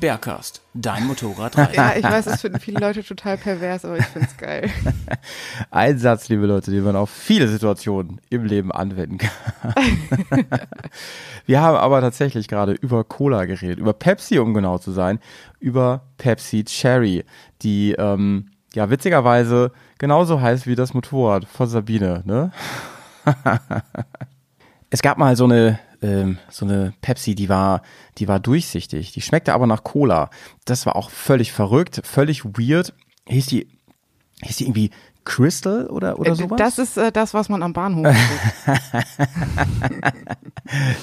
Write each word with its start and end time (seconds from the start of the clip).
Bergcast, 0.00 0.62
dein 0.72 1.06
Motorrad. 1.06 1.54
Ja, 1.74 1.94
ich 1.94 2.02
weiß, 2.02 2.24
das 2.24 2.40
finden 2.40 2.58
viele 2.58 2.80
Leute 2.80 3.04
total 3.04 3.36
pervers, 3.36 3.84
aber 3.84 3.98
ich 3.98 4.06
find's 4.06 4.36
geil. 4.38 4.70
Ein 5.70 5.98
Satz, 5.98 6.28
liebe 6.30 6.46
Leute, 6.46 6.70
den 6.70 6.82
man 6.82 6.96
auf 6.96 7.10
viele 7.10 7.46
Situationen 7.48 8.20
im 8.30 8.46
Leben 8.46 8.72
anwenden 8.72 9.18
kann. 9.18 9.74
Wir 11.46 11.60
haben 11.60 11.76
aber 11.76 12.00
tatsächlich 12.00 12.48
gerade 12.48 12.72
über 12.72 13.04
Cola 13.04 13.44
geredet, 13.44 13.78
über 13.78 13.92
Pepsi, 13.92 14.38
um 14.38 14.54
genau 14.54 14.78
zu 14.78 14.90
sein, 14.90 15.20
über 15.58 16.02
Pepsi 16.16 16.64
Cherry, 16.64 17.24
die 17.62 17.92
ähm, 17.92 18.50
ja 18.74 18.88
witzigerweise 18.88 19.70
genauso 19.98 20.40
heißt 20.40 20.66
wie 20.66 20.76
das 20.76 20.94
Motorrad 20.94 21.44
von 21.44 21.68
Sabine, 21.68 22.22
ne? 22.24 22.52
es 24.88 25.02
gab 25.02 25.18
mal 25.18 25.36
so 25.36 25.44
eine 25.44 25.78
ähm, 26.02 26.38
so 26.48 26.64
eine 26.64 26.94
Pepsi, 27.00 27.34
die 27.34 27.48
war 27.48 27.82
die 28.18 28.28
war 28.28 28.40
durchsichtig, 28.40 29.12
die 29.12 29.20
schmeckte 29.20 29.52
aber 29.52 29.66
nach 29.66 29.84
Cola. 29.84 30.30
Das 30.64 30.86
war 30.86 30.96
auch 30.96 31.10
völlig 31.10 31.52
verrückt, 31.52 32.00
völlig 32.04 32.44
weird. 32.44 32.94
Hieß 33.28 33.46
die 33.46 33.68
hieß 34.42 34.56
die 34.56 34.64
irgendwie 34.64 34.90
Crystal 35.24 35.86
oder 35.86 36.18
oder 36.18 36.34
sowas? 36.34 36.58
Das 36.58 36.78
ist 36.78 36.96
äh, 36.96 37.12
das, 37.12 37.34
was 37.34 37.48
man 37.48 37.62
am 37.62 37.72
Bahnhof. 37.72 38.06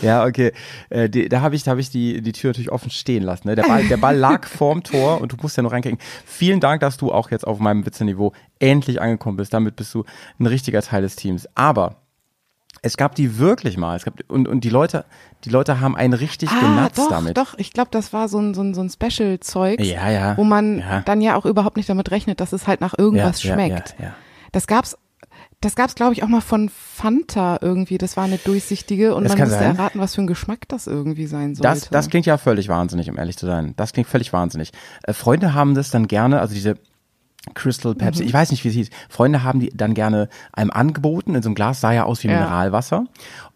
Ja, 0.02 0.26
okay. 0.26 0.52
Äh, 0.89 1.09
die, 1.09 1.30
da 1.30 1.42
habe 1.42 1.56
ich, 1.56 1.64
da 1.64 1.72
hab 1.72 1.78
ich 1.78 1.89
die, 1.89 2.22
die 2.22 2.32
Tür 2.32 2.50
natürlich 2.50 2.72
offen 2.72 2.89
stehen 2.89 3.23
lassen. 3.23 3.48
Ne? 3.48 3.56
Der, 3.56 3.64
Ball, 3.64 3.88
der 3.88 3.98
Ball 3.98 4.16
lag 4.16 4.48
vorm 4.48 4.84
Tor 4.84 5.22
und 5.22 5.34
du 5.34 5.38
musst 5.42 5.58
ja 5.58 5.64
nur 5.64 5.72
reinkriegen. 5.72 6.00
Vielen 6.26 6.59
Dank, 6.59 6.82
dass 6.82 6.98
du 6.98 7.11
auch 7.11 7.32
jetzt 7.32 7.45
auf 7.45 7.59
meinem 7.59 7.86
Witzeniveau 7.86 8.34
endlich 8.59 9.02
angekommen 9.02 9.38
bist. 9.38 9.54
Damit 9.54 9.76
bist 9.76 9.94
du 9.94 10.06
ein 10.39 10.45
richtiger 10.45 10.82
Teil 10.82 11.02
des 11.02 11.16
Teams. 11.16 11.48
Aber 11.56 11.98
es 12.88 12.98
gab 12.98 13.16
die 13.16 13.38
wirklich 13.38 13.78
mal. 13.78 13.96
Es 13.96 14.06
gab, 14.06 14.16
und, 14.28 14.48
und 14.48 14.64
die 14.64 14.70
Leute, 14.70 15.06
die 15.46 15.50
Leute 15.50 15.80
haben 15.80 15.96
einen 15.96 16.14
richtig 16.14 16.50
Ah, 16.50 16.60
genatzt 16.60 16.98
doch, 16.98 17.10
damit. 17.10 17.38
doch. 17.38 17.54
Ich 17.58 17.72
glaube, 17.74 17.90
das 17.92 18.14
war 18.14 18.28
so 18.30 18.40
ein, 18.40 18.54
so 18.54 18.62
ein, 18.62 18.74
so 18.74 18.82
ein 18.82 18.90
Special-Zeug, 18.90 19.80
Ja, 19.82 20.10
ja. 20.10 20.38
wo 20.38 20.44
man 20.44 20.80
Ja. 20.80 21.02
dann 21.02 21.22
ja 21.22 21.36
auch 21.36 21.46
überhaupt 21.46 21.78
nicht 21.78 21.90
damit 21.90 22.10
rechnet, 22.12 22.40
dass 22.40 22.54
es 22.54 22.66
halt 22.68 22.82
nach 22.82 22.98
irgendwas 22.98 23.42
schmeckt. 23.42 23.96
Das 24.52 24.66
gab's, 24.68 24.98
das 25.62 25.76
gab's, 25.76 25.96
glaube 25.96 26.14
ich, 26.14 26.24
auch 26.24 26.28
mal 26.28 26.42
von 26.42 26.70
Fanta 26.70 27.58
irgendwie. 27.62 27.98
Das 27.98 28.16
war 28.18 28.24
eine 28.26 28.38
durchsichtige 28.38 29.16
und 29.16 29.24
Das 29.24 29.34
man 29.34 29.40
musste 29.42 29.56
sein. 29.60 29.76
erraten, 29.76 30.00
was 30.00 30.16
für 30.16 30.22
ein 30.22 30.28
Geschmack 30.28 30.68
das 30.68 30.88
irgendwie 30.88 31.26
sein 31.28 31.56
sollte. 31.56 31.68
Das, 31.82 31.90
das 31.90 32.10
klingt 32.10 32.26
ja 32.26 32.38
völlig 32.38 32.68
wahnsinnig, 32.70 33.10
um 33.10 33.18
ehrlich 33.18 33.38
zu 33.38 33.46
sein. 33.46 33.74
Das 33.76 33.92
klingt 33.94 34.08
völlig 34.08 34.32
wahnsinnig. 34.34 34.72
Äh, 35.04 35.14
Freunde 35.14 35.54
haben 35.54 35.74
das 35.76 35.90
dann 35.90 36.08
gerne, 36.08 36.40
also 36.42 36.54
diese 36.54 36.76
Crystal 37.53 37.95
Pepsi, 37.95 38.23
Mhm. 38.23 38.28
ich 38.28 38.34
weiß 38.34 38.52
nicht, 38.52 38.64
wie 38.64 38.70
es 38.70 38.73
hieß. 38.76 38.90
Freunde 39.09 39.44
haben 39.44 39.59
die 39.59 39.70
dann 39.76 39.94
gerne 39.94 40.30
einem 40.53 40.72
angeboten. 40.72 41.36
In 41.36 41.42
so 41.44 41.50
einem 41.50 41.56
Glas 41.56 41.81
sah 41.81 41.92
ja 41.92 42.04
aus 42.04 42.23
wie 42.23 42.28
Ja. 42.28 42.36
Mineralwasser. 42.36 43.06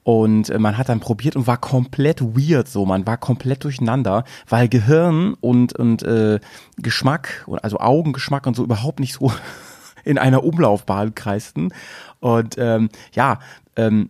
Und 0.04 0.50
äh, 0.50 0.58
man 0.58 0.78
hat 0.78 0.90
dann 0.90 1.00
probiert 1.00 1.36
und 1.36 1.46
war 1.48 1.58
komplett 1.58 2.22
weird 2.22 2.68
so. 2.68 2.86
Man 2.86 3.06
war 3.06 3.18
komplett 3.18 3.64
durcheinander, 3.64 4.24
weil 4.50 4.68
Gehirn 4.68 5.36
und, 5.40 5.74
und 5.78 6.02
äh, 6.04 6.40
Geschmack, 6.78 7.46
also 7.62 7.80
Augengeschmack 7.80 8.48
und 8.48 8.56
so 8.56 8.64
überhaupt 8.64 9.00
nicht 9.00 9.14
so 9.14 9.32
in 10.04 10.18
einer 10.18 10.44
Umlaufbahn 10.44 11.14
kreisten. 11.14 11.72
Und 12.20 12.56
ähm, 12.58 12.90
ja, 13.14 13.40
ähm, 13.76 14.10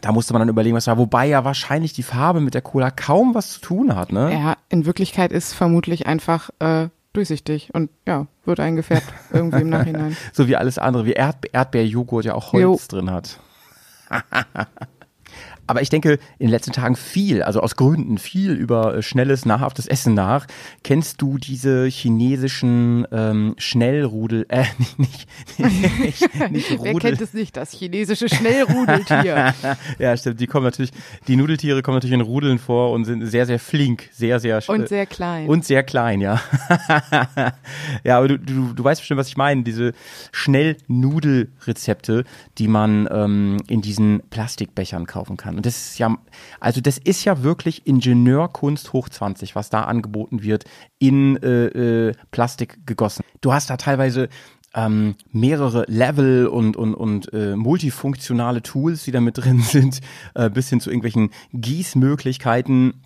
da 0.00 0.10
musste 0.10 0.32
man 0.32 0.40
dann 0.40 0.48
überlegen, 0.48 0.74
was 0.74 0.86
war. 0.88 0.98
Wobei 0.98 1.26
ja 1.28 1.44
wahrscheinlich 1.44 1.92
die 1.92 2.02
Farbe 2.02 2.40
mit 2.40 2.54
der 2.54 2.62
Cola 2.62 2.90
kaum 2.90 3.34
was 3.34 3.50
zu 3.52 3.60
tun 3.60 3.94
hat, 3.94 4.10
ne? 4.10 4.32
Ja, 4.32 4.56
in 4.70 4.86
Wirklichkeit 4.86 5.30
ist 5.32 5.52
vermutlich 5.52 6.06
einfach 6.06 6.50
äh, 6.60 6.88
durchsichtig 7.12 7.70
und 7.74 7.90
ja, 8.06 8.26
wird 8.44 8.60
eingefärbt 8.60 9.12
irgendwie 9.32 9.62
im 9.62 9.68
Nachhinein. 9.68 10.16
So 10.32 10.48
wie 10.48 10.56
alles 10.56 10.78
andere, 10.78 11.04
wie 11.06 11.12
Erdbe 11.12 11.48
Erdbeerjoghurt 11.52 12.24
ja 12.24 12.34
auch 12.34 12.52
Holz 12.52 12.62
Jo. 12.62 12.78
drin 12.88 13.10
hat. 13.10 13.38
Aber 15.66 15.80
ich 15.80 15.88
denke 15.88 16.12
in 16.38 16.46
den 16.46 16.50
letzten 16.50 16.72
Tagen 16.72 16.96
viel, 16.96 17.42
also 17.42 17.60
aus 17.60 17.76
Gründen 17.76 18.18
viel 18.18 18.52
über 18.52 18.96
äh, 18.96 19.02
schnelles, 19.02 19.46
nahrhaftes 19.46 19.86
Essen 19.86 20.14
nach. 20.14 20.46
Kennst 20.82 21.22
du 21.22 21.38
diese 21.38 21.86
chinesischen 21.86 23.06
ähm, 23.12 23.54
Schnellrudel, 23.58 24.44
äh, 24.48 24.64
nicht, 24.98 25.26
nicht, 25.58 26.00
nicht, 26.00 26.50
nicht 26.50 26.70
Wer 26.82 26.92
Rudel. 26.92 27.10
kennt 27.10 27.20
es 27.22 27.32
nicht, 27.32 27.56
das 27.56 27.72
chinesische 27.72 28.28
Schnellrudeltier. 28.28 29.54
Ja, 29.98 30.16
stimmt, 30.16 30.40
die 30.40 30.46
kommen 30.46 30.64
natürlich, 30.64 30.90
die 31.28 31.36
Nudeltiere 31.36 31.82
kommen 31.82 31.96
natürlich 31.96 32.14
in 32.14 32.20
Rudeln 32.20 32.58
vor 32.58 32.90
und 32.92 33.04
sind 33.04 33.24
sehr, 33.26 33.46
sehr 33.46 33.58
flink, 33.58 34.08
sehr, 34.12 34.40
sehr 34.40 34.60
sch- 34.62 34.70
Und 34.70 34.88
sehr 34.88 35.06
klein. 35.06 35.48
Und 35.48 35.64
sehr 35.64 35.82
klein, 35.82 36.20
ja. 36.20 36.40
ja, 38.04 38.18
aber 38.18 38.28
du, 38.28 38.38
du, 38.38 38.72
du 38.72 38.84
weißt 38.84 39.00
bestimmt, 39.00 39.18
was 39.18 39.28
ich 39.28 39.36
meine. 39.36 39.62
Diese 39.62 39.92
Schnellnudelrezepte, 40.32 42.24
die 42.58 42.68
man 42.68 43.08
ähm, 43.10 43.58
in 43.68 43.80
diesen 43.82 44.22
Plastikbechern 44.30 45.06
kaufen 45.06 45.36
kann. 45.36 45.51
Und 45.56 45.66
das 45.66 45.76
ist 45.76 45.98
ja, 45.98 46.16
also 46.60 46.80
das 46.80 46.98
ist 46.98 47.24
ja 47.24 47.42
wirklich 47.42 47.86
Ingenieurkunst 47.86 48.92
hoch 48.92 49.08
20, 49.08 49.54
was 49.54 49.70
da 49.70 49.84
angeboten 49.84 50.42
wird, 50.42 50.64
in 50.98 51.36
äh, 51.42 52.08
äh, 52.08 52.14
Plastik 52.30 52.86
gegossen. 52.86 53.24
Du 53.40 53.52
hast 53.52 53.70
da 53.70 53.76
teilweise 53.76 54.28
ähm, 54.74 55.16
mehrere 55.30 55.84
Level 55.88 56.46
und, 56.46 56.76
und, 56.76 56.94
und 56.94 57.32
äh, 57.32 57.56
multifunktionale 57.56 58.62
Tools, 58.62 59.04
die 59.04 59.12
da 59.12 59.20
mit 59.20 59.38
drin 59.38 59.60
sind, 59.62 60.00
äh, 60.34 60.50
bis 60.50 60.68
hin 60.68 60.80
zu 60.80 60.90
irgendwelchen 60.90 61.30
Gießmöglichkeiten 61.52 63.02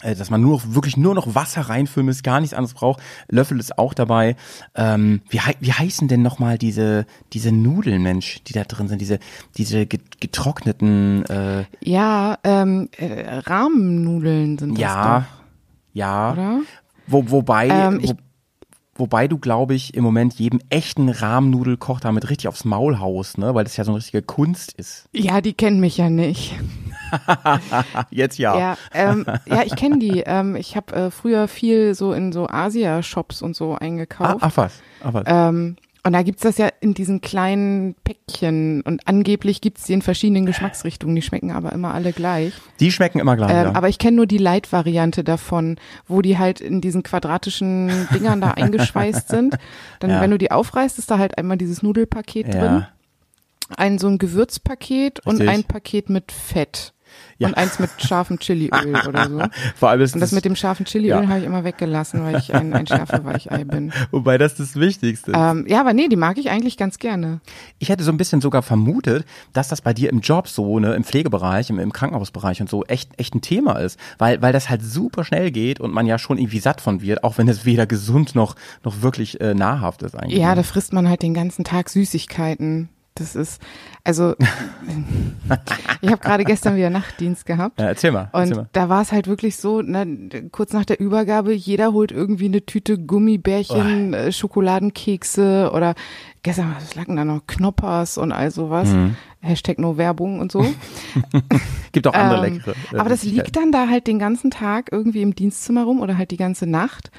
dass 0.00 0.30
man 0.30 0.40
nur 0.40 0.74
wirklich 0.74 0.96
nur 0.96 1.14
noch 1.14 1.34
Wasser 1.34 1.60
reinfüllen 1.62 2.06
muss, 2.06 2.22
gar 2.22 2.40
nichts 2.40 2.54
anderes 2.54 2.74
braucht. 2.74 3.00
Löffel 3.28 3.60
ist 3.60 3.78
auch 3.78 3.94
dabei. 3.94 4.36
Ähm, 4.74 5.20
wie, 5.28 5.38
wie 5.60 5.72
heißen 5.72 6.08
denn 6.08 6.22
nochmal 6.22 6.58
diese, 6.58 7.06
diese 7.32 7.52
Nudeln, 7.52 8.02
Mensch, 8.02 8.42
die 8.44 8.52
da 8.52 8.64
drin 8.64 8.88
sind, 8.88 9.00
diese, 9.00 9.18
diese 9.56 9.86
get- 9.86 10.20
getrockneten, 10.20 11.24
äh, 11.26 11.64
ja, 11.84 12.38
ähm, 12.42 12.88
äh, 12.96 13.38
Rahmennudeln 13.38 14.58
sind 14.58 14.72
das 14.72 14.80
ja, 14.80 15.18
doch, 15.20 15.26
ja, 15.92 16.32
oder? 16.32 16.60
Wo, 17.06 17.30
wobei, 17.30 17.68
Ähm, 17.68 18.00
wo, 18.02 18.14
wobei 18.94 19.28
du, 19.28 19.38
glaube 19.38 19.74
ich, 19.74 19.94
im 19.94 20.02
Moment 20.02 20.34
jedem 20.34 20.60
echten 20.68 21.10
Rahmennudelkoch 21.10 22.00
damit 22.00 22.28
richtig 22.30 22.48
aufs 22.48 22.64
Maul 22.64 22.98
haust, 22.98 23.38
ne, 23.38 23.54
weil 23.54 23.64
das 23.64 23.76
ja 23.76 23.84
so 23.84 23.92
eine 23.92 23.98
richtige 23.98 24.22
Kunst 24.22 24.72
ist. 24.72 25.08
Ja, 25.12 25.40
die 25.40 25.52
kennen 25.52 25.78
mich 25.80 25.96
ja 25.98 26.10
nicht. 26.10 26.54
Jetzt 28.10 28.38
ja. 28.38 28.58
Ja, 28.58 28.76
ähm, 28.94 29.24
ja 29.46 29.62
ich 29.64 29.76
kenne 29.76 29.98
die. 29.98 30.20
Ähm, 30.26 30.56
ich 30.56 30.76
habe 30.76 30.94
äh, 30.94 31.10
früher 31.10 31.48
viel 31.48 31.94
so 31.94 32.12
in 32.12 32.32
so 32.32 32.48
Asia-Shops 32.48 33.42
und 33.42 33.54
so 33.56 33.74
Ah, 33.74 33.78
eingekauft. 33.78 34.38
ach 34.40 34.56
was, 34.56 34.80
ach 35.02 35.14
was. 35.14 35.24
Ähm, 35.26 35.76
und 36.04 36.14
da 36.14 36.22
gibt's 36.22 36.42
das 36.42 36.58
ja 36.58 36.68
in 36.80 36.94
diesen 36.94 37.20
kleinen 37.20 37.94
Päckchen 38.02 38.80
und 38.82 39.06
angeblich 39.06 39.60
gibt's 39.60 39.84
die 39.84 39.92
in 39.92 40.02
verschiedenen 40.02 40.46
Geschmacksrichtungen. 40.46 41.14
Die 41.14 41.22
schmecken 41.22 41.52
aber 41.52 41.72
immer 41.72 41.94
alle 41.94 42.12
gleich. 42.12 42.54
Die 42.80 42.90
schmecken 42.90 43.20
immer 43.20 43.36
gleich, 43.36 43.50
Ähm, 43.52 43.64
ja. 43.66 43.74
Aber 43.76 43.88
ich 43.88 43.98
kenne 43.98 44.16
nur 44.16 44.26
die 44.26 44.38
Light-Variante 44.38 45.22
davon, 45.22 45.76
wo 46.08 46.20
die 46.20 46.38
halt 46.38 46.60
in 46.60 46.80
diesen 46.80 47.04
quadratischen 47.04 48.08
Dingern 48.12 48.40
da 48.40 48.50
eingeschweißt 48.50 49.28
sind. 49.28 49.56
Dann, 50.00 50.10
Ja. 50.10 50.20
wenn 50.20 50.32
du 50.32 50.38
die 50.38 50.50
aufreißt, 50.50 50.98
ist 50.98 51.08
da 51.08 51.18
halt 51.18 51.38
einmal 51.38 51.56
dieses 51.56 51.84
Nudelpaket 51.84 52.52
drin, 52.52 52.62
ja. 52.82 52.88
ein 53.76 53.98
so 53.98 54.08
ein 54.08 54.18
Gewürzpaket 54.18 55.20
und 55.24 55.36
Richtig. 55.36 55.48
ein 55.50 55.62
Paket 55.64 56.10
mit 56.10 56.32
Fett. 56.32 56.94
Ja. 57.38 57.48
Und 57.48 57.54
eins 57.54 57.78
mit 57.78 57.90
scharfem 57.98 58.38
Chiliöl 58.38 58.96
oder 59.08 59.28
so. 59.28 59.42
Vor 59.76 59.88
allem 59.88 60.00
ist 60.00 60.14
Und 60.14 60.20
das 60.20 60.32
mit 60.32 60.44
dem 60.44 60.56
scharfen 60.56 60.86
Chiliöl 60.86 61.22
Ja. 61.22 61.28
habe 61.28 61.40
ich 61.40 61.44
immer 61.44 61.64
weggelassen, 61.64 62.24
weil 62.24 62.36
ich 62.36 62.54
ein, 62.54 62.72
ein 62.72 62.86
Schärfeweichei 62.86 63.64
bin. 63.64 63.92
wobei 64.10 64.38
das 64.38 64.54
das 64.54 64.76
Wichtigste 64.76 65.32
ist. 65.32 65.36
Ähm, 65.36 65.64
ja, 65.68 65.80
aber 65.80 65.92
nee, 65.92 66.08
die 66.08 66.16
mag 66.16 66.38
ich 66.38 66.50
eigentlich 66.50 66.76
ganz 66.76 66.98
gerne. 66.98 67.40
Ich 67.78 67.88
hätte 67.88 68.04
so 68.04 68.12
ein 68.12 68.16
bisschen 68.16 68.40
sogar 68.40 68.62
vermutet, 68.62 69.24
dass 69.52 69.68
das 69.68 69.80
bei 69.80 69.92
dir 69.92 70.10
im 70.10 70.20
Job 70.20 70.48
so, 70.48 70.78
ne, 70.78 70.94
im 70.94 71.04
Pflegebereich, 71.04 71.70
im, 71.70 71.78
im 71.78 71.92
Krankenhausbereich 71.92 72.60
und 72.60 72.70
so 72.70 72.84
echt, 72.84 73.10
echt 73.18 73.34
ein 73.34 73.40
Thema 73.40 73.78
ist. 73.78 73.98
Weil, 74.18 74.40
weil 74.42 74.52
das 74.52 74.68
halt 74.70 74.82
super 74.82 75.24
schnell 75.24 75.50
geht 75.50 75.80
und 75.80 75.92
man 75.92 76.06
ja 76.06 76.18
schon 76.18 76.38
irgendwie 76.38 76.60
satt 76.60 76.80
von 76.80 77.02
wird, 77.02 77.24
auch 77.24 77.38
wenn 77.38 77.48
es 77.48 77.64
weder 77.64 77.86
gesund 77.86 78.34
noch, 78.34 78.54
noch 78.84 79.02
wirklich 79.02 79.40
äh, 79.40 79.54
nahrhaft 79.54 80.02
ist 80.02 80.14
eigentlich. 80.14 80.38
Ja, 80.38 80.50
ne? 80.50 80.56
da 80.56 80.62
frisst 80.62 80.92
man 80.92 81.08
halt 81.08 81.22
den 81.22 81.34
ganzen 81.34 81.64
Tag 81.64 81.88
Süßigkeiten. 81.88 82.88
Das 83.14 83.36
ist, 83.36 83.60
also, 84.04 84.34
ich 86.00 86.08
habe 86.10 86.20
gerade 86.22 86.44
gestern 86.44 86.76
wieder 86.76 86.88
Nachtdienst 86.90 87.44
gehabt. 87.44 87.78
Ja, 87.78 87.86
erzähl 87.88 88.10
mal. 88.10 88.30
erzähl 88.32 88.52
Und 88.52 88.56
mal. 88.56 88.68
da 88.72 88.88
war 88.88 89.02
es 89.02 89.12
halt 89.12 89.28
wirklich 89.28 89.56
so, 89.56 89.82
ne, 89.82 90.28
kurz 90.50 90.72
nach 90.72 90.84
der 90.86 90.98
Übergabe, 90.98 91.52
jeder 91.52 91.92
holt 91.92 92.10
irgendwie 92.10 92.46
eine 92.46 92.64
Tüte 92.64 92.98
Gummibärchen, 92.98 94.14
äh, 94.14 94.32
Schokoladenkekse 94.32 95.70
oder 95.74 95.94
gestern, 96.42 96.74
was 96.74 96.94
lag 96.94 97.04
denn 97.06 97.16
da 97.16 97.24
noch? 97.24 97.46
Knoppers 97.46 98.16
und 98.18 98.32
all 98.32 98.50
sowas. 98.50 98.88
Mhm. 98.88 99.16
Hashtag 99.40 99.78
no 99.78 99.96
Werbung 99.96 100.38
und 100.40 100.52
so. 100.52 100.64
Gibt 101.92 102.06
auch 102.06 102.14
andere 102.14 102.46
Ähm, 102.46 102.54
leckere. 102.54 102.74
äh, 102.92 102.98
aber 102.98 103.10
das 103.10 103.24
liegt 103.24 103.56
dann 103.56 103.72
da 103.72 103.88
halt 103.88 104.06
den 104.06 104.18
ganzen 104.18 104.50
Tag 104.50 104.88
irgendwie 104.92 105.20
im 105.22 105.34
Dienstzimmer 105.34 105.84
rum 105.84 106.00
oder 106.00 106.16
halt 106.16 106.30
die 106.30 106.36
ganze 106.36 106.66
Nacht. 106.66 107.10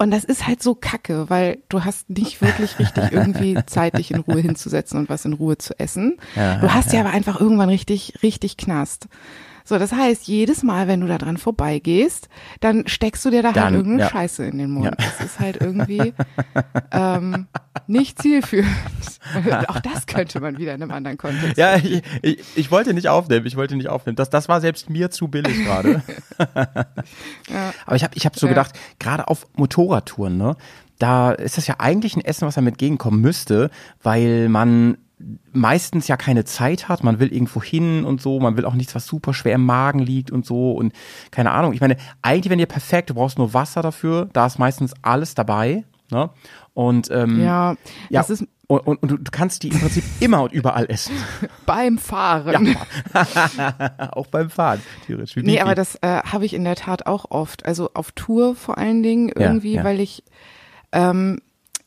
Und 0.00 0.12
das 0.12 0.24
ist 0.24 0.46
halt 0.46 0.62
so 0.62 0.74
kacke, 0.74 1.28
weil 1.28 1.58
du 1.68 1.84
hast 1.84 2.08
nicht 2.08 2.40
wirklich 2.40 2.78
richtig 2.78 3.04
irgendwie 3.12 3.58
Zeit, 3.66 3.98
dich 3.98 4.12
in 4.12 4.20
Ruhe 4.20 4.40
hinzusetzen 4.40 4.98
und 4.98 5.10
was 5.10 5.26
in 5.26 5.34
Ruhe 5.34 5.58
zu 5.58 5.78
essen. 5.78 6.16
Ja, 6.34 6.56
du 6.56 6.72
hast 6.72 6.94
ja 6.94 7.00
aber 7.00 7.10
einfach 7.10 7.38
irgendwann 7.38 7.68
richtig, 7.68 8.14
richtig 8.22 8.56
Knast. 8.56 9.08
So, 9.64 9.78
das 9.78 9.92
heißt, 9.92 10.26
jedes 10.26 10.62
Mal, 10.62 10.88
wenn 10.88 11.00
du 11.00 11.06
da 11.06 11.18
dran 11.18 11.36
vorbeigehst, 11.36 12.28
dann 12.60 12.86
steckst 12.88 13.24
du 13.24 13.30
dir 13.30 13.42
da 13.42 13.52
Dann, 13.52 13.64
halt 13.64 13.74
irgendeine 13.74 14.02
ja. 14.02 14.08
Scheiße 14.10 14.44
in 14.44 14.58
den 14.58 14.70
Mund. 14.70 14.86
Ja. 14.86 14.90
Das 14.92 15.20
ist 15.24 15.38
halt 15.40 15.60
irgendwie 15.60 16.12
ähm, 16.92 17.46
nicht 17.86 18.20
zielführend. 18.20 18.70
Auch 19.68 19.80
das 19.80 20.06
könnte 20.06 20.40
man 20.40 20.58
wieder 20.58 20.74
in 20.74 20.82
einem 20.82 20.90
anderen 20.92 21.18
Kontext. 21.18 21.56
Ja, 21.56 21.76
ich, 21.76 22.02
ich, 22.22 22.38
ich 22.56 22.70
wollte 22.70 22.94
nicht 22.94 23.08
aufnehmen, 23.08 23.46
ich 23.46 23.56
wollte 23.56 23.76
nicht 23.76 23.88
aufnehmen. 23.88 24.16
Das, 24.16 24.30
das 24.30 24.48
war 24.48 24.60
selbst 24.60 24.90
mir 24.90 25.10
zu 25.10 25.28
billig 25.28 25.64
gerade. 25.64 26.02
Aber 27.86 27.96
ich 27.96 28.04
habe 28.04 28.14
ich 28.14 28.26
hab 28.26 28.36
so 28.38 28.46
Ja. 28.46 28.52
gedacht, 28.52 28.72
gerade 28.98 29.28
auf 29.28 29.46
Motorradtouren, 29.56 30.36
ne, 30.36 30.56
da 30.98 31.30
ist 31.32 31.56
das 31.56 31.66
ja 31.66 31.76
eigentlich 31.78 32.16
ein 32.16 32.24
Essen, 32.24 32.46
was 32.46 32.58
einem 32.58 32.68
entgegenkommen 32.68 33.20
müsste, 33.20 33.70
weil 34.02 34.48
man 34.48 34.98
meistens 35.52 36.08
ja 36.08 36.16
keine 36.16 36.44
Zeit 36.44 36.88
hat, 36.88 37.04
man 37.04 37.18
will 37.18 37.32
irgendwo 37.32 37.62
hin 37.62 38.04
und 38.04 38.20
so, 38.20 38.40
man 38.40 38.56
will 38.56 38.64
auch 38.64 38.74
nichts, 38.74 38.94
was 38.94 39.06
super 39.06 39.34
schwer 39.34 39.54
im 39.54 39.64
Magen 39.64 39.98
liegt 39.98 40.30
und 40.30 40.46
so 40.46 40.72
und 40.72 40.92
keine 41.30 41.50
Ahnung. 41.50 41.72
Ich 41.72 41.80
meine, 41.80 41.96
eigentlich 42.22 42.50
wenn 42.50 42.58
ihr 42.58 42.66
perfekt, 42.66 43.10
du 43.10 43.14
brauchst 43.14 43.38
nur 43.38 43.54
Wasser 43.54 43.82
dafür, 43.82 44.28
da 44.32 44.46
ist 44.46 44.58
meistens 44.58 44.94
alles 45.02 45.34
dabei, 45.34 45.84
ne? 46.10 46.30
Und 46.74 47.10
ähm, 47.10 47.42
Ja, 47.42 47.72
ja, 48.08 48.20
das 48.20 48.30
ist 48.30 48.44
und, 48.70 48.86
und, 48.86 49.02
und 49.02 49.10
du, 49.10 49.30
kannst 49.32 49.64
die 49.64 49.68
im 49.68 49.80
Prinzip 49.80 50.04
immer 50.20 50.44
und 50.44 50.52
überall 50.52 50.86
essen. 50.88 51.16
beim 51.66 51.98
Fahren. 51.98 52.76
auch 54.12 54.28
beim 54.28 54.48
Fahren, 54.48 54.80
theoretisch. 55.06 55.34
Nee, 55.42 55.60
aber 55.60 55.74
das 55.74 55.96
äh, 56.02 56.22
habe 56.22 56.46
ich 56.46 56.54
in 56.54 56.62
der 56.62 56.76
Tat 56.76 57.06
auch 57.06 57.32
oft. 57.32 57.66
Also 57.66 57.90
auf 57.94 58.12
Tour 58.12 58.54
vor 58.54 58.78
allen 58.78 59.02
Dingen 59.02 59.28
irgendwie, 59.28 59.74
ja. 59.74 59.82
weil 59.82 59.98
ich 59.98 60.22
ähm, 60.92 61.40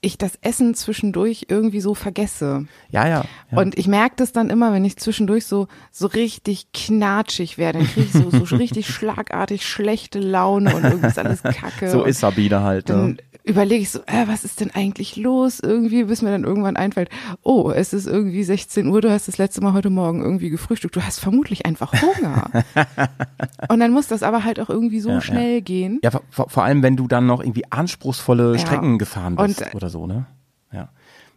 ich 0.03 0.17
das 0.17 0.33
Essen 0.41 0.75
zwischendurch 0.75 1.47
irgendwie 1.50 1.81
so 1.81 1.95
vergesse. 1.95 2.67
ja, 2.89 3.07
ja. 3.07 3.25
ja. 3.51 3.57
Und 3.57 3.77
ich 3.77 3.88
merke 3.88 4.15
das 4.17 4.31
dann 4.31 4.50
immer, 4.50 4.73
wenn 4.73 4.85
ich 4.85 4.97
zwischendurch 4.97 5.45
so 5.45 5.67
so 5.91 6.07
richtig 6.07 6.71
knatschig 6.73 7.57
werde, 7.57 7.79
dann 7.79 7.88
kriege 7.88 8.07
ich 8.07 8.13
so, 8.13 8.29
so 8.29 8.44
richtig 8.55 8.88
schlagartig 8.88 9.65
schlechte 9.65 10.19
Laune 10.19 10.75
und 10.75 10.83
irgendwie 10.83 11.07
ist 11.07 11.19
alles 11.19 11.41
kacke. 11.41 11.89
so 11.89 12.03
ist 12.03 12.19
Sabine 12.19 12.61
halt. 12.61 12.89
dann 12.89 13.13
Ne? 13.13 13.17
Überlege 13.45 13.81
ich 13.81 13.90
so, 13.90 14.00
äh, 14.06 14.28
was 14.28 14.44
ist 14.45 14.62
denn 14.62 14.72
eigentlich 14.74 15.16
los 15.18 15.60
irgendwie, 15.60 16.04
bis 16.06 16.22
mir 16.22 16.31
dann 16.31 16.44
irgendwann 16.45 16.78
einfällt, 16.78 17.10
oh, 17.42 17.72
es 17.75 17.92
ist 17.94 18.07
irgendwie 18.07 18.44
16 18.44 18.88
Uhr, 18.88 19.01
du 19.01 19.12
hast 19.12 19.28
das 19.28 19.38
letzte 19.38 19.62
Mal 19.62 19.74
heute 19.74 19.90
Morgen 19.90 20.22
irgendwie 20.22 20.50
gefrühstückt, 20.50 20.95
du 20.95 21.01
hast 21.01 21.19
vermutlich 21.19 21.66
einfach 21.66 21.94
Hunger. 22.01 22.50
und 23.69 23.80
dann 23.80 23.92
muss 23.92 24.07
das 24.07 24.24
aber 24.24 24.44
halt 24.44 24.60
auch 24.60 24.69
irgendwie 24.69 25.00
so 25.01 25.10
Ja, 25.10 25.16
ja. 25.16 25.22
schnell 25.22 25.62
gehen. 25.62 26.00
Ja, 26.04 26.12
vor, 26.12 26.50
vor 26.50 26.63
allem, 26.63 26.84
wenn 26.84 26.95
du 26.95 27.07
dann 27.07 27.25
noch 27.25 27.42
irgendwie 27.42 27.69
anspruchsvolle 27.69 28.54
Ja. 28.54 28.60
Strecken 28.60 28.98
gefahren 28.98 29.36
bist 29.36 29.62
Und, 29.62 29.68
äh, 29.74 29.75
oder 29.75 29.89
so, 29.89 30.07
ne? 30.07 30.25
Ja. 30.72 30.89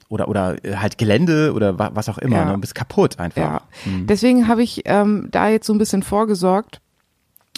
Oder, 0.08 0.28
oder 0.28 0.64
äh, 0.64 0.76
halt 0.76 0.98
Gelände 0.98 1.52
oder 1.52 1.76
wa 1.78 1.90
was 1.94 2.08
auch 2.08 2.18
immer, 2.18 2.36
Ja. 2.36 2.44
ne? 2.44 2.52
Du 2.52 2.58
bist 2.60 2.74
kaputt 2.76 3.18
einfach. 3.18 3.42
Ja, 3.42 3.60
deswegen 4.08 4.46
habe 4.46 4.62
ich 4.62 4.82
ähm, 4.84 5.26
da 5.32 5.48
jetzt 5.48 5.66
so 5.66 5.72
ein 5.74 5.78
bisschen 5.78 6.04
vorgesorgt 6.04 6.80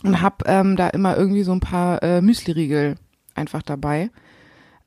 und 0.04 0.22
habe 0.22 0.36
ähm, 0.46 0.76
da 0.76 0.88
immer 0.88 1.16
irgendwie 1.18 1.42
so 1.42 1.52
ein 1.52 1.60
paar 1.60 2.02
äh, 2.02 2.22
Müsli-Riegel 2.22 2.94
einfach 3.34 3.62
dabei. 3.62 4.08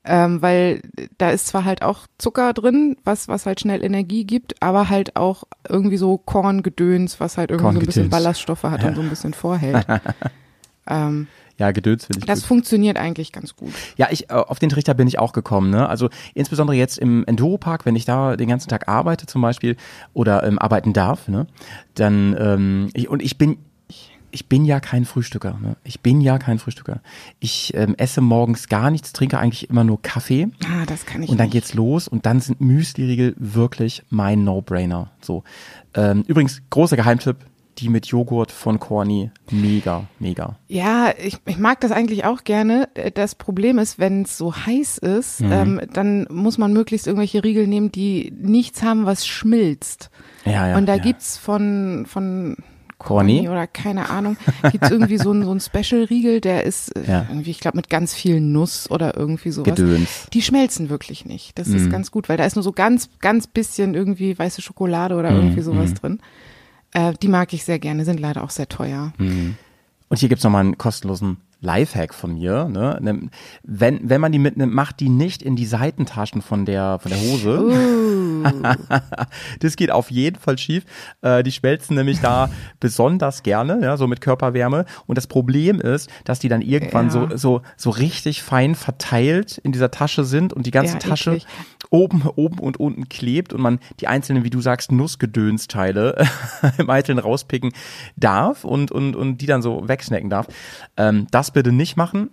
Ähm, 0.04 0.42
weil 0.42 0.82
da 1.18 1.30
ist 1.30 1.46
zwar 1.46 1.64
halt 1.64 1.82
auch 1.82 2.06
Zucker 2.18 2.52
drin, 2.54 2.96
was, 3.04 3.28
was 3.28 3.46
halt 3.46 3.60
schnell 3.60 3.84
Energie 3.84 4.24
gibt, 4.24 4.60
aber 4.60 4.88
halt 4.88 5.14
auch 5.14 5.44
irgendwie 5.68 5.96
so 5.96 6.18
Korngedöns, 6.18 7.20
was 7.20 7.38
halt 7.38 7.50
irgendwie 7.52 7.74
so 7.74 7.80
ein 7.80 7.86
bisschen. 7.86 8.10
Ballaststoffe 8.10 8.64
hat 8.64 8.82
und 8.82 8.96
so 8.96 9.00
ein 9.02 9.08
bisschen 9.08 9.32
vorhält. 9.32 9.86
ähm, 10.88 11.28
Ja, 11.56 11.70
Gedöns 11.70 12.06
finde 12.06 12.18
ich 12.18 12.24
das 12.24 12.40
gut. 12.40 12.48
funktioniert 12.48 12.96
eigentlich 12.96 13.30
ganz 13.30 13.54
gut. 13.54 13.70
Ja, 13.96 14.08
ich, 14.10 14.28
äh, 14.28 14.34
auf 14.34 14.58
den 14.58 14.70
Trichter 14.70 14.94
bin 14.94 15.06
ich 15.06 15.20
auch 15.20 15.32
gekommen, 15.32 15.70
ne? 15.70 15.88
Also 15.88 16.08
insbesondere 16.34 16.76
jetzt 16.76 16.98
im 16.98 17.24
Enduro-Park, 17.26 17.86
wenn 17.86 17.94
ich 17.94 18.04
da 18.04 18.34
den 18.34 18.48
ganzen 18.48 18.68
Tag 18.68 18.88
arbeite 18.88 19.26
zum 19.26 19.40
Beispiel 19.42 19.76
oder 20.14 20.42
ähm, 20.42 20.58
arbeiten 20.58 20.92
darf, 20.92 21.28
ne? 21.28 21.46
Dann, 21.94 22.34
ähm, 22.36 22.88
ich, 22.94 23.08
und 23.08 23.22
ich 23.22 23.38
bin, 23.38 23.58
ich 24.32 24.48
bin 24.48 24.64
ja 24.64 24.80
kein 24.80 25.04
Frühstücker, 25.04 25.58
ne? 25.62 25.76
Ich 25.84 26.00
bin 26.00 26.20
ja 26.20 26.38
kein 26.38 26.58
Frühstücker. 26.58 27.00
Ich 27.38 27.72
ähm, 27.74 27.94
esse 27.98 28.20
morgens 28.20 28.68
gar 28.68 28.90
nichts, 28.90 29.12
trinke 29.12 29.38
eigentlich 29.38 29.70
immer 29.70 29.84
nur 29.84 30.02
Kaffee. 30.02 30.48
Ah, 30.64 30.84
das 30.86 31.06
kann 31.06 31.22
ich 31.22 31.28
Und 31.30 31.38
dann 31.38 31.46
nicht. 31.46 31.52
geht's 31.52 31.74
los 31.74 32.08
und 32.08 32.26
dann 32.26 32.40
sind 32.40 32.60
Müsli-Riegel 32.60 33.34
wirklich 33.38 34.02
mein 34.10 34.42
No-Brainer. 34.44 35.10
So. 35.20 35.44
Ähm, 35.94 36.24
übrigens, 36.26 36.62
großer 36.70 36.96
Geheimtipp, 36.96 37.36
die 37.78 37.88
mit 37.88 38.06
Joghurt 38.06 38.52
von 38.52 38.78
Corny. 38.78 39.30
Mega, 39.50 40.04
mega. 40.18 40.58
Ja, 40.68 41.12
ich, 41.18 41.38
ich 41.46 41.58
mag 41.58 41.80
das 41.80 41.90
eigentlich 41.90 42.24
auch 42.26 42.44
gerne. 42.44 42.88
Das 43.14 43.34
Problem 43.34 43.78
ist, 43.78 43.98
wenn 43.98 44.22
es 44.22 44.36
so 44.36 44.54
heiß 44.54 44.98
ist, 44.98 45.40
Mhm. 45.40 45.52
ähm, 45.52 45.80
dann 45.92 46.26
muss 46.30 46.58
man 46.58 46.72
möglichst 46.74 47.06
irgendwelche 47.06 47.42
Riegel 47.44 47.66
nehmen, 47.66 47.90
die 47.90 48.32
nichts 48.38 48.82
haben, 48.82 49.06
was 49.06 49.26
schmilzt. 49.26 50.10
Ja, 50.44 50.68
ja. 50.68 50.76
Und 50.76 50.84
da 50.86 50.96
ja. 50.96 51.02
gibt's 51.02 51.38
von, 51.38 52.04
von 52.06 52.56
Corny? 53.02 53.48
oder 53.48 53.66
keine 53.66 54.10
Ahnung, 54.10 54.36
gibt's 54.70 54.90
irgendwie 54.90 55.18
so 55.18 55.30
einen 55.30 55.44
so 55.44 55.50
einen 55.50 55.60
Special-Riegel, 55.60 56.40
der 56.40 56.64
ist 56.64 56.94
äh, 56.96 57.08
Ja. 57.10 57.26
irgendwie, 57.28 57.50
ich 57.50 57.60
glaube, 57.60 57.76
mit 57.76 57.88
ganz 57.90 58.14
viel 58.14 58.40
Nuss 58.40 58.90
oder 58.90 59.16
irgendwie 59.16 59.50
sowas. 59.50 59.74
Gedöns. 59.74 60.26
Die 60.32 60.42
schmelzen 60.42 60.88
wirklich 60.90 61.24
nicht. 61.24 61.58
Das 61.58 61.68
Mhm. 61.68 61.76
ist 61.76 61.90
ganz 61.90 62.10
gut, 62.10 62.28
weil 62.28 62.36
da 62.36 62.44
ist 62.44 62.56
nur 62.56 62.62
so 62.62 62.72
ganz, 62.72 63.08
ganz 63.20 63.46
bisschen 63.46 63.94
irgendwie 63.94 64.38
weiße 64.38 64.62
Schokolade 64.62 65.14
oder 65.16 65.30
irgendwie 65.30 65.60
Mhm. 65.60 65.64
sowas 65.64 65.94
drin. 65.94 66.20
Äh, 66.92 67.14
die 67.22 67.28
mag 67.28 67.52
ich 67.52 67.64
sehr 67.64 67.78
gerne, 67.78 68.04
sind 68.04 68.20
leider 68.20 68.44
auch 68.44 68.50
sehr 68.50 68.68
teuer. 68.68 69.12
Mhm. 69.18 69.56
Und 70.08 70.18
hier 70.18 70.28
gibt's 70.28 70.44
noch 70.44 70.50
mal 70.50 70.60
einen 70.60 70.76
kostenlosen 70.76 71.38
Lifehack 71.62 72.12
von 72.12 72.34
mir. 72.34 72.64
Ne? 72.68 73.30
Wenn, 73.62 74.08
wenn 74.10 74.20
man 74.20 74.32
die 74.32 74.38
mitnimmt, 74.40 74.74
macht 74.74 74.98
die 75.00 75.08
nicht 75.08 75.42
in 75.42 75.54
die 75.56 75.64
Seitentaschen 75.64 76.42
von 76.42 76.64
der, 76.66 76.98
von 76.98 77.10
der 77.12 77.20
Hose. 77.20 77.62
Uh, 77.62 78.42
Das 79.60 79.76
geht 79.76 79.90
auf 79.92 80.10
jeden 80.10 80.38
Fall 80.40 80.58
schief. 80.58 80.84
Äh, 81.22 81.42
die 81.44 81.52
schmelzen 81.52 81.94
nämlich 81.96 82.20
da 82.20 82.50
besonders 82.80 83.42
gerne, 83.44 83.78
ja, 83.82 83.96
so 83.96 84.06
mit 84.08 84.20
Körperwärme. 84.20 84.84
Und 85.06 85.16
das 85.16 85.28
Problem 85.28 85.80
ist, 85.80 86.10
dass 86.24 86.40
die 86.40 86.48
dann 86.48 86.62
irgendwann 86.62 87.06
Ja. 87.06 87.10
so, 87.12 87.28
so, 87.36 87.62
so 87.76 87.90
richtig 87.90 88.42
fein 88.42 88.74
verteilt 88.74 89.58
in 89.58 89.70
dieser 89.70 89.90
Tasche 89.92 90.24
sind 90.24 90.52
und 90.52 90.66
die 90.66 90.72
ganze 90.72 90.94
Ja, 90.94 90.98
Tasche 90.98 91.30
eklig. 91.30 91.46
oben, 91.90 92.22
oben 92.34 92.58
und 92.58 92.80
unten 92.80 93.08
klebt 93.08 93.52
und 93.52 93.60
man 93.60 93.78
die 94.00 94.08
einzelnen, 94.08 94.42
wie 94.42 94.50
du 94.50 94.60
sagst, 94.60 94.90
Nussgedönsteile 94.90 96.26
im 96.78 96.90
Einzelnen 96.90 97.20
rauspicken 97.20 97.72
darf 98.16 98.64
und, 98.64 98.90
und, 98.90 99.14
und 99.14 99.38
die 99.38 99.46
dann 99.46 99.62
so 99.62 99.86
wegsnacken 99.88 100.28
darf. 100.30 100.48
Ähm, 100.96 101.28
das 101.30 101.51
bitte 101.52 101.72
nicht 101.72 101.96
machen. 101.96 102.30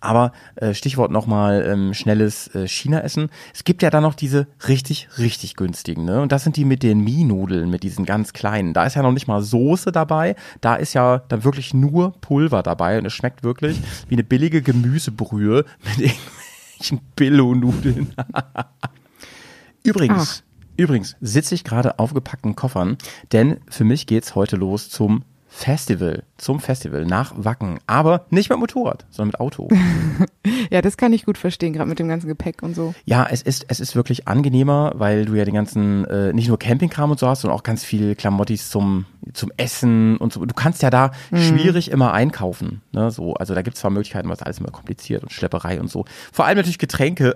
Aber 0.00 0.32
äh, 0.56 0.74
Stichwort 0.74 1.10
nochmal 1.10 1.64
ähm, 1.66 1.92
schnelles 1.92 2.54
äh, 2.54 2.68
China-Essen. 2.68 3.30
Es 3.52 3.64
gibt 3.64 3.82
ja 3.82 3.90
dann 3.90 4.04
noch 4.04 4.14
diese 4.14 4.46
richtig, 4.68 5.08
richtig 5.18 5.56
günstigen. 5.56 6.04
Ne? 6.04 6.20
Und 6.20 6.30
das 6.30 6.44
sind 6.44 6.56
die 6.56 6.64
mit 6.64 6.82
den 6.84 7.00
Mie-Nudeln, 7.00 7.68
mit 7.68 7.82
diesen 7.82 8.04
ganz 8.04 8.32
kleinen. 8.32 8.74
Da 8.74 8.84
ist 8.84 8.94
ja 8.94 9.02
noch 9.02 9.12
nicht 9.12 9.26
mal 9.26 9.42
Soße 9.42 9.90
dabei. 9.90 10.36
Da 10.60 10.76
ist 10.76 10.94
ja 10.94 11.18
dann 11.28 11.42
wirklich 11.42 11.74
nur 11.74 12.12
Pulver 12.20 12.62
dabei. 12.62 12.98
Und 12.98 13.06
es 13.06 13.12
schmeckt 13.12 13.42
wirklich 13.42 13.80
wie 14.08 14.14
eine 14.14 14.24
billige 14.24 14.62
Gemüsebrühe 14.62 15.64
mit 15.84 15.98
irgendwelchen 15.98 17.00
Billo-Nudeln. 17.16 18.14
Übrigens, 19.82 20.44
übrigens 20.76 21.16
sitze 21.20 21.54
ich 21.54 21.64
gerade 21.64 21.98
auf 21.98 22.12
gepackten 22.12 22.54
Koffern, 22.56 22.98
denn 23.32 23.58
für 23.68 23.84
mich 23.84 24.06
geht's 24.06 24.34
heute 24.34 24.56
los 24.56 24.90
zum 24.90 25.24
Festival, 25.58 26.22
zum 26.36 26.60
Festival 26.60 27.04
nach 27.04 27.32
Wacken, 27.36 27.80
aber 27.88 28.26
nicht 28.30 28.48
mit 28.48 28.60
Motorrad, 28.60 29.06
sondern 29.10 29.30
mit 29.30 29.40
Auto. 29.40 29.68
ja, 30.70 30.82
das 30.82 30.96
kann 30.96 31.12
ich 31.12 31.24
gut 31.24 31.36
verstehen, 31.36 31.72
gerade 31.72 31.88
mit 31.88 31.98
dem 31.98 32.06
ganzen 32.06 32.28
Gepäck 32.28 32.62
und 32.62 32.76
so. 32.76 32.94
Ja, 33.06 33.26
es 33.28 33.42
ist, 33.42 33.66
es 33.66 33.80
ist 33.80 33.96
wirklich 33.96 34.28
angenehmer, 34.28 34.92
weil 34.94 35.24
du 35.24 35.34
ja 35.34 35.44
den 35.44 35.54
ganzen, 35.54 36.04
äh, 36.04 36.32
nicht 36.32 36.46
nur 36.46 36.60
Campingkram 36.60 37.10
und 37.10 37.18
so 37.18 37.26
hast, 37.26 37.40
sondern 37.40 37.58
auch 37.58 37.64
ganz 37.64 37.82
viel 37.82 38.14
Klamottis 38.14 38.70
zum, 38.70 39.06
zum 39.32 39.50
Essen 39.56 40.16
und 40.18 40.32
so. 40.32 40.44
Du 40.46 40.54
kannst 40.54 40.80
ja 40.80 40.90
da 40.90 41.10
schwierig 41.34 41.90
immer 41.90 42.12
einkaufen. 42.12 42.80
Ne? 42.92 43.10
So, 43.10 43.34
also 43.34 43.52
da 43.56 43.62
gibt's 43.62 43.80
zwar 43.80 43.90
Möglichkeiten, 43.90 44.28
aber 44.28 44.34
es 44.34 44.40
ist 44.40 44.46
alles 44.46 44.58
immer 44.60 44.70
kompliziert 44.70 45.24
und 45.24 45.32
Schlepperei 45.32 45.80
und 45.80 45.90
so. 45.90 46.04
Vor 46.32 46.46
allem 46.46 46.56
natürlich 46.56 46.78
Getränke, 46.78 47.34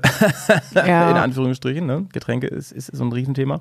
Ja. 0.74 1.10
in 1.10 1.16
Anführungsstrichen. 1.16 1.84
Ne? 1.84 2.06
Getränke 2.12 2.46
ist, 2.46 2.70
ist 2.70 2.86
so 2.86 3.04
ein 3.04 3.12
Riesenthema. 3.12 3.60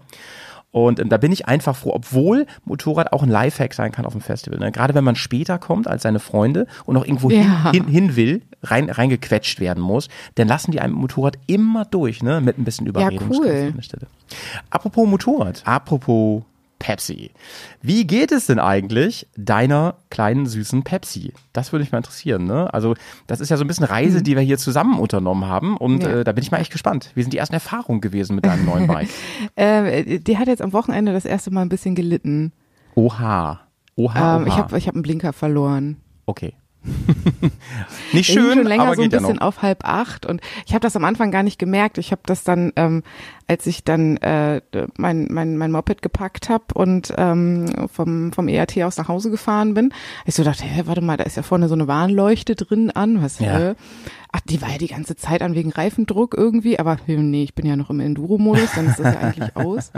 Und 0.72 1.00
ähm, 1.00 1.10
da 1.10 1.18
bin 1.18 1.32
ich 1.34 1.48
einfach 1.48 1.76
froh, 1.76 1.92
obwohl 1.94 2.46
Motorrad 2.64 3.12
auch 3.12 3.24
ein 3.24 3.30
Lifehack 3.30 3.74
sein 3.74 3.92
kann 3.92 4.06
auf 4.06 4.14
dem 4.14 4.22
Festival. 4.22 4.58
Ne? 4.60 4.72
Gerade 4.72 4.94
wenn 4.94 5.04
man 5.04 5.16
später 5.16 5.58
kommt 5.60 5.88
als 5.88 6.04
seine 6.04 6.20
Freunde 6.20 6.66
und 6.86 6.96
noch 6.96 7.06
irgendwo 7.06 7.30
Ja. 7.30 7.72
hin, 7.72 7.84
hin, 7.84 7.88
hin 7.88 8.16
will, 8.16 8.42
rein, 8.64 8.90
reingequetscht 8.90 9.60
werden 9.60 9.84
muss, 9.84 10.08
dann 10.36 10.48
lassen 10.48 10.72
die 10.72 10.80
einem 10.80 10.94
Motorrad 10.94 11.38
immer 11.48 11.84
durch, 11.86 12.24
ne? 12.24 12.40
Mit 12.42 12.58
ein 12.58 12.64
bisschen 12.64 12.88
Überredung. 12.88 13.30
cool. 13.32 13.48
an 13.50 13.74
der 13.76 13.82
Stelle. 13.82 14.08
Apropos 14.70 15.08
Motorrad, 15.08 15.62
apropos 15.66 16.44
Pepsi. 16.82 17.32
Wie 17.82 18.06
geht 18.08 18.32
es 18.32 18.48
denn 18.48 18.60
eigentlich 18.60 19.28
deiner 19.38 19.96
kleinen 20.10 20.48
süßen 20.48 20.84
Pepsi? 20.84 21.32
Das 21.54 21.72
würde 21.72 21.84
mich 21.84 21.92
mal 21.92 22.00
interessieren. 22.00 22.46
Ne? 22.46 22.74
Also 22.74 22.96
das 23.28 23.40
ist 23.40 23.50
ja 23.50 23.58
so 23.58 23.64
ein 23.64 23.68
bisschen 23.68 23.86
Reise, 23.86 24.24
die 24.24 24.36
wir 24.36 24.42
hier 24.42 24.58
zusammen 24.58 25.00
unternommen 25.00 25.46
haben 25.48 25.78
und 25.78 26.02
Ja. 26.04 26.10
äh, 26.10 26.24
da 26.24 26.32
bin 26.32 26.44
ich 26.44 26.52
mal 26.52 26.58
echt 26.60 26.72
gespannt. 26.72 27.12
Wie 27.16 27.22
sind 27.22 27.32
die 27.34 27.38
ersten 27.38 27.54
Erfahrungen 27.54 28.02
gewesen 28.02 28.36
mit 28.36 28.46
deinem 28.46 28.66
neuen 28.66 28.88
Bike? 28.88 29.10
Äh, 29.56 30.20
die 30.20 30.38
hat 30.38 30.48
jetzt 30.48 30.62
am 30.62 30.74
Wochenende 30.74 31.14
das 31.14 31.26
erste 31.26 31.52
Mal 31.52 31.62
ein 31.62 31.70
bisschen 31.70 31.94
gelitten. 31.96 32.52
Oha. 32.96 33.60
Oha, 33.96 34.38
Ähm, 34.38 34.44
oha. 34.44 34.48
ich 34.48 34.58
habe 34.58 34.78
ich 34.78 34.88
hab 34.88 34.96
einen 34.96 35.04
Blinker 35.04 35.34
verloren. 35.34 35.98
okay. 36.26 36.54
Nicht 38.14 38.32
schön, 38.32 38.54
schon 38.54 38.68
länger 38.68 38.84
aber 38.84 38.96
so 38.96 39.02
ein 39.02 39.10
geht 39.10 39.14
ja 39.14 39.20
bisschen 39.20 39.38
noch. 39.38 39.48
auf 39.48 39.62
halb 39.62 39.86
acht 39.86 40.26
und 40.26 40.42
ich 40.66 40.74
habe 40.74 40.82
das 40.82 40.96
am 40.96 41.06
Anfang 41.06 41.30
gar 41.32 41.44
nicht 41.44 41.60
gemerkt. 41.60 41.98
Ich 41.98 42.12
habe 42.12 42.22
das 42.26 42.44
dann, 42.44 42.74
ähm, 42.76 43.04
als 43.48 43.68
ich 43.68 43.84
dann 43.84 44.18
äh, 44.18 44.62
mein, 44.98 45.28
mein, 45.30 45.58
mein 45.58 45.72
Moped 45.72 46.02
gepackt 46.02 46.50
habe 46.50 46.66
und 46.74 47.14
ähm, 47.18 47.88
vom, 47.94 48.34
vom 48.34 48.48
ERT 48.48 48.80
aus 48.80 48.98
nach 48.98 49.08
Hause 49.10 49.30
gefahren 49.30 49.74
bin, 49.76 49.94
ich 50.26 50.34
so 50.34 50.44
dachte, 50.44 50.64
hä, 50.64 50.84
warte 50.86 51.02
mal, 51.02 51.18
da 51.18 51.24
ist 51.24 51.38
ja 51.38 51.44
vorne 51.44 51.68
so 51.68 51.76
eine 51.76 51.88
Warnleuchte 51.88 52.56
drin 52.56 52.90
an. 52.90 53.22
Was? 53.22 53.40
Ja. 53.40 53.72
Äh? 53.72 53.76
Ach, 54.32 54.42
die 54.42 54.62
war 54.62 54.70
ja 54.70 54.78
die 54.78 54.88
ganze 54.88 55.16
Zeit 55.16 55.42
an 55.44 55.54
wegen 55.54 55.72
Reifendruck 55.72 56.36
irgendwie, 56.36 56.80
aber 56.80 56.98
nee, 57.06 57.44
ich 57.44 57.54
bin 57.54 57.66
ja 57.66 57.76
noch 57.76 57.90
im 57.90 58.00
Enduro-Modus, 58.00 58.72
dann 58.76 58.88
ist 58.88 59.00
das 59.00 59.14
ja 59.14 59.20
eigentlich 59.20 59.56
aus. 59.56 59.92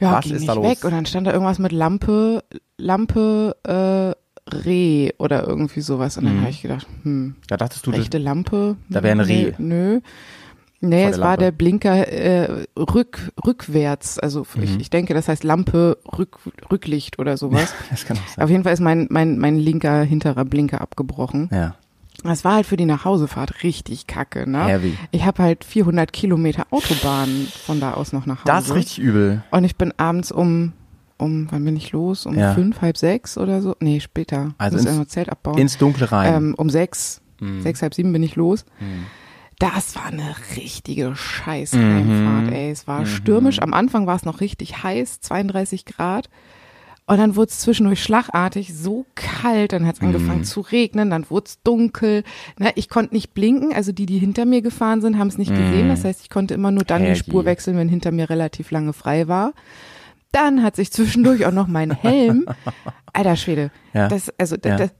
Ja, 0.00 0.14
Was 0.14 0.24
ging 0.24 0.34
ist 0.34 0.40
nicht 0.42 0.62
weg 0.62 0.84
und 0.84 0.90
dann 0.90 1.06
stand 1.06 1.28
da 1.28 1.32
irgendwas 1.32 1.60
mit 1.60 1.70
Lampe, 1.70 2.42
Lampe, 2.76 3.56
äh, 3.64 4.21
Reh 4.50 5.10
oder 5.18 5.46
irgendwie 5.46 5.80
sowas. 5.80 6.18
Und 6.18 6.24
dann 6.24 6.36
Mhm. 6.36 6.40
habe 6.40 6.50
ich 6.50 6.62
gedacht, 6.62 6.86
hm, 7.02 7.36
Da 7.48 7.56
dachtest 7.56 7.86
du, 7.86 7.90
das, 7.90 8.00
rechte 8.00 8.18
Lampe. 8.18 8.76
Da 8.88 9.02
wäre 9.02 9.12
ein 9.12 9.20
Reh. 9.20 9.52
Nö. 9.58 10.00
Nee, 10.84 11.04
es 11.04 11.20
war 11.20 11.36
der 11.36 11.52
Blinker 11.52 12.08
äh, 12.08 12.64
rück, 12.76 13.30
rückwärts. 13.46 14.18
Also 14.18 14.44
Mhm. 14.56 14.62
ich, 14.64 14.80
ich 14.80 14.90
denke, 14.90 15.14
das 15.14 15.28
heißt 15.28 15.44
Lampe, 15.44 15.96
rück, 16.18 16.38
Rücklicht 16.72 17.20
oder 17.20 17.36
sowas. 17.36 17.72
das 17.90 18.04
kann 18.04 18.18
auch 18.18 18.26
sein. 18.26 18.42
Auf 18.44 18.50
jeden 18.50 18.64
Fall 18.64 18.72
ist 18.72 18.80
mein, 18.80 19.06
mein, 19.08 19.38
mein 19.38 19.56
linker, 19.58 20.02
hinterer 20.02 20.44
Blinker 20.44 20.80
abgebrochen. 20.80 21.48
Ja, 21.52 21.76
Das 22.24 22.44
war 22.44 22.54
halt 22.54 22.66
für 22.66 22.76
die 22.76 22.84
Nachhausefahrt 22.84 23.62
richtig 23.62 24.08
kacke, 24.08 24.50
ne? 24.50 24.66
heavy. 24.66 24.98
Ich 25.12 25.24
habe 25.24 25.40
halt 25.44 25.62
400 25.64 26.12
Kilometer 26.12 26.66
Autobahn 26.70 27.46
von 27.64 27.78
da 27.78 27.94
aus 27.94 28.12
noch 28.12 28.26
nach 28.26 28.38
Hause. 28.40 28.46
Das 28.46 28.66
ist 28.66 28.74
richtig 28.74 28.98
übel. 28.98 29.44
Und 29.52 29.62
ich 29.62 29.76
bin 29.76 29.92
abends 29.98 30.32
um, 30.32 30.72
um, 31.22 31.46
wann 31.50 31.64
bin 31.64 31.76
ich 31.76 31.92
los? 31.92 32.26
Um 32.26 32.36
Ja. 32.38 32.54
fünf, 32.54 32.80
halb 32.82 32.96
sechs 32.98 33.38
oder 33.38 33.62
so? 33.62 33.76
Nee, 33.80 34.00
später. 34.00 34.54
Also 34.58 34.76
Muss 34.76 34.86
ins- 34.86 34.94
ja 34.94 34.98
noch 35.00 35.06
Zelt 35.08 35.28
abbauen. 35.30 35.58
Ins 35.58 35.78
Dunkle 35.78 36.10
rein. 36.12 36.34
ähm, 36.34 36.54
um 36.56 36.68
sechs, 36.70 37.20
Mhm. 37.40 37.62
sechs, 37.62 37.80
halb 37.82 37.94
sieben 37.94 38.12
bin 38.12 38.22
ich 38.22 38.36
los. 38.36 38.64
Mhm. 38.80 39.06
Das 39.58 39.94
war 39.94 40.06
eine 40.06 40.34
richtige 40.56 41.14
Scheißheimfahrt, 41.14 42.46
Mhm. 42.46 42.52
ey. 42.52 42.70
Es 42.70 42.86
war 42.86 43.06
stürmisch. 43.06 43.60
Am 43.60 43.74
Anfang 43.74 44.06
war 44.06 44.16
es 44.16 44.24
noch 44.24 44.40
richtig 44.40 44.82
heiß, 44.82 45.20
32 45.20 45.84
Grad. 45.84 46.28
Und 47.04 47.18
dann 47.18 47.34
wurde 47.36 47.50
es 47.50 47.58
zwischendurch 47.58 48.02
schlagartig 48.02 48.72
so 48.74 49.06
kalt, 49.16 49.72
dann 49.72 49.86
hat 49.86 49.96
es 49.96 50.00
angefangen 50.02 50.40
Mhm. 50.40 50.44
zu 50.44 50.60
regnen, 50.60 51.10
dann 51.10 51.28
wurde 51.30 51.46
es 51.46 51.60
dunkel. 51.62 52.22
Ne, 52.58 52.70
ich 52.76 52.88
konnte 52.88 53.12
nicht 53.14 53.34
blinken, 53.34 53.72
also 53.74 53.90
die, 53.92 54.06
die 54.06 54.18
hinter 54.18 54.44
mir 54.46 54.62
gefahren 54.62 55.00
sind, 55.00 55.18
haben 55.18 55.26
es 55.26 55.36
nicht 55.36 55.50
gesehen. 55.54 55.88
Das 55.88 56.04
heißt, 56.04 56.20
ich 56.22 56.30
konnte 56.30 56.54
immer 56.54 56.70
nur 56.70 56.84
dann 56.84 57.02
Mhm. 57.02 57.06
Herrje. 57.06 57.22
die 57.22 57.28
Spur 57.30 57.44
wechseln, 57.44 57.76
wenn 57.76 57.88
hinter 57.88 58.12
mir 58.12 58.30
relativ 58.30 58.70
lange 58.70 58.92
frei 58.92 59.26
war. 59.28 59.52
Dann 60.32 60.62
hat 60.62 60.76
sich 60.76 60.90
zwischendurch 60.92 61.46
auch 61.46 61.52
noch 61.52 61.66
mein 61.66 61.90
Helm. 61.90 62.46
Alter 63.12 63.36
Schwede. 63.36 63.70
Ja. 63.92 64.08
Das, 64.08 64.30
also, 64.38 64.56
Ja. 64.64 64.76
das, 64.76 64.90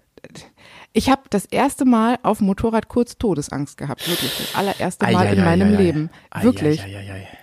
ich 0.93 1.09
habe 1.11 1.23
das 1.31 1.47
erste 1.47 1.85
Mal 1.85 2.19
auf 2.23 2.39
dem 2.39 2.47
Motorrad 2.49 2.89
kurz 2.89 3.17
Todesangst 3.17 3.79
gehabt, 3.79 4.07
wirklich. 4.07 4.31
Das 4.37 4.55
allererste 4.55 5.11
Mal 5.11 5.33
in 5.33 5.43
meinem 5.45 5.69
Eieieiei. 5.69 5.83
Leben. 5.83 6.11
Wirklich 6.43 6.85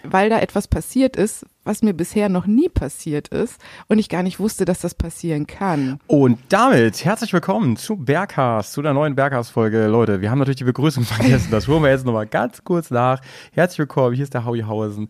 weil 0.04 0.30
da 0.30 0.40
etwas 0.40 0.68
passiert 0.68 1.16
ist, 1.16 1.46
was 1.70 1.84
mir 1.84 1.94
bisher 1.94 2.30
noch 2.30 2.48
nie 2.48 2.68
passiert 2.68 3.28
ist 3.28 3.62
und 3.90 4.00
ich 4.00 4.10
gar 4.10 4.24
nicht 4.24 4.40
wusste, 4.40 4.66
dass 4.66 4.80
das 4.80 4.96
passieren 4.96 5.46
kann. 5.46 6.00
Und 6.08 6.40
damit 6.50 7.06
herzlich 7.06 7.32
willkommen 7.32 7.78
zu 7.78 7.96
Berghast, 7.96 8.74
zu 8.74 8.82
der 8.82 8.96
neuen 8.96 9.14
Berghast-Folge. 9.14 9.86
Leute, 9.86 10.20
wir 10.20 10.32
haben 10.32 10.40
natürlich 10.40 10.58
die 10.58 10.64
Begrüßung 10.64 11.04
vergessen. 11.06 11.52
Das 11.52 11.68
holen 11.68 11.84
wir 11.84 11.92
jetzt 11.92 12.08
nochmal 12.08 12.26
ganz 12.26 12.64
kurz 12.64 12.90
nach. 12.90 13.22
Herzlich 13.52 13.78
willkommen, 13.78 14.16
hier 14.16 14.24
ist 14.24 14.34
der 14.34 14.46
Howie 14.46 14.64
Hausen. 14.64 15.10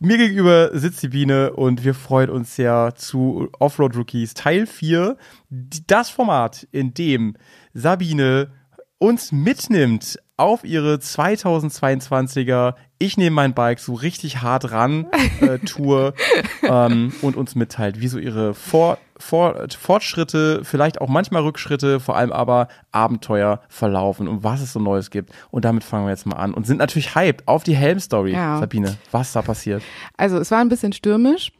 Mir 0.00 0.18
gegenüber 0.18 0.76
sitzt 0.76 1.04
die 1.04 1.08
Biene 1.08 1.52
und 1.52 1.84
wir 1.84 1.94
freuen 1.94 2.30
uns 2.30 2.56
sehr 2.56 2.94
zu 2.96 3.48
Offroad 3.60 3.94
Rookies 3.96 4.34
Teil 4.34 4.66
4. 4.66 5.16
Die- 5.50 5.86
Das 5.86 6.10
Format, 6.10 6.66
in 6.72 6.94
dem 6.94 7.36
Sabine 7.74 8.50
uns 8.98 9.30
mitnimmt 9.30 10.18
auf 10.36 10.64
ihre 10.64 10.96
2022er 10.96 12.74
Ich 13.02 13.16
nehme 13.16 13.34
mein 13.34 13.52
Bike 13.52 13.80
so 13.80 13.94
richtig 13.94 14.42
hart 14.42 14.70
ran 14.70 15.08
äh, 15.40 15.58
Tour 15.66 16.14
ähm, 16.62 17.12
und 17.20 17.36
uns 17.36 17.56
mitteilt, 17.56 18.00
wie 18.00 18.06
so 18.06 18.16
ihre 18.16 18.54
Vor 18.54 18.96
Vor 19.16 19.66
Fortschritte, 19.76 20.60
vielleicht 20.62 21.00
auch 21.00 21.08
manchmal 21.08 21.42
Rückschritte, 21.42 21.98
vor 21.98 22.14
allem 22.16 22.30
aber 22.30 22.68
Abenteuer 22.92 23.60
verlaufen 23.68 24.28
und 24.28 24.44
was 24.44 24.60
es 24.60 24.72
so 24.72 24.78
Neues 24.78 25.10
gibt. 25.10 25.32
Und 25.50 25.64
damit 25.64 25.82
fangen 25.82 26.06
wir 26.06 26.10
jetzt 26.10 26.26
mal 26.26 26.36
an 26.36 26.54
und 26.54 26.64
sind 26.64 26.76
natürlich 26.76 27.16
hyped 27.16 27.48
auf 27.48 27.64
die 27.64 27.74
Helm-Story. 27.74 28.34
Ja. 28.34 28.60
Sabine, 28.60 28.96
was 29.10 29.32
da 29.32 29.42
passiert? 29.42 29.82
Also 30.16 30.38
es 30.38 30.52
war 30.52 30.60
ein 30.60 30.68
bisschen 30.68 30.92
stürmisch 30.92 31.50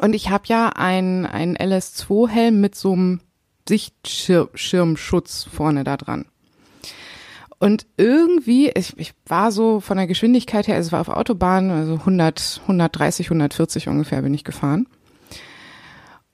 und 0.00 0.16
ich 0.16 0.30
habe 0.30 0.46
ja 0.48 0.70
einen, 0.70 1.26
einen 1.26 1.56
LS2-Helm 1.56 2.60
mit 2.60 2.74
so 2.74 2.92
einem 2.92 3.20
Sichtschirmschutz 3.68 5.44
vorne 5.44 5.84
da 5.84 5.96
dran. 5.96 6.26
Und 7.58 7.86
irgendwie, 7.96 8.70
ich, 8.74 8.92
ich 8.98 9.14
war 9.26 9.50
so 9.50 9.80
von 9.80 9.96
der 9.96 10.06
Geschwindigkeit 10.06 10.68
her, 10.68 10.74
also 10.76 10.88
es 10.88 10.92
war 10.92 11.00
auf 11.00 11.08
Autobahn, 11.08 11.70
also 11.70 11.94
100, 11.94 12.60
130, 12.62 13.26
140 13.28 13.88
ungefähr 13.88 14.20
bin 14.22 14.34
ich 14.34 14.44
gefahren. 14.44 14.86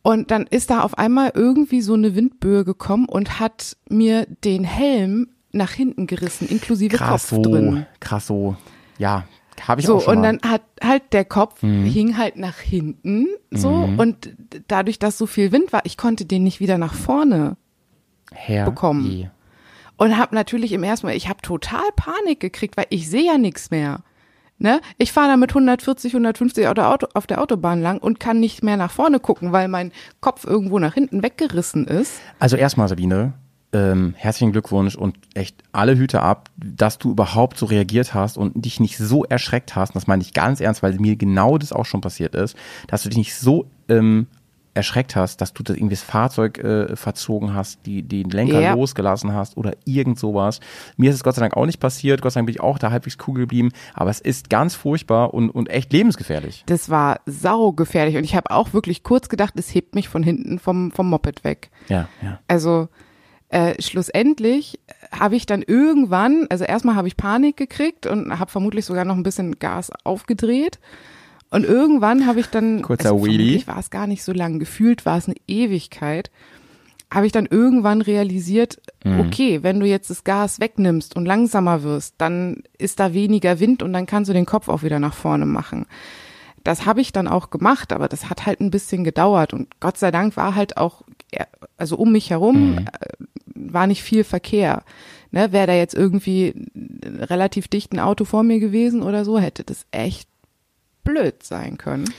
Und 0.03 0.33
dann 0.33 0.47
ist 0.49 0.71
da 0.71 0.81
auf 0.81 0.99
einmal 0.99 1.31
irgendwie 1.35 1.81
so 1.81 1.95
eine 1.95 2.17
Windböe 2.17 2.65
gekommen 2.65 3.07
und 3.07 3.39
hat 3.39 3.77
mir 3.89 4.27
den 4.45 4.65
Helm 4.65 5.29
nach 5.53 5.71
hinten 5.71 6.07
gerissen, 6.09 6.49
inklusive 6.49 6.97
Krass 6.97 7.29
Kopf 7.29 7.31
so, 7.31 7.43
drin. 7.43 7.87
krass 8.01 8.27
so. 8.27 8.57
Ja, 8.99 9.25
habe 9.61 9.81
ich 9.81 9.87
So, 9.87 9.99
auch 9.99 10.03
schon 10.03 10.17
und 10.17 10.23
mal. 10.23 10.39
dann 10.39 10.51
hat 10.51 10.63
halt 10.83 11.13
der 11.13 11.25
Kopf 11.25 11.63
Mhm. 11.63 11.85
hing 11.85 12.17
halt 12.19 12.37
nach 12.37 12.59
hinten 12.59 13.29
so 13.53 13.71
und 13.97 14.31
dadurch, 14.67 14.99
dass 14.99 15.19
so 15.19 15.27
viel 15.27 15.53
Wind 15.53 15.73
war, 15.73 15.83
ich 15.85 15.97
konnte 15.97 16.25
den 16.25 16.43
nicht 16.43 16.59
wieder 16.59 16.79
nach 16.79 16.95
vorne 16.95 17.57
Herr 18.33 18.65
bekommen. 18.65 19.07
je. 19.09 19.29
Und 19.97 20.17
habe 20.17 20.35
natürlich 20.35 20.73
im 20.73 20.83
ersten 20.83 21.07
Mal, 21.07 21.17
ich 21.17 21.29
habe 21.29 21.41
total 21.43 21.91
Panik 21.97 22.41
gekriegt, 22.41 22.77
weil 22.77 22.87
ich 22.91 23.09
sehe 23.09 23.27
ja 23.27 23.39
nichts 23.39 23.71
mehr. 23.71 24.03
Ne? 24.59 24.81
Ich 24.97 25.13
fahre 25.13 25.29
da 25.29 25.37
mit 25.37 25.51
140, 25.51 26.13
150 26.13 26.69
auf 26.69 27.27
der, 27.27 27.41
Autobahn 27.41 27.83
lang 27.83 27.99
und 27.99 28.21
kann 28.21 28.39
nicht 28.39 28.63
mehr 28.63 28.77
nach 28.77 28.93
vorne 28.93 29.19
gucken, 29.19 29.51
weil 29.51 29.67
mein 29.67 29.91
Kopf 30.21 30.45
irgendwo 30.45 30.79
nach 30.79 30.95
hinten 30.95 31.23
weggerissen 31.23 31.89
ist. 31.89 32.21
Also 32.39 32.57
erstmal, 32.57 32.87
Sabine, 32.87 33.33
ähm, 33.73 34.15
herzlichen 34.17 34.53
Glückwunsch 34.53 34.95
und 34.95 35.17
echt 35.35 35.57
alle 35.73 35.97
Hüte 35.97 36.23
ab, 36.23 36.49
dass 36.57 36.99
du 36.99 37.11
überhaupt 37.11 37.59
so 37.59 37.67
reagiert 37.67 38.15
hast 38.15 38.37
und 38.37 38.65
dich 38.65 38.79
nicht 38.79 38.99
so 38.99 39.25
erschreckt 39.25 39.75
hast. 39.75 39.97
Das 39.97 40.07
meine 40.07 40.23
ich 40.23 40.33
ganz 40.33 40.61
ernst, 40.61 40.83
weil 40.83 40.95
mir 40.99 41.17
genau 41.17 41.59
das 41.59 41.73
auch 41.73 41.87
schon 41.87 42.01
passiert 42.01 42.35
ist, 42.35 42.57
dass 42.87 43.03
du 43.03 43.09
dich 43.09 43.19
nicht 43.19 43.35
so 43.35 43.67
ähm, 43.89 44.29
erschreckt 44.75 45.17
hast, 45.17 45.41
dass 45.41 45.53
du 45.53 45.63
das 45.63 45.77
irgendwie 45.77 45.95
das 45.95 46.03
Fahrzeug 46.03 46.59
äh, 46.59 46.97
verzogen 46.97 47.55
hast, 47.55 47.85
die 47.85 48.03
den 48.03 48.31
Lenker 48.31 48.61
Ja. 48.61 48.75
losgelassen 48.75 49.35
hast 49.35 49.57
oder 49.57 49.73
irgend 49.85 50.19
sowas. 50.19 50.61
Mir 50.97 51.11
ist 51.11 51.17
es 51.17 51.23
Gott 51.25 51.35
sei 51.35 51.41
Dank 51.43 51.57
auch 51.57 51.67
nicht 51.67 51.79
passiert. 51.81 52.23
Gott 52.23 52.33
sei 52.33 52.39
Dank 52.41 52.47
bin 52.47 52.55
ich 52.55 52.61
auch 52.61 52.79
da 52.79 52.91
halbwegs 52.91 53.19
cool 53.27 53.39
geblieben. 53.39 53.71
Aber 53.95 54.11
es 54.11 54.21
ist 54.21 54.49
ganz 54.51 54.75
furchtbar 54.75 55.35
und, 55.35 55.51
und 55.51 55.69
echt 55.69 55.93
lebensgefährlich. 55.93 56.63
Das 56.67 56.89
war 56.89 57.21
saugefährlich 57.27 58.17
und 58.17 58.25
ich 58.25 58.35
habe 58.35 58.51
auch 58.51 58.73
wirklich 58.73 59.03
kurz 59.03 59.29
gedacht, 59.29 59.55
es 59.57 59.75
hebt 59.75 59.95
mich 59.95 60.09
von 60.09 60.23
hinten 60.23 60.59
vom, 60.59 60.91
vom 60.91 61.11
Moped 61.11 61.45
weg. 61.45 61.71
Ja, 61.89 62.09
ja. 62.23 62.39
Also 62.49 62.89
äh, 63.51 63.75
schlussendlich 63.83 64.81
habe 65.13 65.37
ich 65.37 65.45
dann 65.45 65.61
irgendwann, 65.61 66.47
also 66.49 66.65
erstmal 66.65 66.97
habe 66.97 67.09
ich 67.09 67.19
Panik 67.19 67.59
gekriegt 67.59 68.07
und 68.07 68.39
habe 68.39 68.51
vermutlich 68.51 68.87
sogar 68.87 69.05
noch 69.05 69.17
ein 69.17 69.23
bisschen 69.23 69.59
Gas 69.59 69.91
aufgedreht. 70.05 70.79
Und 71.53 71.65
irgendwann 71.65 72.27
habe 72.27 72.41
ich 72.41 72.47
dann, 72.47 72.83
Kurzer 72.83 73.13
also 73.13 73.25
Wheelie. 73.27 73.67
war 73.67 73.79
es 73.79 73.91
gar 73.91 74.07
nicht 74.07 74.25
so 74.25 74.33
lang, 74.33 74.59
gefühlt 74.59 75.05
war 75.05 75.19
es 75.19 75.27
eine 75.27 75.37
Ewigkeit, 75.47 76.31
habe 77.13 77.27
ich 77.27 77.33
dann 77.33 77.45
irgendwann 77.47 78.01
realisiert, 78.01 78.81
Mhm. 79.05 79.21
okay, 79.21 79.63
wenn 79.63 79.79
du 79.79 79.87
jetzt 79.87 80.09
das 80.09 80.25
Gas 80.25 80.61
wegnimmst 80.61 81.15
und 81.15 81.27
langsamer 81.27 81.83
wirst, 81.83 82.15
dann 82.19 82.63
ist 82.79 83.01
da 83.01 83.13
weniger 83.13 83.61
Wind 83.61 83.83
und 83.83 83.93
dann 83.93 84.07
kannst 84.07 84.31
du 84.31 84.33
den 84.33 84.47
Kopf 84.47 84.69
auch 84.69 84.83
wieder 84.83 84.99
nach 84.99 85.13
vorne 85.13 85.45
machen. 85.45 85.85
Das 86.65 86.87
habe 86.87 87.01
ich 87.03 87.13
dann 87.13 87.29
auch 87.29 87.51
gemacht, 87.51 87.93
aber 87.93 88.09
das 88.09 88.31
hat 88.31 88.47
halt 88.47 88.61
ein 88.61 88.71
bisschen 88.71 89.05
gedauert 89.05 89.53
und 89.53 89.69
Gott 89.81 89.99
sei 89.99 90.11
Dank 90.11 90.37
war 90.39 90.55
halt 90.55 90.77
auch, 90.79 91.03
also 91.77 91.97
um 91.97 92.13
mich 92.13 92.31
herum 92.31 92.79
äh, 92.79 92.85
war 93.55 93.87
nicht 93.87 94.03
viel 94.03 94.25
Verkehr. 94.25 94.85
Ne, 95.33 95.51
wäre 95.53 95.67
da 95.67 95.75
jetzt 95.75 95.95
irgendwie 95.95 96.55
relativ 97.05 97.67
dicht 97.69 97.93
ein 97.93 98.01
Auto 98.01 98.25
vor 98.25 98.43
mir 98.43 98.59
gewesen 98.61 99.03
oder 99.03 99.25
so, 99.25 99.39
hätte 99.39 99.65
das 99.65 99.87
echt 99.91 100.29
blöd 101.05 101.43
sein 101.43 101.79
können. 101.79 102.13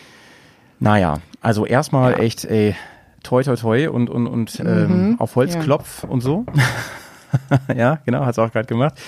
Naja, 0.79 1.19
also 1.41 1.65
erstmal 1.65 2.11
Ja. 2.13 2.17
echt, 2.19 2.45
ey, 2.45 2.75
toi 3.23 3.41
toi 3.43 3.55
toi 3.55 3.87
und, 3.89 4.09
und, 4.09 4.27
und 4.27 4.59
ähm, 4.59 5.09
Mhm, 5.11 5.19
auf 5.19 5.35
Holz 5.35 5.53
ja. 5.55 5.61
und 6.07 6.21
so. 6.21 6.45
ja, 7.75 7.99
genau, 8.05 8.25
hat's 8.25 8.37
auch 8.37 8.51
gerade 8.51 8.67
gemacht, 8.67 8.99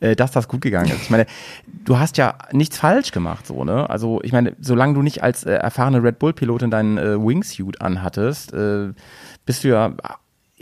äh, 0.00 0.14
dass 0.16 0.30
das 0.30 0.48
gut 0.48 0.60
gegangen 0.60 0.90
ist. 0.90 1.02
Ich 1.02 1.10
meine, 1.10 1.26
du 1.66 1.98
hast 1.98 2.16
ja 2.16 2.34
nichts 2.52 2.78
falsch 2.78 3.10
gemacht, 3.12 3.46
so, 3.46 3.64
ne? 3.64 3.90
Also, 3.90 4.20
ich 4.22 4.32
meine, 4.32 4.54
solange 4.60 4.94
du 4.94 5.02
nicht 5.02 5.22
als 5.22 5.44
äh, 5.44 5.52
erfahrene 5.54 6.02
Red 6.02 6.18
Bull-Pilotin 6.18 6.70
deinen 6.70 6.96
äh, 6.98 7.18
Wingsuit 7.20 7.80
anhattest, 7.82 8.52
äh, 8.54 8.92
bist 9.44 9.64
du 9.64 9.68
ja, 9.68 9.92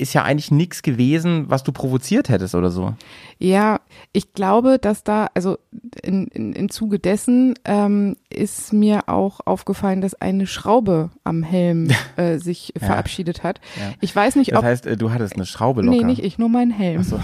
ist 0.02 0.12
ja 0.12 0.24
eigentlich 0.24 0.50
nichts 0.50 0.82
gewesen, 0.82 1.46
was 1.48 1.62
du 1.62 1.72
provoziert 1.72 2.28
hättest 2.28 2.54
oder 2.54 2.70
so. 2.70 2.94
Ja, 3.38 3.80
ich 4.12 4.32
glaube, 4.34 4.78
dass 4.78 5.04
da, 5.04 5.28
also 5.34 5.58
in, 6.02 6.26
in, 6.28 6.52
in 6.52 6.68
Zuge 6.68 6.98
dessen 6.98 7.54
ähm, 7.64 8.16
ist 8.28 8.72
mir 8.72 9.08
auch 9.08 9.40
aufgefallen, 9.44 10.00
dass 10.00 10.14
eine 10.14 10.46
Schraube 10.46 11.10
am 11.24 11.42
Helm 11.42 11.88
äh, 12.16 12.38
sich 12.38 12.72
verabschiedet 12.76 13.42
hat. 13.42 13.60
Ja. 13.78 13.92
Ich 14.00 14.14
weiß 14.14 14.36
nicht, 14.36 14.52
Das 14.52 14.58
ob. 14.58 14.64
heißt, 14.64 14.86
äh, 14.86 14.96
du 14.96 15.10
hattest 15.12 15.36
eine 15.36 15.46
Schraube 15.46 15.82
locker. 15.82 15.96
nee, 15.96 16.04
nicht 16.04 16.22
ich, 16.22 16.38
nur 16.38 16.48
mein 16.48 16.70
Helm. 16.70 17.02
So. 17.02 17.18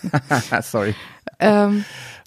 Sorry. 0.62 0.94
Ähm, 1.38 1.84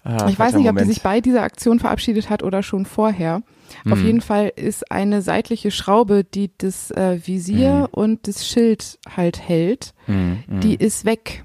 Ah, 0.08 0.28
ich 0.28 0.38
weiß 0.38 0.54
nicht, 0.54 0.68
ob 0.70 0.78
die 0.78 0.84
sich 0.84 1.02
bei 1.02 1.20
dieser 1.20 1.42
Aktion 1.42 1.80
verabschiedet 1.80 2.30
hat 2.30 2.44
oder 2.44 2.62
schon 2.62 2.86
vorher. 2.86 3.42
Auf 3.90 3.98
Mhm. 4.00 4.04
jeden 4.06 4.20
Fall 4.20 4.52
ist 4.54 4.90
eine 4.90 5.22
seitliche 5.22 5.70
Schraube, 5.70 6.24
die 6.24 6.50
das 6.58 6.90
äh, 6.92 7.20
Visier 7.26 7.72
Mhm. 7.80 7.86
und 7.92 8.28
das 8.28 8.46
Schild 8.46 8.98
halt 9.16 9.40
hält, 9.40 9.94
die 10.08 10.74
ist 10.76 11.04
weg. 11.04 11.44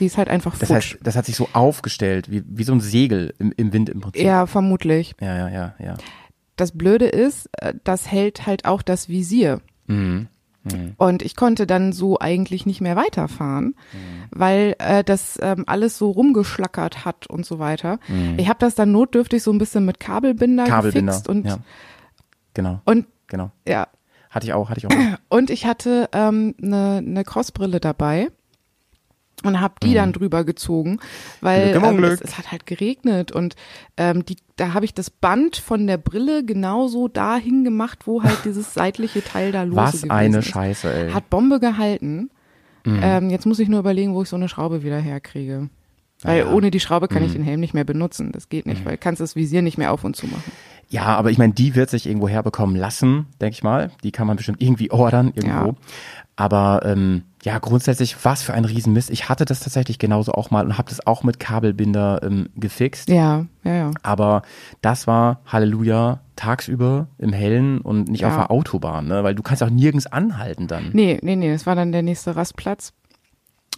Die 0.00 0.06
ist 0.06 0.16
halt 0.18 0.28
einfach 0.28 0.56
Das 0.58 0.68
futsch. 0.68 0.94
heißt, 0.94 0.98
das 1.02 1.16
hat 1.16 1.26
sich 1.26 1.36
so 1.36 1.48
aufgestellt, 1.52 2.30
wie, 2.30 2.42
wie 2.46 2.64
so 2.64 2.72
ein 2.72 2.80
Segel 2.80 3.34
im, 3.38 3.52
im 3.56 3.72
Wind 3.72 3.88
im 3.88 4.00
Prinzip. 4.00 4.22
ja, 4.22 4.46
vermutlich. 4.46 5.14
Ja, 5.20 5.36
ja, 5.36 5.48
ja, 5.48 5.74
ja. 5.78 5.94
Das 6.56 6.72
Blöde 6.76 7.06
ist, 7.06 7.48
äh, 7.58 7.74
das 7.84 8.10
hält 8.10 8.46
halt 8.46 8.64
auch 8.64 8.82
das 8.82 9.08
Visier. 9.08 9.60
Mhm. 10.64 10.92
Und 10.96 11.22
ich 11.22 11.34
konnte 11.36 11.66
dann 11.66 11.92
so 11.92 12.18
eigentlich 12.20 12.66
nicht 12.66 12.80
mehr 12.80 12.96
weiterfahren, 12.96 13.74
Mhm. 13.92 14.24
weil 14.30 14.76
äh, 14.78 15.02
das 15.04 15.38
ähm, 15.42 15.64
alles 15.66 15.98
so 15.98 16.10
rumgeschlackert 16.10 17.04
hat 17.04 17.26
und 17.26 17.44
so 17.46 17.58
weiter. 17.58 17.98
Mhm. 18.08 18.34
Ich 18.38 18.48
habe 18.48 18.58
das 18.60 18.74
dann 18.74 18.92
notdürftig 18.92 19.42
so 19.42 19.50
ein 19.52 19.58
bisschen 19.58 19.84
mit 19.84 19.98
Kabelbinder, 20.00 20.64
Kabelbinder. 20.64 21.12
gefixt 21.12 21.28
und 21.28 21.46
ja. 21.46 21.58
Genau, 22.54 22.80
und 22.84 23.06
genau. 23.28 23.50
ja 23.66 23.88
Hatte 24.30 24.46
ich 24.46 24.52
auch, 24.52 24.68
hatte 24.70 24.78
ich 24.80 24.86
auch. 24.86 25.18
und 25.30 25.50
ich 25.50 25.66
hatte 25.66 26.08
ähm, 26.12 26.54
eine 26.62 27.02
ne 27.02 27.24
Crossbrille 27.24 27.80
dabei 27.80 28.28
und 29.46 29.60
habe 29.60 29.74
die 29.82 29.94
dann 29.94 30.12
drüber 30.12 30.44
gezogen, 30.44 30.98
weil 31.40 31.74
ähm, 31.76 32.04
es, 32.04 32.20
es 32.20 32.38
hat 32.38 32.50
halt 32.52 32.66
geregnet 32.66 33.32
und 33.32 33.56
ähm, 33.96 34.24
die, 34.24 34.36
da 34.56 34.74
habe 34.74 34.84
ich 34.84 34.94
das 34.94 35.10
Band 35.10 35.56
von 35.56 35.86
der 35.86 35.96
Brille 35.98 36.44
genauso 36.44 37.08
dahin 37.08 37.64
gemacht, 37.64 38.06
wo 38.06 38.22
halt 38.22 38.38
dieses 38.44 38.74
seitliche 38.74 39.22
Teil 39.22 39.52
da 39.52 39.62
lose 39.62 39.76
Was 39.76 39.92
gewesen 39.92 40.10
eine 40.10 40.38
ist. 40.38 40.46
Scheiße, 40.48 40.92
ey. 40.92 41.10
Hat 41.12 41.30
Bombe 41.30 41.60
gehalten. 41.60 42.30
Mhm. 42.84 43.00
Ähm, 43.02 43.30
jetzt 43.30 43.46
muss 43.46 43.58
ich 43.58 43.68
nur 43.68 43.80
überlegen, 43.80 44.14
wo 44.14 44.22
ich 44.22 44.28
so 44.28 44.36
eine 44.36 44.48
Schraube 44.48 44.82
wieder 44.82 44.98
herkriege. 44.98 45.68
Weil 46.22 46.38
Ja. 46.40 46.44
Mhm. 46.46 46.54
ohne 46.54 46.70
die 46.70 46.80
Schraube 46.80 47.08
kann 47.08 47.24
ich 47.24 47.32
den 47.32 47.42
Helm 47.42 47.60
nicht 47.60 47.74
mehr 47.74 47.84
benutzen. 47.84 48.32
Das 48.32 48.48
geht 48.48 48.66
nicht, 48.66 48.84
weil 48.84 48.96
kannst 48.96 49.20
das 49.20 49.34
Visier 49.36 49.62
nicht 49.62 49.78
mehr 49.78 49.92
auf 49.92 50.04
und 50.04 50.16
zu 50.16 50.26
machen. 50.26 50.52
Ja, 50.88 51.04
aber 51.16 51.30
ich 51.30 51.38
meine, 51.38 51.54
die 51.54 51.74
wird 51.74 51.88
sich 51.88 52.06
irgendwo 52.06 52.28
herbekommen 52.28 52.76
lassen, 52.76 53.26
denke 53.40 53.54
ich 53.54 53.62
mal. 53.62 53.90
Die 54.04 54.12
kann 54.12 54.26
man 54.26 54.36
bestimmt 54.36 54.60
irgendwie 54.60 54.90
ordern 54.92 55.32
irgendwo. 55.34 55.68
Ja. 55.68 55.74
Aber 56.36 56.80
ähm, 56.84 57.22
ja, 57.42 57.58
grundsätzlich, 57.58 58.16
was 58.24 58.42
für 58.42 58.54
ein 58.54 58.64
Riesenmist. 58.64 59.10
Ich 59.10 59.28
hatte 59.28 59.44
das 59.44 59.60
tatsächlich 59.60 59.98
genauso 59.98 60.32
auch 60.32 60.50
mal 60.50 60.64
und 60.64 60.78
habe 60.78 60.88
das 60.88 61.06
auch 61.06 61.24
mit 61.24 61.38
Kabelbinder 61.38 62.20
ähm, 62.22 62.48
gefixt. 62.56 63.08
Ja, 63.10 63.46
ja, 63.64 63.74
ja. 63.74 63.90
Aber 64.02 64.42
das 64.80 65.06
war 65.06 65.40
Halleluja 65.46 66.20
tagsüber 66.36 67.08
im 67.18 67.32
Hellen 67.32 67.80
und 67.82 68.08
nicht 68.08 68.22
Ja. 68.22 68.28
auf 68.28 68.34
der 68.36 68.50
Autobahn, 68.50 69.08
ne? 69.08 69.22
Weil 69.24 69.34
du 69.34 69.42
kannst 69.42 69.62
auch 69.62 69.70
nirgends 69.70 70.06
anhalten 70.06 70.68
dann. 70.68 70.90
Nee, 70.92 71.18
nee, 71.22 71.36
nee, 71.36 71.52
das 71.52 71.66
war 71.66 71.74
dann 71.74 71.92
der 71.92 72.02
nächste 72.02 72.34
Rastplatz. 72.34 72.92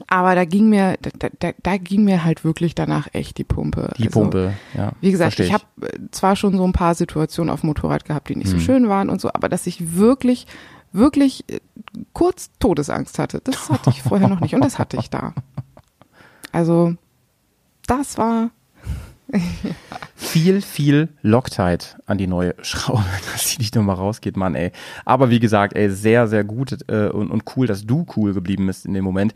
Aber 0.08 0.34
da 0.34 0.44
ging 0.44 0.68
mir, 0.70 0.96
da, 1.02 1.28
da, 1.38 1.50
da 1.62 1.76
ging 1.76 2.04
mir 2.04 2.24
halt 2.24 2.44
wirklich 2.44 2.74
danach 2.74 3.06
echt 3.12 3.38
die 3.38 3.44
Pumpe. 3.44 3.92
Die 3.96 4.06
Also, 4.08 4.20
Pumpe, 4.20 4.54
ja. 4.76 4.92
Wie 5.00 5.12
gesagt, 5.12 5.34
versteh 5.36 5.44
ich 5.44 5.52
habe 5.52 5.64
zwar 6.10 6.34
schon 6.34 6.56
so 6.56 6.64
ein 6.64 6.72
paar 6.72 6.96
Situationen 6.96 7.48
auf 7.52 7.60
dem 7.60 7.68
Motorrad 7.68 8.04
gehabt, 8.04 8.28
die 8.28 8.34
nicht 8.36 8.50
so 8.50 8.58
schön 8.58 8.88
waren 8.88 9.08
und 9.08 9.20
so, 9.20 9.28
aber 9.32 9.48
dass 9.48 9.68
ich 9.68 9.94
wirklich, 9.96 10.48
wirklich 10.94 11.44
äh, 11.50 11.60
kurz 12.12 12.50
Todesangst 12.58 13.18
hatte, 13.18 13.40
das 13.42 13.68
hatte 13.68 13.90
ich 13.90 14.02
vorher 14.02 14.28
noch 14.28 14.40
nicht 14.40 14.54
und 14.54 14.64
das 14.64 14.78
hatte 14.78 14.96
ich 14.96 15.10
da. 15.10 15.34
Also, 16.52 16.94
das 17.86 18.16
war, 18.16 18.50
viel, 20.16 20.62
viel 20.62 21.08
Loctite 21.22 21.86
an 22.06 22.18
die 22.18 22.26
neue 22.26 22.54
Schraube, 22.62 23.04
dass 23.32 23.48
sie 23.50 23.58
nicht 23.58 23.74
nochmal 23.74 23.96
rausgeht, 23.96 24.36
Mann, 24.36 24.54
ey. 24.54 24.72
Aber 25.04 25.30
wie 25.30 25.40
gesagt, 25.40 25.74
ey, 25.76 25.90
sehr, 25.90 26.28
sehr 26.28 26.44
gut 26.44 26.78
äh, 26.88 27.08
und, 27.08 27.30
und 27.30 27.42
cool, 27.56 27.66
dass 27.66 27.84
du 27.86 28.06
cool 28.16 28.32
geblieben 28.34 28.66
bist 28.66 28.86
in 28.86 28.94
dem 28.94 29.04
Moment. 29.04 29.34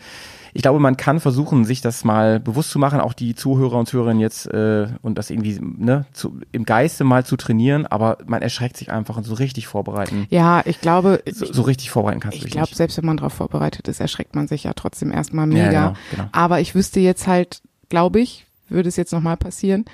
Ich 0.54 0.62
glaube, 0.62 0.80
man 0.80 0.96
kann 0.96 1.20
versuchen, 1.20 1.66
sich 1.66 1.82
das 1.82 2.04
mal 2.04 2.40
bewusst 2.40 2.70
zu 2.70 2.78
machen, 2.78 3.00
auch 3.00 3.12
die 3.12 3.34
Zuhörer 3.34 3.76
und 3.78 3.86
Zuhörerinnen 3.86 4.20
jetzt 4.20 4.46
äh, 4.46 4.88
und 5.02 5.18
das 5.18 5.28
irgendwie 5.28 5.58
ne, 5.60 6.06
zu, 6.12 6.40
im 6.52 6.64
Geiste 6.64 7.04
mal 7.04 7.24
zu 7.24 7.36
trainieren, 7.36 7.86
aber 7.86 8.16
man 8.26 8.40
erschreckt 8.40 8.76
sich 8.78 8.90
einfach 8.90 9.18
und 9.18 9.24
so 9.24 9.34
richtig 9.34 9.66
vorbereiten. 9.66 10.26
ja, 10.30 10.62
ich 10.64 10.80
glaube, 10.80 11.22
So, 11.30 11.52
so 11.52 11.62
richtig 11.62 11.90
vorbereiten 11.90 12.20
kannst 12.20 12.40
du 12.40 12.44
Ich 12.46 12.50
glaube, 12.50 12.74
selbst 12.74 12.96
wenn 12.96 13.04
man 13.04 13.18
darauf 13.18 13.34
vorbereitet 13.34 13.88
ist, 13.88 14.00
erschreckt 14.00 14.34
man 14.34 14.48
sich 14.48 14.64
ja 14.64 14.72
trotzdem 14.72 15.12
erstmal 15.12 15.46
Ja, 15.52 15.66
mega. 15.66 15.70
genau, 15.88 15.94
genau. 16.10 16.28
Aber 16.32 16.60
ich 16.60 16.74
wüsste 16.74 16.98
jetzt 17.00 17.26
halt, 17.26 17.60
glaube 17.90 18.18
ich, 18.20 18.46
würde 18.68 18.88
es 18.88 18.96
jetzt 18.96 19.12
nochmal 19.12 19.36
passieren, 19.36 19.84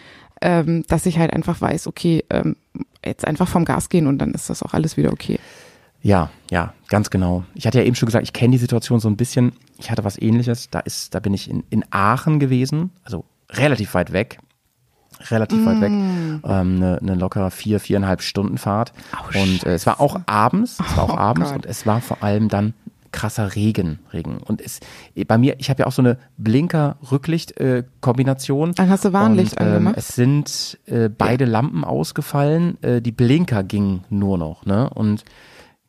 ähm, 0.40 0.84
dass 0.88 1.06
ich 1.06 1.18
halt 1.18 1.32
einfach 1.32 1.60
weiß, 1.60 1.86
okay, 1.86 2.24
ähm, 2.30 2.56
jetzt 3.04 3.26
einfach 3.26 3.48
vom 3.48 3.64
Gas 3.64 3.88
gehen 3.88 4.06
und 4.06 4.18
dann 4.18 4.32
ist 4.32 4.50
das 4.50 4.62
auch 4.62 4.74
alles 4.74 4.96
wieder 4.96 5.12
okay. 5.12 5.38
Ja, 6.02 6.30
ja, 6.50 6.74
ganz 6.88 7.08
genau. 7.08 7.44
Ich 7.54 7.66
hatte 7.66 7.78
ja 7.78 7.84
eben 7.84 7.96
schon 7.96 8.06
gesagt, 8.06 8.24
ich 8.24 8.34
kenne 8.34 8.52
die 8.52 8.58
Situation 8.58 9.00
so 9.00 9.08
ein 9.08 9.16
bisschen. 9.16 9.52
Ich 9.78 9.90
hatte 9.90 10.04
was 10.04 10.20
ähnliches. 10.20 10.68
Da 10.68 10.80
ist, 10.80 11.14
da 11.14 11.20
bin 11.20 11.32
ich 11.32 11.48
in, 11.48 11.64
in 11.70 11.82
Aachen 11.90 12.40
gewesen, 12.40 12.90
also 13.04 13.24
relativ 13.50 13.94
weit 13.94 14.12
weg. 14.12 14.38
Relativ 15.30 15.64
weit 15.64 15.80
weg. 15.80 15.90
Ähm, 15.90 16.40
eine, 16.44 16.98
eine 17.00 17.14
locker 17.14 17.50
vier, 17.50 17.80
viereinhalb 17.80 18.20
Stunden 18.20 18.58
Fahrt. 18.58 18.92
Oh, 19.14 19.38
und 19.38 19.64
äh, 19.64 19.72
es 19.74 19.86
war 19.86 20.00
auch 20.00 20.20
abends, 20.26 20.78
es 20.80 20.96
war 20.96 21.04
auch 21.04 21.14
Oh 21.14 21.18
abends 21.18 21.48
Gott. 21.50 21.56
und 21.56 21.66
es 21.66 21.86
war 21.86 22.00
vor 22.02 22.22
allem 22.22 22.48
dann 22.48 22.74
krasser 23.14 23.54
Regen, 23.54 24.00
Regen. 24.12 24.38
Und 24.38 24.60
es 24.60 24.80
bei 25.28 25.38
mir, 25.38 25.54
ich 25.58 25.70
habe 25.70 25.82
ja 25.82 25.86
auch 25.86 25.92
so 25.92 26.02
eine 26.02 26.18
Blinker-Rücklicht-Kombination. 26.36 28.72
Dann 28.74 28.90
hast 28.90 29.04
du 29.04 29.12
Warnlicht 29.12 29.52
und, 29.52 29.60
ähm, 29.62 29.68
angemacht? 29.68 29.94
Es 29.96 30.08
sind 30.08 30.80
äh, 30.86 31.08
beide 31.08 31.44
Lampen 31.44 31.84
ausgefallen, 31.84 32.82
äh, 32.82 33.00
die 33.00 33.12
Blinker 33.12 33.62
gingen 33.62 34.02
nur 34.10 34.36
noch, 34.36 34.66
ne? 34.66 34.90
Und 34.90 35.22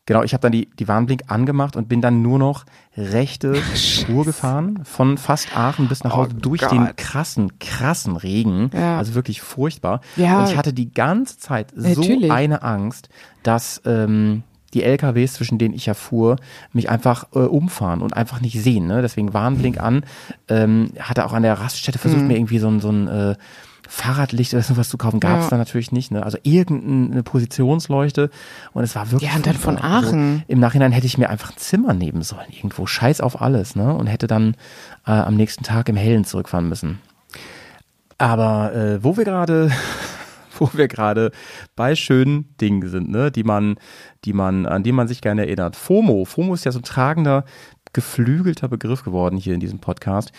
genau, 0.06 0.22
ich 0.22 0.34
habe 0.34 0.42
dann 0.42 0.52
die, 0.52 0.70
die 0.78 0.88
Warnblink 0.88 1.24
angemacht 1.28 1.76
und 1.76 1.90
bin 1.90 2.00
dann 2.00 2.22
nur 2.22 2.38
noch 2.38 2.64
rechte 2.96 3.56
Spur 3.76 4.24
gefahren, 4.24 4.82
von 4.84 5.18
fast 5.18 5.58
Aachen 5.58 5.88
bis 5.88 6.04
nach 6.04 6.14
Oh 6.14 6.18
Hause 6.18 6.36
durch 6.36 6.62
Gott. 6.62 6.74
den 6.74 6.96
krassen, 6.96 7.58
krassen 7.58 8.18
Regen. 8.18 8.70
Ja. 8.72 9.00
Also 9.00 9.16
wirklich 9.16 9.42
furchtbar. 9.42 10.02
Ja. 10.16 10.42
Und 10.44 10.52
ich 10.52 10.58
hatte 10.58 10.74
die 10.74 10.94
ganze 10.94 11.40
Zeit 11.40 11.74
so 11.76 12.02
Natürlich. 12.02 12.32
eine 12.32 12.62
Angst, 12.62 13.10
dass 13.42 13.82
ähm, 13.84 14.44
die 14.74 14.84
LKWs, 14.84 15.34
zwischen 15.34 15.58
denen 15.58 15.74
ich 15.74 15.86
ja 15.86 15.94
fuhr, 15.94 16.36
mich 16.74 16.90
einfach 16.90 17.28
äh, 17.34 17.40
umfahren 17.40 18.02
und 18.02 18.14
einfach 18.16 18.42
nicht 18.42 18.62
sehen. 18.62 18.88
Ne? 18.88 19.02
Deswegen 19.02 19.34
Warnblink 19.34 19.80
an. 19.80 20.04
Ähm, 20.50 20.92
hatte 21.00 21.26
auch 21.26 21.34
an 21.34 21.44
der 21.44 21.60
Raststätte 21.60 22.00
versucht, 22.00 22.22
Mhm. 22.22 22.28
mir 22.28 22.38
irgendwie 22.38 22.60
so 22.60 22.68
ein, 22.68 22.80
so 22.82 22.90
ein 22.90 23.08
äh, 23.08 23.36
Fahrradlicht 23.88 24.54
oder 24.54 24.64
sowas 24.64 24.90
zu 24.90 24.98
kaufen. 24.98 25.20
Gab 25.20 25.38
es 25.40 25.46
Ja. 25.46 25.50
da 25.52 25.58
natürlich 25.58 25.92
nicht. 25.92 26.10
Ne? 26.12 26.24
Also 26.24 26.40
irgendeine 26.44 27.22
Positionsleuchte. 27.24 28.32
Und 28.74 28.84
es 28.84 28.96
war 28.96 29.12
wirklich. 29.12 29.30
Ja, 29.30 29.36
und 29.38 29.46
dann 29.46 29.56
von. 29.56 29.78
Also, 29.78 30.08
Aachen. 30.10 30.44
Im 30.48 30.60
Nachhinein 30.60 30.92
hätte 30.92 31.06
ich 31.06 31.18
mir 31.20 31.30
einfach 31.30 31.52
ein 31.52 31.58
Zimmer 31.58 31.94
nehmen 31.94 32.24
sollen. 32.24 32.48
Irgendwo. 32.50 32.88
Scheiß 32.88 33.22
auf 33.22 33.42
alles. 33.42 33.76
Ne? 33.76 33.94
Und 33.94 34.08
hätte 34.08 34.26
dann 34.28 34.56
äh, 35.06 35.12
am 35.12 35.36
nächsten 35.36 35.64
Tag 35.64 35.88
im 35.88 35.96
Hellen 35.96 36.26
zurückfahren 36.26 36.68
müssen. 36.68 37.00
Aber 38.18 38.74
äh, 38.74 39.04
wo 39.04 39.18
wir 39.18 39.26
gerade, 39.26 39.72
wo 40.60 40.70
wir 40.74 40.88
gerade 40.88 41.32
bei 41.76 41.96
schönen 41.96 42.56
Dingen 42.62 42.88
sind, 42.90 43.10
ne, 43.10 43.32
die 43.32 43.44
man, 43.44 43.76
die 44.24 44.34
man, 44.34 44.66
an 44.66 44.84
die 44.84 44.92
man 44.92 45.08
sich 45.08 45.22
gerne 45.22 45.42
erinnert. 45.46 45.76
FOMO. 45.76 46.26
FOMO 46.26 46.54
ist 46.54 46.66
ja 46.66 46.72
so 46.72 46.80
ein 46.80 46.84
tragender, 46.84 47.46
geflügelter 47.94 48.68
Begriff 48.68 49.04
geworden 49.04 49.38
hier 49.38 49.54
in 49.54 49.62
diesem 49.62 49.80
Podcast, 49.80 50.34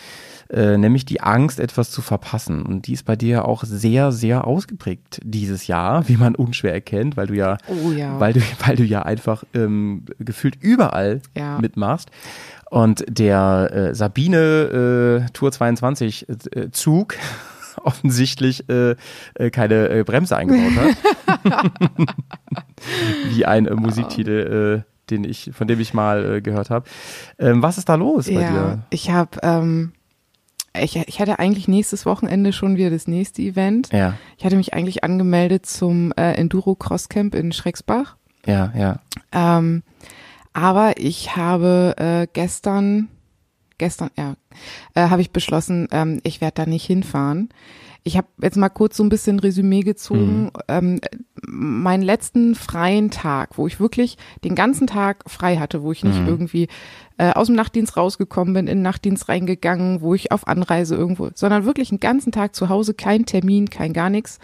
äh, 0.50 0.76
nämlich 0.76 1.06
die 1.06 1.22
Angst, 1.22 1.58
etwas 1.58 1.90
zu 1.90 2.02
verpassen. 2.02 2.62
Und 2.66 2.86
die 2.86 2.92
ist 2.92 3.04
bei 3.04 3.16
dir 3.16 3.46
auch 3.46 3.64
sehr, 3.64 4.12
sehr 4.12 4.46
ausgeprägt 4.46 5.20
dieses 5.24 5.66
Jahr, 5.66 6.06
wie 6.08 6.16
man 6.18 6.34
unschwer 6.34 6.72
erkennt, 6.74 7.16
weil 7.16 7.28
du 7.28 7.34
ja, 7.34 7.56
Oh 7.68 7.92
ja. 7.92 8.20
weil 8.20 8.34
du, 8.34 8.40
weil 8.66 8.76
du 8.76 8.84
ja 8.84 9.02
einfach 9.02 9.44
ähm, 9.54 10.04
gefühlt 10.18 10.56
überall 10.62 11.22
Ja. 11.34 11.58
mitmachst. 11.58 12.10
Und 12.70 13.04
der 13.08 13.70
äh, 13.72 13.94
Sabine 13.94 15.24
äh, 15.26 15.30
Tour 15.32 15.52
22 15.52 16.26
äh, 16.28 16.70
Zug 16.72 17.14
offensichtlich 17.84 18.68
äh, 18.68 18.96
äh, 19.34 19.50
keine 19.50 19.88
äh, 19.88 20.04
Bremse 20.04 20.36
eingebaut 20.36 20.96
hat. 21.44 22.08
Wie 23.30 23.46
ein 23.46 23.66
äh, 23.66 23.74
Musiktitel, 23.74 24.84
äh, 24.84 24.90
den 25.10 25.24
ich, 25.24 25.50
von 25.52 25.68
dem 25.68 25.80
ich 25.80 25.94
mal 25.94 26.42
gehört 26.42 26.70
habe. 26.70 26.88
Ähm, 27.38 27.62
was 27.62 27.78
ist 27.78 27.88
da 27.88 27.94
los 27.94 28.26
bei 28.26 28.40
ja, 28.40 28.50
dir? 28.50 28.82
ich 28.90 29.10
habe, 29.10 29.38
ähm, 29.42 29.92
ich, 30.80 30.96
ich 30.96 31.20
hatte 31.20 31.38
eigentlich 31.38 31.68
nächstes 31.68 32.06
Wochenende 32.06 32.52
schon 32.52 32.76
wieder 32.76 32.90
das 32.90 33.06
nächste 33.06 33.42
Event. 33.42 33.92
Ja. 33.92 34.14
Ich 34.36 34.44
hatte 34.44 34.56
mich 34.56 34.74
eigentlich 34.74 35.04
angemeldet 35.04 35.66
zum 35.66 36.12
äh, 36.16 36.32
Enduro 36.32 36.74
Cross 36.74 37.08
Camp 37.08 37.34
in 37.34 37.52
Schrecksbach. 37.52 38.16
Ja, 38.46 38.72
ja. 38.76 39.00
Ähm, 39.32 39.82
aber 40.52 40.94
ich 40.96 41.36
habe 41.36 41.94
äh, 41.98 42.26
gestern, 42.32 43.08
gestern, 43.78 44.10
ja, 44.16 44.36
äh, 44.94 45.08
habe 45.08 45.22
ich 45.22 45.30
beschlossen, 45.30 45.88
ähm, 45.90 46.20
ich 46.24 46.40
werde 46.40 46.64
da 46.64 46.66
nicht 46.66 46.84
hinfahren. 46.84 47.48
Ich 48.04 48.16
habe 48.16 48.28
jetzt 48.40 48.56
mal 48.56 48.68
kurz 48.68 48.96
so 48.96 49.02
ein 49.02 49.08
bisschen 49.08 49.40
Resümee 49.40 49.80
gezogen. 49.80 50.52
Ähm, 50.68 51.00
meinen 51.44 52.04
letzten 52.04 52.54
freien 52.54 53.10
Tag, 53.10 53.58
wo 53.58 53.66
ich 53.66 53.80
wirklich 53.80 54.16
den 54.44 54.54
ganzen 54.54 54.86
Tag 54.86 55.24
frei 55.28 55.56
hatte, 55.56 55.82
wo 55.82 55.90
ich 55.90 56.04
nicht 56.04 56.20
irgendwie 56.24 56.68
äh, 57.18 57.32
aus 57.32 57.48
dem 57.48 57.56
Nachtdienst 57.56 57.96
rausgekommen 57.96 58.54
bin, 58.54 58.68
in 58.68 58.78
den 58.78 58.82
Nachtdienst 58.82 59.28
reingegangen, 59.28 60.02
wo 60.02 60.14
ich 60.14 60.30
auf 60.30 60.46
Anreise 60.46 60.94
irgendwo, 60.94 61.30
sondern 61.34 61.64
wirklich 61.64 61.90
einen 61.90 61.98
ganzen 61.98 62.30
Tag 62.30 62.54
zu 62.54 62.68
Hause, 62.68 62.94
kein 62.94 63.26
Termin, 63.26 63.70
kein 63.70 63.92
gar 63.92 64.08
nichts, 64.08 64.38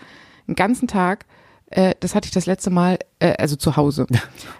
einen 0.48 0.56
ganzen 0.56 0.88
Tag. 0.88 1.26
Äh, 1.72 1.94
das 2.00 2.14
hatte 2.14 2.26
ich 2.26 2.32
das 2.32 2.46
letzte 2.46 2.70
Mal, 2.70 2.98
äh, 3.18 3.34
also 3.38 3.56
zu 3.56 3.76
Hause, 3.76 4.06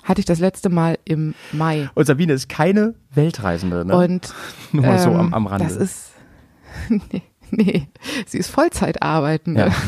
hatte 0.05 0.21
ich 0.21 0.25
das 0.25 0.39
letzte 0.41 0.69
Mal 0.69 0.99
im 1.05 1.35
Mai. 1.53 1.89
Und 1.95 2.07
Sabine 2.07 2.33
ist 2.33 2.49
keine 2.49 2.95
Weltreisende, 3.15 3.85
ne? 3.85 3.97
Und 3.97 4.35
Nur 4.73 4.85
mal 4.85 4.99
so 4.99 5.11
ähm, 5.11 5.17
am, 5.21 5.35
am 5.35 5.47
Rande. 5.47 5.65
Das 5.67 5.77
ist 5.77 6.11
nee, 6.89 7.23
nee, 7.51 7.89
sie 8.27 8.39
ist 8.39 8.49
Vollzeit 8.51 9.03
arbeitende. 9.03 9.73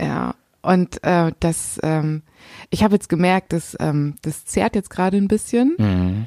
Ja. 0.00 0.34
Und 0.62 1.02
äh, 1.04 1.32
das, 1.40 1.78
ähm, 1.82 2.22
ich 2.70 2.82
habe 2.84 2.94
jetzt 2.94 3.08
gemerkt, 3.08 3.52
dass 3.52 3.76
ähm, 3.80 4.14
das 4.22 4.44
zerrt 4.44 4.74
jetzt 4.74 4.90
gerade 4.90 5.16
ein 5.16 5.28
bisschen. 5.28 5.74
Mhm. 5.78 6.26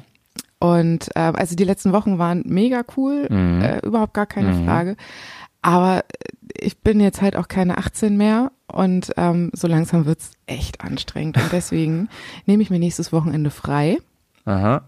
Und 0.58 1.08
äh, 1.16 1.20
also 1.34 1.54
die 1.56 1.64
letzten 1.64 1.92
Wochen 1.92 2.18
waren 2.18 2.42
mega 2.46 2.82
cool, 2.96 3.26
Mhm. 3.30 3.62
äh, 3.62 3.78
überhaupt 3.80 4.14
gar 4.14 4.26
keine 4.26 4.64
Frage. 4.64 4.96
Aber 5.62 5.98
äh, 5.98 6.04
ich 6.60 6.78
bin 6.78 7.00
jetzt 7.00 7.22
halt 7.22 7.36
auch 7.36 7.48
keine 7.48 7.78
18 7.78 8.16
mehr 8.16 8.52
und 8.66 9.12
ähm, 9.16 9.50
so 9.54 9.68
langsam 9.68 10.04
wird's 10.04 10.32
echt 10.46 10.82
anstrengend. 10.82 11.36
Und 11.38 11.52
deswegen 11.52 12.08
nehme 12.46 12.62
ich 12.62 12.70
mir 12.70 12.78
nächstes 12.78 13.12
Wochenende 13.12 13.50
frei 13.50 13.98
Aha. 14.44 14.82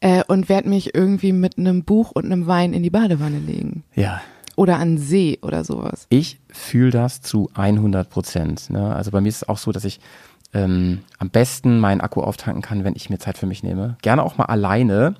äh, 0.00 0.22
und 0.28 0.48
werde 0.48 0.68
mich 0.68 0.94
irgendwie 0.94 1.32
mit 1.32 1.58
einem 1.58 1.84
Buch 1.84 2.12
und 2.12 2.26
einem 2.26 2.46
Wein 2.46 2.72
in 2.72 2.82
die 2.82 2.90
Badewanne 2.90 3.38
legen. 3.38 3.82
Ja. 3.94 4.20
Oder 4.54 4.78
an 4.78 4.96
See 4.96 5.38
oder 5.42 5.64
sowas. 5.64 6.06
Ich 6.08 6.40
fühle 6.50 6.90
das 6.90 7.20
zu 7.20 7.50
100 7.54 8.08
Prozent. 8.08 8.70
Ne? 8.70 8.94
Also 8.94 9.10
bei 9.10 9.20
mir 9.20 9.28
ist 9.28 9.36
es 9.36 9.48
auch 9.48 9.58
so, 9.58 9.70
dass 9.70 9.84
ich 9.84 10.00
ähm, 10.54 11.00
am 11.18 11.28
besten 11.28 11.78
meinen 11.78 12.00
Akku 12.00 12.22
auftanken 12.22 12.62
kann, 12.62 12.84
wenn 12.84 12.96
ich 12.96 13.10
mir 13.10 13.18
Zeit 13.18 13.36
für 13.36 13.46
mich 13.46 13.62
nehme. 13.62 13.98
Gerne 14.00 14.22
auch 14.22 14.38
mal 14.38 14.46
alleine. 14.46 15.16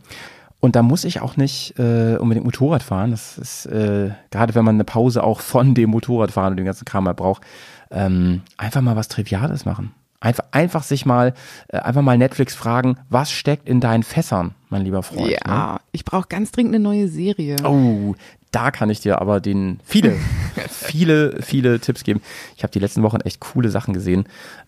Und 0.60 0.74
da 0.74 0.82
muss 0.82 1.04
ich 1.04 1.20
auch 1.20 1.36
nicht 1.36 1.78
äh, 1.78 2.16
unbedingt 2.16 2.46
Motorrad 2.46 2.82
fahren. 2.82 3.10
Das 3.10 3.38
ist 3.38 3.66
äh, 3.66 4.10
gerade, 4.30 4.54
wenn 4.54 4.64
man 4.64 4.76
eine 4.76 4.84
Pause 4.84 5.22
auch 5.22 5.40
von 5.40 5.74
dem 5.74 5.90
Motorradfahren 5.90 6.52
und 6.52 6.56
dem 6.56 6.66
ganzen 6.66 6.84
Kram 6.84 7.04
mal 7.04 7.14
braucht, 7.14 7.42
ähm, 7.90 8.42
einfach 8.56 8.80
mal 8.80 8.96
was 8.96 9.08
Triviales 9.08 9.64
machen. 9.64 9.92
Einfach, 10.18 10.44
einfach 10.50 10.82
sich 10.82 11.04
mal, 11.04 11.34
äh, 11.68 11.78
einfach 11.78 12.02
mal 12.02 12.16
Netflix 12.16 12.54
fragen, 12.54 12.96
was 13.10 13.30
steckt 13.30 13.68
in 13.68 13.80
deinen 13.80 14.02
Fässern, 14.02 14.54
mein 14.70 14.82
lieber 14.82 15.02
Freund. 15.02 15.28
Ne? 15.28 15.36
Ja, 15.46 15.80
ich 15.92 16.04
brauche 16.04 16.26
ganz 16.28 16.52
dringend 16.52 16.74
eine 16.74 16.82
neue 16.82 17.08
Serie. 17.08 17.56
Oh, 17.62 18.14
da 18.50 18.70
kann 18.70 18.88
ich 18.88 19.00
dir 19.00 19.20
aber 19.20 19.40
den 19.40 19.78
viele, 19.84 20.16
viele, 20.68 21.42
viele 21.42 21.80
Tipps 21.80 22.02
geben. 22.02 22.22
Ich 22.56 22.62
habe 22.62 22.72
die 22.72 22.78
letzten 22.78 23.02
Wochen 23.02 23.20
echt 23.20 23.40
coole 23.40 23.68
Sachen 23.68 23.92
gesehen. 23.92 24.24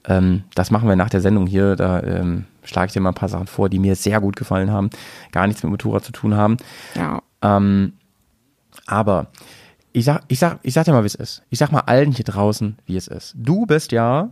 Ähm, 0.06 0.44
das 0.54 0.70
machen 0.70 0.88
wir 0.88 0.96
nach 0.96 1.10
der 1.10 1.22
Sendung 1.22 1.46
hier. 1.46 1.74
Da 1.74 2.02
ähm, 2.02 2.44
schlage 2.68 2.88
ich 2.88 2.92
dir 2.92 3.00
mal 3.00 3.10
ein 3.10 3.14
paar 3.14 3.28
Sachen 3.28 3.46
vor, 3.46 3.68
die 3.68 3.78
mir 3.78 3.96
sehr 3.96 4.20
gut 4.20 4.36
gefallen 4.36 4.70
haben, 4.70 4.90
gar 5.32 5.46
nichts 5.46 5.62
mit 5.62 5.70
Motorrad 5.70 6.04
zu 6.04 6.12
tun 6.12 6.34
haben. 6.34 6.58
Ja. 6.94 7.22
Ähm, 7.42 7.94
aber 8.86 9.28
ich 9.92 10.04
sag, 10.04 10.22
ich 10.28 10.38
sag, 10.38 10.58
ich 10.62 10.74
sag 10.74 10.84
dir 10.84 10.92
mal, 10.92 11.02
wie 11.02 11.08
es 11.08 11.14
ist. 11.14 11.42
Ich 11.50 11.58
sag 11.58 11.72
mal 11.72 11.80
allen 11.80 12.12
hier 12.12 12.24
draußen, 12.24 12.78
wie 12.86 12.96
es 12.96 13.08
ist. 13.08 13.34
Du 13.36 13.66
bist 13.66 13.92
ja 13.92 14.30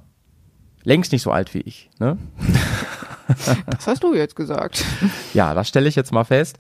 längst 0.83 1.13
nicht 1.13 1.23
so 1.23 1.33
alt 1.33 1.55
wie 1.55 1.61
ich. 1.61 1.91
Ne? 1.99 2.19
Das 3.67 3.89
hast 3.89 4.05
du 4.05 4.15
jetzt 4.15 4.37
gesagt. 4.37 4.85
Ja, 5.35 5.53
das 5.53 5.67
stelle 5.67 5.89
ich 5.89 5.97
jetzt 5.97 6.13
mal 6.13 6.23
fest. 6.23 6.59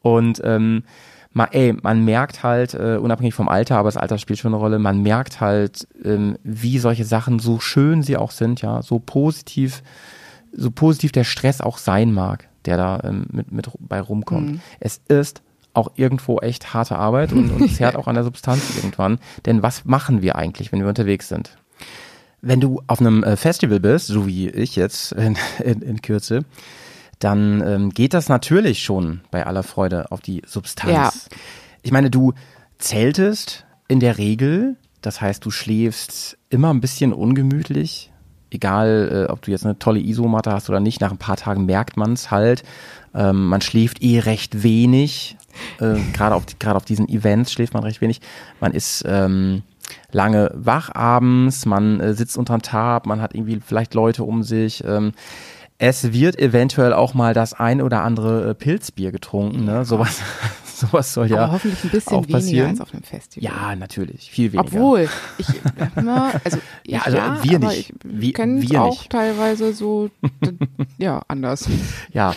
Und 0.00 0.40
ähm, 0.44 0.84
mal, 1.36 1.48
ey, 1.52 1.74
man 1.82 2.06
merkt 2.06 2.42
halt, 2.42 2.72
äh, 2.72 2.96
unabhängig 2.96 3.34
vom 3.34 3.50
Alter, 3.50 3.76
aber 3.76 3.88
das 3.88 3.98
Alter 3.98 4.16
spielt 4.16 4.38
schon 4.38 4.54
eine 4.54 4.60
Rolle, 4.60 4.78
man 4.78 5.02
merkt 5.02 5.42
halt, 5.42 5.86
ähm, 6.02 6.38
wie 6.42 6.78
solche 6.78 7.04
Sachen, 7.04 7.38
so 7.38 7.60
schön 7.60 8.02
sie 8.02 8.16
auch 8.16 8.30
sind, 8.30 8.62
ja, 8.62 8.80
so 8.80 8.98
positiv, 8.98 9.82
so 10.56 10.70
positiv 10.70 11.12
der 11.12 11.24
Stress 11.24 11.60
auch 11.60 11.78
sein 11.78 12.12
mag, 12.12 12.48
der 12.64 12.76
da 12.76 13.00
ähm, 13.04 13.26
mit, 13.30 13.52
mit 13.52 13.70
bei 13.78 14.00
rumkommt. 14.00 14.60
Es 14.80 15.00
ist 15.08 15.42
auch 15.74 15.92
irgendwo 15.96 16.38
echt 16.38 16.72
harte 16.72 16.96
Arbeit 16.96 17.32
und, 17.32 17.50
und 17.50 17.68
zerrt 17.74 17.96
auch 17.96 18.06
an 18.06 18.14
der 18.14 18.24
Substanz 18.24 18.76
irgendwann. 18.76 19.18
Denn 19.44 19.62
was 19.62 19.84
machen 19.84 20.22
wir 20.22 20.36
eigentlich, 20.36 20.72
wenn 20.72 20.80
wir 20.80 20.88
unterwegs 20.88 21.28
sind? 21.28 21.56
Wenn 22.40 22.60
du 22.60 22.82
auf 22.86 23.00
einem 23.00 23.22
äh, 23.22 23.36
Festival 23.36 23.80
bist, 23.80 24.06
so 24.06 24.26
wie 24.26 24.48
ich 24.48 24.76
jetzt 24.76 25.12
in, 25.12 25.36
in, 25.62 25.82
in 25.82 26.02
Kürze, 26.02 26.44
dann 27.18 27.62
ähm, 27.66 27.90
geht 27.90 28.14
das 28.14 28.28
natürlich 28.28 28.82
schon 28.82 29.20
bei 29.30 29.46
aller 29.46 29.62
Freude 29.62 30.10
auf 30.12 30.20
die 30.20 30.42
Substanz. 30.46 30.92
Ja. 30.92 31.12
Ich 31.82 31.92
meine, 31.92 32.10
du 32.10 32.34
zeltest 32.78 33.64
in 33.88 34.00
der 34.00 34.18
Regel, 34.18 34.76
das 35.00 35.20
heißt, 35.20 35.44
du 35.44 35.50
schläfst 35.50 36.38
immer 36.50 36.72
ein 36.72 36.80
bisschen 36.80 37.12
ungemütlich, 37.12 38.12
egal 38.50 39.26
äh, 39.28 39.32
ob 39.32 39.42
du 39.42 39.50
jetzt 39.50 39.64
eine 39.64 39.78
tolle 39.78 40.00
Isomatte 40.00 40.52
hast 40.52 40.68
oder 40.68 40.80
nicht, 40.80 41.00
nach 41.00 41.10
ein 41.10 41.18
paar 41.18 41.36
Tagen 41.36 41.66
merkt 41.66 41.96
man 41.96 42.12
es 42.12 42.30
halt. 42.30 42.62
Ähm, 43.14 43.46
man 43.46 43.60
schläft 43.60 44.02
eh 44.02 44.20
recht 44.20 44.62
wenig, 44.62 45.36
äh, 45.80 45.96
gerade 46.12 46.34
auf, 46.34 46.44
gerade 46.58 46.76
auf 46.76 46.84
diesen 46.84 47.08
Events 47.08 47.52
schläft 47.52 47.74
man 47.74 47.82
recht 47.82 48.00
wenig. 48.00 48.20
Man 48.60 48.72
ist 48.72 49.04
ähm, 49.06 49.62
lange 50.12 50.50
wach 50.54 50.94
abends, 50.94 51.66
man 51.66 52.00
äh, 52.00 52.14
sitzt 52.14 52.36
unterm 52.36 52.62
Tab, 52.62 53.06
man 53.06 53.20
hat 53.20 53.34
irgendwie 53.34 53.60
vielleicht 53.64 53.94
Leute 53.94 54.24
um 54.24 54.42
sich. 54.42 54.84
Ähm, 54.84 55.12
es 55.78 56.12
wird 56.12 56.38
eventuell 56.38 56.92
auch 56.92 57.12
mal 57.12 57.34
das 57.34 57.52
ein 57.52 57.82
oder 57.82 58.02
andere 58.02 58.50
äh, 58.50 58.54
Pilzbier 58.54 59.12
getrunken, 59.12 59.64
ne? 59.64 59.84
Sowas, 59.84 60.22
sowas 60.90 61.12
soll 61.12 61.30
ja 61.30 61.38
Aber 61.44 61.52
hoffentlich 61.52 61.82
ein 61.84 61.90
bisschen 61.90 62.12
auch 62.12 62.22
weniger 62.22 62.38
passieren. 62.38 62.70
als 62.70 62.80
auf 62.80 62.92
einem 62.92 63.02
Festival. 63.02 63.44
Ja, 63.50 63.76
natürlich, 63.76 64.30
viel 64.30 64.52
weniger. 64.52 64.68
Obwohl, 64.76 65.08
ich 65.38 65.46
immer, 65.96 66.32
also, 66.44 66.58
Ja, 66.86 66.98
ich, 66.98 67.04
also 67.06 67.18
ja, 67.18 67.38
wir 67.42 67.58
nicht. 67.58 67.90
ich 67.90 67.94
Wir- 68.04 68.32
kenne 68.32 68.62
wir 68.62 68.82
auch 68.82 68.90
nicht. 68.98 69.10
teilweise 69.10 69.72
so, 69.72 70.10
ja, 70.98 71.22
anders. 71.28 71.68
Ja, 72.12 72.34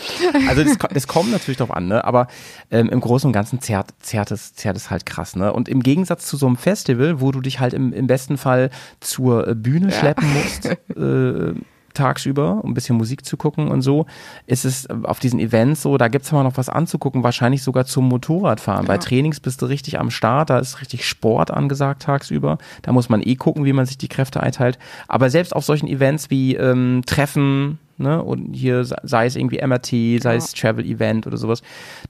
also 0.48 0.64
das, 0.64 0.78
das 0.94 1.08
kommt 1.08 1.32
natürlich 1.32 1.58
drauf 1.58 1.72
an, 1.72 1.88
ne? 1.88 2.04
aber 2.04 2.28
ähm, 2.72 2.90
im 2.90 3.00
Großen 3.00 3.28
und 3.28 3.34
Ganzen 3.34 3.62
zerrt, 3.62 3.94
zerrt, 4.00 4.32
es, 4.32 4.54
zerrt 4.56 4.78
es 4.78 4.90
halt 4.90 5.06
krass. 5.06 5.36
Ne? 5.36 5.54
Und 5.54 5.70
im 5.70 5.84
Gegensatz 5.84 6.26
zu 6.28 6.38
so 6.38 6.48
einem 6.48 6.58
Festival, 6.58 7.22
wo 7.22 7.32
du 7.32 7.42
dich 7.42 7.60
halt 7.60 7.74
im, 7.74 7.94
im 7.94 8.08
besten 8.08 8.38
Fall 8.38 8.70
zur 9.00 9.48
äh, 9.48 9.56
Bühne 9.56 9.92
schleppen 9.92 10.28
musst, 10.34 10.66
äh, 10.66 11.54
tagsüber, 12.00 12.64
um 12.64 12.72
ein 12.72 12.74
bisschen 12.74 12.98
Musik 12.98 13.26
zu 13.26 13.38
gucken 13.38 13.70
und 13.70 13.82
so, 13.82 14.06
ist 14.48 14.66
es 14.66 14.90
auf 14.90 15.20
diesen 15.20 15.40
Events 15.40 15.82
so, 15.82 15.98
da 15.98 16.08
gibt's 16.08 16.32
immer 16.32 16.44
noch 16.44 16.58
was 16.58 16.70
anzugucken, 16.70 17.24
wahrscheinlich 17.24 17.62
sogar 17.62 17.86
zum 17.86 18.08
Motorradfahren. 18.08 18.86
Bei 18.86 18.98
Trainings 18.98 19.40
bist 19.40 19.62
du 19.62 19.66
richtig 19.66 20.00
am 20.00 20.10
Start, 20.10 20.50
da 20.50 20.60
ist 20.60 20.82
richtig 20.82 21.06
Sport 21.06 21.52
angesagt 21.52 22.04
tagsüber. 22.04 22.58
Da 22.82 22.92
muss 22.92 23.10
man 23.10 23.22
eh 23.22 23.36
gucken, 23.36 23.66
wie 23.66 23.74
man 23.74 23.86
sich 23.86 23.98
die 23.98 24.08
Kräfte 24.08 24.42
einteilt. 24.42 24.80
Aber 25.08 25.30
selbst 25.30 25.56
auf 25.56 25.66
solchen 25.66 25.88
Events 25.88 26.30
wie 26.30 26.56
ähm, 26.56 27.02
Treffen, 27.06 27.80
ne, 28.00 28.24
und 28.24 28.54
hier 28.54 28.84
se- 28.84 28.96
sei 29.04 29.26
es 29.26 29.36
irgendwie 29.36 29.60
MRT, 29.66 30.22
sei 30.22 30.36
es 30.36 30.54
Travel 30.54 30.86
Event 30.86 31.28
oder 31.28 31.38
sowas, 31.38 31.62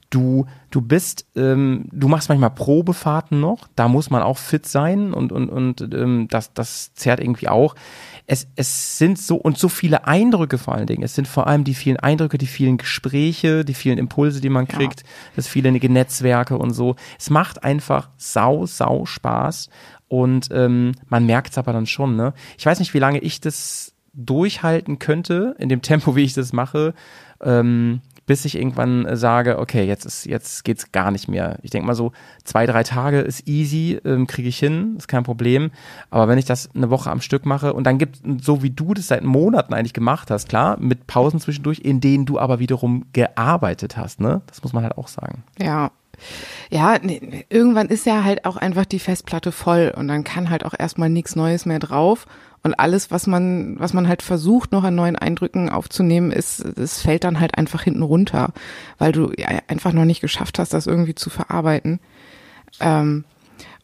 du, 0.09 0.45
du 0.71 0.81
bist, 0.81 1.25
ähm, 1.35 1.85
du 1.91 2.07
machst 2.07 2.29
manchmal 2.29 2.51
Probefahrten 2.51 3.39
noch, 3.39 3.67
da 3.75 3.87
muss 3.87 4.09
man 4.09 4.21
auch 4.21 4.37
fit 4.37 4.65
sein 4.67 5.13
und, 5.13 5.31
und, 5.31 5.49
und 5.49 5.81
ähm, 5.93 6.27
das, 6.29 6.53
das 6.53 6.93
zerrt 6.93 7.19
irgendwie 7.19 7.47
auch. 7.49 7.75
Es, 8.27 8.47
es 8.55 8.97
sind 8.99 9.17
so 9.17 9.37
und 9.37 9.57
so 9.57 9.69
viele 9.69 10.05
Eindrücke 10.05 10.59
vor 10.59 10.75
allen 10.75 10.85
Dingen. 10.85 11.01
Es 11.01 11.15
sind 11.15 11.27
vor 11.27 11.47
allem 11.47 11.63
die 11.63 11.73
vielen 11.73 11.97
Eindrücke, 11.97 12.37
die 12.37 12.45
vielen 12.45 12.77
Gespräche, 12.77 13.65
die 13.65 13.73
vielen 13.73 13.97
Impulse, 13.97 14.39
die 14.39 14.49
man 14.49 14.67
kriegt, 14.67 15.03
das 15.35 15.47
viele 15.47 15.71
Netzwerke 15.71 16.57
und 16.57 16.71
so. 16.71 16.95
Es 17.17 17.31
macht 17.31 17.63
einfach 17.63 18.09
sau, 18.17 18.67
sau 18.67 19.05
Spaß. 19.05 19.69
Und 20.07 20.49
ähm, 20.51 20.93
man 21.07 21.25
merkt 21.25 21.51
es 21.51 21.57
aber 21.57 21.71
dann 21.73 21.85
schon, 21.85 22.15
ne? 22.15 22.33
Ich 22.57 22.65
weiß 22.65 22.79
nicht, 22.79 22.93
wie 22.93 22.99
lange 22.99 23.19
ich 23.19 23.41
das 23.41 23.93
durchhalten 24.13 24.99
könnte, 24.99 25.55
in 25.59 25.69
dem 25.69 25.81
Tempo, 25.81 26.15
wie 26.15 26.23
ich 26.23 26.33
das 26.33 26.53
mache, 26.53 26.93
ähm, 27.41 28.01
bis 28.29 28.45
ich 28.45 28.55
irgendwann 28.55 29.07
äh, 29.07 29.17
sage, 29.17 29.57
okay, 29.57 29.85
jetzt 29.85 30.05
ist, 30.05 30.25
jetzt 30.27 30.63
geht's 30.63 30.91
gar 30.91 31.09
nicht 31.09 31.27
mehr. 31.27 31.57
Ich 31.63 31.71
denke 31.71 31.87
mal 31.87 31.95
so, 31.95 32.11
zwei, 32.43 32.67
drei 32.67 32.83
Tage 32.83 33.21
ist 33.21 33.47
easy, 33.47 33.99
ähm, 34.05 34.27
kriege 34.27 34.47
ich 34.47 34.59
hin, 34.59 34.95
ist 34.99 35.07
kein 35.07 35.23
Problem. 35.23 35.71
Aber 36.11 36.27
wenn 36.27 36.37
ich 36.37 36.45
das 36.45 36.69
eine 36.75 36.91
Woche 36.91 37.09
am 37.09 37.21
Stück 37.21 37.47
mache 37.47 37.73
und 37.73 37.85
dann 37.85 37.97
gibt, 37.97 38.21
so 38.41 38.61
wie 38.61 38.69
du 38.69 38.93
das 38.93 39.07
seit 39.07 39.23
Monaten 39.23 39.73
eigentlich 39.73 39.93
gemacht 39.93 40.29
hast, 40.29 40.47
klar, 40.47 40.77
mit 40.79 41.07
Pausen 41.07 41.39
zwischendurch, 41.39 41.79
in 41.79 42.01
denen 42.01 42.27
du 42.27 42.37
aber 42.37 42.59
wiederum 42.59 43.05
gearbeitet 43.13 43.97
hast, 43.97 44.19
ne? 44.19 44.41
Das 44.45 44.61
muss 44.61 44.73
man 44.73 44.83
halt 44.83 44.95
auch 44.95 45.07
sagen. 45.07 45.43
Ja. 45.57 45.89
Ja, 46.69 46.97
nee, 47.01 47.45
irgendwann 47.49 47.87
ist 47.87 48.05
ja 48.05 48.23
halt 48.23 48.45
auch 48.45 48.57
einfach 48.57 48.85
die 48.85 48.99
Festplatte 48.99 49.51
voll 49.51 49.93
und 49.95 50.07
dann 50.07 50.23
kann 50.23 50.49
halt 50.49 50.65
auch 50.65 50.73
erstmal 50.77 51.09
nichts 51.09 51.35
Neues 51.35 51.65
mehr 51.65 51.79
drauf. 51.79 52.27
Und 52.63 52.73
alles, 52.79 53.09
was 53.09 53.25
man, 53.27 53.79
was 53.79 53.93
man 53.93 54.07
halt 54.07 54.21
versucht, 54.21 54.71
noch 54.71 54.83
an 54.83 54.95
neuen 54.95 55.15
Eindrücken 55.15 55.69
aufzunehmen, 55.69 56.31
ist, 56.31 56.59
es 56.59 57.01
fällt 57.01 57.23
dann 57.23 57.39
halt 57.39 57.57
einfach 57.57 57.83
hinten 57.83 58.03
runter, 58.03 58.51
weil 58.97 59.11
du 59.13 59.31
einfach 59.67 59.93
noch 59.93 60.05
nicht 60.05 60.19
geschafft 60.21 60.59
hast, 60.59 60.73
das 60.73 60.85
irgendwie 60.87 61.15
zu 61.15 61.29
verarbeiten. 61.29 61.99
Ähm, 62.79 63.23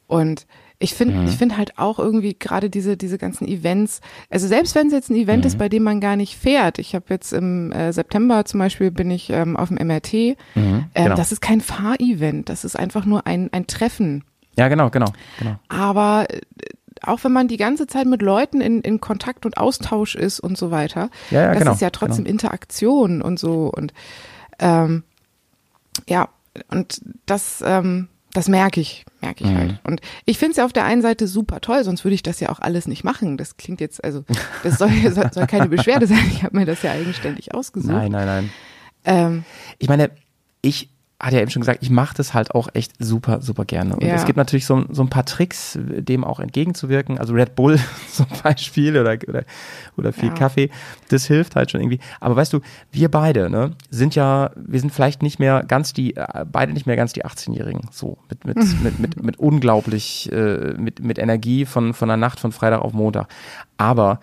und 0.08 0.46
Ich 0.78 0.94
finde, 0.94 1.22
Mhm. 1.22 1.28
ich 1.28 1.38
finde 1.38 1.56
halt 1.56 1.80
auch 1.80 2.00
irgendwie 2.00 2.38
gerade 2.38 2.70
diese, 2.70 2.98
diese 2.98 3.18
ganzen 3.18 3.48
Events, 3.48 4.02
also 4.30 4.46
selbst 4.46 4.76
wenn 4.76 4.88
es 4.88 4.94
jetzt 4.94 5.10
ein 5.10 5.16
Event 5.16 5.46
Mhm. 5.46 5.48
ist, 5.48 5.58
bei 5.58 5.70
dem 5.70 5.84
man 5.84 6.02
gar 6.02 6.18
nicht 6.18 6.36
fährt. 6.38 6.80
Ich 6.80 6.94
habe 6.94 7.06
jetzt 7.12 7.32
im 7.32 7.72
äh, 7.72 7.94
September 7.94 8.44
zum 8.44 8.60
Beispiel 8.60 8.92
bin 8.92 9.10
ich 9.10 9.30
ähm, 9.30 9.56
auf 9.56 9.70
dem 9.70 9.78
MRT. 9.78 10.14
Ähm, 10.14 10.36
genau. 10.94 11.16
Das 11.16 11.32
ist 11.32 11.40
kein 11.40 11.62
Fahrevent, 11.62 12.50
das 12.50 12.66
ist 12.66 12.78
einfach 12.78 13.06
nur 13.06 13.26
ein, 13.26 13.48
ein 13.54 13.68
Treffen. 13.68 14.26
Ja, 14.58 14.68
genau, 14.68 14.90
genau, 14.90 15.08
genau. 15.40 15.56
Aber 15.70 16.26
äh, 16.30 16.42
auch 17.08 17.24
wenn 17.24 17.32
man 17.32 17.48
die 17.48 17.58
ganze 17.58 17.88
Zeit 17.88 18.08
mit 18.08 18.22
Leuten 18.22 18.62
in, 18.62 18.82
in 18.82 19.00
Kontakt 19.02 19.46
und 19.46 19.58
Austausch 19.58 20.16
ist 20.16 20.40
und 20.40 20.58
so 20.58 20.72
weiter, 20.72 21.10
Ja, 21.32 21.42
ja, 21.44 21.50
das 21.54 21.60
genau, 21.60 21.72
ist 21.74 21.82
ja 21.82 21.90
trotzdem 21.90 22.26
Interaktion 22.26 23.22
und 23.22 23.40
so 23.40 23.72
und 23.76 23.94
ähm, 24.60 25.04
ja, 26.08 26.30
und 26.70 27.02
das, 27.26 27.64
ähm, 27.66 28.08
das 28.34 28.48
merke 28.48 28.80
ich, 28.82 29.06
merke 29.22 29.44
ich 29.44 29.50
Mhm. 29.50 29.58
halt. 29.58 29.80
Und 29.84 30.02
ich 30.26 30.38
finde 30.38 30.52
es 30.52 30.58
ja 30.58 30.66
auf 30.66 30.74
der 30.74 30.86
einen 30.86 31.02
Seite 31.02 31.28
super 31.28 31.62
toll, 31.62 31.84
sonst 31.84 32.04
würde 32.04 32.16
ich 32.16 32.24
das 32.24 32.40
ja 32.40 32.50
auch 32.50 32.60
alles 32.60 32.88
nicht 32.88 33.04
machen. 33.04 33.38
Das 33.38 33.58
klingt 33.58 33.80
jetzt, 33.82 34.04
also 34.04 34.24
das 34.64 34.78
soll, 34.78 34.90
soll, 35.12 35.32
soll 35.34 35.48
keine 35.48 35.70
Beschwerde 35.70 36.08
sein. 36.08 36.20
Ich 36.32 36.44
habe 36.44 36.58
mir 36.58 36.66
das 36.66 36.82
ja 36.82 36.92
eigenständig 36.92 37.54
ausgesucht. 37.54 37.92
Nein, 37.92 38.12
nein, 38.12 38.26
nein. 38.26 38.50
Ähm, 39.06 39.44
Ich 39.80 39.88
meine, 39.88 40.12
ich 40.62 40.90
hatte 41.18 41.38
ja 41.38 41.42
eben 41.42 41.50
schon 41.50 41.62
gesagt, 41.62 41.80
ich 41.82 41.90
mache 41.90 42.14
das 42.16 42.34
halt 42.34 42.52
auch 42.54 42.68
echt 42.74 42.92
super, 43.00 43.42
super 43.42 43.64
gerne. 43.64 43.96
Und 43.96 44.04
Ja. 44.04 44.16
es 44.16 44.26
gibt 44.26 44.36
natürlich 44.38 44.66
so, 44.66 44.84
so 44.90 45.02
ein 45.02 45.10
paar 45.10 45.26
Tricks, 45.26 45.80
dem 45.82 46.26
auch 46.26 46.42
entgegenzuwirken. 46.42 47.18
Also 47.20 47.34
Red 47.34 47.56
Bull 47.56 47.80
zum 48.12 48.26
Beispiel 48.44 48.98
oder, 49.00 49.18
oder, 49.28 49.44
oder 49.96 50.12
viel 50.12 50.30
Ja. 50.30 50.36
Kaffee, 50.36 50.70
das 51.10 51.26
hilft 51.26 51.56
halt 51.56 51.72
schon 51.72 51.80
irgendwie. 51.80 52.00
Aber 52.20 52.36
weißt 52.36 52.52
du, 52.52 52.60
wir 52.92 53.10
beide 53.10 53.50
ne, 53.50 53.72
sind 53.90 54.14
ja, 54.16 54.52
wir 54.56 54.80
sind 54.82 54.92
vielleicht 54.92 55.22
nicht 55.24 55.40
mehr 55.40 55.64
ganz 55.64 55.94
die, 55.94 56.18
äh, 56.18 56.46
beide 56.52 56.74
nicht 56.74 56.86
mehr 56.86 56.98
ganz 56.98 57.14
die 57.14 57.24
18-Jährigen. 57.24 57.88
So, 57.92 58.18
mit, 58.30 58.44
mit, 58.46 58.58
mit, 58.84 59.00
mit, 59.00 59.24
mit 59.24 59.40
unglaublich, 59.40 60.30
äh, 60.34 60.74
mit, 60.78 61.00
mit 61.02 61.18
Energie 61.18 61.66
von, 61.66 61.94
von 61.94 62.10
der 62.10 62.18
Nacht 62.18 62.42
von 62.42 62.52
Freitag 62.52 62.82
auf 62.82 62.92
Montag. 62.92 63.28
Aber 63.78 64.20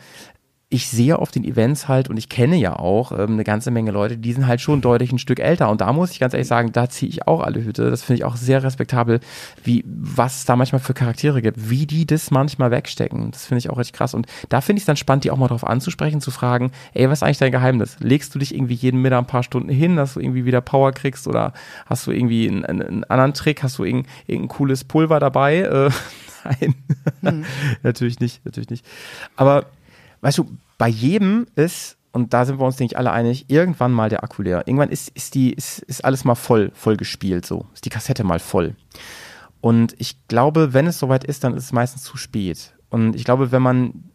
ich 0.73 0.89
sehe 0.89 1.19
auf 1.19 1.31
den 1.31 1.45
Events 1.45 1.87
halt 1.87 2.09
und 2.09 2.17
ich 2.17 2.31
kenne 2.31 2.57
ja 2.57 2.79
auch 2.79 3.13
ähm, 3.13 3.33
eine 3.33 3.45
ganze 3.45 3.71
Menge 3.71 3.91
Leute, 3.91 4.17
die 4.17 4.33
sind 4.33 4.47
halt 4.47 4.63
schon 4.63 4.81
deutlich 4.81 5.13
ein 5.13 5.19
Stück 5.19 5.39
älter. 5.39 5.69
Und 5.69 5.83
da 5.83 5.93
muss 5.93 6.13
ich 6.13 6.19
ganz 6.19 6.33
ehrlich 6.33 6.49
sagen, 6.49 6.73
da 6.73 6.89
ziehe 6.89 7.11
ich 7.11 7.29
auch 7.29 7.43
alle 7.43 7.63
Hüte. 7.63 7.91
Das 7.91 8.03
finde 8.03 8.21
ich 8.21 8.25
auch 8.25 8.37
sehr 8.37 8.63
respektabel, 8.63 9.21
wie 9.63 9.85
was 9.87 10.39
es 10.39 10.45
da 10.47 10.57
manchmal 10.57 10.81
für 10.81 10.95
Charaktere 10.95 11.43
gibt, 11.43 11.69
wie 11.69 11.85
die 11.87 12.07
das 12.07 12.31
manchmal 12.31 12.71
wegstecken. 12.71 13.31
Das 13.33 13.45
finde 13.45 13.59
ich 13.59 13.69
auch 13.69 13.77
richtig 13.77 13.99
krass. 13.99 14.15
Und 14.15 14.27
da 14.49 14.63
finde 14.63 14.79
ich 14.79 14.85
es 14.85 14.87
dann 14.87 14.97
spannend, 14.97 15.25
die 15.25 15.31
auch 15.31 15.37
mal 15.37 15.49
drauf 15.49 15.67
anzusprechen, 15.67 16.23
zu 16.23 16.31
fragen, 16.31 16.73
ey, 16.95 17.07
was 17.11 17.19
ist 17.19 17.23
eigentlich 17.23 17.39
dein 17.39 17.53
Geheimnis? 17.53 17.99
Legst 18.01 18.35
du 18.35 18.39
dich 18.39 18.55
irgendwie 18.55 18.75
jeden 18.75 19.03
Mittag 19.03 19.19
ein 19.19 19.27
paar 19.27 19.43
Stunden 19.43 19.69
hin, 19.69 19.97
dass 19.97 20.15
du 20.15 20.21
irgendwie 20.21 20.47
wieder 20.47 20.63
Power 20.63 20.93
kriegst 20.93 21.29
oder 21.29 21.53
hast 21.85 22.07
du 22.07 22.13
irgendwie 22.13 22.49
einen, 22.49 22.65
einen, 22.65 23.05
anderen 23.05 23.35
Trick? 23.35 23.63
Hast 23.63 23.79
du 23.79 23.85
irgendein, 23.85 24.11
irgendein 24.27 24.57
cooles 24.57 24.85
Pulver 24.85 25.21
dabei? 25.21 25.59
Äh, 25.59 25.91
nein, 27.21 27.45
natürlich 27.83 28.21
nicht, 28.21 28.43
natürlich 28.47 28.71
nicht. 28.71 28.87
Aber 29.37 29.67
weißt 30.23 30.39
du, 30.39 30.49
bei 30.83 30.89
jedem 30.89 31.47
ist, 31.55 31.97
und 32.11 32.35
da 32.35 32.45
sind 32.45 32.59
wir 32.59 32.67
uns, 32.67 32.75
denke 32.75 32.95
ich, 32.95 32.99
alle 32.99 33.13
einig, 33.13 33.45
irgendwann 33.47 33.93
mal 33.93 34.09
der 34.09 34.25
Akku 34.25 34.43
leer. 34.43 34.67
Irgendwann 34.67 34.89
ist, 34.89 35.11
ist, 35.11 35.37
die, 35.37 35.53
ist, 35.53 35.79
ist 35.79 36.05
alles 36.05 36.25
mal 36.25 36.35
voll, 36.35 36.73
voll 36.75 36.97
gespielt, 36.97 37.47
so. 37.47 37.67
Ist 37.73 37.85
die 37.85 37.89
Kassette 37.89 38.25
mal 38.25 38.41
voll. 38.41 38.75
Und 39.61 39.95
ich 39.99 40.27
glaube, 40.27 40.75
wenn 40.75 40.89
es 40.89 40.99
soweit 40.99 41.23
ist, 41.23 41.45
dann 41.45 41.55
ist 41.55 41.67
es 41.67 41.73
meistens 41.73 42.03
zu 42.03 42.17
spät. 42.17 42.75
Und 42.91 43.15
ich 43.15 43.23
glaube, 43.23 43.53
wenn 43.53 43.63
man, 43.63 44.11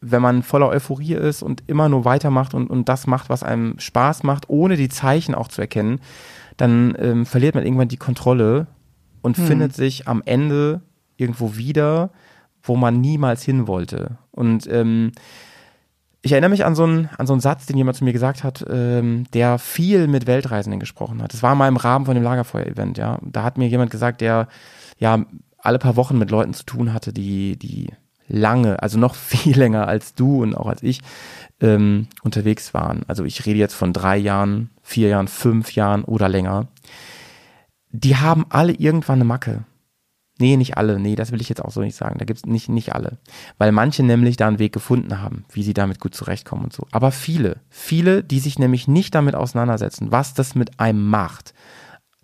wenn 0.00 0.22
man 0.22 0.42
voller 0.42 0.70
Euphorie 0.70 1.12
ist 1.12 1.42
und 1.42 1.64
immer 1.66 1.90
nur 1.90 2.06
weitermacht 2.06 2.54
und, 2.54 2.70
und 2.70 2.88
das 2.88 3.06
macht, 3.06 3.28
was 3.28 3.42
einem 3.42 3.78
Spaß 3.78 4.22
macht, 4.22 4.48
ohne 4.48 4.76
die 4.76 4.88
Zeichen 4.88 5.34
auch 5.34 5.48
zu 5.48 5.60
erkennen, 5.60 6.00
dann 6.56 6.96
ähm, 6.98 7.26
verliert 7.26 7.54
man 7.54 7.66
irgendwann 7.66 7.88
die 7.88 7.98
Kontrolle 7.98 8.68
und 9.20 9.36
findet 9.36 9.74
sich 9.74 10.08
am 10.08 10.22
Ende 10.24 10.80
irgendwo 11.18 11.56
wieder, 11.56 12.08
wo 12.62 12.74
man 12.76 13.02
niemals 13.02 13.42
hin 13.42 13.66
wollte. 13.66 14.16
Und 14.30 14.66
ähm, 14.66 15.12
ich 16.22 16.32
erinnere 16.32 16.50
mich 16.50 16.64
an 16.64 16.74
so, 16.74 16.84
einen, 16.84 17.08
an 17.16 17.26
so 17.26 17.32
einen 17.32 17.40
Satz, 17.40 17.66
den 17.66 17.76
jemand 17.76 17.96
zu 17.96 18.04
mir 18.04 18.12
gesagt 18.12 18.44
hat, 18.44 18.64
ähm, 18.68 19.24
der 19.32 19.58
viel 19.58 20.06
mit 20.06 20.26
Weltreisenden 20.26 20.80
gesprochen 20.80 21.22
hat. 21.22 21.32
Das 21.32 21.42
war 21.42 21.54
mal 21.54 21.68
im 21.68 21.78
Rahmen 21.78 22.04
von 22.04 22.14
dem 22.14 22.24
Lagerfeuer-Event, 22.24 22.98
ja. 22.98 23.18
Da 23.22 23.42
hat 23.42 23.56
mir 23.56 23.68
jemand 23.68 23.90
gesagt, 23.90 24.20
der 24.20 24.48
ja 24.98 25.24
alle 25.58 25.78
paar 25.78 25.96
Wochen 25.96 26.18
mit 26.18 26.30
Leuten 26.30 26.52
zu 26.52 26.64
tun 26.64 26.92
hatte, 26.92 27.12
die, 27.12 27.56
die 27.56 27.88
lange, 28.28 28.82
also 28.82 28.98
noch 28.98 29.14
viel 29.16 29.56
länger 29.56 29.88
als 29.88 30.14
du 30.14 30.42
und 30.42 30.54
auch 30.54 30.66
als 30.66 30.82
ich, 30.82 31.00
ähm, 31.60 32.08
unterwegs 32.22 32.74
waren. 32.74 33.02
Also 33.06 33.24
ich 33.24 33.46
rede 33.46 33.58
jetzt 33.58 33.74
von 33.74 33.92
drei 33.92 34.16
Jahren, 34.16 34.70
vier 34.82 35.08
Jahren, 35.08 35.28
fünf 35.28 35.74
Jahren 35.74 36.04
oder 36.04 36.28
länger. 36.28 36.68
Die 37.92 38.16
haben 38.16 38.46
alle 38.50 38.72
irgendwann 38.72 39.16
eine 39.16 39.24
Macke. 39.24 39.64
Nee, 40.40 40.56
nicht 40.56 40.76
alle. 40.76 40.98
Nee, 40.98 41.16
das 41.16 41.32
will 41.32 41.40
ich 41.40 41.48
jetzt 41.48 41.62
auch 41.62 41.70
so 41.70 41.80
nicht 41.80 41.96
sagen. 41.96 42.18
Da 42.18 42.24
gibt's 42.24 42.46
nicht, 42.46 42.68
nicht 42.68 42.94
alle. 42.94 43.18
Weil 43.58 43.72
manche 43.72 44.02
nämlich 44.02 44.36
da 44.36 44.48
einen 44.48 44.58
Weg 44.58 44.72
gefunden 44.72 45.20
haben, 45.20 45.44
wie 45.52 45.62
sie 45.62 45.74
damit 45.74 46.00
gut 46.00 46.14
zurechtkommen 46.14 46.64
und 46.64 46.72
so. 46.72 46.86
Aber 46.92 47.12
viele, 47.12 47.58
viele, 47.68 48.24
die 48.24 48.40
sich 48.40 48.58
nämlich 48.58 48.88
nicht 48.88 49.14
damit 49.14 49.34
auseinandersetzen, 49.34 50.10
was 50.10 50.34
das 50.34 50.54
mit 50.54 50.80
einem 50.80 51.06
macht, 51.06 51.54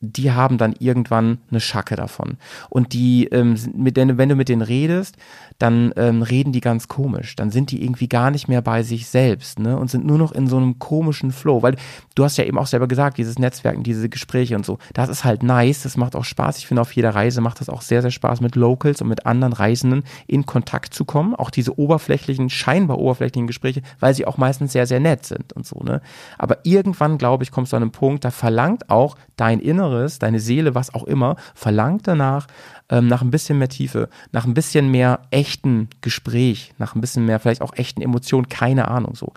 die 0.00 0.32
haben 0.32 0.58
dann 0.58 0.74
irgendwann 0.78 1.38
eine 1.50 1.60
Schacke 1.60 1.96
davon. 1.96 2.36
Und 2.68 2.92
die, 2.92 3.26
ähm, 3.26 3.56
mit 3.74 3.96
denen, 3.96 4.18
wenn 4.18 4.28
du 4.28 4.34
mit 4.34 4.48
denen 4.48 4.62
redest, 4.62 5.16
dann 5.58 5.92
ähm, 5.96 6.20
reden 6.20 6.52
die 6.52 6.60
ganz 6.60 6.86
komisch. 6.86 7.34
Dann 7.34 7.50
sind 7.50 7.70
die 7.70 7.82
irgendwie 7.82 8.08
gar 8.08 8.30
nicht 8.30 8.46
mehr 8.46 8.60
bei 8.60 8.82
sich 8.82 9.06
selbst, 9.06 9.58
ne? 9.58 9.78
Und 9.78 9.90
sind 9.90 10.04
nur 10.04 10.18
noch 10.18 10.32
in 10.32 10.48
so 10.48 10.58
einem 10.58 10.78
komischen 10.78 11.32
Flow. 11.32 11.62
Weil 11.62 11.76
du 12.14 12.24
hast 12.24 12.36
ja 12.36 12.44
eben 12.44 12.58
auch 12.58 12.66
selber 12.66 12.88
gesagt, 12.88 13.16
dieses 13.16 13.38
Netzwerken, 13.38 13.82
diese 13.82 14.10
Gespräche 14.10 14.54
und 14.54 14.66
so, 14.66 14.78
das 14.92 15.08
ist 15.08 15.24
halt 15.24 15.42
nice, 15.42 15.82
das 15.82 15.96
macht 15.96 16.14
auch 16.14 16.24
Spaß. 16.24 16.58
Ich 16.58 16.66
finde, 16.66 16.82
auf 16.82 16.92
jeder 16.92 17.14
Reise 17.14 17.40
macht 17.40 17.60
das 17.60 17.70
auch 17.70 17.80
sehr, 17.80 18.02
sehr 18.02 18.10
Spaß, 18.10 18.42
mit 18.42 18.54
Locals 18.54 19.00
und 19.00 19.08
mit 19.08 19.24
anderen 19.24 19.54
Reisenden 19.54 20.04
in 20.26 20.44
Kontakt 20.44 20.92
zu 20.92 21.06
kommen. 21.06 21.34
Auch 21.34 21.50
diese 21.50 21.78
oberflächlichen, 21.78 22.50
scheinbar 22.50 22.98
oberflächlichen 22.98 23.46
Gespräche, 23.46 23.80
weil 23.98 24.14
sie 24.14 24.26
auch 24.26 24.36
meistens 24.36 24.72
sehr, 24.72 24.86
sehr 24.86 25.00
nett 25.00 25.24
sind 25.24 25.54
und 25.54 25.66
so, 25.66 25.80
ne? 25.80 26.02
Aber 26.36 26.58
irgendwann, 26.64 27.16
glaube 27.16 27.44
ich, 27.44 27.50
kommst 27.50 27.72
du 27.72 27.76
an 27.76 27.82
einen 27.82 27.92
Punkt, 27.92 28.24
da 28.26 28.30
verlangt 28.30 28.90
auch 28.90 29.16
dein 29.36 29.60
Inneres, 29.60 29.85
deine 30.18 30.40
Seele, 30.40 30.74
was 30.74 30.94
auch 30.94 31.04
immer, 31.04 31.36
verlangt 31.54 32.06
danach, 32.06 32.46
ähm, 32.88 33.06
nach 33.08 33.22
ein 33.22 33.30
bisschen 33.30 33.58
mehr 33.58 33.68
Tiefe, 33.68 34.08
nach 34.32 34.46
ein 34.46 34.54
bisschen 34.54 34.90
mehr 34.90 35.20
echten 35.30 35.88
Gespräch, 36.00 36.72
nach 36.78 36.94
ein 36.94 37.00
bisschen 37.00 37.24
mehr 37.24 37.40
vielleicht 37.40 37.62
auch 37.62 37.74
echten 37.74 38.02
Emotionen, 38.02 38.48
keine 38.48 38.88
Ahnung 38.88 39.14
so. 39.14 39.32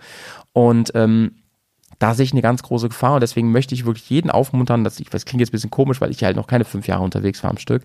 Und 0.52 0.92
ähm, 0.94 1.32
da 1.98 2.14
sehe 2.14 2.24
ich 2.24 2.32
eine 2.32 2.42
ganz 2.42 2.62
große 2.62 2.88
Gefahr 2.88 3.14
und 3.14 3.20
deswegen 3.20 3.52
möchte 3.52 3.74
ich 3.74 3.84
wirklich 3.84 4.08
jeden 4.08 4.30
aufmuntern, 4.30 4.84
dass 4.84 4.98
ich, 5.00 5.10
das 5.10 5.26
klingt 5.26 5.40
jetzt 5.40 5.50
ein 5.50 5.52
bisschen 5.52 5.70
komisch, 5.70 6.00
weil 6.00 6.10
ich 6.10 6.24
halt 6.24 6.36
noch 6.36 6.46
keine 6.46 6.64
fünf 6.64 6.86
Jahre 6.86 7.02
unterwegs 7.02 7.42
war 7.42 7.50
am 7.50 7.58
Stück, 7.58 7.82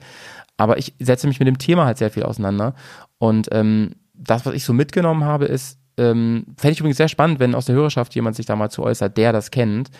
aber 0.58 0.78
ich 0.78 0.94
setze 1.00 1.28
mich 1.28 1.40
mit 1.40 1.48
dem 1.48 1.58
Thema 1.58 1.86
halt 1.86 1.98
sehr 1.98 2.12
viel 2.12 2.24
auseinander 2.24 2.76
und 3.18 3.50
ähm, 3.52 3.92
das, 4.14 4.46
was 4.46 4.54
ich 4.54 4.64
so 4.64 4.72
mitgenommen 4.72 5.26
habe, 5.26 5.46
ist, 5.46 5.78
ähm, 5.98 6.46
fände 6.58 6.74
ich 6.74 6.80
übrigens 6.80 6.98
sehr 6.98 7.10
spannend, 7.10 7.40
wenn 7.40 7.56
aus 7.56 7.66
der 7.66 7.76
Hörerschaft 7.76 8.16
jemand 8.16 8.38
sich 8.38 8.46
da 8.46 8.56
mal 8.56 8.70
zu 8.70 8.84
äußert, 8.84 9.18
der 9.18 9.34
das 9.34 9.52
kennt, 9.52 9.92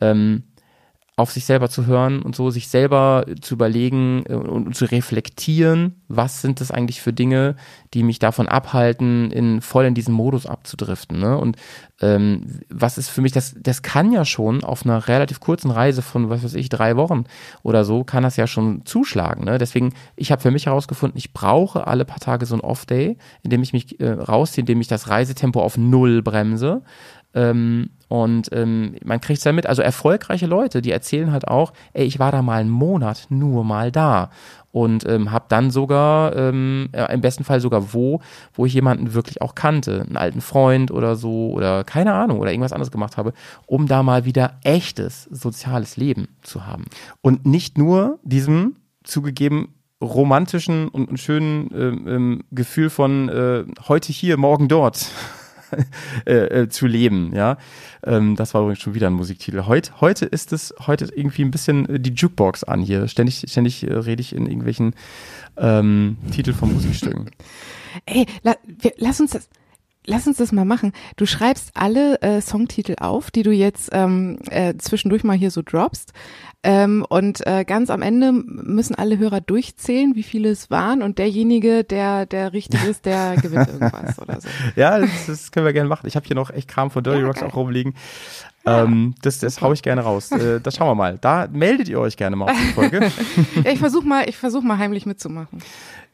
ähm, 0.00 0.44
auf 1.20 1.30
sich 1.30 1.44
selber 1.44 1.68
zu 1.68 1.86
hören 1.86 2.22
und 2.22 2.34
so, 2.34 2.50
sich 2.50 2.68
selber 2.68 3.24
zu 3.40 3.54
überlegen 3.54 4.24
äh, 4.28 4.34
und, 4.34 4.74
zu 4.74 4.86
reflektieren, 4.86 6.00
was 6.08 6.40
sind 6.40 6.60
das 6.60 6.70
eigentlich 6.70 7.00
für 7.00 7.12
Dinge, 7.12 7.56
die 7.94 8.02
mich 8.02 8.18
davon 8.18 8.48
abhalten, 8.48 9.30
in 9.30 9.60
voll 9.60 9.84
in 9.84 9.94
diesen 9.94 10.14
Modus 10.14 10.46
abzudriften. 10.46 11.18
Ne? 11.20 11.36
Und 11.36 11.56
ähm, 12.00 12.60
was 12.68 12.98
ist 12.98 13.08
für 13.08 13.20
mich, 13.20 13.32
das, 13.32 13.54
das 13.60 13.82
kann 13.82 14.12
ja 14.12 14.24
schon 14.24 14.64
auf 14.64 14.84
einer 14.84 15.08
relativ 15.08 15.40
kurzen 15.40 15.70
Reise 15.70 16.02
von, 16.02 16.30
was 16.30 16.42
weiß 16.42 16.54
ich, 16.54 16.68
drei 16.68 16.96
Wochen 16.96 17.24
oder 17.62 17.84
so, 17.84 18.04
kann 18.04 18.22
das 18.22 18.36
ja 18.36 18.46
schon 18.46 18.86
zuschlagen. 18.86 19.44
Ne? 19.44 19.58
Deswegen, 19.58 19.92
ich 20.16 20.32
habe 20.32 20.40
für 20.40 20.50
mich 20.50 20.66
herausgefunden, 20.66 21.18
ich 21.18 21.32
brauche 21.32 21.86
alle 21.86 22.04
paar 22.04 22.20
Tage 22.20 22.46
so 22.46 22.54
ein 22.54 22.60
Off-Day, 22.60 23.18
in 23.42 23.50
dem 23.50 23.62
ich 23.62 23.72
mich 23.72 24.00
äh, 24.00 24.10
rausziehe, 24.10 24.62
in 24.62 24.66
dem 24.66 24.80
ich 24.80 24.88
das 24.88 25.08
Reisetempo 25.08 25.60
auf 25.60 25.76
Null 25.76 26.22
bremse. 26.22 26.82
Ähm, 27.34 27.90
und 28.08 28.48
ähm, 28.52 28.96
man 29.04 29.20
kriegt 29.20 29.38
es 29.38 29.44
ja 29.44 29.52
mit, 29.52 29.66
also 29.66 29.82
erfolgreiche 29.82 30.46
Leute, 30.46 30.82
die 30.82 30.90
erzählen 30.90 31.30
halt 31.30 31.46
auch, 31.46 31.72
ey, 31.92 32.04
ich 32.04 32.18
war 32.18 32.32
da 32.32 32.42
mal 32.42 32.60
einen 32.60 32.70
Monat 32.70 33.26
nur 33.28 33.64
mal 33.64 33.92
da. 33.92 34.30
Und 34.72 35.06
ähm, 35.08 35.30
habe 35.30 35.44
dann 35.48 35.70
sogar 35.70 36.34
ähm, 36.34 36.88
äh, 36.92 37.12
im 37.12 37.20
besten 37.20 37.44
Fall 37.44 37.60
sogar 37.60 37.92
wo, 37.92 38.20
wo 38.52 38.66
ich 38.66 38.74
jemanden 38.74 39.14
wirklich 39.14 39.42
auch 39.42 39.54
kannte, 39.54 40.02
einen 40.06 40.16
alten 40.16 40.40
Freund 40.40 40.90
oder 40.90 41.14
so 41.14 41.50
oder 41.50 41.84
keine 41.84 42.12
Ahnung 42.14 42.40
oder 42.40 42.50
irgendwas 42.50 42.72
anderes 42.72 42.90
gemacht 42.90 43.16
habe, 43.16 43.32
um 43.66 43.86
da 43.86 44.02
mal 44.02 44.24
wieder 44.24 44.58
echtes 44.64 45.24
soziales 45.24 45.96
Leben 45.96 46.28
zu 46.42 46.66
haben. 46.66 46.86
Und 47.20 47.46
nicht 47.46 47.78
nur 47.78 48.18
diesem 48.22 48.76
zugegeben 49.02 49.74
romantischen 50.02 50.88
und, 50.88 51.08
und 51.08 51.18
schönen 51.18 51.70
ähm, 51.74 52.08
ähm, 52.08 52.40
Gefühl 52.50 52.90
von 52.90 53.28
äh, 53.28 53.64
heute 53.88 54.12
hier, 54.12 54.36
morgen 54.36 54.68
dort 54.68 55.10
äh, 56.26 56.62
äh, 56.62 56.68
zu 56.68 56.86
leben, 56.86 57.32
ja. 57.34 57.58
Ähm, 58.04 58.36
das 58.36 58.54
war 58.54 58.62
übrigens 58.62 58.80
schon 58.80 58.94
wieder 58.94 59.08
ein 59.08 59.14
Musiktitel. 59.14 59.66
Heut, 59.66 60.00
heute 60.00 60.26
ist 60.26 60.52
es, 60.52 60.74
heute 60.86 61.04
ist 61.04 61.16
irgendwie 61.16 61.42
ein 61.42 61.50
bisschen 61.50 61.88
äh, 61.88 62.00
die 62.00 62.12
Jukebox 62.12 62.64
an 62.64 62.80
hier. 62.80 63.08
Ständig, 63.08 63.44
ständig 63.48 63.86
äh, 63.86 63.92
rede 63.92 64.20
ich 64.20 64.34
in 64.34 64.46
irgendwelchen 64.46 64.94
ähm, 65.56 66.16
Titel 66.32 66.52
von 66.52 66.72
Musikstücken. 66.72 67.30
Ey, 68.06 68.26
la, 68.42 68.56
wir, 68.66 68.92
lass 68.98 69.20
uns 69.20 69.32
das. 69.32 69.48
lass 70.06 70.26
uns 70.26 70.38
das 70.38 70.52
mal 70.52 70.64
machen. 70.64 70.92
Du 71.16 71.26
schreibst 71.26 71.70
alle 71.74 72.20
äh, 72.22 72.40
Songtitel 72.40 72.96
auf, 73.00 73.30
die 73.30 73.42
du 73.42 73.50
jetzt 73.50 73.90
ähm, 73.92 74.38
äh, 74.50 74.74
zwischendurch 74.78 75.24
mal 75.24 75.36
hier 75.36 75.50
so 75.50 75.62
droppst. 75.62 76.12
Ähm, 76.62 77.06
und 77.08 77.46
äh, 77.46 77.64
ganz 77.64 77.88
am 77.88 78.02
Ende 78.02 78.32
müssen 78.32 78.94
alle 78.94 79.16
Hörer 79.16 79.40
durchzählen, 79.40 80.14
wie 80.14 80.22
viele 80.22 80.50
es 80.50 80.70
waren. 80.70 81.02
Und 81.02 81.18
derjenige, 81.18 81.84
der 81.84 82.26
der 82.26 82.52
richtig 82.52 82.84
ist, 82.84 83.06
der 83.06 83.36
gewinnt 83.40 83.68
irgendwas 83.68 84.18
oder 84.18 84.40
so. 84.40 84.48
Ja, 84.76 84.98
das, 84.98 85.26
das 85.26 85.52
können 85.52 85.64
wir 85.64 85.72
gerne 85.72 85.88
machen. 85.88 86.06
Ich 86.06 86.16
habe 86.16 86.26
hier 86.26 86.36
noch 86.36 86.50
echt 86.50 86.68
Kram 86.68 86.90
von 86.90 87.02
Dirty 87.02 87.20
Ja, 87.20 87.26
Rocks 87.26 87.40
geil. 87.40 87.48
auch 87.48 87.56
rumliegen. 87.56 87.94
Ähm, 88.66 89.14
das 89.22 89.38
das 89.38 89.62
hau 89.62 89.72
ich 89.72 89.82
gerne 89.82 90.02
raus. 90.02 90.30
Äh, 90.32 90.60
das 90.60 90.76
schauen 90.76 90.88
wir 90.88 90.94
mal. 90.94 91.16
Da 91.18 91.48
meldet 91.50 91.88
ihr 91.88 91.98
euch 91.98 92.18
gerne 92.18 92.36
mal 92.36 92.50
auf 92.50 92.58
die 92.58 92.72
Folge. 92.74 93.10
Ja, 93.64 93.72
ich 93.72 93.78
versuch 93.78 94.04
mal, 94.04 94.28
ich 94.28 94.36
versuch 94.36 94.62
mal 94.62 94.76
heimlich 94.76 95.06
mitzumachen. 95.06 95.60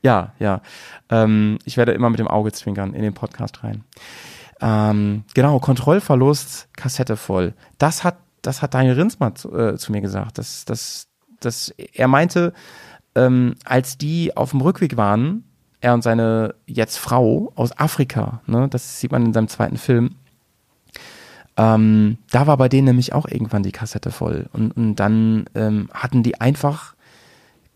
Ja, 0.02 0.32
ja. 0.38 0.60
Ähm, 1.10 1.58
ich 1.64 1.76
werde 1.76 1.90
immer 1.90 2.08
mit 2.08 2.20
dem 2.20 2.28
Auge 2.28 2.52
zwinkern 2.52 2.94
in 2.94 3.02
den 3.02 3.14
Podcast 3.14 3.64
rein. 3.64 3.82
Ähm, 4.60 5.24
genau, 5.34 5.58
Kontrollverlust, 5.58 6.68
Kassette 6.76 7.16
voll. 7.16 7.52
Das 7.78 8.04
hat, 8.04 8.16
das 8.42 8.62
hat 8.62 8.74
Daniel 8.74 8.94
Rinsmann 8.94 9.36
zu, 9.36 9.56
äh, 9.56 9.76
zu 9.76 9.92
mir 9.92 10.00
gesagt. 10.00 10.38
Das, 10.38 10.64
das, 10.64 11.08
das, 11.40 11.70
er 11.70 12.08
meinte, 12.08 12.52
ähm, 13.14 13.54
als 13.64 13.98
die 13.98 14.36
auf 14.36 14.50
dem 14.50 14.60
Rückweg 14.60 14.96
waren, 14.96 15.44
er 15.80 15.94
und 15.94 16.02
seine 16.02 16.54
jetzt 16.66 16.98
Frau 16.98 17.52
aus 17.54 17.78
Afrika, 17.78 18.40
ne, 18.46 18.68
das 18.68 19.00
sieht 19.00 19.12
man 19.12 19.26
in 19.26 19.32
seinem 19.32 19.48
zweiten 19.48 19.76
Film, 19.76 20.16
ähm, 21.56 22.18
da 22.30 22.46
war 22.46 22.56
bei 22.56 22.68
denen 22.68 22.86
nämlich 22.86 23.12
auch 23.12 23.26
irgendwann 23.26 23.62
die 23.62 23.72
Kassette 23.72 24.10
voll. 24.10 24.46
Und, 24.52 24.72
und 24.76 24.96
dann 24.96 25.46
ähm, 25.54 25.88
hatten 25.92 26.22
die 26.22 26.40
einfach 26.40 26.95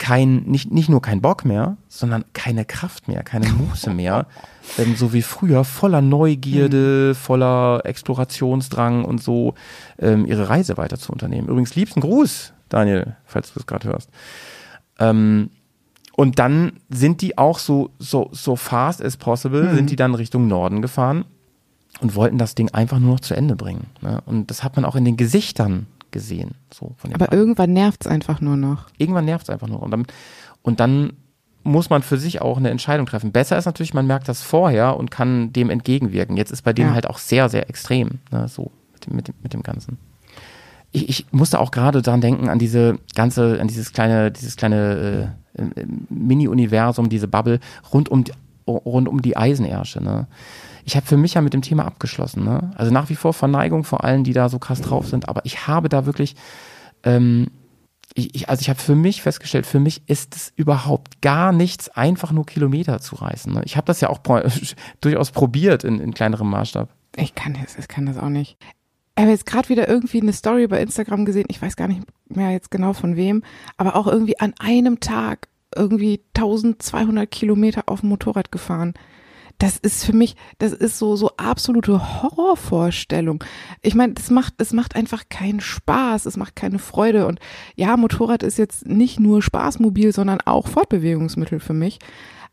kein, 0.01 0.45
nicht, 0.45 0.73
nicht 0.73 0.89
nur 0.89 1.03
kein 1.03 1.21
Bock 1.21 1.45
mehr, 1.45 1.77
sondern 1.89 2.25
keine 2.33 2.65
Kraft 2.65 3.07
mehr, 3.07 3.23
keine 3.23 3.51
Muße 3.51 3.91
mehr. 3.91 4.27
ähm, 4.79 4.97
so 4.97 5.13
wie 5.13 5.21
früher, 5.21 5.63
voller 5.63 6.01
Neugierde, 6.01 7.15
voller 7.15 7.83
Explorationsdrang 7.85 9.05
und 9.05 9.23
so 9.23 9.55
ähm, 9.99 10.25
ihre 10.25 10.49
Reise 10.49 10.79
weiter 10.79 10.99
zu 10.99 11.13
unternehmen. 11.13 11.49
Übrigens, 11.49 11.77
liebsten 11.77 12.01
Gruß, 12.01 12.55
Daniel, 12.71 13.15
falls 13.27 13.53
du 13.53 13.61
es 13.61 13.67
gerade 13.67 13.89
hörst. 13.89 14.09
Ähm, 14.99 15.51
und 16.17 16.39
dann 16.39 16.73
sind 16.89 17.21
die 17.21 17.37
auch 17.37 17.59
so, 17.59 17.91
so, 17.99 18.31
so 18.33 18.57
fast 18.57 19.05
as 19.05 19.19
possible, 19.19 19.75
sind 19.75 19.91
die 19.91 19.97
dann 19.97 20.15
Richtung 20.15 20.49
Norden 20.49 20.81
gefahren 20.81 21.27
und 22.01 22.15
wollten 22.15 22.39
das 22.39 22.55
Ding 22.55 22.71
einfach 22.71 22.99
nur 22.99 23.13
noch 23.13 23.21
zu 23.21 23.35
Ende 23.35 23.55
bringen. 23.55 23.87
Ne? 24.01 24.23
Und 24.25 24.51
das 24.51 24.65
hat 24.65 24.77
man 24.77 24.87
auch 24.87 24.97
in 24.97 25.05
den 25.05 25.19
Gesichtern 25.19 25.87
gesehen. 26.13 26.53
So 26.73 26.95
von 26.97 27.13
Aber 27.15 27.27
beiden. 27.27 27.39
irgendwann 27.39 27.73
nervt's 27.73 28.07
einfach 28.07 28.41
nur 28.41 28.57
noch. 28.57 28.87
Irgendwann 28.99 29.25
nervt 29.25 29.45
es 29.45 29.51
einfach 29.51 29.69
nur. 29.69 29.83
Und 29.83 29.91
dann, 29.91 30.07
und 30.63 30.81
dann 30.81 31.13
muss 31.63 31.91
man 31.91 32.03
für 32.03 32.17
sich 32.17 32.41
auch 32.41 32.57
eine 32.57 32.71
Entscheidung 32.71 33.07
treffen. 33.07 33.33
Besser 33.33 33.59
ist 33.59 33.67
natürlich, 33.67 33.93
man 33.95 34.07
merkt 34.07 34.29
das 34.29 34.43
vorher 34.43 34.97
und 34.97 35.11
kann 35.11 35.53
dem 35.53 35.69
entgegenwirken. 35.71 36.37
Jetzt 36.37 36.51
ist 36.53 36.63
bei 36.63 36.73
denen 36.73 36.89
Ja. 36.91 36.95
halt 36.95 37.07
auch 37.09 37.19
sehr, 37.19 37.49
sehr 37.49 37.69
extrem, 37.69 38.19
ne, 38.31 38.49
so 38.49 38.71
mit 38.95 39.07
dem, 39.07 39.17
mit 39.17 39.29
dem, 39.29 39.35
mit 39.43 39.53
dem 39.53 39.63
Ganzen. 39.63 39.99
Ich, 40.93 41.09
ich 41.09 41.27
musste 41.33 41.61
auch 41.61 41.71
gerade 41.71 42.03
daran 42.03 42.21
denken, 42.21 42.49
an 42.49 42.59
diese 42.59 42.99
ganze, 43.15 43.61
an 43.61 43.69
dieses 43.69 43.93
kleine, 43.93 44.33
dieses 44.33 44.57
kleine 44.57 45.31
äh, 45.57 45.63
äh, 45.63 45.87
Mini-Universum, 46.09 47.09
diese 47.09 47.29
Bubble 47.29 47.61
rund 47.93 48.09
um 48.09 48.25
die, 48.25 48.33
rund 48.67 49.09
um 49.09 49.21
die 49.23 49.37
Eisenersche. 49.37 50.03
Ne? 50.03 50.27
Ich 50.91 50.97
habe 50.97 51.07
für 51.07 51.17
mich 51.17 51.35
ja 51.35 51.41
mit 51.41 51.55
dem 51.55 51.63
Thema 51.63 51.85
abgeschlossen. 51.85 52.45
Ne? 52.45 52.73
Also 52.75 52.93
nach 52.93 53.11
wie 53.11 53.15
vor 53.15 53.33
Verneigung 53.33 53.85
vor 53.85 54.03
allen, 54.03 54.25
die 54.25 54.33
da 54.33 54.49
so 54.49 54.59
krass 54.59 54.81
drauf 54.81 55.07
sind, 55.07 55.29
aber 55.29 55.43
ich 55.45 55.69
habe 55.69 55.89
da 55.89 56.05
wirklich 56.05 56.35
ähm, 57.05 57.47
ich, 58.15 58.49
also 58.49 58.61
ich 58.61 58.69
habe 58.69 58.81
für 58.81 58.97
mich 58.97 59.23
festgestellt, 59.23 59.67
für 59.67 59.79
mich 59.79 60.03
ist 60.09 60.35
es 60.35 60.53
überhaupt 60.57 61.23
gar 61.23 61.53
nichts, 61.53 61.89
einfach 61.91 62.33
nur 62.33 62.45
Kilometer 62.45 63.01
zu 63.01 63.15
reißen. 63.15 63.53
Ne? 63.53 63.63
Ich 63.65 63.77
habe 63.77 63.87
das 63.87 64.01
ja 64.01 64.11
auch 64.11 64.21
pro, 64.21 64.41
durchaus 65.01 65.31
probiert 65.31 65.85
in, 65.85 66.01
in 66.01 66.13
kleinerem 66.13 66.51
Maßstab. 66.51 66.89
Ich 67.17 67.37
kann 67.37 67.57
das, 67.61 67.79
ich 67.79 67.87
kann 67.87 68.07
das 68.07 68.19
auch 68.19 68.29
nicht. 68.29 68.57
Ich 69.17 69.23
habe 69.23 69.31
jetzt 69.31 69.47
gerade 69.47 69.69
wieder 69.69 69.89
irgendwie 69.89 70.21
eine 70.21 70.33
Story 70.33 70.67
bei 70.67 70.81
Instagram 70.81 71.25
gesehen, 71.25 71.47
ich 71.49 71.63
weiß 71.63 71.77
gar 71.77 71.87
nicht 71.87 72.03
mehr 72.29 72.51
jetzt 72.51 72.73
genau 72.73 72.95
von 72.95 73.15
wem, 73.15 73.45
aber 73.77 73.95
auch 73.95 74.09
irgendwie 74.09 74.41
an 74.41 74.55
einem 74.59 74.99
Tag 74.99 75.49
irgendwie 75.77 76.21
1200 76.37 77.31
Kilometer 77.31 77.85
auf 77.87 78.01
dem 78.01 78.09
Motorrad 78.09 78.51
gefahren. 78.51 78.95
Das 79.61 79.77
ist 79.77 80.07
für 80.07 80.15
mich, 80.15 80.37
das 80.59 80.73
ist 80.73 80.99
so 80.99 81.17
so 81.17 81.33
absolute 81.37 82.23
Horrorvorstellung. 82.23 83.45
Ich 83.83 83.95
meine, 83.95 84.15
das 84.15 84.31
macht 84.31 84.55
es 84.57 84.73
macht 84.73 84.97
einfach 84.97 85.25
keinen 85.29 85.61
Spaß, 85.61 86.25
es 86.25 86.39
macht 86.39 86.57
keine 86.57 86.79
Freude 86.79 87.27
und 87.27 87.41
ja, 87.77 87.97
Motorrad 87.99 88.43
ist 88.43 88.57
jetzt 88.57 88.87
nicht 88.87 89.21
nur 89.21 89.43
Spaßmobil, 89.43 90.13
sondern 90.13 90.41
auch 90.41 90.67
Fortbewegungsmittel 90.67 91.61
für 91.61 91.75
mich. 91.75 91.99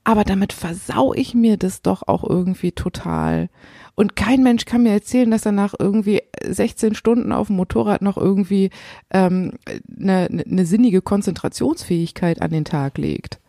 Aber 0.03 0.25
damit 0.25 0.51
versau 0.51 1.13
ich 1.13 1.33
mir 1.33 1.55
das 1.55 1.81
doch 1.81 2.03
auch 2.07 2.23
irgendwie 2.23 2.73
total. 2.73 3.49
Und 3.95 4.17
kein 4.17 4.43
Mensch 4.43 4.65
kann 4.65 4.83
mir 4.83 4.91
erzählen, 4.91 5.31
dass 5.31 5.45
er 5.45 5.53
nach 5.53 5.75
irgendwie 5.79 6.21
16 6.45 6.93
Stunden 6.93 7.31
auf 7.31 7.47
dem 7.47 7.55
Motorrad 7.55 8.01
noch 8.01 8.17
irgendwie 8.17 8.69
ähm, 9.11 9.53
eine, 9.97 10.27
eine 10.29 10.65
sinnige 10.65 11.01
Konzentrationsfähigkeit 11.01 12.41
an 12.41 12.51
den 12.51 12.65
Tag 12.65 12.97
legt. 12.97 13.39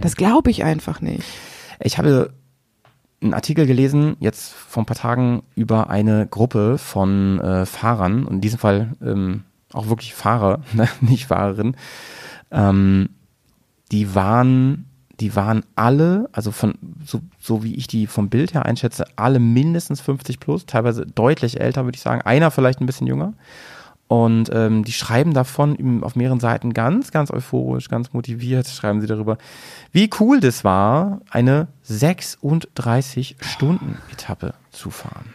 Das 0.00 0.16
glaube 0.16 0.50
ich 0.50 0.64
einfach 0.64 1.00
nicht. 1.00 1.24
Ich 1.80 1.98
habe 1.98 2.32
einen 3.20 3.34
Artikel 3.34 3.66
gelesen, 3.66 4.16
jetzt 4.20 4.52
vor 4.52 4.82
ein 4.82 4.86
paar 4.86 4.96
Tagen, 4.96 5.42
über 5.54 5.90
eine 5.90 6.26
Gruppe 6.26 6.78
von 6.78 7.40
äh, 7.40 7.66
Fahrern, 7.66 8.26
in 8.28 8.40
diesem 8.40 8.58
Fall 8.58 8.96
ähm, 9.02 9.44
auch 9.72 9.88
wirklich 9.88 10.14
Fahrer, 10.14 10.60
ne? 10.72 10.88
nicht 11.00 11.26
Fahrerin, 11.26 11.76
ähm, 12.50 13.10
die 13.90 14.14
waren, 14.14 14.86
die 15.20 15.34
waren 15.34 15.64
alle, 15.74 16.28
also 16.32 16.52
von, 16.52 16.74
so, 17.04 17.20
so 17.40 17.64
wie 17.64 17.74
ich 17.74 17.86
die 17.86 18.06
vom 18.06 18.28
Bild 18.28 18.54
her 18.54 18.66
einschätze, 18.66 19.04
alle 19.16 19.40
mindestens 19.40 20.00
50 20.00 20.38
plus, 20.38 20.66
teilweise 20.66 21.06
deutlich 21.06 21.60
älter, 21.60 21.84
würde 21.84 21.96
ich 21.96 22.02
sagen. 22.02 22.22
Einer 22.22 22.50
vielleicht 22.50 22.80
ein 22.80 22.86
bisschen 22.86 23.06
jünger. 23.06 23.32
Und 24.08 24.50
ähm, 24.54 24.84
die 24.84 24.92
schreiben 24.92 25.34
davon 25.34 26.02
auf 26.02 26.16
mehreren 26.16 26.40
Seiten 26.40 26.72
ganz, 26.72 27.10
ganz 27.10 27.30
euphorisch, 27.30 27.90
ganz 27.90 28.14
motiviert, 28.14 28.66
schreiben 28.66 29.02
sie 29.02 29.06
darüber, 29.06 29.36
wie 29.92 30.08
cool 30.18 30.40
das 30.40 30.64
war, 30.64 31.20
eine 31.30 31.68
36-Stunden-Etappe 31.86 34.54
zu 34.70 34.88
fahren. 34.90 35.34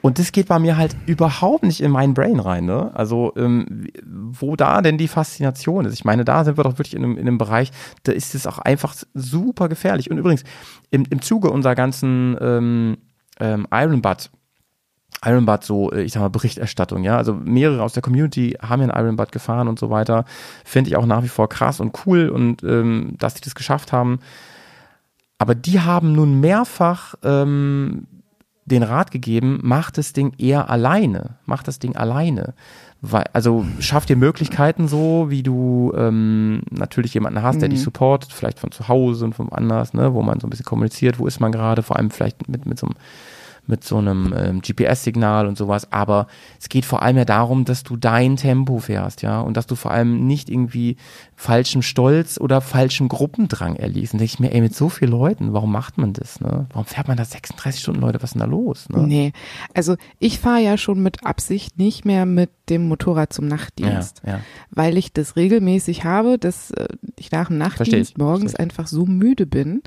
Und 0.00 0.18
das 0.18 0.32
geht 0.32 0.48
bei 0.48 0.58
mir 0.58 0.78
halt 0.78 0.96
überhaupt 1.06 1.64
nicht 1.64 1.82
in 1.82 1.90
meinen 1.90 2.14
Brain 2.14 2.40
rein, 2.40 2.64
ne? 2.64 2.90
Also, 2.94 3.34
ähm, 3.36 3.88
wo 4.06 4.56
da 4.56 4.80
denn 4.80 4.96
die 4.96 5.08
Faszination 5.08 5.84
ist? 5.84 5.92
Ich 5.94 6.04
meine, 6.04 6.24
da 6.24 6.44
sind 6.44 6.56
wir 6.56 6.64
doch 6.64 6.78
wirklich 6.78 6.94
in 6.94 7.04
einem, 7.04 7.18
in 7.18 7.26
einem 7.26 7.36
Bereich, 7.36 7.72
da 8.04 8.12
ist 8.12 8.34
es 8.34 8.46
auch 8.46 8.58
einfach 8.58 8.94
super 9.12 9.68
gefährlich. 9.68 10.10
Und 10.10 10.16
übrigens, 10.18 10.44
im, 10.90 11.04
im 11.10 11.20
Zuge 11.20 11.50
unserer 11.50 11.74
ganzen 11.74 12.38
ähm, 12.40 12.96
ähm, 13.40 13.66
Iron 13.72 14.00
Butt 14.00 14.30
Iron 15.24 15.46
Butt 15.46 15.64
so, 15.64 15.90
äh, 15.92 16.02
ich 16.02 16.12
sag 16.12 16.20
mal, 16.20 16.28
Berichterstattung, 16.28 17.02
ja. 17.04 17.16
Also 17.16 17.34
mehrere 17.34 17.82
aus 17.82 17.92
der 17.92 18.02
Community 18.02 18.56
haben 18.60 18.82
ja 18.82 18.88
einen 18.88 19.04
Iron 19.04 19.16
Butt 19.16 19.32
gefahren 19.32 19.68
und 19.68 19.78
so 19.78 19.90
weiter. 19.90 20.24
Finde 20.64 20.90
ich 20.90 20.96
auch 20.96 21.06
nach 21.06 21.22
wie 21.22 21.28
vor 21.28 21.48
krass 21.48 21.80
und 21.80 22.06
cool 22.06 22.28
und 22.28 22.62
ähm, 22.62 23.14
dass 23.18 23.34
die 23.34 23.42
das 23.42 23.54
geschafft 23.54 23.92
haben. 23.92 24.20
Aber 25.38 25.54
die 25.54 25.80
haben 25.80 26.12
nun 26.12 26.40
mehrfach 26.40 27.14
ähm, 27.22 28.06
den 28.64 28.82
Rat 28.82 29.10
gegeben, 29.10 29.60
mach 29.62 29.90
das 29.90 30.12
Ding 30.12 30.32
eher 30.38 30.68
alleine. 30.68 31.36
Mach 31.46 31.62
das 31.62 31.78
Ding 31.78 31.96
alleine. 31.96 32.54
Weil, 33.00 33.24
also 33.32 33.64
schaff 33.78 34.06
dir 34.06 34.16
Möglichkeiten 34.16 34.88
so, 34.88 35.26
wie 35.30 35.44
du 35.44 35.92
ähm, 35.96 36.62
natürlich 36.70 37.14
jemanden 37.14 37.42
hast, 37.42 37.62
der 37.62 37.68
dich 37.68 37.80
supportet, 37.80 38.32
vielleicht 38.32 38.58
von 38.58 38.72
zu 38.72 38.88
Hause 38.88 39.24
und 39.24 39.34
von 39.34 39.52
anders, 39.52 39.94
ne, 39.94 40.14
wo 40.14 40.22
man 40.22 40.40
so 40.40 40.48
ein 40.48 40.50
bisschen 40.50 40.64
kommuniziert, 40.64 41.20
wo 41.20 41.26
ist 41.26 41.38
man 41.38 41.52
gerade, 41.52 41.84
vor 41.84 41.96
allem 41.96 42.10
vielleicht 42.10 42.48
mit, 42.48 42.66
mit 42.66 42.78
so 42.78 42.88
einem 42.88 42.96
mit 43.68 43.84
so 43.84 43.98
einem 43.98 44.34
ähm, 44.36 44.60
GPS-Signal 44.62 45.46
und 45.46 45.56
sowas, 45.58 45.92
aber 45.92 46.26
es 46.58 46.68
geht 46.68 46.84
vor 46.84 47.02
allem 47.02 47.18
ja 47.18 47.24
darum, 47.24 47.64
dass 47.64 47.82
du 47.84 47.96
dein 47.96 48.36
Tempo 48.36 48.78
fährst, 48.78 49.22
ja, 49.22 49.40
und 49.40 49.56
dass 49.56 49.66
du 49.66 49.74
vor 49.76 49.90
allem 49.90 50.26
nicht 50.26 50.48
irgendwie 50.50 50.96
falschem 51.36 51.82
Stolz 51.82 52.38
oder 52.40 52.60
falschem 52.60 53.08
Gruppendrang 53.08 53.76
erliegst. 53.76 54.14
Und 54.14 54.18
denke 54.18 54.32
ich 54.32 54.40
mir, 54.40 54.52
ey, 54.52 54.60
mit 54.60 54.74
so 54.74 54.88
vielen 54.88 55.12
Leuten, 55.12 55.52
warum 55.52 55.70
macht 55.70 55.98
man 55.98 56.12
das, 56.14 56.40
ne? 56.40 56.66
Warum 56.70 56.86
fährt 56.86 57.06
man 57.08 57.16
da 57.16 57.24
36 57.24 57.80
Stunden, 57.80 58.00
Leute, 58.00 58.22
was 58.22 58.30
ist 58.30 58.34
denn 58.34 58.40
da 58.40 58.46
los, 58.46 58.88
ne? 58.88 59.06
Nee, 59.06 59.32
also 59.74 59.96
ich 60.18 60.38
fahre 60.40 60.60
ja 60.62 60.76
schon 60.78 61.00
mit 61.02 61.24
Absicht 61.24 61.78
nicht 61.78 62.04
mehr 62.04 62.26
mit 62.26 62.50
dem 62.70 62.88
Motorrad 62.88 63.32
zum 63.32 63.46
Nachtdienst, 63.46 64.22
Ja, 64.26 64.32
ja. 64.32 64.40
weil 64.70 64.96
ich 64.98 65.12
das 65.12 65.36
regelmäßig 65.36 66.04
habe, 66.04 66.38
dass 66.38 66.70
äh, 66.72 66.88
ich 67.16 67.30
nach 67.30 67.48
dem 67.48 67.58
Nachtdienst 67.58 68.18
morgens 68.18 68.54
einfach 68.54 68.86
so 68.86 69.06
müde 69.06 69.46
bin, 69.46 69.82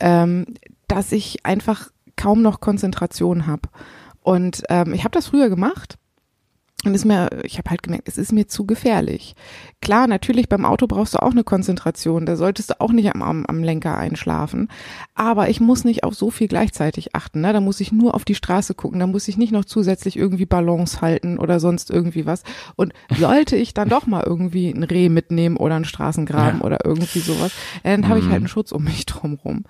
ähm, 0.00 0.46
dass 0.88 1.12
ich 1.12 1.44
einfach 1.44 1.90
kaum 2.16 2.42
noch 2.42 2.60
Konzentration 2.60 3.46
habe. 3.46 3.68
Und 4.22 4.62
ähm, 4.68 4.92
ich 4.92 5.04
habe 5.04 5.12
das 5.12 5.28
früher 5.28 5.48
gemacht 5.48 5.98
Und 6.84 6.94
ist 6.94 7.06
mir, 7.06 7.30
ich 7.42 7.56
habe 7.58 7.70
halt 7.70 7.82
gemerkt, 7.82 8.06
es 8.06 8.18
ist 8.18 8.32
mir 8.32 8.46
zu 8.48 8.66
gefährlich. 8.66 9.34
Klar, 9.80 10.06
natürlich 10.06 10.48
beim 10.48 10.66
Auto 10.66 10.86
brauchst 10.86 11.14
du 11.14 11.22
auch 11.22 11.30
eine 11.32 11.42
Konzentration. 11.42 12.26
Da 12.26 12.36
solltest 12.36 12.70
du 12.70 12.80
auch 12.80 12.92
nicht 12.92 13.12
am, 13.12 13.22
am, 13.22 13.46
am 13.46 13.64
Lenker 13.64 13.96
einschlafen. 13.96 14.68
Aber 15.14 15.48
ich 15.48 15.58
muss 15.58 15.84
nicht 15.84 16.04
auf 16.04 16.14
so 16.14 16.30
viel 16.30 16.48
gleichzeitig 16.48 17.16
achten. 17.16 17.40
Ne? 17.40 17.52
Da 17.54 17.60
muss 17.60 17.80
ich 17.80 17.92
nur 17.92 18.14
auf 18.14 18.24
die 18.26 18.34
Straße 18.34 18.74
gucken. 18.74 19.00
Da 19.00 19.06
muss 19.06 19.26
ich 19.26 19.38
nicht 19.38 19.52
noch 19.52 19.64
zusätzlich 19.64 20.16
irgendwie 20.18 20.44
Balance 20.44 21.00
halten 21.00 21.38
oder 21.38 21.60
sonst 21.60 21.90
irgendwie 21.90 22.26
was. 22.26 22.42
Und 22.76 22.92
sollte 23.18 23.56
ich 23.56 23.72
dann 23.72 23.88
doch 23.88 24.06
mal 24.06 24.22
irgendwie 24.24 24.68
ein 24.70 24.84
Reh 24.84 25.08
mitnehmen 25.08 25.56
oder 25.56 25.76
einen 25.76 25.86
Straßengraben 25.86 26.60
Ja. 26.60 26.64
oder 26.64 26.78
irgendwie 26.84 27.20
sowas, 27.20 27.52
dann 27.84 28.06
habe 28.06 28.20
ich 28.20 28.26
halt 28.26 28.36
einen 28.36 28.48
Schutz 28.48 28.70
um 28.70 28.84
mich 28.84 29.06
drumrum. 29.06 29.64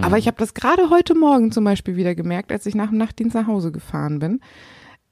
Aber 0.00 0.16
ich 0.18 0.28
habe 0.28 0.36
das 0.38 0.54
gerade 0.54 0.88
heute 0.88 1.14
Morgen 1.16 1.50
zum 1.50 1.64
Beispiel 1.64 1.96
wieder 1.96 2.14
gemerkt, 2.14 2.52
als 2.52 2.64
ich 2.64 2.76
nach 2.76 2.88
dem 2.90 2.98
Nachtdienst 2.98 3.34
nach 3.34 3.48
Hause 3.48 3.72
gefahren 3.72 4.20
bin. 4.20 4.40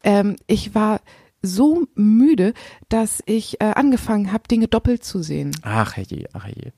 Ähm, 0.06 0.36
ich 0.46 0.74
war 0.74 1.00
so 1.42 1.86
müde, 1.94 2.54
dass 2.88 3.22
ich 3.26 3.60
äh, 3.60 3.64
angefangen 3.64 4.32
habe, 4.32 4.48
Dinge 4.48 4.68
doppelt 4.68 5.04
zu 5.04 5.22
sehen. 5.22 5.50
Ach 5.62 5.96
je, 5.96 6.26
ach 6.32 6.46
je. 6.46 6.72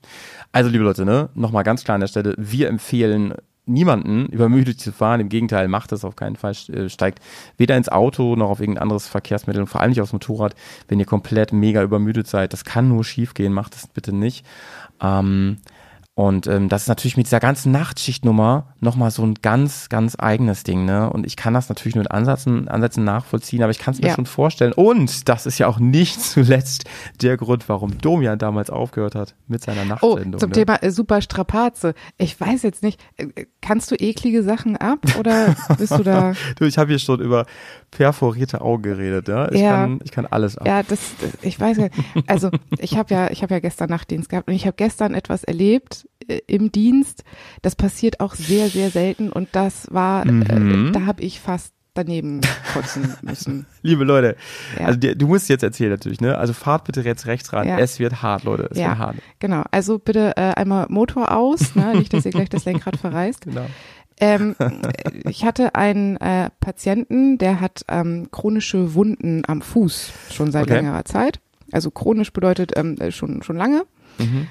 Also, 0.51 0.69
liebe 0.69 0.83
Leute, 0.83 1.05
ne, 1.05 1.29
nochmal 1.35 1.63
ganz 1.63 1.83
klar 1.83 1.95
an 1.95 2.01
der 2.01 2.07
Stelle, 2.07 2.35
wir 2.37 2.67
empfehlen 2.67 3.33
niemanden 3.65 4.25
übermüdet 4.25 4.79
zu 4.79 4.91
fahren. 4.91 5.21
Im 5.21 5.29
Gegenteil, 5.29 5.67
macht 5.67 5.91
das 5.91 6.03
auf 6.03 6.15
keinen 6.15 6.35
Fall, 6.35 6.55
äh, 6.69 6.89
steigt 6.89 7.19
weder 7.57 7.77
ins 7.77 7.89
Auto 7.89 8.35
noch 8.35 8.49
auf 8.49 8.59
irgendein 8.59 8.81
anderes 8.81 9.07
Verkehrsmittel 9.07 9.61
und 9.61 9.67
vor 9.67 9.81
allem 9.81 9.91
nicht 9.91 10.01
aufs 10.01 10.13
Motorrad, 10.13 10.55
wenn 10.87 10.99
ihr 10.99 11.05
komplett 11.05 11.53
mega 11.53 11.83
übermüdet 11.83 12.27
seid. 12.27 12.51
Das 12.51 12.65
kann 12.65 12.89
nur 12.89 13.03
schief 13.03 13.35
gehen, 13.35 13.53
macht 13.53 13.75
das 13.75 13.87
bitte 13.87 14.11
nicht. 14.11 14.45
Ähm, 14.99 15.57
und 16.19 16.47
ähm, 16.47 16.67
das 16.67 16.81
ist 16.81 16.87
natürlich 16.89 17.15
mit 17.15 17.27
dieser 17.27 17.39
ganzen 17.39 17.71
Nachtschichtnummer 17.71 18.73
nochmal 18.81 19.09
so 19.09 19.23
ein 19.23 19.35
ganz, 19.35 19.87
ganz 19.87 20.17
eigenes 20.19 20.63
Ding, 20.63 20.83
ne? 20.83 21.09
Und 21.09 21.25
ich 21.25 21.37
kann 21.37 21.53
das 21.53 21.69
natürlich 21.69 21.95
nur 21.95 22.03
in 22.03 22.11
Ansätzen, 22.11 22.67
Ansätzen 22.67 23.05
nachvollziehen, 23.05 23.63
aber 23.63 23.71
ich 23.71 23.79
kann 23.79 23.93
es 23.93 24.01
mir 24.01 24.09
Ja. 24.09 24.15
schon 24.15 24.25
vorstellen. 24.25 24.73
Und 24.73 25.29
das 25.29 25.45
ist 25.45 25.59
ja 25.59 25.67
auch 25.67 25.79
nicht 25.79 26.19
zuletzt 26.21 26.83
der 27.21 27.37
Grund, 27.37 27.69
warum 27.69 27.99
Domian 27.99 28.37
damals 28.37 28.69
aufgehört 28.69 29.15
hat 29.15 29.33
mit 29.47 29.63
seiner 29.63 29.83
Oh, 30.01 30.15
Nachtsendung. 30.15 30.41
zum 30.41 30.49
ne? 30.49 30.55
Thema 30.55 30.83
äh, 30.83 30.91
super 30.91 31.21
Strapaze. 31.21 31.93
Ich 32.17 32.37
weiß 32.37 32.63
jetzt 32.63 32.83
nicht, 32.83 32.99
äh, 33.15 33.23
äh, 33.35 33.45
kannst 33.61 33.89
du 33.89 33.95
eklige 33.95 34.43
Sachen 34.43 34.75
ab 34.75 34.99
oder 35.17 35.55
bist 35.77 35.97
du 35.97 36.03
da? 36.03 36.33
Du, 36.57 36.65
ich 36.65 36.77
habe 36.77 36.89
hier 36.89 36.99
schon 36.99 37.21
über 37.21 37.45
perforierte 37.91 38.59
Augen 38.59 38.83
geredet, 38.83 39.29
ja? 39.29 39.49
Ich, 39.53 39.61
Ja. 39.61 39.69
kann, 39.69 39.99
ich 40.03 40.11
kann 40.11 40.25
alles 40.25 40.57
ab. 40.57 40.67
Ja, 40.67 40.83
das, 40.83 40.99
das 41.21 41.31
ich 41.43 41.57
weiß 41.57 41.77
ja. 41.77 41.87
Also 42.27 42.49
ich 42.77 42.97
habe 42.97 43.13
ja, 43.13 43.31
ich 43.31 43.41
habe 43.41 43.53
ja 43.53 43.61
gestern 43.61 43.89
Nachtdienst 43.89 44.27
gehabt 44.27 44.49
und 44.49 44.53
ich 44.53 44.65
habe 44.65 44.75
gestern 44.75 45.13
etwas 45.13 45.45
erlebt 45.45 46.07
im 46.47 46.71
Dienst. 46.71 47.23
Das 47.61 47.75
passiert 47.75 48.19
auch 48.19 48.35
sehr, 48.35 48.69
sehr 48.69 48.89
selten 48.91 49.31
und 49.31 49.49
das 49.53 49.87
war, 49.91 50.25
Mhm. 50.25 50.89
äh, 50.89 50.91
da 50.91 51.05
habe 51.05 51.21
ich 51.23 51.39
fast 51.39 51.73
daneben 51.95 52.41
kotzen 52.73 53.13
müssen. 53.23 53.65
Liebe 53.81 54.03
Leute, 54.03 54.37
Ja. 54.79 54.85
also 54.85 54.99
du 54.99 55.27
musst 55.27 55.49
jetzt 55.49 55.63
erzählen 55.63 55.89
natürlich, 55.91 56.21
ne? 56.21 56.37
Also 56.37 56.53
fahrt 56.53 56.85
bitte 56.85 57.01
jetzt 57.01 57.25
rechts 57.25 57.51
ran. 57.51 57.67
Ja. 57.67 57.77
Es 57.79 57.99
wird 57.99 58.21
hart, 58.21 58.43
Leute. 58.43 58.69
Es 58.71 58.77
Ja. 58.77 58.89
wird 58.89 58.97
hart. 58.99 59.15
Genau. 59.39 59.63
Also 59.71 59.99
bitte 59.99 60.37
äh, 60.37 60.53
einmal 60.55 60.85
Motor 60.89 61.35
aus, 61.35 61.75
ne? 61.75 61.95
nicht, 61.95 62.13
dass 62.13 62.25
ihr 62.25 62.31
gleich 62.31 62.49
das 62.49 62.63
Lenkrad 62.65 62.95
verreißt. 63.01 63.41
Genau. 63.41 63.65
Ähm, 64.21 64.55
ich 65.27 65.43
hatte 65.43 65.75
einen 65.75 66.15
äh, 66.17 66.49
Patienten, 66.59 67.37
der 67.37 67.59
hat 67.59 67.83
ähm, 67.89 68.27
chronische 68.31 68.93
Wunden 68.93 69.43
am 69.47 69.61
Fuß 69.61 70.11
schon 70.31 70.51
seit 70.51 70.63
Okay. 70.65 70.75
längerer 70.75 71.05
Zeit. 71.05 71.39
Also 71.71 71.89
chronisch 71.91 72.31
bedeutet 72.31 72.73
ähm, 72.75 72.95
äh, 72.99 73.11
schon 73.11 73.43
schon 73.43 73.57
lange. 73.57 73.83
Mhm. 74.19 74.47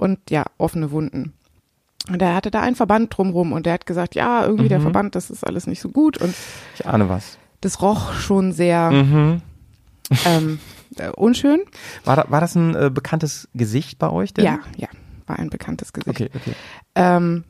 Und 0.00 0.18
ja, 0.30 0.44
offene 0.56 0.92
Wunden. 0.92 1.34
Und 2.08 2.22
er 2.22 2.34
hatte 2.34 2.50
da 2.50 2.62
einen 2.62 2.74
Verband 2.74 3.14
drumrum 3.14 3.52
und 3.52 3.66
der 3.66 3.74
hat 3.74 3.84
gesagt, 3.84 4.14
ja, 4.14 4.46
irgendwie 4.46 4.70
der 4.70 4.78
Mhm. 4.78 4.84
Verband, 4.84 5.14
das 5.14 5.28
ist 5.28 5.46
alles 5.46 5.66
nicht 5.66 5.82
so 5.82 5.90
gut. 5.90 6.16
Und 6.16 6.34
Ich 6.74 6.86
ahne 6.86 7.10
was. 7.10 7.36
das 7.60 7.82
roch 7.82 8.14
schon 8.14 8.52
sehr 8.52 8.90
Mhm. 8.90 9.42
ähm, 10.24 10.58
äh, 10.96 11.10
unschön. 11.10 11.60
War, 12.04 12.16
da, 12.16 12.24
war 12.28 12.40
das 12.40 12.54
ein 12.54 12.74
äh, 12.74 12.90
bekanntes 12.90 13.46
Gesicht 13.54 13.98
bei 13.98 14.08
euch 14.08 14.32
denn? 14.32 14.46
Ja, 14.46 14.60
ja, 14.78 14.88
war 15.26 15.38
ein 15.38 15.50
bekanntes 15.50 15.92
Gesicht. 15.92 16.08
Okay, 16.08 16.30
okay. 16.34 16.52
Ähm, 16.94 17.44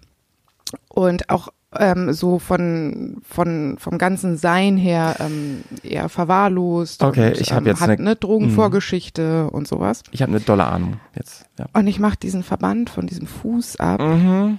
und 0.89 1.31
auch 1.31 1.51
ähm, 1.79 2.13
so 2.13 2.39
von, 2.39 3.19
von 3.23 3.77
vom 3.79 3.97
ganzen 3.99 4.37
Sein 4.37 4.77
her 4.77 5.17
ähm, 5.21 5.63
eher 5.83 6.09
verwahrlost. 6.09 7.03
Okay, 7.03 7.29
und, 7.29 7.41
ich 7.41 7.53
hab 7.53 7.61
ähm, 7.61 7.67
jetzt 7.67 7.81
hat 7.81 7.91
eine- 7.91 7.99
eine 8.01 8.17
Drogenvorgeschichte 8.17 9.49
und 9.51 9.69
sowas. 9.69 10.03
Ich 10.11 10.23
habe 10.23 10.33
eine 10.33 10.41
dolle 10.41 10.65
Ahnung 10.67 10.97
jetzt. 11.15 11.47
Ja. 11.59 11.67
Und 11.73 11.87
ich 11.87 11.99
mache 12.01 12.17
diesen 12.17 12.43
Verband 12.43 12.91
von 12.91 13.07
diesem 13.07 13.27
Fuß 13.27 13.79
ab 13.79 14.01
Mhm. 14.01 14.59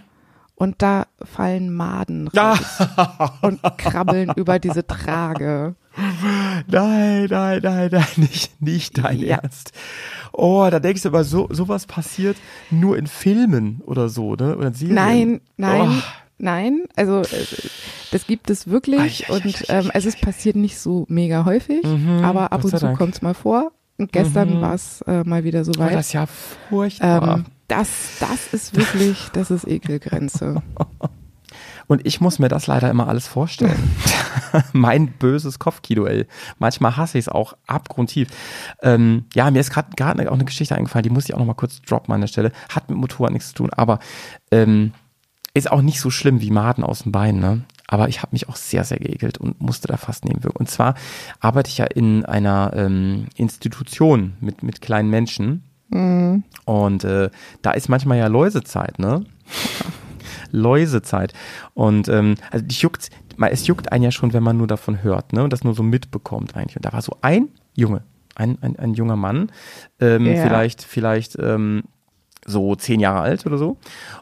und 0.55 0.81
da 0.81 1.05
fallen 1.23 1.73
Maden 1.73 2.29
Ah. 2.35 2.53
raus 2.53 3.31
und 3.41 3.61
krabbeln 3.77 4.31
über 4.35 4.59
diese 4.59 4.85
Trage. 4.87 5.75
Nein, 6.67 7.27
nein, 7.29 7.59
nein, 7.61 7.89
nein, 7.91 8.05
nicht, 8.15 8.61
nicht 8.61 8.97
dein 9.03 9.19
Ja. 9.19 9.37
Ernst. 9.37 9.73
Oh, 10.31 10.65
da 10.71 10.79
denkst 10.79 11.01
du 11.03 11.09
aber, 11.09 11.25
so, 11.25 11.47
sowas 11.51 11.85
passiert 11.85 12.37
nur 12.69 12.97
in 12.97 13.07
Filmen 13.07 13.81
oder 13.85 14.07
so, 14.07 14.35
ne? 14.35 14.55
Oder 14.55 14.67
in 14.67 14.73
Serien. 14.73 14.95
Nein, 14.95 15.41
nein, 15.57 15.89
Oh. 15.89 16.01
Nein. 16.41 16.83
Also 16.95 17.21
äh, 17.21 17.45
das 18.11 18.27
gibt 18.27 18.49
es 18.49 18.67
wirklich 18.67 19.29
ai, 19.29 19.33
ai, 19.33 19.35
und 19.35 19.69
ai, 19.69 19.79
ähm, 19.79 19.91
also 19.93 20.09
es 20.09 20.15
passiert 20.19 20.55
nicht 20.55 20.77
so 20.79 21.05
mega 21.09 21.45
häufig, 21.45 21.83
Mhm, 21.83 22.23
aber 22.23 22.51
ab 22.51 22.63
und 22.63 22.77
zu 22.77 22.93
kommt 22.93 23.15
es 23.15 23.21
mal 23.21 23.33
vor. 23.33 23.71
Und 23.97 24.11
gestern 24.11 24.57
Mhm. 24.57 24.61
war 24.61 24.73
es 24.73 25.01
äh, 25.03 25.23
mal 25.23 25.43
wieder 25.43 25.63
so 25.63 25.71
Oh, 25.77 25.79
weit. 25.79 25.93
das 25.93 26.07
ist 26.07 26.13
ja 26.13 26.25
furchtbar. 26.69 27.37
Ähm, 27.37 27.45
das, 27.67 27.87
das 28.19 28.47
ist 28.53 28.75
wirklich, 28.75 29.29
das 29.33 29.51
ist 29.51 29.65
Ekelgrenze. 29.67 30.61
Und 31.87 32.05
ich 32.05 32.21
muss 32.21 32.39
mir 32.39 32.47
das 32.47 32.67
leider 32.67 32.89
immer 32.89 33.07
alles 33.09 33.27
vorstellen. 33.27 33.91
mein 34.73 35.07
böses 35.11 35.59
Kopfkino-L. 35.59 36.25
Manchmal 36.57 36.95
hasse 36.95 37.17
ich 37.17 37.25
es 37.25 37.29
auch 37.29 37.53
abgrundtief. 37.67 38.29
Ähm, 38.81 39.25
ja, 39.33 39.51
mir 39.51 39.59
ist 39.59 39.71
gerade 39.71 39.89
gerade 39.97 40.29
auch 40.29 40.35
eine 40.35 40.45
Geschichte 40.45 40.73
eingefallen, 40.75 41.03
die 41.03 41.09
muss 41.09 41.25
ich 41.25 41.33
auch 41.33 41.39
noch 41.39 41.45
mal 41.45 41.53
kurz 41.53 41.81
droppen 41.81 42.13
an 42.13 42.21
der 42.21 42.27
Stelle. 42.27 42.51
Hat 42.69 42.89
mit 42.89 42.97
Motorrad 42.97 43.33
nichts 43.33 43.49
zu 43.49 43.55
tun, 43.55 43.71
aber 43.73 43.99
ähm, 44.51 44.93
ist 45.53 45.71
auch 45.71 45.81
nicht 45.81 45.99
so 45.99 46.09
schlimm 46.09 46.41
wie 46.41 46.51
Maden 46.51 46.83
aus 46.83 47.03
dem 47.03 47.11
Bein, 47.11 47.39
ne? 47.39 47.61
Aber 47.87 48.07
ich 48.07 48.21
habe 48.21 48.29
mich 48.31 48.47
auch 48.47 48.55
sehr, 48.55 48.85
sehr 48.85 48.99
geekelt 48.99 49.37
und 49.37 49.59
musste 49.59 49.89
da 49.89 49.97
fast 49.97 50.23
nebenwirken. 50.23 50.59
Und 50.61 50.69
zwar 50.69 50.95
arbeite 51.41 51.69
ich 51.69 51.77
ja 51.79 51.85
in 51.85 52.23
einer 52.25 52.71
ähm, 52.73 53.25
Institution 53.35 54.33
mit, 54.39 54.63
mit 54.63 54.79
kleinen 54.81 55.09
Menschen. 55.09 55.63
Und 56.63 57.03
äh, 57.03 57.29
da 57.61 57.71
ist 57.71 57.89
manchmal 57.89 58.17
ja 58.17 58.27
Läusezeit, 58.27 58.97
ne? 58.97 59.25
Läusezeit. 60.51 61.33
Und 61.73 62.07
ähm, 62.07 62.35
also 62.49 62.65
dich 62.65 62.81
juckt, 62.81 63.09
es 63.49 63.67
juckt 63.67 63.91
einen 63.91 64.05
ja 64.05 64.11
schon, 64.11 64.31
wenn 64.33 64.43
man 64.43 64.57
nur 64.57 64.67
davon 64.67 65.03
hört, 65.03 65.33
ne? 65.33 65.43
Und 65.43 65.51
das 65.51 65.63
nur 65.65 65.73
so 65.73 65.83
mitbekommt 65.83 66.55
eigentlich. 66.55 66.77
Und 66.77 66.85
da 66.85 66.93
war 66.93 67.01
so 67.01 67.17
ein 67.21 67.49
Junge, 67.75 68.03
ein, 68.35 68.57
ein, 68.61 68.77
ein 68.77 68.93
junger 68.93 69.15
Mann, 69.17 69.51
ähm, 69.99 70.25
Ja. 70.25 70.41
vielleicht, 70.43 70.81
vielleicht 70.83 71.37
ähm, 71.39 71.83
so 72.45 72.75
zehn 72.75 72.99
Jahre 72.99 73.21
alt 73.21 73.45
oder 73.45 73.57
so. 73.57 73.77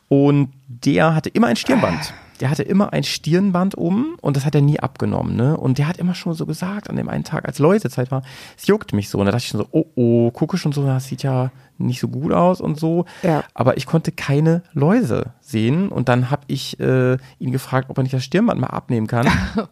Und 0.08 0.52
der 0.68 1.16
hatte 1.16 1.30
immer 1.30 1.48
ein 1.48 1.56
Stirnband. 1.56 2.14
Der 2.40 2.50
hatte 2.50 2.64
immer 2.64 2.94
ein 2.94 3.04
Stirnband 3.04 3.76
um 3.76 4.16
und 4.22 4.38
das 4.38 4.46
hat 4.46 4.56
er 4.56 4.62
nie 4.62 4.80
abgenommen, 4.80 5.36
ne? 5.36 5.58
Und 5.58 5.78
der 5.78 5.90
hat 5.90 5.98
immer 5.98 6.16
schon 6.16 6.34
so 6.34 6.46
gesagt 6.46 6.90
an 6.90 6.96
dem 6.96 7.10
einen 7.10 7.26
Tag, 7.26 7.46
als 7.46 7.60
Läusezeit 7.60 8.12
war, 8.12 8.22
es 8.58 8.66
juckt 8.68 8.94
mich 8.94 9.10
so. 9.10 9.20
Und 9.20 9.26
da 9.26 9.32
dachte 9.32 9.44
ich 9.44 9.50
schon 9.50 9.60
so, 9.60 9.68
oh 9.72 9.86
oh, 9.96 10.32
gucke 10.32 10.58
schon 10.58 10.72
so, 10.72 10.86
das 10.86 11.06
sieht 11.06 11.24
ja 11.24 11.52
nicht 11.78 12.00
so 12.00 12.08
gut 12.08 12.32
aus 12.32 12.62
und 12.62 12.80
so. 12.80 13.06
Ja. 13.24 13.44
Aber 13.54 13.76
ich 13.76 13.86
konnte 13.86 14.14
keine 14.14 14.64
Läuse 14.74 15.34
sehen 15.42 15.90
und 15.90 16.08
dann 16.08 16.32
habe 16.32 16.44
ich 16.48 16.80
äh, 16.80 17.18
ihn 17.40 17.52
gefragt, 17.52 17.90
ob 17.90 17.98
er 17.98 18.04
nicht 18.04 18.14
das 18.14 18.24
Stirnband 18.24 18.62
mal 18.62 18.68
abnehmen 18.68 19.08
kann. 19.08 19.28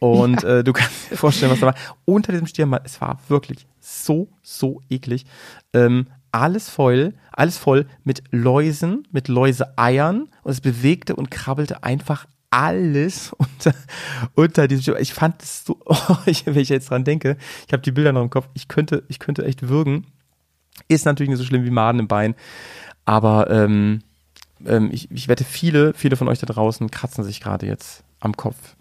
Und 0.00 0.44
äh, 0.44 0.62
du 0.62 0.74
kannst 0.74 1.12
dir 1.12 1.16
vorstellen, 1.16 1.50
was 1.50 1.60
da 1.60 1.66
war. 1.68 1.74
Unter 2.04 2.32
diesem 2.32 2.46
Stirnband, 2.46 2.84
es 2.84 3.00
war 3.00 3.18
wirklich 3.28 3.66
so, 3.80 4.28
so 4.42 4.82
eklig. 4.90 5.24
Ähm, 5.72 6.08
alles 6.34 6.68
voll, 6.68 7.14
alles 7.30 7.56
voll 7.56 7.86
mit 8.02 8.24
Läusen, 8.32 9.06
mit 9.12 9.28
Läuseeiern 9.28 10.28
und 10.42 10.50
es 10.50 10.60
bewegte 10.60 11.14
und 11.14 11.30
krabbelte 11.30 11.84
einfach 11.84 12.26
alles 12.50 13.32
unter, 13.38 13.72
unter 14.34 14.66
diesem 14.66 14.82
Stirnband. 14.82 15.02
Ich 15.02 15.14
fand 15.14 15.40
es 15.40 15.64
so, 15.64 15.78
oh, 15.86 16.16
wenn 16.26 16.58
ich 16.58 16.68
jetzt 16.68 16.90
dran 16.90 17.04
denke, 17.04 17.36
ich 17.68 17.72
habe 17.72 17.82
die 17.82 17.92
Bilder 17.92 18.12
noch 18.12 18.22
im 18.22 18.30
Kopf, 18.30 18.48
ich 18.54 18.66
könnte, 18.66 19.04
ich 19.08 19.20
könnte 19.20 19.44
echt 19.44 19.68
würgen. 19.68 20.08
Ist 20.88 21.06
natürlich 21.06 21.30
nicht 21.30 21.38
so 21.38 21.44
schlimm 21.44 21.64
wie 21.64 21.70
Maden 21.70 22.00
im 22.00 22.08
Bein, 22.08 22.34
aber 23.04 23.48
ähm, 23.48 24.02
ähm, 24.66 24.90
ich, 24.92 25.08
ich 25.12 25.28
wette, 25.28 25.44
viele, 25.44 25.94
viele 25.94 26.16
von 26.16 26.26
euch 26.26 26.40
da 26.40 26.46
draußen 26.46 26.90
kratzen 26.90 27.22
sich 27.22 27.40
gerade 27.40 27.66
jetzt 27.66 28.02
am 28.18 28.36
Kopf. 28.36 28.74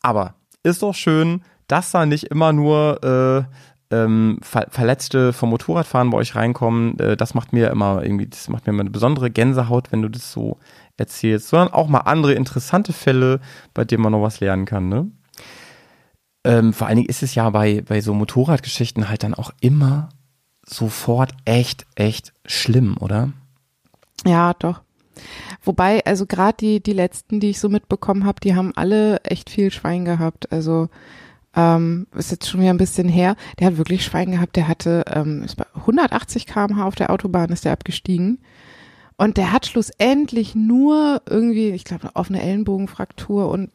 Aber 0.00 0.36
ist 0.62 0.82
doch 0.82 0.94
schön, 0.94 1.42
dass 1.66 1.90
da 1.90 2.06
nicht 2.06 2.24
immer 2.24 2.52
nur 2.52 3.02
äh, 3.02 3.54
ähm, 3.90 4.38
Ver 4.42 4.66
Verletzte 4.70 5.32
vom 5.32 5.50
Motorradfahren 5.50 6.10
bei 6.10 6.18
euch 6.18 6.34
reinkommen. 6.34 6.98
Äh, 6.98 7.16
das 7.16 7.34
macht 7.34 7.52
mir 7.52 7.70
immer 7.70 8.02
irgendwie, 8.02 8.26
das 8.26 8.48
macht 8.48 8.66
mir 8.66 8.72
immer 8.72 8.82
eine 8.82 8.90
besondere 8.90 9.30
Gänsehaut, 9.30 9.92
wenn 9.92 10.02
du 10.02 10.08
das 10.08 10.32
so 10.32 10.58
erzählst, 10.96 11.48
sondern 11.48 11.72
auch 11.72 11.88
mal 11.88 12.00
andere 12.00 12.34
interessante 12.34 12.92
Fälle, 12.92 13.40
bei 13.74 13.84
denen 13.84 14.02
man 14.02 14.12
noch 14.12 14.22
was 14.22 14.40
lernen 14.40 14.66
kann, 14.66 14.88
ne? 14.88 15.10
Ähm, 16.44 16.72
vor 16.72 16.86
allen 16.86 16.96
Dingen 16.96 17.08
ist 17.08 17.22
es 17.22 17.34
ja 17.34 17.50
bei, 17.50 17.82
bei 17.82 18.00
so 18.00 18.14
Motorradgeschichten 18.14 19.08
halt 19.08 19.22
dann 19.22 19.34
auch 19.34 19.50
immer 19.60 20.08
sofort 20.64 21.32
echt, 21.44 21.86
echt 21.94 22.32
schlimm, 22.46 22.96
oder? 22.98 23.32
Ja, 24.24 24.54
doch. 24.54 24.82
Wobei, 25.62 26.04
also 26.04 26.26
gerade 26.26 26.56
die, 26.58 26.82
die 26.82 26.92
letzten, 26.92 27.40
die 27.40 27.50
ich 27.50 27.60
so 27.60 27.68
mitbekommen 27.68 28.24
habe, 28.24 28.40
die 28.40 28.54
haben 28.54 28.72
alle 28.76 29.20
echt 29.24 29.50
viel 29.50 29.70
Schwein 29.70 30.04
gehabt. 30.04 30.52
Also 30.52 30.88
ähm, 31.58 32.06
ist 32.16 32.30
jetzt 32.30 32.48
schon 32.48 32.60
wieder 32.60 32.70
ein 32.70 32.78
bisschen 32.78 33.08
her, 33.08 33.34
der 33.58 33.66
hat 33.66 33.76
wirklich 33.78 34.04
Schwein 34.04 34.30
gehabt, 34.30 34.54
der 34.54 34.68
hatte 34.68 35.04
ähm, 35.12 35.42
ist 35.42 35.56
bei 35.56 35.66
180 35.74 36.46
km/h 36.46 36.86
auf 36.86 36.94
der 36.94 37.10
Autobahn 37.10 37.50
ist 37.50 37.64
der 37.64 37.72
abgestiegen 37.72 38.38
und 39.20 39.36
der 39.36 39.52
hat 39.52 39.66
schlussendlich 39.66 40.54
nur 40.54 41.20
irgendwie, 41.28 41.70
ich 41.70 41.82
glaube, 41.84 42.08
offene 42.14 42.40
Ellenbogenfraktur 42.40 43.48
und, 43.50 43.70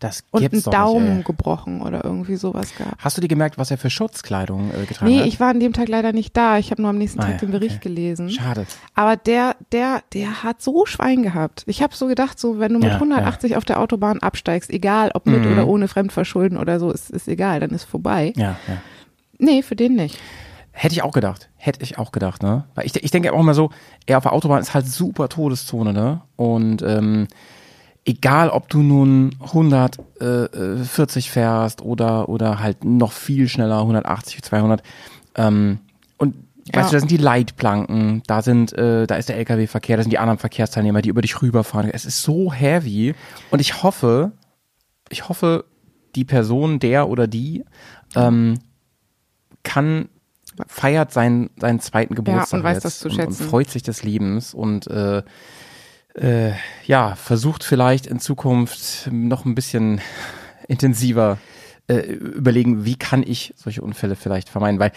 Das 0.00 0.24
und 0.32 0.42
einen 0.52 0.62
Daumen 0.64 1.16
nicht, 1.18 1.26
gebrochen 1.26 1.80
oder 1.80 2.04
irgendwie 2.04 2.34
sowas 2.34 2.74
gehabt. 2.74 2.96
Hast 2.98 3.16
du 3.16 3.20
dir 3.20 3.28
gemerkt, 3.28 3.56
was 3.56 3.70
er 3.70 3.78
für 3.78 3.88
Schutzkleidung 3.88 4.70
äh, 4.72 4.86
getragen 4.86 5.10
Nee, 5.12 5.20
hat? 5.20 5.26
ich 5.28 5.38
war 5.38 5.50
an 5.50 5.60
dem 5.60 5.72
Tag 5.72 5.88
leider 5.88 6.12
nicht 6.12 6.36
da. 6.36 6.58
Ich 6.58 6.72
habe 6.72 6.82
nur 6.82 6.90
am 6.90 6.98
nächsten 6.98 7.20
Ah 7.20 7.22
Tag 7.22 7.32
ja, 7.34 7.38
den 7.38 7.52
Bericht 7.52 7.76
okay. 7.76 7.88
gelesen. 7.88 8.30
Schade. 8.30 8.66
Aber 8.96 9.16
der, 9.16 9.54
der, 9.70 10.02
der 10.12 10.42
hat 10.42 10.60
so 10.60 10.84
Schwein 10.86 11.22
gehabt. 11.22 11.62
Ich 11.66 11.82
habe 11.82 11.94
so 11.94 12.08
gedacht, 12.08 12.40
so 12.40 12.58
wenn 12.58 12.72
du 12.72 12.80
mit 12.80 12.88
Ja, 12.88 12.94
180 12.94 13.56
auf 13.56 13.64
der 13.64 13.78
Autobahn 13.78 14.18
absteigst, 14.18 14.70
egal 14.70 15.12
ob 15.14 15.24
mit 15.26 15.44
Mhm. 15.44 15.52
oder 15.52 15.68
ohne 15.68 15.86
Fremdverschulden 15.86 16.58
oder 16.58 16.80
so, 16.80 16.90
ist, 16.90 17.10
ist 17.10 17.28
egal, 17.28 17.60
dann 17.60 17.70
ist 17.70 17.84
vorbei. 17.84 18.32
Ja, 18.36 18.56
ja. 18.66 18.78
Nee, 19.38 19.62
für 19.62 19.76
den 19.76 19.94
nicht. 19.94 20.18
Hätte 20.72 20.94
ich 20.94 21.02
auch 21.02 21.12
gedacht. 21.12 21.48
Hätte 21.62 21.82
ich 21.82 21.98
auch 21.98 22.10
gedacht, 22.10 22.42
ne? 22.42 22.64
Weil 22.74 22.86
ich, 22.86 22.96
ich 22.96 23.10
denke 23.10 23.32
auch 23.34 23.40
immer 23.40 23.52
so, 23.52 23.68
er 24.06 24.16
auf 24.16 24.22
der 24.24 24.32
Autobahn 24.32 24.62
ist 24.62 24.72
halt 24.72 24.86
super 24.86 25.28
Todeszone, 25.28 25.92
ne? 25.92 26.22
Und 26.36 26.80
ähm, 26.80 27.28
egal, 28.06 28.48
ob 28.48 28.70
du 28.70 28.78
nun 28.78 29.36
140 29.40 31.30
fährst 31.30 31.82
oder, 31.82 32.28
oder 32.28 32.60
halt 32.60 32.84
noch 32.84 33.12
viel 33.12 33.48
schneller, 33.48 33.80
180, 33.80 34.42
200, 34.42 34.82
ähm, 35.36 35.80
und 36.16 36.34
Ja. 36.72 36.80
weißt 36.80 36.90
du, 36.90 36.96
da 36.96 37.00
sind 37.00 37.10
die 37.10 37.16
Leitplanken, 37.18 38.22
da 38.26 38.40
sind, 38.42 38.72
äh, 38.72 39.06
da 39.06 39.16
ist 39.16 39.28
der 39.28 39.36
LKW-Verkehr, 39.36 39.96
da 39.96 40.02
sind 40.02 40.12
die 40.12 40.18
anderen 40.18 40.38
Verkehrsteilnehmer, 40.38 41.02
die 41.02 41.08
über 41.10 41.20
dich 41.22 41.40
rüberfahren. 41.42 41.90
Es 41.90 42.04
ist 42.06 42.22
so 42.22 42.52
heavy. 42.52 43.14
Und 43.50 43.60
ich 43.60 43.82
hoffe, 43.82 44.32
ich 45.10 45.28
hoffe, 45.28 45.64
die 46.14 46.24
Person, 46.24 46.78
der 46.80 47.08
oder 47.08 47.26
die, 47.26 47.64
ähm, 48.16 48.58
kann 49.62 50.08
feiert 50.68 51.12
seinen, 51.12 51.50
seinen 51.56 51.80
zweiten 51.80 52.14
Geburtstag 52.14 52.58
und 52.58 52.64
weiß 52.64 52.76
jetzt 52.76 52.84
das 52.84 52.98
zu 52.98 53.08
und, 53.08 53.14
schätzen. 53.14 53.42
und 53.42 53.50
freut 53.50 53.70
sich 53.70 53.82
des 53.82 54.02
Lebens 54.02 54.54
und 54.54 54.86
äh, 54.86 55.22
äh, 56.14 56.52
ja, 56.86 57.14
versucht 57.14 57.64
vielleicht 57.64 58.06
in 58.06 58.18
Zukunft 58.20 59.08
noch 59.12 59.44
ein 59.44 59.54
bisschen 59.54 60.00
intensiver 60.68 61.38
äh, 61.88 62.00
überlegen, 62.00 62.84
wie 62.84 62.96
kann 62.96 63.22
ich 63.22 63.54
solche 63.56 63.82
Unfälle 63.82 64.16
vielleicht 64.16 64.48
vermeiden, 64.48 64.80
weil 64.80 64.92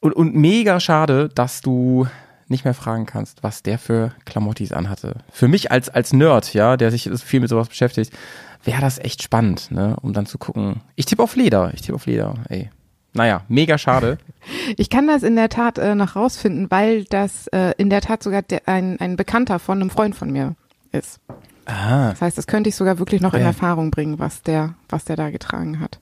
und, 0.00 0.14
und 0.14 0.34
mega 0.34 0.80
schade, 0.80 1.28
dass 1.28 1.60
du 1.60 2.06
nicht 2.48 2.64
mehr 2.64 2.74
fragen 2.74 3.06
kannst, 3.06 3.42
was 3.42 3.62
der 3.62 3.78
für 3.78 4.12
Klamottis 4.24 4.72
anhatte. 4.72 5.18
Für 5.30 5.46
mich 5.46 5.70
als, 5.70 5.88
als 5.88 6.12
Nerd, 6.12 6.52
ja, 6.52 6.76
der 6.76 6.90
sich 6.90 7.08
viel 7.22 7.40
mit 7.40 7.48
sowas 7.48 7.68
beschäftigt, 7.68 8.12
wäre 8.64 8.80
das 8.80 8.98
echt 8.98 9.22
spannend, 9.22 9.70
ne, 9.70 9.96
um 10.02 10.12
dann 10.12 10.26
zu 10.26 10.38
gucken. 10.38 10.80
Ich 10.96 11.06
tippe 11.06 11.22
auf 11.22 11.36
Leder, 11.36 11.70
ich 11.74 11.82
tippe 11.82 11.94
auf 11.94 12.06
Leder, 12.06 12.34
ey. 12.48 12.70
Naja, 13.12 13.42
mega 13.48 13.78
schade. 13.78 14.18
Ich 14.78 14.88
kann 14.88 15.06
das 15.06 15.22
in 15.22 15.36
der 15.36 15.50
Tat 15.50 15.76
äh, 15.76 15.94
noch 15.94 16.16
rausfinden, 16.16 16.70
weil 16.70 17.04
das 17.04 17.46
äh, 17.48 17.72
in 17.76 17.90
der 17.90 18.00
Tat 18.00 18.22
sogar 18.22 18.40
der, 18.40 18.66
ein, 18.66 18.98
ein 18.98 19.16
Bekannter 19.16 19.58
von 19.58 19.78
einem 19.80 19.90
Freund 19.90 20.14
von 20.16 20.30
mir 20.30 20.54
ist. 20.92 21.20
Ah, 21.66 22.10
Das 22.10 22.22
heißt, 22.22 22.38
das 22.38 22.46
könnte 22.46 22.70
ich 22.70 22.74
sogar 22.76 22.98
wirklich 22.98 23.20
noch 23.20 23.34
in 23.34 23.40
Okay. 23.40 23.48
Erfahrung 23.48 23.90
bringen, 23.90 24.18
was 24.18 24.42
der, 24.42 24.74
was 24.88 25.04
der 25.04 25.16
da 25.16 25.28
getragen 25.30 25.78
hat. 25.80 26.00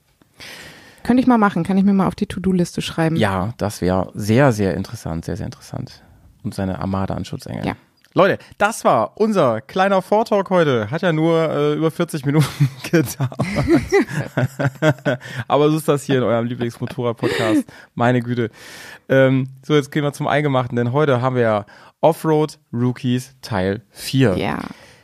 Könnte 1.03 1.19
ich 1.21 1.27
mal 1.27 1.37
machen, 1.37 1.63
kann 1.63 1.77
ich 1.77 1.83
mir 1.83 1.93
mal 1.93 2.07
auf 2.07 2.15
die 2.15 2.27
To-Do-Liste 2.27 2.81
schreiben. 2.81 3.17
Ja, 3.17 3.53
das 3.57 3.81
wäre 3.81 4.09
sehr, 4.15 4.51
sehr 4.53 4.75
interessant, 4.75 5.25
sehr, 5.25 5.35
sehr 5.35 5.45
interessant. 5.47 6.01
Und 6.43 6.53
seine 6.55 6.79
Armada 6.79 7.13
an 7.15 7.25
Schutzengeln. 7.25 7.65
Ja. 7.65 7.75
Leute, 8.15 8.39
das 8.57 8.83
war 8.85 9.11
unser 9.17 9.61
kleiner 9.61 10.01
Vortalk 10.01 10.49
heute. 10.49 10.89
Hat 10.89 11.03
ja 11.03 11.13
nur 11.13 11.47
äh, 11.47 11.73
über 11.73 11.91
40 11.91 12.25
Minuten 12.25 12.67
gedauert. 12.91 13.29
Aber 15.47 15.69
so 15.69 15.77
ist 15.77 15.87
das 15.87 16.03
hier 16.03 16.17
in 16.17 16.23
eurem 16.23 16.47
Lieblingsmotorrad-Podcast. 16.47 17.65
Meine 17.93 18.21
Güte. 18.21 18.49
Ähm, 19.09 19.49
so, 19.63 19.75
jetzt 19.75 19.91
gehen 19.91 20.03
wir 20.03 20.11
zum 20.11 20.27
Eingemachten, 20.27 20.75
denn 20.75 20.91
heute 20.91 21.21
haben 21.21 21.35
wir 21.35 21.43
ja 21.43 21.65
Offroad 22.01 22.57
Rookies 22.73 23.35
Teil 23.43 23.83
4. 23.91 24.37
Ja. 24.37 24.59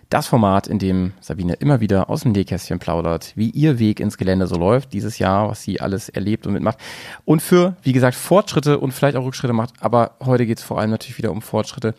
Das 0.10 0.26
Format, 0.26 0.66
in 0.66 0.80
dem 0.80 1.14
Sabine 1.22 1.54
immer 1.54 1.82
wieder 1.82 2.10
aus 2.10 2.22
dem 2.22 2.32
Nähkästchen 2.32 2.80
plaudert, 2.80 3.34
wie 3.36 3.52
ihr 3.52 3.78
Weg 3.78 4.00
ins 4.00 4.18
Gelände 4.18 4.48
so 4.48 4.56
läuft 4.56 4.94
dieses 4.94 5.20
Jahr, 5.20 5.50
was 5.50 5.62
sie 5.62 5.80
alles 5.80 6.10
erlebt 6.10 6.48
und 6.48 6.54
mitmacht. 6.54 6.80
Und 7.24 7.44
für, 7.44 7.76
wie 7.84 7.94
gesagt, 7.94 8.16
Fortschritte 8.16 8.80
und 8.80 8.94
vielleicht 8.94 9.16
auch 9.16 9.26
Rückschritte 9.26 9.54
macht. 9.54 9.74
Aber 9.80 10.16
heute 10.24 10.48
geht 10.48 10.58
es 10.58 10.64
vor 10.64 10.80
allem 10.80 10.90
natürlich 10.90 11.20
wieder 11.20 11.32
um 11.32 11.44
Fortschritte. 11.44 11.94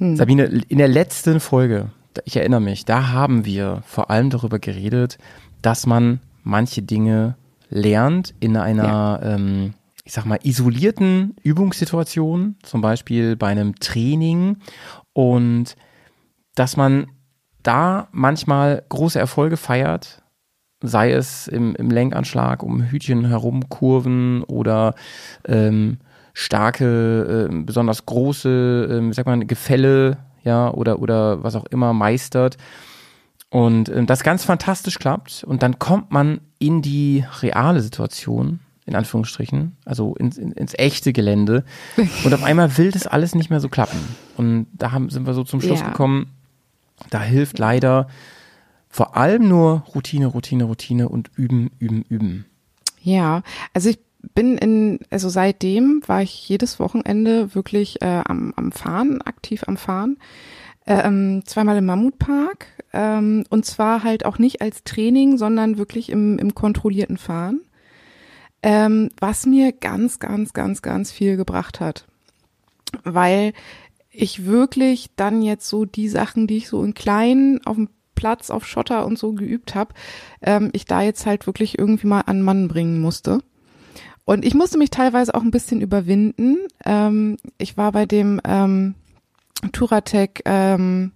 Sabine, 0.00 0.44
in 0.68 0.78
der 0.78 0.88
letzten 0.88 1.40
Folge, 1.40 1.90
ich 2.24 2.36
erinnere 2.36 2.60
mich, 2.60 2.86
da 2.86 3.08
haben 3.08 3.44
wir 3.44 3.82
vor 3.86 4.10
allem 4.10 4.30
darüber 4.30 4.58
geredet, 4.58 5.18
dass 5.60 5.86
man 5.86 6.20
manche 6.42 6.82
Dinge 6.82 7.36
lernt 7.68 8.34
in 8.40 8.56
einer, 8.56 9.20
ähm, 9.22 9.74
ich 10.04 10.14
sag 10.14 10.24
mal, 10.24 10.38
isolierten 10.42 11.36
Übungssituation, 11.42 12.56
zum 12.62 12.80
Beispiel 12.80 13.36
bei 13.36 13.48
einem 13.48 13.76
Training 13.76 14.56
und 15.12 15.76
dass 16.54 16.76
man 16.76 17.06
da 17.62 18.08
manchmal 18.10 18.82
große 18.88 19.18
Erfolge 19.18 19.58
feiert, 19.58 20.22
sei 20.82 21.12
es 21.12 21.46
im, 21.46 21.74
im 21.76 21.90
Lenkanschlag 21.90 22.62
um 22.62 22.82
Hütchen 22.82 23.26
herum 23.26 23.68
Kurven 23.68 24.42
oder 24.44 24.94
ähm, 25.46 25.98
starke, 26.34 27.48
äh, 27.50 27.54
besonders 27.64 28.06
große, 28.06 28.88
ähm, 28.90 29.12
sag 29.12 29.26
mal, 29.26 29.38
Gefälle, 29.46 30.18
ja, 30.44 30.70
oder, 30.72 31.00
oder 31.00 31.42
was 31.42 31.54
auch 31.56 31.66
immer 31.66 31.92
meistert. 31.92 32.56
Und 33.50 33.88
ähm, 33.88 34.06
das 34.06 34.22
ganz 34.22 34.44
fantastisch 34.44 34.98
klappt. 34.98 35.44
Und 35.44 35.62
dann 35.62 35.78
kommt 35.78 36.12
man 36.12 36.40
in 36.58 36.82
die 36.82 37.24
reale 37.42 37.80
Situation, 37.80 38.60
in 38.86 38.94
Anführungsstrichen, 38.94 39.76
also 39.84 40.14
ins, 40.14 40.38
in, 40.38 40.52
ins 40.52 40.74
echte 40.78 41.12
Gelände. 41.12 41.64
Und 42.24 42.32
auf 42.32 42.44
einmal 42.44 42.76
will 42.78 42.90
das 42.92 43.06
alles 43.06 43.34
nicht 43.34 43.50
mehr 43.50 43.60
so 43.60 43.68
klappen. 43.68 43.98
Und 44.36 44.66
da 44.72 44.92
haben, 44.92 45.10
sind 45.10 45.26
wir 45.26 45.34
so 45.34 45.42
zum 45.44 45.60
Schluss 45.60 45.80
Ja. 45.80 45.88
gekommen, 45.88 46.30
da 47.10 47.20
hilft 47.20 47.58
leider 47.58 48.08
vor 48.88 49.16
allem 49.16 49.48
nur 49.48 49.84
Routine, 49.94 50.26
Routine, 50.26 50.64
Routine 50.64 51.08
und 51.08 51.30
üben, 51.36 51.70
üben, 51.78 52.04
üben. 52.08 52.44
Ja, 53.02 53.42
also 53.72 53.88
ich 53.88 53.98
bin 54.34 54.58
in, 54.58 55.00
also 55.10 55.28
seitdem 55.28 56.02
war 56.06 56.22
ich 56.22 56.48
jedes 56.48 56.78
Wochenende 56.78 57.54
wirklich 57.54 58.02
äh, 58.02 58.22
am, 58.24 58.52
am 58.56 58.72
Fahren, 58.72 59.22
aktiv 59.22 59.64
am 59.66 59.76
Fahren. 59.76 60.18
Ähm, 60.86 61.42
zweimal 61.44 61.76
im 61.76 61.86
Mammutpark 61.86 62.66
ähm, 62.92 63.44
und 63.50 63.64
zwar 63.64 64.02
halt 64.02 64.24
auch 64.24 64.38
nicht 64.38 64.62
als 64.62 64.82
Training, 64.82 65.36
sondern 65.36 65.78
wirklich 65.78 66.10
im, 66.10 66.38
im 66.38 66.54
kontrollierten 66.54 67.18
Fahren, 67.18 67.60
ähm, 68.62 69.10
was 69.18 69.46
mir 69.46 69.72
ganz, 69.72 70.18
ganz, 70.18 70.52
ganz, 70.52 70.82
ganz 70.82 71.12
viel 71.12 71.36
gebracht 71.36 71.80
hat, 71.80 72.06
weil 73.04 73.52
ich 74.10 74.46
wirklich 74.46 75.10
dann 75.16 75.42
jetzt 75.42 75.68
so 75.68 75.84
die 75.84 76.08
Sachen, 76.08 76.46
die 76.46 76.56
ich 76.56 76.68
so 76.68 76.82
in 76.82 76.94
kleinen 76.94 77.64
auf 77.66 77.76
dem 77.76 77.88
Platz 78.14 78.50
auf 78.50 78.66
Schotter 78.66 79.06
und 79.06 79.18
so 79.18 79.32
geübt 79.32 79.74
habe, 79.74 79.94
ähm, 80.42 80.70
ich 80.72 80.84
da 80.84 81.00
jetzt 81.00 81.24
halt 81.24 81.46
wirklich 81.46 81.78
irgendwie 81.78 82.06
mal 82.06 82.22
an 82.22 82.42
Mann 82.42 82.68
bringen 82.68 83.00
musste. 83.00 83.40
Und 84.30 84.44
ich 84.44 84.54
musste 84.54 84.78
mich 84.78 84.90
teilweise 84.90 85.34
auch 85.34 85.42
ein 85.42 85.50
bisschen 85.50 85.80
überwinden. 85.80 86.58
Ähm, 86.84 87.36
ich 87.58 87.76
war 87.76 87.90
bei 87.90 88.06
dem 88.06 88.40
ähm, 88.44 88.94
Touratec 89.72 90.42
ähm, 90.44 91.10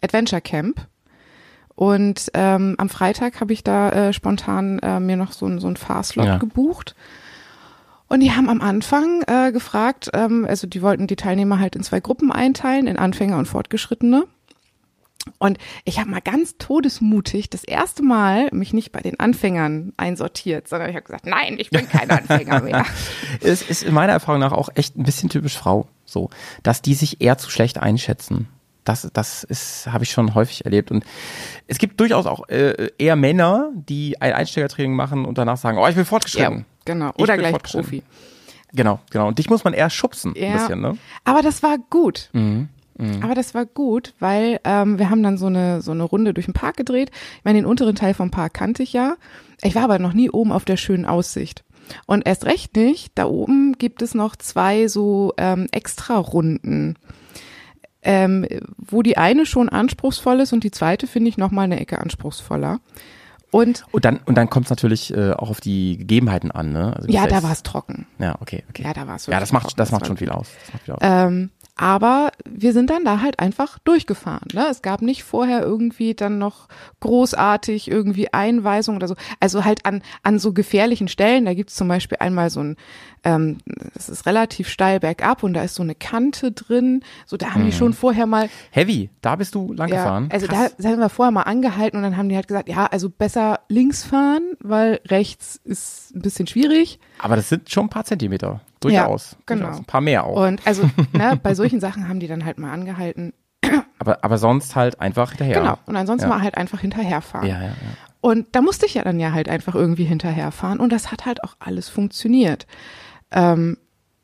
Adventure 0.00 0.40
Camp 0.40 0.86
und 1.74 2.30
ähm, 2.34 2.76
am 2.78 2.88
Freitag 2.88 3.40
habe 3.40 3.52
ich 3.52 3.64
da 3.64 3.90
äh, 3.90 4.12
spontan 4.12 4.78
äh, 4.78 5.00
mir 5.00 5.16
noch 5.16 5.32
so, 5.32 5.46
ein- 5.46 5.58
so 5.58 5.66
ein 5.66 5.76
Fahrslot 5.76 6.26
Ja. 6.26 6.36
gebucht. 6.38 6.94
Und 8.06 8.20
die 8.20 8.30
haben 8.30 8.48
am 8.48 8.60
Anfang 8.60 9.22
äh, 9.26 9.50
gefragt, 9.50 10.10
ähm, 10.14 10.46
also 10.48 10.68
die 10.68 10.80
wollten 10.80 11.08
die 11.08 11.16
Teilnehmer 11.16 11.58
halt 11.58 11.74
in 11.74 11.82
zwei 11.82 11.98
Gruppen 11.98 12.30
einteilen, 12.30 12.86
in 12.86 12.98
Anfänger 12.98 13.36
und 13.36 13.46
Fortgeschrittene. 13.48 14.28
Und 15.38 15.58
ich 15.84 15.98
habe 15.98 16.10
mal 16.10 16.20
ganz 16.20 16.56
todesmutig 16.58 17.48
das 17.50 17.64
erste 17.64 18.02
Mal 18.02 18.48
mich 18.52 18.72
nicht 18.74 18.92
bei 18.92 19.00
den 19.00 19.18
Anfängern 19.18 19.92
einsortiert, 19.96 20.68
sondern 20.68 20.90
ich 20.90 20.96
habe 20.96 21.04
gesagt, 21.06 21.26
nein, 21.26 21.56
ich 21.58 21.70
bin 21.70 21.88
kein 21.88 22.10
Anfänger 22.10 22.60
mehr. 22.62 22.84
Es 23.40 23.62
ist 23.62 23.82
in 23.82 23.94
meiner 23.94 24.12
Erfahrung 24.12 24.40
nach 24.40 24.52
auch 24.52 24.68
echt 24.74 24.96
ein 24.96 25.02
bisschen 25.04 25.28
typisch 25.30 25.56
Frau, 25.56 25.88
so, 26.04 26.30
dass 26.62 26.82
die 26.82 26.94
sich 26.94 27.20
eher 27.22 27.38
zu 27.38 27.50
schlecht 27.50 27.78
einschätzen. 27.78 28.48
Das, 28.84 29.08
das 29.14 29.44
ist, 29.44 29.86
habe 29.86 30.04
ich 30.04 30.10
schon 30.10 30.34
häufig 30.34 30.66
erlebt. 30.66 30.90
Und 30.90 31.04
es 31.66 31.78
gibt 31.78 31.98
durchaus 32.00 32.26
auch 32.26 32.46
äh, 32.50 32.90
eher 32.98 33.16
Männer, 33.16 33.70
die 33.74 34.20
ein 34.20 34.34
Einsteigertraining 34.34 34.94
machen 34.94 35.24
und 35.24 35.38
danach 35.38 35.56
sagen, 35.56 35.78
oh, 35.78 35.86
ich 35.88 35.94
bin 35.94 36.04
fortgeschritten. 36.04 36.66
genau. 36.84 37.12
Ich 37.16 37.22
Oder 37.22 37.38
gleich. 37.38 37.56
Profi. 37.62 38.02
Genau, 38.74 39.00
genau. 39.10 39.28
Und 39.28 39.38
dich 39.38 39.48
muss 39.48 39.64
man 39.64 39.72
eher 39.72 39.88
schubsen, 39.88 40.34
ein 40.36 40.42
Ja. 40.42 40.52
bisschen, 40.52 40.80
ne? 40.82 40.98
Aber 41.24 41.40
das 41.40 41.62
war 41.62 41.78
gut. 41.78 42.28
Mhm. 42.34 42.68
Aber 43.22 43.34
das 43.34 43.54
war 43.54 43.66
gut, 43.66 44.14
weil 44.20 44.60
ähm, 44.64 44.98
wir 44.98 45.10
haben 45.10 45.22
dann 45.22 45.36
so 45.36 45.46
eine 45.46 45.82
so 45.82 45.90
eine 45.90 46.04
Runde 46.04 46.32
durch 46.32 46.46
den 46.46 46.54
Park 46.54 46.76
gedreht. 46.76 47.10
Ich 47.38 47.44
meine, 47.44 47.58
den 47.58 47.66
unteren 47.66 47.96
Teil 47.96 48.14
vom 48.14 48.30
Park 48.30 48.54
kannte 48.54 48.82
ich 48.82 48.92
ja. 48.92 49.16
Ich 49.62 49.74
war 49.74 49.82
aber 49.82 49.98
noch 49.98 50.12
nie 50.12 50.30
oben 50.30 50.52
auf 50.52 50.64
der 50.64 50.76
schönen 50.76 51.04
Aussicht. 51.04 51.64
Und 52.06 52.26
erst 52.26 52.46
recht 52.46 52.76
nicht. 52.76 53.12
Da 53.14 53.26
oben 53.26 53.72
gibt 53.78 54.00
es 54.00 54.14
noch 54.14 54.36
zwei 54.36 54.88
so 54.88 55.32
ähm, 55.36 55.66
extra 55.72 56.16
Runden, 56.18 56.96
ähm, 58.02 58.46
wo 58.78 59.02
die 59.02 59.16
eine 59.16 59.44
schon 59.46 59.68
anspruchsvoll 59.68 60.40
ist 60.40 60.52
und 60.52 60.64
die 60.64 60.70
zweite 60.70 61.06
finde 61.06 61.28
ich 61.30 61.36
noch 61.36 61.50
mal 61.50 61.62
eine 61.62 61.80
Ecke 61.80 61.98
anspruchsvoller. 61.98 62.80
Und 63.50 63.84
Und 63.92 64.04
dann, 64.04 64.18
und 64.24 64.34
dann 64.36 64.50
kommt 64.50 64.66
es 64.66 64.70
natürlich 64.70 65.14
äh, 65.14 65.32
auch 65.32 65.48
auf 65.50 65.60
die 65.60 65.96
Gegebenheiten 65.98 66.50
an, 66.50 66.72
ne? 66.72 66.92
Also 66.96 67.08
ja, 67.08 67.26
da 67.26 67.42
war 67.42 67.52
es 67.52 67.62
trocken. 67.62 68.06
Ja, 68.18 68.34
okay, 68.40 68.64
okay. 68.68 68.82
Ja, 68.82 68.92
da 68.92 69.06
war 69.06 69.16
es 69.16 69.26
Ja, 69.26 69.38
das 69.38 69.52
macht, 69.52 69.64
trocken. 69.64 69.76
das 69.76 69.92
macht 69.92 70.06
schon 70.06 70.16
viel 70.16 70.30
aus. 70.30 70.48
Das 70.64 70.72
macht 70.74 70.84
viel 70.84 70.94
aus. 70.94 71.00
Ähm, 71.02 71.50
aber 71.76 72.30
wir 72.48 72.72
sind 72.72 72.90
dann 72.90 73.04
da 73.04 73.20
halt 73.20 73.40
einfach 73.40 73.78
durchgefahren. 73.80 74.48
Ne? 74.52 74.66
Es 74.70 74.80
gab 74.80 75.02
nicht 75.02 75.24
vorher 75.24 75.62
irgendwie 75.62 76.14
dann 76.14 76.38
noch 76.38 76.68
großartig 77.00 77.90
irgendwie 77.90 78.32
Einweisungen 78.32 78.96
oder 78.96 79.08
so. 79.08 79.16
Also 79.40 79.64
halt 79.64 79.84
an, 79.84 80.02
an 80.22 80.38
so 80.38 80.52
gefährlichen 80.52 81.08
Stellen. 81.08 81.44
Da 81.44 81.54
gibt's 81.54 81.74
zum 81.74 81.88
Beispiel 81.88 82.18
einmal 82.20 82.50
so 82.50 82.60
ein, 82.60 82.76
ähm, 83.24 83.58
es 83.94 84.08
ist 84.08 84.26
relativ 84.26 84.68
steil 84.68 85.00
bergab 85.00 85.42
und 85.42 85.54
da 85.54 85.62
ist 85.62 85.74
so 85.74 85.82
eine 85.82 85.94
Kante 85.94 86.52
drin. 86.52 87.02
So, 87.26 87.36
da 87.36 87.54
haben 87.54 87.64
die 87.64 87.72
schon 87.72 87.92
vorher 87.92 88.26
mal 88.26 88.48
Heavy, 88.70 89.10
da 89.20 89.36
bist 89.36 89.54
du 89.54 89.72
lang 89.72 89.88
ja, 89.88 89.96
gefahren. 89.96 90.28
also 90.30 90.46
Krass. 90.46 90.74
da, 90.76 90.82
da 90.82 90.88
haben 90.90 91.00
wir 91.00 91.08
vorher 91.08 91.32
mal 91.32 91.42
angehalten 91.42 91.96
und 91.96 92.02
dann 92.02 92.16
haben 92.16 92.28
die 92.28 92.36
halt 92.36 92.48
gesagt, 92.48 92.68
ja, 92.68 92.86
also 92.86 93.08
besser 93.10 93.60
links 93.68 94.04
fahren, 94.04 94.42
weil 94.60 95.00
rechts 95.08 95.60
ist 95.64 96.14
ein 96.14 96.22
bisschen 96.22 96.46
schwierig. 96.46 96.98
Aber 97.18 97.36
das 97.36 97.48
sind 97.48 97.70
schon 97.70 97.86
ein 97.86 97.90
paar 97.90 98.04
Zentimeter. 98.04 98.60
Durchaus. 98.80 99.36
genau. 99.46 99.62
Durchaus. 99.62 99.78
Ein 99.80 99.84
paar 99.86 100.00
mehr 100.00 100.24
auch. 100.24 100.46
Und 100.46 100.66
also, 100.66 100.88
ne, 101.12 101.38
bei 101.42 101.54
solchen 101.54 101.80
Sachen 101.80 102.08
haben 102.08 102.20
die 102.20 102.26
dann 102.28 102.44
halt 102.44 102.58
mal 102.58 102.72
angehalten. 102.72 103.32
aber, 103.98 104.22
aber 104.22 104.38
sonst 104.38 104.76
halt 104.76 105.00
einfach 105.00 105.30
hinterher. 105.30 105.60
Genau. 105.60 105.78
Und 105.86 105.96
ansonsten 105.96 106.28
Ja. 106.28 106.36
mal 106.36 106.42
halt 106.42 106.56
einfach 106.58 106.80
hinterherfahren. 106.80 107.48
Ja, 107.48 107.60
ja, 107.60 107.68
ja. 107.68 107.74
Und 108.20 108.46
da 108.52 108.62
musste 108.62 108.86
ich 108.86 108.94
ja 108.94 109.02
dann 109.02 109.20
ja 109.20 109.32
halt 109.32 109.48
einfach 109.50 109.74
irgendwie 109.74 110.04
hinterherfahren 110.04 110.80
und 110.80 110.90
das 110.92 111.12
hat 111.12 111.26
halt 111.26 111.44
auch 111.44 111.56
alles 111.58 111.90
funktioniert. 111.90 112.66
Ähm, 113.34 113.76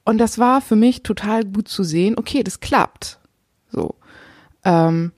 und 0.04 0.16
das 0.18 0.38
war 0.38 0.62
für 0.62 0.76
mich 0.76 1.02
total 1.02 1.44
gut 1.44 1.68
zu 1.68 1.84
sehen, 1.84 2.16
okay, 2.18 2.42
das 2.42 2.60
klappt. 2.60 3.18
So. 3.70 3.94
Ähm, 4.64 5.12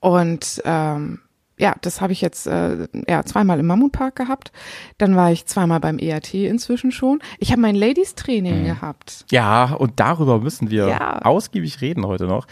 und 0.00 0.62
ähm, 0.64 1.20
ja, 1.58 1.74
das 1.80 2.02
habe 2.02 2.12
ich 2.12 2.20
jetzt 2.20 2.46
äh, 2.46 2.86
ja 3.08 3.24
zweimal 3.24 3.58
im 3.58 3.66
Mammutpark 3.66 4.14
gehabt. 4.14 4.52
Dann 4.98 5.16
war 5.16 5.32
ich 5.32 5.46
zweimal 5.46 5.80
beim 5.80 5.98
ERT 5.98 6.34
inzwischen 6.34 6.92
schon. 6.92 7.20
Ich 7.38 7.50
habe 7.50 7.62
mein 7.62 7.74
Ladies-Training 7.74 8.64
gehabt. 8.64 9.24
Ja, 9.30 9.72
und 9.72 9.98
darüber 9.98 10.38
müssen 10.38 10.68
wir 10.70 10.86
Ja. 10.88 11.22
ausgiebig 11.22 11.80
reden 11.80 12.04
heute 12.06 12.26
noch. 12.26 12.46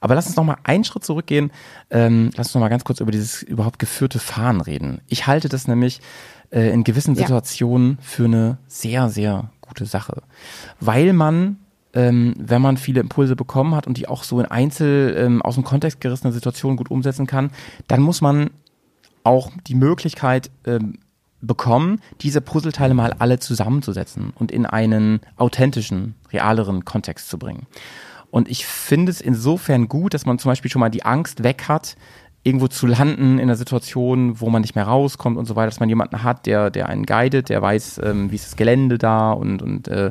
Aber 0.00 0.16
lass 0.16 0.26
uns 0.26 0.34
noch 0.34 0.42
mal 0.44 0.56
einen 0.64 0.82
Schritt 0.82 1.04
zurückgehen. 1.04 1.52
Ähm, 1.90 2.30
lass 2.36 2.48
uns 2.48 2.54
noch 2.54 2.60
mal 2.60 2.68
ganz 2.68 2.82
kurz 2.82 2.98
über 2.98 3.12
dieses 3.12 3.44
überhaupt 3.44 3.78
geführte 3.78 4.18
Fahren 4.18 4.60
reden. 4.60 5.02
Ich 5.06 5.28
halte 5.28 5.48
das 5.48 5.68
nämlich 5.68 6.00
äh, 6.50 6.70
in 6.70 6.84
gewissen 6.84 7.14
Ja. 7.14 7.22
Situationen 7.22 7.98
für 8.00 8.24
eine 8.24 8.58
sehr, 8.66 9.08
sehr 9.08 9.50
gute 9.60 9.86
Sache. 9.86 10.22
Weil 10.80 11.12
man, 11.12 11.58
ähm, 11.94 12.34
wenn 12.38 12.62
man 12.62 12.76
viele 12.76 13.00
Impulse 13.00 13.36
bekommen 13.36 13.74
hat 13.74 13.86
und 13.86 13.96
die 13.96 14.08
auch 14.08 14.24
so 14.24 14.40
in 14.40 14.46
Einzel 14.46 15.14
ähm, 15.18 15.42
aus 15.42 15.54
dem 15.54 15.64
Kontext 15.64 16.00
gerissene 16.00 16.32
Situationen 16.32 16.76
gut 16.76 16.90
umsetzen 16.90 17.26
kann, 17.26 17.50
dann 17.86 18.00
muss 18.00 18.20
man 18.20 18.50
auch 19.24 19.50
die 19.66 19.74
Möglichkeit 19.74 20.50
ähm, 20.66 20.98
bekommen, 21.40 22.00
diese 22.20 22.40
Puzzleteile 22.40 22.94
mal 22.94 23.14
alle 23.18 23.38
zusammenzusetzen 23.38 24.32
und 24.34 24.50
in 24.50 24.66
einen 24.66 25.20
authentischen, 25.36 26.14
realeren 26.32 26.84
Kontext 26.84 27.28
zu 27.28 27.38
bringen. 27.38 27.66
Und 28.30 28.48
ich 28.48 28.66
finde 28.66 29.10
es 29.10 29.20
insofern 29.20 29.88
gut, 29.88 30.14
dass 30.14 30.26
man 30.26 30.38
zum 30.38 30.50
Beispiel 30.50 30.70
schon 30.70 30.80
mal 30.80 30.90
die 30.90 31.04
Angst 31.04 31.44
weg 31.44 31.64
hat, 31.68 31.96
irgendwo 32.48 32.66
zu 32.68 32.86
landen 32.86 33.34
in 33.38 33.42
einer 33.44 33.56
Situation, 33.56 34.40
wo 34.40 34.50
man 34.50 34.62
nicht 34.62 34.74
mehr 34.74 34.86
rauskommt 34.86 35.36
und 35.38 35.46
so 35.46 35.54
weiter, 35.56 35.66
dass 35.68 35.80
man 35.80 35.88
jemanden 35.88 36.22
hat, 36.24 36.46
der, 36.46 36.70
der 36.70 36.88
einen 36.88 37.06
guidet, 37.06 37.48
der 37.48 37.62
weiß, 37.62 38.00
ähm, 38.04 38.30
wie 38.30 38.34
ist 38.36 38.46
das 38.46 38.56
Gelände 38.56 38.98
da 38.98 39.30
und, 39.32 39.62
und 39.62 39.86
äh, 39.88 40.10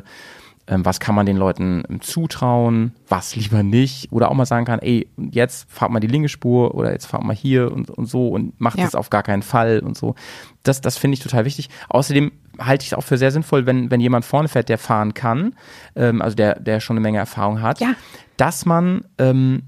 ähm, 0.70 0.84
was 0.84 1.00
kann 1.00 1.14
man 1.14 1.24
den 1.26 1.36
Leuten 1.38 1.82
ähm, 1.88 2.00
zutrauen, 2.02 2.92
was 3.08 3.34
lieber 3.36 3.62
nicht. 3.62 4.12
Oder 4.12 4.30
auch 4.30 4.34
mal 4.34 4.44
sagen 4.46 4.66
kann, 4.66 4.80
ey, 4.80 5.08
jetzt 5.30 5.70
fahrt 5.70 5.90
mal 5.90 6.00
die 6.00 6.06
linke 6.06 6.28
Spur 6.28 6.74
oder 6.74 6.92
jetzt 6.92 7.06
fahrt 7.06 7.24
mal 7.24 7.34
hier 7.34 7.72
und, 7.72 7.90
und 7.90 8.06
so 8.06 8.28
und 8.28 8.60
macht 8.60 8.78
Ja. 8.78 8.84
es 8.86 8.94
auf 8.94 9.08
gar 9.10 9.22
keinen 9.22 9.42
Fall 9.42 9.80
und 9.80 9.96
so. 9.96 10.14
Das, 10.62 10.80
das 10.82 10.98
finde 10.98 11.14
ich 11.14 11.20
total 11.20 11.44
wichtig. 11.46 11.70
Außerdem 11.88 12.32
halte 12.60 12.82
ich 12.82 12.88
es 12.92 12.94
auch 12.98 13.02
für 13.02 13.16
sehr 13.16 13.30
sinnvoll, 13.30 13.64
wenn, 13.66 13.90
wenn 13.90 14.00
jemand 14.00 14.24
vorne 14.26 14.48
fährt, 14.48 14.68
der 14.68 14.78
fahren 14.78 15.14
kann, 15.14 15.54
ähm, 15.96 16.20
also 16.20 16.36
der, 16.36 16.60
der 16.60 16.80
schon 16.80 16.96
eine 16.96 17.02
Menge 17.02 17.18
Erfahrung 17.18 17.62
hat, 17.62 17.80
Ja. 17.80 17.94
dass 18.36 18.66
man 18.66 19.02
ähm, 19.16 19.62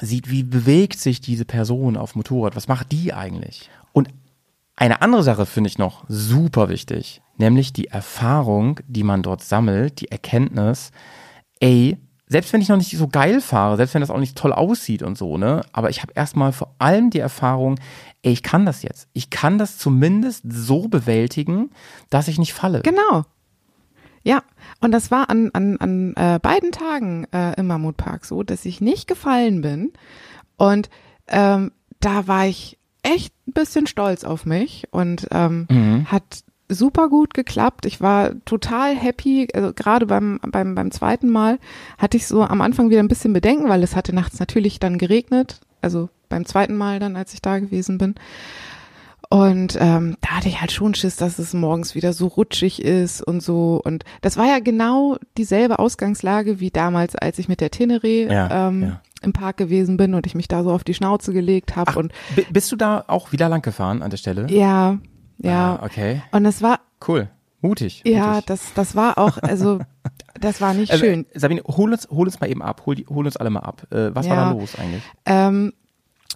sieht, 0.00 0.30
wie 0.30 0.42
bewegt 0.42 0.98
sich 0.98 1.20
diese 1.20 1.44
Person 1.44 1.96
auf 1.96 2.14
Motorrad, 2.14 2.56
was 2.56 2.68
macht 2.68 2.92
die 2.92 3.12
eigentlich? 3.12 3.70
Und 3.92 4.08
eine 4.76 5.02
andere 5.02 5.22
Sache 5.22 5.46
finde 5.46 5.68
ich 5.68 5.78
noch 5.78 6.04
super 6.08 6.68
wichtig, 6.68 7.22
nämlich 7.38 7.72
die 7.72 7.88
Erfahrung, 7.88 8.80
die 8.86 9.04
man 9.04 9.22
dort 9.22 9.42
sammelt, 9.42 10.00
die 10.00 10.10
Erkenntnis, 10.10 10.90
ey, 11.60 11.96
selbst 12.28 12.52
wenn 12.52 12.60
ich 12.60 12.68
noch 12.68 12.76
nicht 12.76 12.96
so 12.96 13.08
geil 13.08 13.40
fahre, 13.40 13.76
selbst 13.76 13.94
wenn 13.94 14.00
das 14.00 14.10
auch 14.10 14.18
nicht 14.18 14.36
toll 14.36 14.52
aussieht 14.52 15.02
und 15.02 15.16
so, 15.16 15.38
ne, 15.38 15.62
aber 15.72 15.90
ich 15.90 16.02
habe 16.02 16.12
erstmal 16.14 16.52
vor 16.52 16.74
allem 16.78 17.10
die 17.10 17.20
Erfahrung, 17.20 17.78
ey, 18.22 18.32
ich 18.32 18.42
kann 18.42 18.66
das 18.66 18.82
jetzt. 18.82 19.08
Ich 19.12 19.30
kann 19.30 19.58
das 19.58 19.78
zumindest 19.78 20.42
so 20.48 20.88
bewältigen, 20.88 21.70
dass 22.10 22.28
ich 22.28 22.38
nicht 22.38 22.52
falle. 22.52 22.82
Genau. 22.82 23.24
Ja, 24.26 24.42
und 24.80 24.90
das 24.90 25.12
war 25.12 25.30
an, 25.30 25.50
an, 25.52 25.76
an 25.76 26.12
äh, 26.16 26.40
beiden 26.42 26.72
Tagen 26.72 27.28
äh, 27.32 27.54
im 27.60 27.68
Mammutpark 27.68 28.24
so, 28.24 28.42
dass 28.42 28.64
ich 28.64 28.80
nicht 28.80 29.06
gefallen 29.06 29.60
bin. 29.60 29.92
Und 30.56 30.90
ähm, 31.28 31.70
da 32.00 32.26
war 32.26 32.44
ich 32.44 32.76
echt 33.04 33.32
ein 33.46 33.52
bisschen 33.52 33.86
stolz 33.86 34.24
auf 34.24 34.44
mich 34.44 34.88
und 34.90 35.28
ähm, 35.30 35.68
hat 36.10 36.42
super 36.68 37.08
gut 37.08 37.34
geklappt. 37.34 37.86
Ich 37.86 38.00
war 38.00 38.32
total 38.44 38.96
happy. 38.96 39.46
Also 39.54 39.72
gerade 39.72 40.06
beim, 40.06 40.40
beim, 40.42 40.74
beim 40.74 40.90
zweiten 40.90 41.30
Mal 41.30 41.60
hatte 41.96 42.16
ich 42.16 42.26
so 42.26 42.42
am 42.42 42.62
Anfang 42.62 42.90
wieder 42.90 43.04
ein 43.04 43.08
bisschen 43.08 43.32
Bedenken, 43.32 43.68
weil 43.68 43.84
es 43.84 43.94
hatte 43.94 44.12
nachts 44.12 44.40
natürlich 44.40 44.80
dann 44.80 44.98
geregnet. 44.98 45.60
Also 45.82 46.08
beim 46.28 46.44
zweiten 46.46 46.76
Mal 46.76 46.98
dann, 46.98 47.14
als 47.14 47.32
ich 47.32 47.42
da 47.42 47.60
gewesen 47.60 47.98
bin. 47.98 48.16
Und 49.28 49.76
ähm, 49.80 50.16
da 50.20 50.28
hatte 50.36 50.48
ich 50.48 50.60
halt 50.60 50.70
schon 50.72 50.94
Schiss, 50.94 51.16
dass 51.16 51.38
es 51.38 51.52
morgens 51.52 51.94
wieder 51.94 52.12
so 52.12 52.28
rutschig 52.28 52.82
ist 52.82 53.20
und 53.22 53.42
so. 53.42 53.80
Und 53.84 54.04
das 54.20 54.36
war 54.36 54.46
ja 54.46 54.60
genau 54.60 55.16
dieselbe 55.36 55.78
Ausgangslage 55.78 56.60
wie 56.60 56.70
damals, 56.70 57.16
als 57.16 57.38
ich 57.38 57.48
mit 57.48 57.60
der 57.60 57.70
Teneré 57.70 58.30
Ja, 58.32 58.68
ähm, 58.68 58.82
ja. 58.82 59.00
im 59.22 59.32
Park 59.32 59.56
gewesen 59.56 59.96
bin 59.96 60.14
und 60.14 60.26
ich 60.26 60.34
mich 60.36 60.46
da 60.48 60.62
so 60.62 60.70
auf 60.70 60.84
die 60.84 60.94
Schnauze 60.94 61.32
gelegt 61.32 61.74
habe. 61.74 61.98
Und 61.98 62.12
bi- 62.36 62.46
bist 62.50 62.70
du 62.70 62.76
da 62.76 63.04
auch 63.08 63.32
wieder 63.32 63.48
lang 63.48 63.62
gefahren 63.62 64.02
an 64.02 64.10
der 64.10 64.16
Stelle? 64.18 64.46
ja, 64.48 64.98
ja. 65.38 65.76
Ah, 65.80 65.84
okay. 65.84 66.22
Und 66.32 66.46
es 66.46 66.62
war, 66.62 66.80
Cool. 67.06 67.28
Mutig. 67.60 68.02
ja, 68.06 68.26
mutig. 68.34 68.46
das, 68.46 68.72
das 68.74 68.94
war 68.94 69.18
auch, 69.18 69.38
also 69.38 69.80
das 70.40 70.60
war 70.60 70.72
nicht 70.72 70.92
Also, 70.92 71.04
schön. 71.04 71.26
Sabine, 71.34 71.62
hol 71.66 71.90
uns, 71.92 72.06
hol 72.10 72.26
uns 72.26 72.38
mal 72.40 72.48
eben 72.48 72.62
ab. 72.62 72.82
Hol, 72.86 72.96
hol 73.08 73.26
uns 73.26 73.36
alle 73.36 73.50
mal 73.50 73.60
ab. 73.60 73.82
Äh, 73.90 74.14
was 74.14 74.28
war 74.28 74.36
Ja. 74.36 74.44
da 74.46 74.52
los 74.52 74.78
eigentlich? 74.78 75.02
Ähm, 75.26 75.72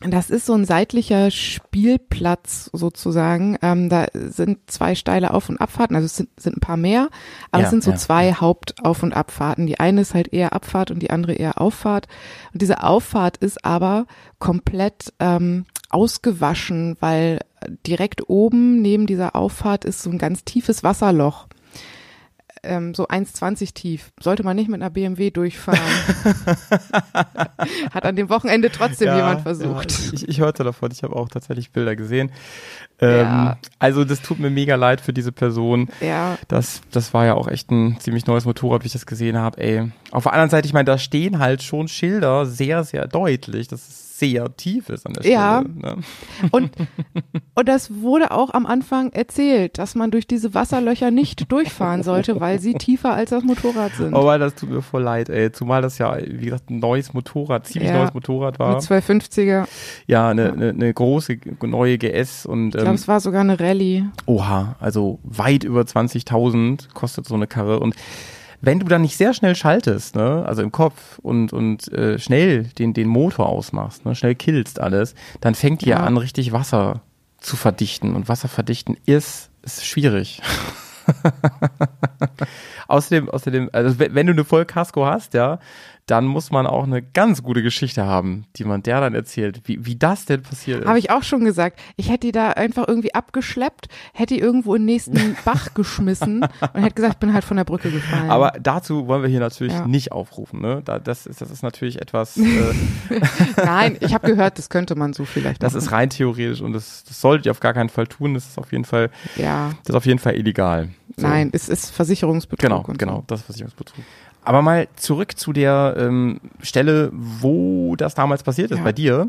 das 0.00 0.30
ist 0.30 0.46
so 0.46 0.54
ein 0.54 0.64
seitlicher 0.64 1.30
Spielplatz 1.30 2.70
sozusagen. 2.72 3.58
Ähm, 3.60 3.90
da 3.90 4.06
sind 4.14 4.58
zwei 4.70 4.94
steile 4.94 5.34
Auf- 5.34 5.50
und 5.50 5.60
Abfahrten, 5.60 5.94
also 5.94 6.06
es 6.06 6.16
sind, 6.16 6.30
sind 6.40 6.56
ein 6.56 6.60
paar 6.60 6.78
mehr, 6.78 7.10
aber 7.50 7.62
Ja, 7.62 7.66
es 7.66 7.70
sind 7.70 7.84
so 7.84 7.90
ja, 7.90 7.96
zwei 7.96 8.32
Hauptauf- 8.32 9.02
und 9.02 9.12
Abfahrten. 9.12 9.66
Die 9.66 9.78
eine 9.78 10.00
ist 10.00 10.14
halt 10.14 10.32
eher 10.32 10.54
Abfahrt 10.54 10.90
und 10.90 11.00
die 11.00 11.10
andere 11.10 11.34
eher 11.34 11.60
Auffahrt. 11.60 12.08
Und 12.52 12.62
diese 12.62 12.82
Auffahrt 12.82 13.36
ist 13.36 13.64
aber 13.64 14.06
komplett 14.38 15.12
ähm, 15.20 15.66
ausgewaschen, 15.90 16.96
weil 17.00 17.40
direkt 17.86 18.28
oben 18.28 18.80
neben 18.80 19.06
dieser 19.06 19.36
Auffahrt 19.36 19.84
ist 19.84 20.02
so 20.02 20.10
ein 20.10 20.18
ganz 20.18 20.44
tiefes 20.44 20.82
Wasserloch. 20.82 21.46
Ähm, 22.62 22.94
so 22.94 23.08
1,20 23.08 23.74
tief. 23.74 24.10
Sollte 24.20 24.42
man 24.42 24.56
nicht 24.56 24.68
mit 24.68 24.80
einer 24.80 24.90
BMW 24.90 25.30
durchfahren. 25.30 25.78
Hat 27.92 28.04
an 28.04 28.16
dem 28.16 28.28
Wochenende 28.28 28.70
trotzdem 28.70 29.14
jemand 29.14 29.42
versucht. 29.42 29.90
Ja, 29.90 29.98
ich, 30.12 30.28
ich 30.28 30.40
hörte 30.40 30.64
davon, 30.64 30.90
ich 30.92 31.02
habe 31.02 31.16
auch 31.16 31.28
tatsächlich 31.28 31.70
Bilder 31.70 31.96
gesehen. 31.96 32.30
Ähm, 33.00 33.20
Ja. 33.20 33.58
Also 33.78 34.04
das 34.04 34.20
tut 34.20 34.38
mir 34.38 34.50
mega 34.50 34.74
leid 34.74 35.00
für 35.00 35.12
diese 35.12 35.32
Person. 35.32 35.88
Ja, 36.00 36.36
Das, 36.48 36.82
das 36.90 37.14
war 37.14 37.24
ja 37.24 37.34
auch 37.34 37.48
echt 37.48 37.70
ein 37.70 37.98
ziemlich 38.00 38.26
neues 38.26 38.44
Motorrad, 38.44 38.82
wie 38.82 38.86
ich 38.88 38.92
das 38.92 39.06
gesehen 39.06 39.38
habe. 39.38 39.60
Ey. 39.62 39.90
Auf 40.10 40.24
der 40.24 40.32
anderen 40.32 40.50
Seite, 40.50 40.66
ich 40.66 40.72
meine, 40.74 40.84
da 40.84 40.98
stehen 40.98 41.38
halt 41.38 41.62
schon 41.62 41.88
Schilder 41.88 42.44
sehr, 42.46 42.84
sehr 42.84 43.06
deutlich, 43.08 43.68
dass 43.68 43.88
es 43.88 44.09
sehr 44.20 44.54
tief 44.56 44.88
ist 44.90 45.06
an 45.06 45.14
der 45.14 45.22
Stelle. 45.22 45.34
Ja. 45.34 45.62
Ne? 45.62 45.96
und, 46.50 46.70
und 47.54 47.68
das 47.68 48.00
wurde 48.00 48.30
auch 48.30 48.50
am 48.54 48.66
Anfang 48.66 49.10
erzählt, 49.12 49.78
dass 49.78 49.94
man 49.94 50.10
durch 50.10 50.26
diese 50.26 50.54
Wasserlöcher 50.54 51.10
nicht 51.10 51.50
durchfahren 51.50 52.02
sollte, 52.02 52.38
weil 52.40 52.60
sie 52.60 52.74
tiefer 52.74 53.12
als 53.14 53.30
das 53.30 53.42
Motorrad 53.42 53.92
sind. 53.96 54.14
Aber 54.14 54.38
das 54.38 54.54
tut 54.54 54.70
mir 54.70 54.82
voll 54.82 55.02
leid, 55.02 55.28
ey. 55.30 55.50
Zumal 55.50 55.82
das 55.82 55.98
ja, 55.98 56.16
wie 56.24 56.44
gesagt, 56.44 56.70
ein 56.70 56.78
neues 56.78 57.14
Motorrad, 57.14 57.66
ziemlich 57.66 57.90
Ja. 57.90 57.98
neues 57.98 58.14
Motorrad 58.14 58.58
war. 58.58 58.74
Mit 58.74 58.84
250er. 58.84 59.66
Ja, 60.06 60.28
eine, 60.28 60.52
eine, 60.52 60.68
eine 60.68 60.92
große 60.94 61.38
neue 61.62 61.98
GS 61.98 62.44
und 62.46 62.66
Ich 62.68 62.72
glaube, 62.72 62.88
ähm, 62.88 62.94
es 62.94 63.08
war 63.08 63.20
sogar 63.20 63.40
eine 63.40 63.58
Rallye. 63.58 64.04
oha, 64.26 64.76
also 64.80 65.18
weit 65.24 65.64
über 65.64 65.80
20.000 65.82 66.92
kostet 66.92 67.26
so 67.26 67.34
eine 67.34 67.46
Karre 67.46 67.80
und 67.80 67.94
wenn 68.60 68.78
du 68.80 68.86
dann 68.86 69.02
nicht 69.02 69.16
sehr 69.16 69.32
schnell 69.34 69.54
schaltest, 69.56 70.16
ne, 70.16 70.44
also 70.46 70.62
im 70.62 70.72
Kopf 70.72 71.18
und 71.20 71.52
und 71.52 71.90
äh, 71.92 72.18
schnell 72.18 72.64
den 72.64 72.92
den 72.92 73.08
Motor 73.08 73.48
ausmachst, 73.48 74.04
ne, 74.04 74.14
schnell 74.14 74.34
killst 74.34 74.80
alles, 74.80 75.14
dann 75.40 75.54
fängt 75.54 75.82
die 75.82 75.88
ja 75.90 75.98
Ja. 75.98 76.04
an 76.04 76.16
richtig 76.16 76.52
Wasser 76.52 77.00
zu 77.38 77.56
verdichten 77.56 78.14
und 78.14 78.28
Wasser 78.28 78.48
verdichten 78.48 78.96
ist 79.06 79.50
ist 79.62 79.84
schwierig. 79.86 80.42
außerdem, 82.88 83.28
außerdem, 83.30 83.70
also 83.72 83.98
wenn 83.98 84.26
du 84.26 84.32
eine 84.32 84.44
Vollkasko 84.44 85.06
hast, 85.06 85.34
ja, 85.34 85.58
dann 86.10 86.26
muss 86.26 86.50
man 86.50 86.66
auch 86.66 86.84
eine 86.84 87.02
ganz 87.02 87.42
gute 87.42 87.62
Geschichte 87.62 88.04
haben, 88.04 88.44
die 88.56 88.64
man 88.64 88.82
der 88.82 89.00
dann 89.00 89.14
erzählt, 89.14 89.62
wie, 89.64 89.84
wie 89.86 89.96
das 89.96 90.24
denn 90.26 90.42
passiert 90.42 90.80
ist. 90.82 90.86
Habe 90.88 90.98
ich 90.98 91.10
auch 91.10 91.22
schon 91.22 91.44
gesagt. 91.44 91.78
Ich 91.96 92.08
hätte 92.08 92.26
die 92.26 92.32
da 92.32 92.50
einfach 92.50 92.88
irgendwie 92.88 93.14
abgeschleppt, 93.14 93.86
hätte 94.12 94.34
die 94.34 94.40
irgendwo 94.40 94.74
in 94.74 94.82
den 94.82 94.86
nächsten 94.86 95.36
Bach 95.44 95.72
geschmissen 95.74 96.42
und 96.74 96.82
hätte 96.82 96.94
gesagt, 96.94 97.14
ich 97.14 97.18
bin 97.20 97.32
halt 97.32 97.44
von 97.44 97.56
der 97.56 97.64
Brücke 97.64 97.90
gefallen. 97.90 98.30
Aber 98.30 98.52
dazu 98.60 99.06
wollen 99.06 99.22
wir 99.22 99.28
hier 99.28 99.40
natürlich 99.40 99.72
Ja. 99.72 99.86
nicht 99.86 100.12
aufrufen. 100.12 100.60
Ne? 100.60 100.82
Da, 100.84 100.98
das, 100.98 101.26
ist, 101.26 101.40
das 101.40 101.50
ist 101.50 101.62
natürlich 101.62 102.00
etwas, 102.00 102.36
äh, 102.38 102.74
Nein, 103.64 103.96
ich 104.00 104.14
habe 104.14 104.26
gehört, 104.26 104.58
das 104.58 104.68
könnte 104.68 104.94
man 104.96 105.12
so 105.12 105.24
vielleicht 105.24 105.62
das 105.62 105.74
machen. 105.74 105.84
ist 105.84 105.92
rein 105.92 106.10
theoretisch 106.10 106.60
und 106.60 106.72
das, 106.72 107.04
das 107.04 107.20
solltet 107.20 107.46
ihr 107.46 107.52
auf 107.52 107.60
gar 107.60 107.72
keinen 107.74 107.88
Fall 107.88 108.06
tun. 108.06 108.34
Das 108.34 108.46
ist 108.46 108.58
auf 108.58 108.72
jeden 108.72 108.84
Fall, 108.84 109.10
Ja, 109.36 109.70
das 109.84 109.90
ist 109.90 109.96
auf 109.96 110.06
jeden 110.06 110.18
Fall 110.18 110.34
illegal. 110.36 110.88
So. 111.16 111.26
nein, 111.26 111.50
es 111.52 111.68
ist 111.68 111.90
Versicherungsbetrug. 111.90 112.60
Genau, 112.60 112.82
genau, 112.96 113.16
So. 113.16 113.24
das 113.26 113.40
ist 113.40 113.46
Versicherungsbetrug. 113.46 114.04
Aber 114.44 114.62
mal 114.62 114.88
zurück 114.96 115.38
zu 115.38 115.52
der 115.52 115.94
ähm, 115.98 116.40
Stelle, 116.62 117.10
wo 117.12 117.94
das 117.96 118.14
damals 118.14 118.42
passiert 118.42 118.70
ist, 118.70 118.78
Ja. 118.78 118.84
bei 118.84 118.92
dir, 118.92 119.28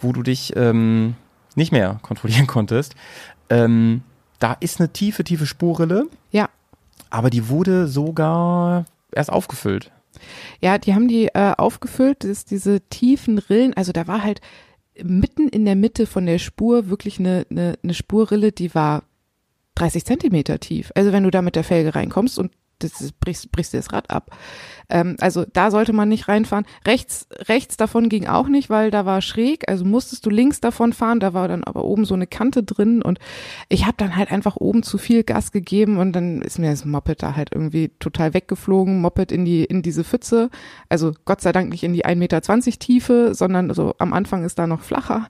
wo 0.00 0.12
du 0.12 0.22
dich 0.22 0.52
ähm, 0.56 1.14
nicht 1.56 1.72
mehr 1.72 1.98
kontrollieren 2.02 2.46
konntest. 2.48 2.94
Ähm, 3.48 4.02
da 4.38 4.52
ist 4.60 4.80
eine 4.80 4.92
tiefe, 4.92 5.24
tiefe 5.24 5.46
Spurrille, 5.46 6.06
Ja, 6.30 6.48
aber 7.10 7.30
die 7.30 7.48
wurde 7.48 7.88
sogar 7.88 8.84
erst 9.12 9.30
aufgefüllt. 9.32 9.90
ja, 10.60 10.78
die 10.78 10.94
haben 10.94 11.08
die 11.08 11.26
äh, 11.28 11.54
aufgefüllt, 11.56 12.22
das 12.24 12.30
ist 12.30 12.50
diese 12.50 12.80
tiefen 12.88 13.38
Rillen, 13.38 13.74
also 13.74 13.92
da 13.92 14.06
war 14.06 14.22
halt 14.22 14.40
mitten 15.02 15.48
in 15.48 15.64
der 15.64 15.76
Mitte 15.76 16.06
von 16.06 16.26
der 16.26 16.38
Spur 16.38 16.88
wirklich 16.90 17.18
eine, 17.18 17.46
eine, 17.50 17.78
eine 17.82 17.94
Spurrille, 17.94 18.52
die 18.52 18.74
war 18.74 19.02
30 19.76 20.04
Zentimeter 20.04 20.60
tief. 20.60 20.92
Also 20.94 21.12
wenn 21.12 21.22
du 21.24 21.30
da 21.30 21.40
mit 21.42 21.56
der 21.56 21.64
Felge 21.64 21.94
reinkommst 21.94 22.38
und 22.38 22.52
das 22.82 23.00
ist, 23.00 23.20
brichst, 23.20 23.50
brichst 23.52 23.72
dir 23.72 23.78
das 23.78 23.92
Rad 23.92 24.10
ab. 24.10 24.30
Ähm, 24.88 25.16
also 25.20 25.44
da 25.50 25.70
sollte 25.70 25.92
man 25.92 26.08
nicht 26.08 26.28
reinfahren. 26.28 26.66
Rechts, 26.86 27.28
rechts 27.48 27.76
davon 27.76 28.08
ging 28.08 28.26
auch 28.26 28.48
nicht, 28.48 28.68
weil 28.68 28.90
da 28.90 29.06
war 29.06 29.22
schräg. 29.22 29.68
Also 29.68 29.84
musstest 29.84 30.26
du 30.26 30.30
links 30.30 30.60
davon 30.60 30.92
fahren. 30.92 31.20
Da 31.20 31.32
war 31.32 31.48
dann 31.48 31.64
aber 31.64 31.84
oben 31.84 32.04
so 32.04 32.14
eine 32.14 32.26
Kante 32.26 32.62
drin 32.62 33.02
und 33.02 33.18
ich 33.68 33.86
habe 33.86 33.94
dann 33.96 34.16
halt 34.16 34.32
einfach 34.32 34.56
oben 34.56 34.82
zu 34.82 34.98
viel 34.98 35.22
Gas 35.22 35.52
gegeben 35.52 35.98
und 35.98 36.12
dann 36.12 36.42
ist 36.42 36.58
mir 36.58 36.70
das 36.70 36.84
Moped 36.84 37.22
da 37.22 37.36
halt 37.36 37.50
irgendwie 37.52 37.90
total 38.00 38.34
weggeflogen. 38.34 39.00
Moped 39.00 39.32
in 39.32 39.44
die 39.44 39.64
in 39.64 39.82
diese 39.82 40.04
Pfütze. 40.04 40.50
Also 40.88 41.12
Gott 41.24 41.40
sei 41.40 41.52
Dank 41.52 41.70
nicht 41.70 41.84
in 41.84 41.92
die 41.92 42.04
1,20 42.04 42.16
Meter 42.16 42.40
Tiefe, 42.78 43.34
sondern 43.34 43.72
so 43.74 43.94
am 43.98 44.12
Anfang 44.12 44.44
ist 44.44 44.58
da 44.58 44.66
noch 44.66 44.80
flacher 44.80 45.28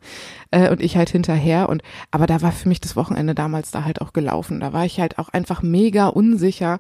äh, 0.51 0.71
und 0.71 0.81
ich 0.81 0.97
halt 0.97 1.11
hinterher. 1.11 1.69
Und 1.69 1.83
aber 2.11 2.27
da 2.27 2.41
war 2.43 2.53
für 2.53 2.69
mich 2.69 2.81
das 2.81 2.97
Wochenende 2.97 3.35
damals 3.35 3.71
da 3.71 3.85
halt 3.85 4.01
auch 4.01 4.13
gelaufen. 4.13 4.61
Da 4.61 4.73
war 4.73 4.85
ich 4.85 5.01
halt 5.01 5.19
auch 5.19 5.29
einfach 5.29 5.63
mega 5.63 6.09
unsicher 6.09 6.79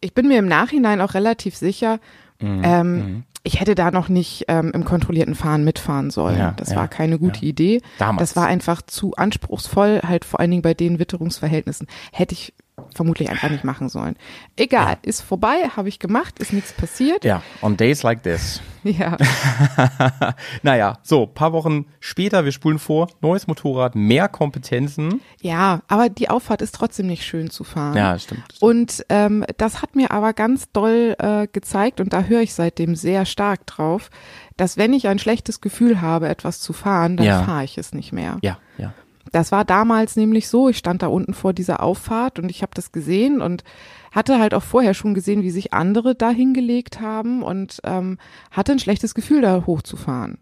ich 0.00 0.14
bin 0.14 0.28
mir 0.28 0.38
im 0.38 0.46
Nachhinein 0.48 1.00
auch 1.00 1.14
relativ 1.14 1.56
sicher, 1.56 1.98
Mhm. 2.40 2.62
ähm, 2.64 3.22
ich 3.42 3.60
hätte 3.60 3.74
da 3.74 3.90
noch 3.90 4.08
nicht 4.08 4.44
ähm, 4.48 4.70
im 4.74 4.84
kontrollierten 4.84 5.34
Fahren 5.34 5.64
mitfahren 5.64 6.10
sollen. 6.10 6.38
Ja, 6.38 6.52
das 6.56 6.70
ja, 6.70 6.76
war 6.76 6.88
keine 6.88 7.18
gute 7.18 7.40
ja. 7.40 7.48
Idee. 7.48 7.82
Damals. 7.98 8.30
Das 8.30 8.36
war 8.36 8.46
einfach 8.46 8.82
zu 8.82 9.14
anspruchsvoll, 9.14 10.00
halt 10.06 10.24
vor 10.24 10.40
allen 10.40 10.50
Dingen 10.50 10.62
bei 10.62 10.74
den 10.74 10.98
Witterungsverhältnissen. 10.98 11.86
Hätte 12.12 12.34
ich 12.34 12.52
vermutlich 12.94 13.30
einfach 13.30 13.50
nicht 13.50 13.64
machen 13.64 13.88
sollen. 13.88 14.16
Egal, 14.56 14.98
ist 15.02 15.20
vorbei, 15.22 15.68
habe 15.76 15.88
ich 15.88 15.98
gemacht, 15.98 16.38
ist 16.38 16.52
nichts 16.52 16.72
passiert. 16.72 17.24
Ja, 17.24 17.42
on 17.62 17.76
days 17.76 18.02
like 18.02 18.22
this. 18.22 18.60
Ja. 18.82 19.18
Naja, 20.62 20.98
so, 21.02 21.26
paar 21.26 21.52
Wochen 21.52 21.84
später, 22.00 22.44
wir 22.46 22.52
spulen 22.52 22.78
vor, 22.78 23.08
neues 23.20 23.46
Motorrad, 23.46 23.94
mehr 23.94 24.28
Kompetenzen. 24.28 25.20
ja, 25.40 25.82
aber 25.88 26.08
die 26.08 26.30
Auffahrt 26.30 26.62
ist 26.62 26.74
trotzdem 26.74 27.06
nicht 27.06 27.24
schön 27.24 27.50
zu 27.50 27.62
fahren. 27.64 27.96
Ja, 27.96 28.18
stimmt. 28.18 28.42
stimmt. 28.54 28.62
Und 28.62 29.04
ähm, 29.10 29.44
das 29.58 29.82
hat 29.82 29.96
mir 29.96 30.10
aber 30.12 30.32
ganz 30.32 30.70
doll 30.72 31.14
äh, 31.18 31.46
gezeigt, 31.52 32.00
und 32.00 32.12
da 32.14 32.22
höre 32.22 32.40
ich 32.40 32.54
seitdem 32.54 32.94
sehr 32.96 33.26
stark 33.26 33.66
drauf, 33.66 34.10
dass 34.56 34.76
wenn 34.76 34.92
ich 34.94 35.08
ein 35.08 35.18
schlechtes 35.18 35.60
Gefühl 35.60 36.00
habe, 36.00 36.28
etwas 36.28 36.60
zu 36.60 36.72
fahren, 36.72 37.16
dann 37.18 37.26
Ja. 37.26 37.42
fahre 37.42 37.64
ich 37.64 37.76
es 37.78 37.92
nicht 37.92 38.12
mehr. 38.12 38.38
Ja, 38.42 38.58
ja. 38.78 38.92
Das 39.32 39.52
war 39.52 39.64
damals 39.64 40.16
nämlich 40.16 40.48
so, 40.48 40.68
ich 40.68 40.78
stand 40.78 41.02
da 41.02 41.06
unten 41.06 41.34
vor 41.34 41.52
dieser 41.52 41.82
Auffahrt 41.82 42.38
und 42.38 42.50
ich 42.50 42.62
habe 42.62 42.72
das 42.74 42.92
gesehen 42.92 43.40
und 43.40 43.64
hatte 44.10 44.38
halt 44.40 44.54
auch 44.54 44.62
vorher 44.62 44.94
schon 44.94 45.14
gesehen, 45.14 45.42
wie 45.42 45.50
sich 45.50 45.72
andere 45.72 46.14
da 46.14 46.30
hingelegt 46.30 47.00
haben 47.00 47.42
und 47.42 47.80
ähm, 47.84 48.18
hatte 48.50 48.72
ein 48.72 48.78
schlechtes 48.80 49.14
Gefühl, 49.14 49.40
da 49.42 49.64
hochzufahren. 49.66 50.38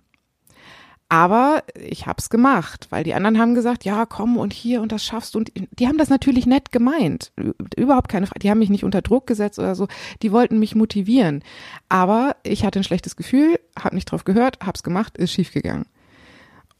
Aber 1.10 1.62
ich 1.74 2.06
hab's 2.06 2.28
gemacht, 2.28 2.88
weil 2.90 3.02
die 3.02 3.14
anderen 3.14 3.38
haben 3.38 3.54
gesagt, 3.54 3.86
ja, 3.86 4.04
komm 4.04 4.36
und 4.36 4.52
hier 4.52 4.82
und 4.82 4.92
das 4.92 5.02
schaffst 5.02 5.34
du. 5.34 5.38
Und 5.38 5.50
die 5.54 5.88
haben 5.88 5.96
das 5.96 6.10
natürlich 6.10 6.44
nett 6.44 6.70
gemeint. 6.70 7.32
Überhaupt 7.76 8.10
keine 8.10 8.26
Frage. 8.26 8.40
Die 8.40 8.50
haben 8.50 8.58
mich 8.58 8.68
nicht 8.68 8.84
unter 8.84 9.00
Druck 9.00 9.26
gesetzt 9.26 9.58
oder 9.58 9.74
so. 9.74 9.88
Die 10.20 10.32
wollten 10.32 10.58
mich 10.58 10.74
motivieren. 10.74 11.42
Aber 11.88 12.36
ich 12.42 12.64
hatte 12.64 12.80
ein 12.80 12.84
schlechtes 12.84 13.16
Gefühl, 13.16 13.58
hab 13.74 13.94
nicht 13.94 14.10
drauf 14.10 14.24
gehört, 14.24 14.58
hab's 14.62 14.82
gemacht, 14.82 15.16
ist 15.16 15.32
schiefgegangen. 15.32 15.86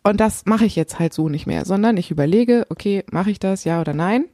Und 0.09 0.21
das 0.21 0.47
mache 0.47 0.65
ich 0.65 0.75
jetzt 0.75 0.99
halt 0.99 1.13
so 1.13 1.29
nicht 1.29 1.47
mehr, 1.47 1.67
sondern 1.67 1.99
ich 1.99 2.11
überlege, 2.11 2.65
okay, 2.71 3.05
mache 3.11 3.31
ich 3.31 3.39
das, 3.39 3.65
ja 3.65 3.79
oder 3.79 3.93
nein? 3.93 4.25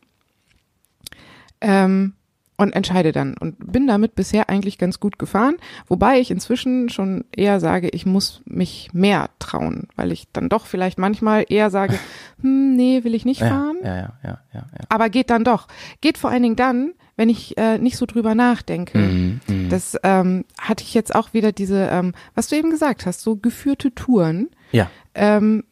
Ähm, 1.61 2.13
und 2.57 2.73
entscheide 2.77 3.11
dann 3.11 3.37
und 3.37 3.57
bin 3.73 3.89
damit 3.89 4.15
bisher 4.15 4.49
eigentlich 4.49 4.79
ganz 4.79 5.01
gut 5.01 5.19
gefahren, 5.19 5.57
wobei 5.89 6.21
ich 6.21 6.31
inzwischen 6.31 6.91
schon 6.91 7.25
eher 7.35 7.59
sage, 7.59 7.89
ich 7.89 8.07
muss 8.07 8.43
mich 8.45 8.91
mehr 8.93 9.31
trauen, 9.41 9.89
weil 9.97 10.13
ich 10.13 10.29
dann 10.33 10.49
doch 10.49 10.67
vielleicht 10.67 10.97
manchmal 10.97 11.45
eher 11.49 11.71
sage, 11.71 11.99
hm, 12.41 12.77
nee, 12.77 13.03
will 13.03 13.17
ich 13.17 13.25
nicht 13.25 13.41
fahren, 13.41 13.79
ja, 13.83 13.97
ja, 13.97 14.13
ja, 14.23 14.39
ja. 14.53 14.61
ja. 14.79 14.85
aber 14.89 15.09
geht 15.09 15.31
dann 15.31 15.43
doch. 15.43 15.67
Geht 16.01 16.19
vor 16.19 16.31
allen 16.31 16.45
Dingen 16.45 16.55
dann, 16.55 16.93
wenn 17.17 17.29
ich 17.29 17.59
äh, 17.59 17.79
nicht 17.79 17.97
so 17.97 18.07
drüber 18.07 18.37
nachdenke. 18.37 18.99
Mhm, 18.99 19.41
mhm. 19.49 19.69
Das 19.71 19.99
ähm, 20.05 20.45
hatte 20.57 20.85
ich 20.85 20.95
jetzt 20.95 21.13
auch 21.13 21.33
wieder 21.33 21.51
diese, 21.51 21.89
ähm, 21.91 22.13
was 22.37 22.47
du 22.47 22.57
eben 22.57 22.71
gesagt 22.71 23.07
hast, 23.07 23.23
so 23.23 23.35
geführte 23.35 23.93
Touren. 23.93 24.51
Ja, 24.71 24.89
Ähm, 25.15 25.65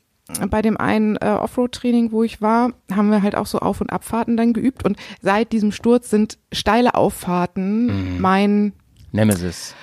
bei 0.49 0.63
dem 0.63 0.77
einen 0.77 1.17
äh, 1.17 1.27
Offroad-Training, 1.27 2.13
wo 2.13 2.23
ich 2.23 2.41
war, 2.41 2.73
haben 2.93 3.11
wir 3.11 3.23
halt 3.23 3.35
auch 3.35 3.47
so 3.47 3.59
Auf- 3.59 3.81
und 3.81 3.91
Abfahrten 3.91 4.37
dann 4.37 4.53
geübt. 4.53 4.85
Und 4.85 4.97
seit 5.21 5.53
diesem 5.53 5.73
Sturz 5.73 6.11
sind 6.11 6.39
steile 6.53 6.95
Auffahrten 6.95 8.21
mein, 8.21 8.73
Nemesis. 9.11 9.75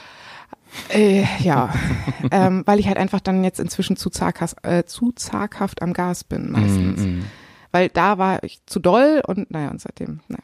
äh, 0.89 1.23
ja, 1.39 1.73
ähm, 2.31 2.63
weil 2.65 2.79
ich 2.79 2.87
halt 2.87 2.97
einfach 2.97 3.19
dann 3.19 3.43
jetzt 3.43 3.59
inzwischen 3.59 3.95
zu, 3.95 4.09
zaghaft, 4.09 4.57
äh, 4.63 4.85
zu 4.85 5.11
zaghaft 5.11 5.81
am 5.81 5.93
Gas 5.93 6.23
bin 6.23 6.51
meistens. 6.51 7.01
Mhm, 7.01 7.15
mhm. 7.17 7.25
Weil 7.71 7.89
da 7.89 8.17
war 8.17 8.43
ich 8.43 8.65
zu 8.65 8.79
doll 8.79 9.21
und 9.27 9.51
naja, 9.51 9.69
und 9.69 9.79
seitdem, 9.79 10.21
naja. 10.27 10.43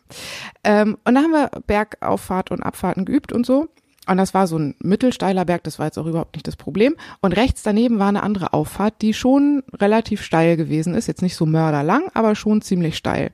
Ähm, 0.64 0.98
und 1.04 1.16
dann 1.16 1.24
haben 1.24 1.32
wir 1.32 1.50
Bergauffahrt 1.66 2.52
und 2.52 2.62
Abfahrten 2.62 3.06
geübt 3.06 3.32
und 3.32 3.46
so. 3.46 3.68
Und 4.08 4.18
das 4.18 4.34
war 4.34 4.48
so 4.48 4.58
ein 4.58 4.76
mittelsteiler 4.80 5.46
Berg, 5.46 5.64
das 5.64 5.80
war 5.80 5.88
jetzt 5.88 5.98
auch 5.98 6.06
überhaupt 6.06 6.36
nicht 6.36 6.48
das 6.48 6.56
Problem. 6.56 6.96
Und 7.22 7.34
rechts 7.36 7.64
daneben 7.64 8.00
war 8.00 8.10
eine 8.10 8.24
andere 8.24 8.54
Auffahrt, 8.54 9.02
die 9.02 9.14
schon 9.14 9.64
relativ 9.74 10.22
steil 10.22 10.58
gewesen 10.58 10.94
ist. 10.94 11.08
Jetzt 11.08 11.22
nicht 11.22 11.36
so 11.36 11.46
mörderlang, 11.46 12.04
aber 12.14 12.36
schon 12.36 12.62
ziemlich 12.62 12.98
steil. 12.98 13.32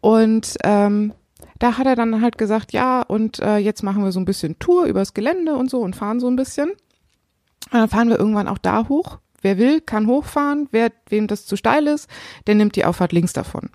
Und 0.00 0.56
ähm, 0.64 1.12
da 1.58 1.78
hat 1.78 1.86
er 1.86 1.96
dann 1.96 2.20
halt 2.20 2.38
gesagt, 2.38 2.72
ja, 2.72 3.02
und 3.02 3.38
äh, 3.38 3.58
jetzt 3.58 3.82
machen 3.82 4.02
wir 4.02 4.12
so 4.12 4.20
ein 4.20 4.24
bisschen 4.24 4.58
Tour 4.58 4.86
übers 4.86 5.14
Gelände 5.14 5.54
und 5.54 5.70
so 5.70 5.80
und 5.80 5.94
fahren 5.94 6.18
so 6.18 6.28
ein 6.28 6.36
bisschen. 6.36 6.70
Und 6.70 7.78
dann 7.78 7.88
fahren 7.88 8.08
wir 8.08 8.18
irgendwann 8.18 8.48
auch 8.48 8.58
da 8.58 8.88
hoch. 8.88 9.18
Wer 9.42 9.58
will, 9.58 9.80
kann 9.80 10.06
hochfahren. 10.06 10.68
Wer, 10.70 10.90
wem 11.08 11.26
das 11.26 11.46
zu 11.46 11.56
steil 11.56 11.86
ist, 11.86 12.08
der 12.46 12.54
nimmt 12.54 12.76
die 12.76 12.84
Auffahrt 12.84 13.12
links 13.12 13.32
davon. 13.32 13.70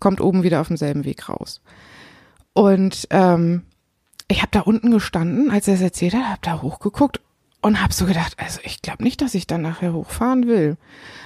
Kommt 0.00 0.20
oben 0.20 0.42
wieder 0.42 0.60
auf 0.60 0.68
demselben 0.68 1.04
Weg 1.04 1.28
raus. 1.28 1.62
Und 2.52 3.06
ähm, 3.10 3.62
ich 4.28 4.42
habe 4.42 4.50
da 4.52 4.60
unten 4.60 4.90
gestanden, 4.90 5.50
als 5.50 5.68
er 5.68 5.74
es 5.74 5.80
erzählt 5.80 6.14
hat, 6.14 6.24
habe 6.24 6.40
da 6.42 6.62
hochgeguckt 6.62 7.20
und 7.60 7.82
habe 7.82 7.92
so 7.92 8.06
gedacht, 8.06 8.34
also 8.36 8.60
ich 8.62 8.82
glaube 8.82 9.02
nicht, 9.02 9.20
dass 9.20 9.34
ich 9.34 9.46
dann 9.46 9.62
nachher 9.62 9.92
hochfahren 9.92 10.46
will. 10.46 10.76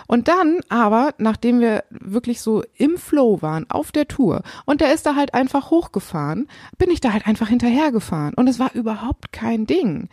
Und 0.07 0.29
dann 0.29 0.61
aber, 0.69 1.15
nachdem 1.19 1.61
wir 1.61 1.85
wirklich 1.91 2.41
so 2.41 2.63
im 2.77 2.97
Flow 2.97 3.43
waren, 3.43 3.69
auf 3.71 3.93
der 3.93 4.09
Tour, 4.09 4.43
und 4.65 4.81
der 4.81 4.95
ist 4.95 5.05
da 5.05 5.15
halt 5.15 5.35
einfach 5.35 5.71
hochgefahren, 5.71 6.49
bin 6.79 6.91
ich 6.91 7.01
da 7.01 7.13
halt 7.13 7.27
einfach 7.27 7.49
hinterhergefahren. 7.49 8.35
Und 8.35 8.49
es 8.49 8.59
war 8.59 8.75
überhaupt 8.75 9.33
kein 9.33 9.67
Ding. 9.67 10.09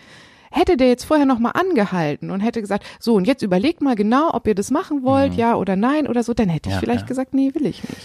Hätte 0.52 0.78
der 0.78 0.88
jetzt 0.88 1.04
vorher 1.06 1.28
nochmal 1.28 1.54
angehalten 1.54 2.32
und 2.32 2.40
hätte 2.40 2.60
gesagt, 2.60 2.84
so, 3.00 3.14
und 3.14 3.26
jetzt 3.26 3.44
überlegt 3.44 3.82
mal 3.82 3.96
genau, 3.96 4.34
ob 4.34 4.48
ihr 4.48 4.56
das 4.56 4.72
machen 4.72 5.04
wollt, 5.04 5.36
ja 5.36 5.56
oder 5.56 5.76
nein 5.76 6.08
oder 6.08 6.24
so, 6.24 6.34
dann 6.34 6.50
hätte 6.50 6.70
ich 6.70 6.76
Ja, 6.76 6.80
vielleicht 6.80 7.02
ja. 7.02 7.08
gesagt, 7.08 7.34
nee, 7.36 7.54
will 7.54 7.68
ich 7.68 7.84
nicht. 7.84 8.02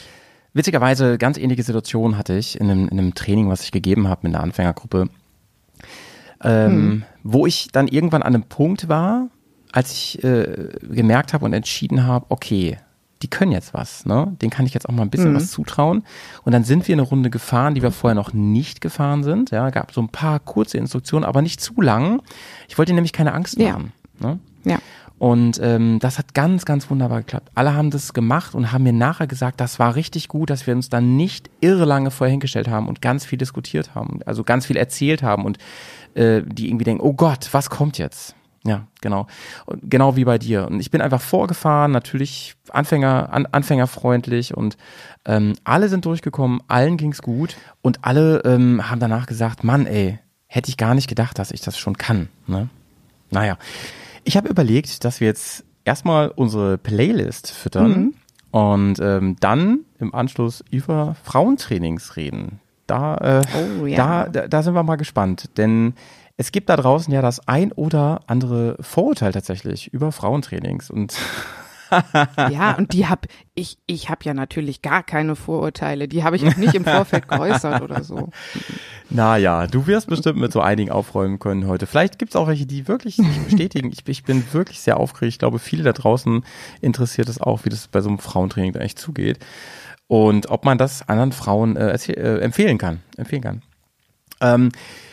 Witzigerweise, 0.54 1.18
ganz 1.18 1.36
ähnliche 1.36 1.62
Situation 1.64 2.16
hatte 2.16 2.34
ich 2.34 2.58
in 2.60 2.70
einem, 2.70 2.88
in 2.88 2.98
einem 2.98 3.14
Training, 3.14 3.48
was 3.48 3.62
ich 3.62 3.72
gegeben 3.72 4.08
habe 4.08 4.20
mit 4.22 4.34
einer 4.34 4.42
Anfängergruppe, 4.42 5.08
ähm, 6.42 7.04
wo 7.22 7.46
ich 7.46 7.68
dann 7.72 7.88
irgendwann 7.88 8.22
an 8.22 8.34
einem 8.34 8.44
Punkt 8.44 8.88
war, 8.88 9.28
als 9.72 9.90
ich 9.92 10.22
äh, 10.22 10.68
gemerkt 10.82 11.32
habe 11.32 11.44
und 11.44 11.52
entschieden 11.52 12.06
habe, 12.06 12.26
okay, 12.28 12.78
die 13.22 13.28
können 13.28 13.52
jetzt 13.52 13.72
was, 13.72 14.04
ne? 14.04 14.36
Den 14.42 14.50
kann 14.50 14.66
ich 14.66 14.74
jetzt 14.74 14.86
auch 14.86 14.92
mal 14.92 15.02
ein 15.02 15.08
bisschen 15.10 15.34
was 15.34 15.50
zutrauen. 15.50 16.04
Und 16.42 16.52
dann 16.52 16.62
sind 16.62 16.86
wir 16.86 16.94
eine 16.94 17.02
Runde 17.02 17.30
gefahren, 17.30 17.74
die 17.74 17.80
wir 17.82 17.90
vorher 17.90 18.14
noch 18.14 18.34
nicht 18.34 18.82
gefahren 18.82 19.24
sind. 19.24 19.50
Ja, 19.50 19.70
gab 19.70 19.92
so 19.92 20.02
ein 20.02 20.10
paar 20.10 20.38
kurze 20.40 20.76
Instruktionen, 20.76 21.24
aber 21.24 21.40
nicht 21.40 21.60
zu 21.60 21.80
lang. 21.80 22.20
Ich 22.68 22.76
wollte 22.76 22.92
nämlich 22.92 23.12
keine 23.14 23.32
Angst 23.32 23.58
Ja. 23.58 23.72
machen. 23.72 23.92
Ne? 24.20 24.38
Ja. 24.64 24.78
Und 25.18 25.60
ähm, 25.62 26.00
das 26.00 26.18
hat 26.18 26.34
ganz, 26.34 26.64
ganz 26.64 26.90
wunderbar 26.90 27.20
geklappt. 27.20 27.50
Alle 27.54 27.74
haben 27.74 27.90
das 27.90 28.12
gemacht 28.12 28.54
und 28.54 28.72
haben 28.72 28.82
mir 28.82 28.92
nachher 28.92 29.26
gesagt, 29.26 29.60
das 29.60 29.78
war 29.78 29.94
richtig 29.94 30.28
gut, 30.28 30.50
dass 30.50 30.66
wir 30.66 30.74
uns 30.74 30.88
dann 30.88 31.16
nicht 31.16 31.50
irre 31.60 31.84
lange 31.84 32.10
vorher 32.10 32.32
hingestellt 32.32 32.68
haben 32.68 32.88
und 32.88 33.00
ganz 33.00 33.24
viel 33.24 33.38
diskutiert 33.38 33.94
haben, 33.94 34.20
also 34.26 34.42
ganz 34.42 34.66
viel 34.66 34.76
erzählt 34.76 35.22
haben 35.22 35.44
und 35.44 35.58
äh, 36.14 36.42
die 36.44 36.68
irgendwie 36.68 36.84
denken, 36.84 37.02
oh 37.02 37.12
Gott, 37.12 37.48
was 37.52 37.70
kommt 37.70 37.98
jetzt? 37.98 38.34
Ja, 38.66 38.86
genau. 39.02 39.26
Und 39.66 39.90
genau 39.90 40.16
wie 40.16 40.24
bei 40.24 40.38
dir. 40.38 40.66
Und 40.66 40.80
ich 40.80 40.90
bin 40.90 41.02
einfach 41.02 41.20
vorgefahren, 41.20 41.92
natürlich 41.92 42.54
Anfänger, 42.70 43.30
an, 43.30 43.46
anfängerfreundlich 43.46 44.56
und 44.56 44.78
ähm, 45.26 45.52
alle 45.64 45.90
sind 45.90 46.06
durchgekommen, 46.06 46.60
allen 46.66 46.96
ging's 46.96 47.20
gut 47.20 47.56
und 47.82 48.04
alle 48.04 48.40
ähm, 48.44 48.90
haben 48.90 49.00
danach 49.00 49.26
gesagt, 49.26 49.64
Mann, 49.64 49.86
ey, 49.86 50.18
hätte 50.46 50.70
ich 50.70 50.78
gar 50.78 50.94
nicht 50.94 51.08
gedacht, 51.08 51.38
dass 51.38 51.50
ich 51.50 51.60
das 51.60 51.78
schon 51.78 51.98
kann. 51.98 52.28
Ne? 52.46 52.68
Naja, 53.30 53.58
ich 54.24 54.36
habe 54.36 54.48
überlegt, 54.48 55.04
dass 55.04 55.20
wir 55.20 55.28
jetzt 55.28 55.64
erstmal 55.84 56.28
unsere 56.28 56.78
Playlist 56.78 57.50
füttern 57.50 58.14
und 58.50 58.98
ähm, 59.00 59.36
dann 59.40 59.80
im 59.98 60.14
Anschluss 60.14 60.64
über 60.70 61.16
Frauentrainings 61.24 62.16
reden. 62.16 62.60
Da, 62.86 63.16
äh, 63.16 63.42
Oh, 63.80 63.86
ja. 63.86 64.28
da, 64.28 64.46
da 64.48 64.62
sind 64.62 64.74
wir 64.74 64.82
mal 64.82 64.96
gespannt, 64.96 65.50
denn 65.56 65.94
es 66.36 66.52
gibt 66.52 66.68
da 66.68 66.76
draußen 66.76 67.12
ja 67.12 67.22
das 67.22 67.46
ein 67.48 67.72
oder 67.72 68.20
andere 68.26 68.76
Vorurteil 68.80 69.32
tatsächlich 69.32 69.92
über 69.92 70.10
Frauentrainings 70.12 70.90
und 70.90 71.14
Ja, 72.50 72.76
und 72.76 72.92
die 72.92 73.06
hab 73.06 73.26
ich, 73.54 73.78
ich 73.86 74.08
habe 74.08 74.20
ja 74.24 74.34
natürlich 74.34 74.82
gar 74.82 75.02
keine 75.02 75.36
Vorurteile. 75.36 76.08
Die 76.08 76.24
habe 76.24 76.36
ich 76.36 76.46
auch 76.46 76.56
nicht 76.56 76.74
im 76.74 76.84
Vorfeld 76.84 77.28
geäußert 77.28 77.82
oder 77.82 78.02
so. 78.02 78.30
naja, 79.10 79.66
du 79.66 79.86
wirst 79.86 80.08
bestimmt 80.08 80.38
mit 80.38 80.52
so 80.52 80.60
einigen 80.60 80.90
aufräumen 80.90 81.38
können 81.38 81.66
heute. 81.66 81.86
Vielleicht 81.86 82.18
gibt's 82.18 82.36
auch 82.36 82.46
welche, 82.48 82.66
die 82.66 82.88
wirklich 82.88 83.18
nicht 83.18 83.44
bestätigen. 83.44 83.90
Ich, 83.92 84.06
ich 84.06 84.24
bin 84.24 84.44
wirklich 84.52 84.80
sehr 84.80 84.98
aufgeregt. 84.98 85.34
Ich 85.34 85.38
glaube, 85.38 85.58
viele 85.58 85.84
da 85.84 85.92
draußen 85.92 86.44
interessiert 86.80 87.28
es 87.28 87.40
auch, 87.40 87.64
wie 87.64 87.70
das 87.70 87.88
bei 87.88 88.00
so 88.00 88.08
einem 88.08 88.18
Frauentraining 88.18 88.72
da 88.72 88.80
echt 88.80 88.98
zugeht 88.98 89.38
und 90.06 90.50
ob 90.50 90.64
man 90.64 90.78
das 90.78 91.08
anderen 91.08 91.32
Frauen 91.32 91.76
äh, 91.76 91.94
äh, 91.94 92.40
empfehlen 92.40 92.78
kann. 92.78 93.00
Empfehlen 93.16 93.42
kann. 93.42 93.62
Ähm, 94.40 94.70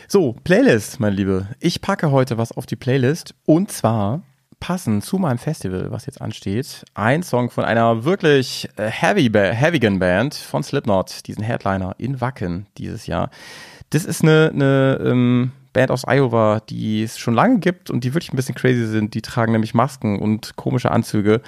so, 0.08 0.34
Playlist, 0.44 1.00
meine 1.00 1.16
Liebe. 1.16 1.48
Ich 1.60 1.80
packe 1.80 2.10
heute 2.10 2.38
was 2.38 2.52
auf 2.52 2.66
die 2.66 2.76
Playlist 2.76 3.34
und 3.46 3.72
zwar 3.72 4.22
passend 4.62 5.04
zu 5.04 5.18
meinem 5.18 5.38
Festival, 5.38 5.90
was 5.90 6.06
jetzt 6.06 6.22
ansteht, 6.22 6.84
ein 6.94 7.24
Song 7.24 7.50
von 7.50 7.64
einer 7.64 8.04
wirklich 8.04 8.68
äh, 8.76 8.86
heavy 8.86 9.28
ba 9.28 9.40
Heavigan 9.40 9.98
Band 9.98 10.36
von 10.36 10.62
Slipknot, 10.62 11.26
diesen 11.26 11.42
Headliner 11.42 11.96
in 11.98 12.20
Wacken 12.20 12.66
dieses 12.78 13.08
Jahr. 13.08 13.30
Das 13.90 14.04
ist 14.04 14.22
eine, 14.22 14.52
eine 14.54 15.00
ähm, 15.04 15.50
Band 15.72 15.90
aus 15.90 16.04
Iowa, 16.06 16.60
die 16.60 17.02
es 17.02 17.18
schon 17.18 17.34
lange 17.34 17.58
gibt 17.58 17.90
und 17.90 18.04
die 18.04 18.14
wirklich 18.14 18.32
ein 18.32 18.36
bisschen 18.36 18.54
crazy 18.54 18.86
sind. 18.86 19.14
Die 19.14 19.20
tragen 19.20 19.50
nämlich 19.50 19.74
Masken 19.74 20.20
und 20.20 20.54
komische 20.54 20.92
Anzüge 20.92 21.42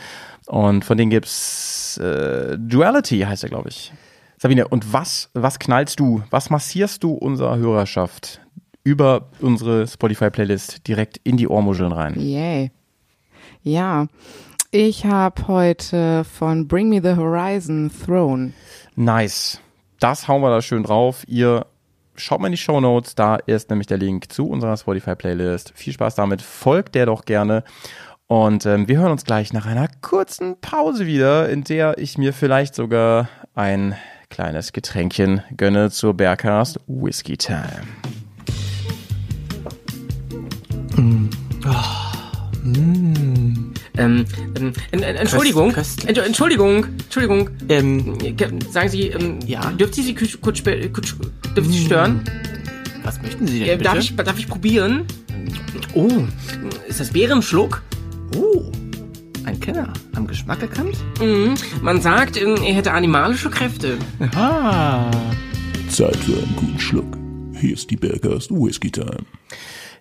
und 0.46 0.84
von 0.84 0.98
denen 0.98 1.10
gibt's 1.12 1.96
äh, 1.98 2.58
Duality 2.58 3.20
heißt 3.20 3.44
er, 3.44 3.48
glaube 3.48 3.68
ich. 3.68 3.92
Sabine, 4.38 4.66
und 4.66 4.92
was, 4.92 5.30
was 5.34 5.60
knallst 5.60 6.00
du? 6.00 6.24
Was 6.30 6.50
massierst 6.50 7.04
du 7.04 7.12
unserer 7.12 7.58
Hörerschaft 7.58 8.40
über 8.82 9.30
unsere 9.40 9.86
Spotify-Playlist 9.86 10.88
direkt 10.88 11.20
in 11.22 11.36
die 11.36 11.46
Ohrmuscheln 11.46 11.92
rein? 11.92 12.18
Yay. 12.18 12.72
Ja, 13.66 14.08
ich 14.70 15.06
habe 15.06 15.48
heute 15.48 16.24
von 16.24 16.68
Bring 16.68 16.90
Me 16.90 17.00
the 17.02 17.16
Horizon 17.16 17.90
Throne. 17.90 18.52
Nice. 18.94 19.58
Das 20.00 20.28
hauen 20.28 20.42
wir 20.42 20.50
da 20.50 20.60
schön 20.60 20.82
drauf. 20.82 21.24
Ihr 21.26 21.64
schaut 22.14 22.40
mal 22.40 22.48
in 22.48 22.52
die 22.52 22.58
Show 22.58 22.78
Notes, 22.78 23.14
da 23.14 23.36
ist 23.36 23.70
nämlich 23.70 23.86
der 23.86 23.96
Link 23.96 24.30
zu 24.30 24.50
unserer 24.50 24.76
Spotify-Playlist. 24.76 25.72
Viel 25.74 25.94
Spaß 25.94 26.14
damit, 26.14 26.42
folgt 26.42 26.94
der 26.94 27.06
doch 27.06 27.24
gerne. 27.24 27.64
Und 28.26 28.66
ähm, 28.66 28.86
wir 28.86 28.98
hören 28.98 29.12
uns 29.12 29.24
gleich 29.24 29.54
nach 29.54 29.64
einer 29.64 29.88
kurzen 30.02 30.60
Pause 30.60 31.06
wieder, 31.06 31.48
in 31.48 31.64
der 31.64 31.96
ich 31.96 32.18
mir 32.18 32.34
vielleicht 32.34 32.74
sogar 32.74 33.30
ein 33.54 33.96
kleines 34.28 34.74
Getränkchen 34.74 35.42
gönne 35.56 35.90
zur 35.90 36.12
Bergcast 36.12 36.80
Whiskey 36.86 37.38
Time. 37.38 37.80
Ähm, 42.64 43.72
ähm, 43.96 44.24
en- 44.90 45.02
Entschuldigung. 45.02 45.72
Entsch- 45.72 46.20
Entschuldigung, 46.22 46.84
Entschuldigung. 47.04 47.50
Ähm, 47.68 48.16
Sagen 48.70 48.88
Sie, 48.88 49.08
ähm, 49.08 49.38
Ja? 49.46 49.70
dürfte 49.72 50.00
ich 50.00 50.06
Sie 50.06 50.14
kurz, 50.14 50.40
kurz, 50.40 50.62
ich 51.56 51.64
Sie 51.66 51.84
stören? 51.84 52.22
was 53.02 53.20
möchten 53.22 53.46
Sie 53.46 53.58
denn 53.60 53.68
Äh, 53.68 53.72
bitte? 53.72 53.84
darf, 53.84 53.98
ich, 53.98 54.16
darf 54.16 54.38
ich 54.38 54.48
probieren? 54.48 55.04
oh, 55.94 56.08
Ist 56.88 57.00
das 57.00 57.10
Bärenschluck? 57.10 57.82
oh, 58.36 58.62
ein 59.44 59.60
Kenner. 59.60 59.92
Am 60.14 60.26
Geschmack 60.26 60.62
erkannt? 60.62 60.96
Mhm. 61.20 61.54
Man 61.82 62.00
sagt, 62.00 62.40
ähm, 62.40 62.56
er 62.64 62.74
hätte 62.74 62.92
animalische 62.92 63.50
Kräfte. 63.50 63.98
Ah, 64.34 65.10
Zeit 65.90 66.16
für 66.16 66.32
einen 66.38 66.56
guten 66.56 66.78
Schluck. 66.80 67.16
Hier 67.60 67.74
ist 67.74 67.90
die 67.90 67.96
Bergast 67.96 68.50
Whisky 68.50 68.90
Time. 68.90 69.18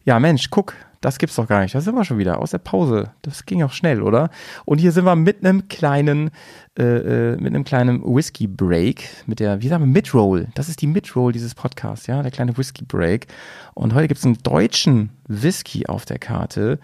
Ja, 0.06 0.20
Mensch, 0.20 0.50
guck, 0.50 0.74
das 1.04 1.18
gibt's 1.18 1.36
doch 1.36 1.48
gar 1.48 1.62
nicht. 1.62 1.76
Da 1.76 1.82
sind 1.82 1.96
wir 1.96 2.06
schon 2.06 2.18
wieder 2.18 2.40
aus 2.40 2.52
der 2.52 2.60
Pause. 2.60 3.12
Das 3.24 3.46
ging 3.46 3.62
auch 3.62 3.74
schnell, 3.74 4.02
oder? 4.02 4.30
Und 4.64 4.78
hier 4.78 4.94
sind 4.94 5.04
wir 5.04 5.18
mit 5.18 5.44
einem 5.44 5.68
kleinen, 5.68 6.32
äh, 6.80 6.84
äh, 6.84 7.36
mit 7.36 7.54
einem 7.54 7.66
kleinen 7.66 8.02
Whisky 8.04 8.48
Break, 8.48 9.10
mit 9.26 9.42
der, 9.42 9.62
wie 9.62 9.68
sagen 9.68 9.84
wir, 9.84 9.92
Midroll. 9.92 10.48
Das 10.56 10.70
ist 10.70 10.82
die 10.82 10.88
Midroll 10.88 11.34
dieses 11.34 11.56
Podcasts, 11.56 12.08
ja, 12.08 12.22
der 12.22 12.32
kleine 12.32 12.58
Whisky 12.58 12.86
Break. 12.86 13.28
Und 13.74 13.94
heute 13.94 14.08
gibt's 14.08 14.26
einen 14.26 14.38
deutschen 14.44 15.10
Whisky 15.28 15.88
auf 15.88 16.06
der 16.06 16.20
Karte. 16.20 16.80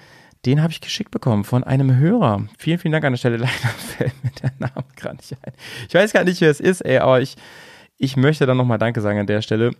Den 0.45 0.61
habe 0.61 0.73
ich 0.73 0.81
geschickt 0.81 1.11
bekommen 1.11 1.45
von 1.45 1.63
einem 1.63 1.95
Hörer. 1.95 2.45
Vielen, 2.57 2.77
vielen 2.77 2.91
Dank 2.91 3.05
an 3.05 3.13
der 3.13 3.17
Stelle. 3.17 3.37
Leider 3.37 3.49
fällt 3.97 4.23
mir 4.23 4.31
der 4.41 4.51
Name 4.59 4.85
gerade 4.97 5.15
nicht 5.15 5.33
ein. 5.41 5.53
Ich 5.87 5.93
weiß 5.93 6.11
gar 6.11 6.25
nicht, 6.25 6.41
wer 6.41 6.51
es 6.51 6.59
ist, 6.59 6.81
ey, 6.81 6.97
aber 6.97 7.21
ich, 7.21 7.37
ich 7.97 8.17
möchte 8.17 8.45
dann 8.45 8.57
nochmal 8.57 8.79
Danke 8.79 8.99
sagen 8.99 9.19
an 9.19 9.27
der 9.27 9.41
Stelle. 9.41 9.71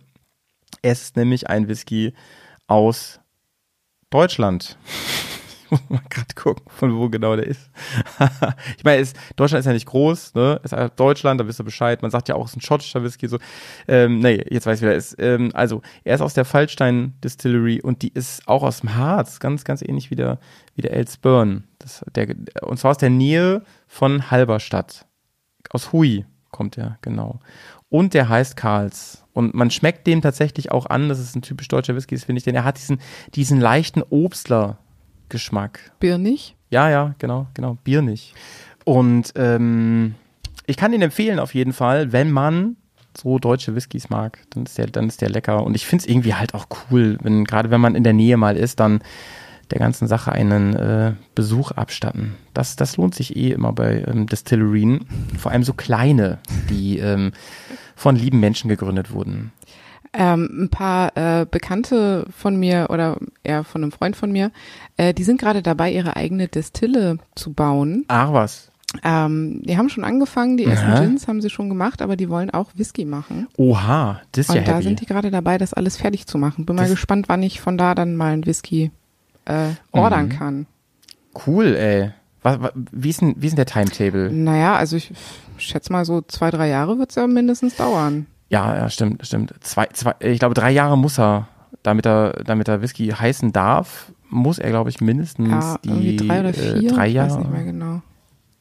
Es 0.80 1.02
ist 1.02 1.16
nämlich 1.16 1.50
ein 1.50 1.68
Whisky 1.68 2.14
aus 2.68 3.19
Deutschland. 4.10 4.76
Ich 5.64 5.70
muss 5.70 5.88
mal 5.88 6.02
gerade 6.10 6.34
gucken, 6.34 6.64
von 6.68 6.96
wo 6.96 7.08
genau 7.08 7.36
der 7.36 7.46
ist. 7.46 7.70
ich 8.76 8.84
meine, 8.84 9.00
ist, 9.00 9.16
Deutschland 9.36 9.60
ist 9.60 9.66
ja 9.66 9.72
nicht 9.72 9.86
groß, 9.86 10.34
ne? 10.34 10.60
Ist 10.64 10.72
halt 10.72 10.98
Deutschland, 10.98 11.40
da 11.40 11.46
wisst 11.46 11.60
ihr 11.60 11.64
Bescheid. 11.64 12.02
Man 12.02 12.10
sagt 12.10 12.28
ja 12.28 12.34
auch, 12.34 12.44
es 12.44 12.50
ist 12.50 12.56
ein 12.56 12.60
schottischer 12.62 13.04
Whisky, 13.04 13.28
so. 13.28 13.38
Ähm, 13.86 14.18
nee, 14.18 14.44
jetzt 14.50 14.66
weiß 14.66 14.78
ich, 14.78 14.82
wer 14.82 14.90
er 14.90 14.96
ist. 14.96 15.16
Ähm, 15.20 15.50
also, 15.54 15.80
er 16.02 16.16
ist 16.16 16.20
aus 16.22 16.34
der 16.34 16.44
Fallstein 16.44 17.14
Distillery 17.22 17.80
und 17.80 18.02
die 18.02 18.12
ist 18.12 18.48
auch 18.48 18.64
aus 18.64 18.80
dem 18.80 18.96
Harz, 18.96 19.38
ganz, 19.38 19.62
ganz 19.62 19.80
ähnlich 19.80 20.10
wie 20.10 20.16
der, 20.16 20.40
wie 20.74 20.82
der 20.82 20.92
Elsburn. 20.92 21.64
Das, 21.78 22.04
der, 22.14 22.34
und 22.62 22.78
zwar 22.78 22.90
aus 22.90 22.98
der 22.98 23.10
Nähe 23.10 23.62
von 23.86 24.30
Halberstadt. 24.30 25.06
Aus 25.70 25.92
Hui 25.92 26.24
kommt 26.60 26.76
er, 26.76 26.98
genau. 27.00 27.40
Und 27.88 28.12
der 28.12 28.28
heißt 28.28 28.54
Karls. 28.54 29.24
Und 29.32 29.54
man 29.54 29.70
schmeckt 29.70 30.06
dem 30.06 30.20
tatsächlich 30.20 30.70
auch 30.70 30.84
an, 30.84 31.08
dass 31.08 31.18
es 31.18 31.34
ein 31.34 31.40
typisch 31.40 31.68
deutscher 31.68 31.96
Whisky 31.96 32.14
ist, 32.14 32.24
finde 32.24 32.36
ich, 32.36 32.44
denn 32.44 32.54
er 32.54 32.64
hat 32.64 32.76
diesen, 32.76 33.00
diesen 33.34 33.58
leichten 33.58 34.02
Obstler-Geschmack. 34.02 35.92
Birnig. 36.00 36.56
Ja, 36.68 36.90
ja, 36.90 37.14
genau, 37.18 37.46
genau, 37.54 37.78
biernig. 37.82 38.34
Und 38.84 39.32
ähm, 39.36 40.16
ich 40.66 40.76
kann 40.76 40.92
ihn 40.92 41.00
empfehlen 41.00 41.38
auf 41.38 41.54
jeden 41.54 41.72
Fall, 41.72 42.12
wenn 42.12 42.30
man 42.30 42.76
so 43.16 43.38
deutsche 43.38 43.74
Whiskys 43.74 44.10
mag, 44.10 44.38
dann 44.50 44.64
ist 44.64 44.76
der, 44.76 44.88
dann 44.88 45.08
ist 45.08 45.22
der 45.22 45.30
lecker. 45.30 45.64
Und 45.64 45.74
ich 45.74 45.86
finde 45.86 46.04
es 46.04 46.10
irgendwie 46.10 46.34
halt 46.34 46.52
auch 46.52 46.66
cool, 46.90 47.16
wenn, 47.22 47.44
gerade 47.44 47.70
wenn 47.70 47.80
man 47.80 47.94
in 47.94 48.04
der 48.04 48.12
Nähe 48.12 48.36
mal 48.36 48.58
ist, 48.58 48.80
dann 48.80 49.00
der 49.70 49.78
ganzen 49.78 50.08
Sache 50.08 50.32
einen 50.32 50.74
äh, 50.74 51.12
Besuch 51.34 51.70
abstatten. 51.72 52.34
Das, 52.54 52.76
das 52.76 52.96
lohnt 52.96 53.14
sich 53.14 53.36
eh 53.36 53.50
immer 53.52 53.72
bei 53.72 54.04
ähm, 54.06 54.26
Distillerien. 54.26 55.06
Vor 55.38 55.52
allem 55.52 55.62
so 55.64 55.72
kleine, 55.72 56.38
die 56.68 56.98
ähm, 56.98 57.32
von 57.96 58.16
lieben 58.16 58.40
Menschen 58.40 58.68
gegründet 58.68 59.12
wurden. 59.12 59.52
Ähm, 60.12 60.64
ein 60.64 60.68
paar 60.70 61.16
äh, 61.16 61.46
Bekannte 61.48 62.26
von 62.36 62.56
mir 62.56 62.88
oder 62.90 63.16
eher 63.44 63.62
von 63.62 63.82
einem 63.82 63.92
Freund 63.92 64.16
von 64.16 64.32
mir, 64.32 64.50
äh, 64.96 65.14
die 65.14 65.22
sind 65.22 65.40
gerade 65.40 65.62
dabei, 65.62 65.92
ihre 65.92 66.16
eigene 66.16 66.48
Destille 66.48 67.18
zu 67.36 67.52
bauen. 67.52 68.04
Ach 68.08 68.32
was. 68.32 68.72
Ähm, 69.04 69.62
die 69.64 69.78
haben 69.78 69.88
schon 69.88 70.02
angefangen, 70.02 70.56
die 70.56 70.64
ersten 70.64 70.88
Ja. 70.88 70.98
Gins 71.00 71.28
haben 71.28 71.40
sie 71.40 71.48
schon 71.48 71.68
gemacht, 71.68 72.02
aber 72.02 72.16
die 72.16 72.28
wollen 72.28 72.50
auch 72.50 72.70
Whisky 72.74 73.04
machen. 73.04 73.46
Oha, 73.56 74.20
das 74.32 74.46
ist 74.46 74.50
Und 74.50 74.56
ja 74.56 74.62
da 74.62 74.72
heavy. 74.72 74.82
sind 74.82 75.00
die 75.00 75.06
gerade 75.06 75.30
dabei, 75.30 75.58
das 75.58 75.74
alles 75.74 75.96
fertig 75.96 76.26
zu 76.26 76.38
machen. 76.38 76.66
Bin 76.66 76.74
mal 76.74 76.82
Das- 76.82 76.90
gespannt, 76.90 77.28
wann 77.28 77.44
ich 77.44 77.60
von 77.60 77.78
da 77.78 77.94
dann 77.94 78.16
mal 78.16 78.32
ein 78.32 78.44
Whisky 78.46 78.90
äh, 79.50 79.68
ordern 79.92 80.26
Mhm. 80.26 80.28
kann. 80.30 80.66
Cool, 81.46 81.74
ey. 81.76 82.10
Was, 82.42 82.60
was, 82.60 82.72
wie, 82.74 83.10
ist 83.10 83.20
denn, 83.20 83.34
wie 83.38 83.46
ist 83.46 83.52
denn 83.56 83.64
der 83.64 83.66
Timetable? 83.66 84.30
Naja, 84.32 84.76
also 84.76 84.96
ich 84.96 85.12
schätze 85.58 85.92
mal 85.92 86.04
so 86.04 86.22
zwei, 86.22 86.50
drei 86.50 86.68
Jahre 86.68 86.98
wird's 86.98 87.14
ja 87.14 87.26
mindestens 87.26 87.76
dauern. 87.76 88.26
Ja, 88.48 88.74
ja, 88.76 88.88
stimmt, 88.90 89.24
stimmt. 89.26 89.52
Zwei, 89.60 89.86
zwei, 89.92 90.14
ich 90.20 90.38
glaube, 90.38 90.54
drei 90.54 90.70
Jahre 90.70 90.96
muss 90.98 91.18
er, 91.20 91.48
damit 91.82 92.06
er, 92.06 92.32
damit 92.44 92.66
er 92.68 92.82
Whisky 92.82 93.08
heißen 93.08 93.52
darf, 93.52 94.10
muss 94.28 94.58
er, 94.58 94.70
glaube 94.70 94.90
ich, 94.90 95.00
mindestens 95.00 95.50
Ja, 95.50 95.78
die 95.84 96.16
drei 96.16 96.40
oder 96.40 96.52
vier. 96.54 96.76
Äh, 96.76 96.86
drei 96.86 97.08
ich 97.08 97.14
Jahre. 97.14 97.30
weiß 97.30 97.38
nicht 97.38 97.50
mehr 97.52 97.64
genau. 97.64 98.02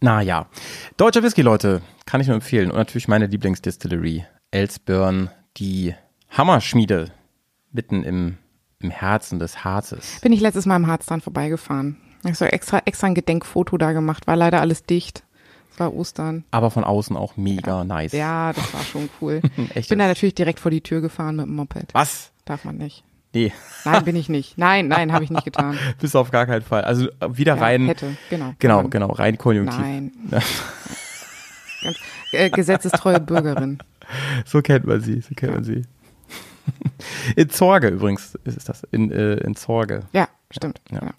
Na 0.01 0.21
ja. 0.21 0.45
Deutscher 0.97 1.23
Whisky, 1.23 1.41
Leute, 1.41 1.81
kann 2.05 2.21
ich 2.21 2.27
nur 2.27 2.35
empfehlen. 2.35 2.69
Und 2.71 2.77
natürlich 2.77 3.07
meine 3.07 3.27
Lieblingsdistillery, 3.27 4.25
Elsburn, 4.51 5.29
die 5.57 5.93
Hammerschmiede, 6.31 7.11
mitten 7.71 8.03
im, 8.03 8.37
im 8.81 8.91
Herzen 8.91 9.39
des 9.39 9.63
Harzes. 9.63 10.19
Bin 10.21 10.31
ich 10.31 10.39
letztes 10.41 10.65
Mal 10.65 10.77
im 10.77 10.87
Harz 10.87 11.05
dran 11.05 11.21
vorbeigefahren. 11.21 11.97
Ich 12.21 12.25
habe 12.25 12.35
so 12.35 12.45
extra, 12.45 12.81
extra 12.85 13.07
ein 13.07 13.15
Gedenkfoto 13.15 13.77
da 13.77 13.91
gemacht, 13.91 14.27
war 14.27 14.35
leider 14.35 14.61
alles 14.61 14.83
dicht. 14.83 15.23
Es 15.71 15.79
war 15.79 15.93
Ostern. 15.93 16.43
Aber 16.51 16.71
von 16.71 16.83
außen 16.83 17.15
auch 17.15 17.37
mega 17.37 17.83
nice. 17.83 18.11
Ja, 18.13 18.53
das 18.53 18.73
war 18.73 18.81
schon 18.83 19.09
cool. 19.21 19.41
Ich 19.75 19.87
bin 19.87 19.99
da 19.99 20.07
natürlich 20.07 20.35
direkt 20.35 20.59
vor 20.59 20.71
die 20.71 20.81
Tür 20.81 21.01
gefahren 21.01 21.35
mit 21.37 21.45
dem 21.45 21.55
Moped. 21.55 21.93
Was? 21.93 22.31
Darf 22.45 22.65
man 22.65 22.77
nicht. 22.77 23.03
Nee, 23.31 23.53
Nein, 23.85 24.05
bin 24.05 24.15
ich 24.15 24.27
nicht. 24.27 24.57
Nein, 24.57 24.87
nein, 24.87 25.13
habe 25.13 25.23
ich 25.23 25.29
nicht 25.29 25.45
getan. 25.45 25.77
bis 25.99 26.15
auf 26.15 26.31
gar 26.31 26.47
keinen 26.47 26.63
Fall. 26.63 26.81
Also 26.83 27.07
äh, 27.19 27.37
wieder 27.37 27.55
Ja, 27.57 27.61
rein. 27.61 27.85
hätte, 27.85 28.17
genau. 28.29 28.53
Genau, 28.57 28.81
Nein. 28.81 28.89
genau, 28.89 29.11
rein 29.11 29.37
konjunktiv. 29.37 29.79
Nein. 29.79 30.11
Ganz, 31.83 31.97
äh, 32.31 32.49
gesetzestreue 32.49 33.19
Bürgerin. 33.19 33.77
So 34.45 34.61
kennt 34.61 34.85
man 34.85 35.01
sie, 35.01 35.21
so 35.21 35.35
kennt 35.35 35.53
man 35.53 35.63
sie. 35.63 35.83
In 37.35 37.49
Zorge 37.49 37.87
übrigens 37.89 38.35
ist 38.43 38.69
das, 38.69 38.83
in, 38.91 39.11
äh, 39.11 39.35
in 39.35 39.55
Zorge. 39.55 40.01
Ja, 40.13 40.27
stimmt. 40.51 40.81
Ja. 40.91 40.99
Ja. 41.01 41.11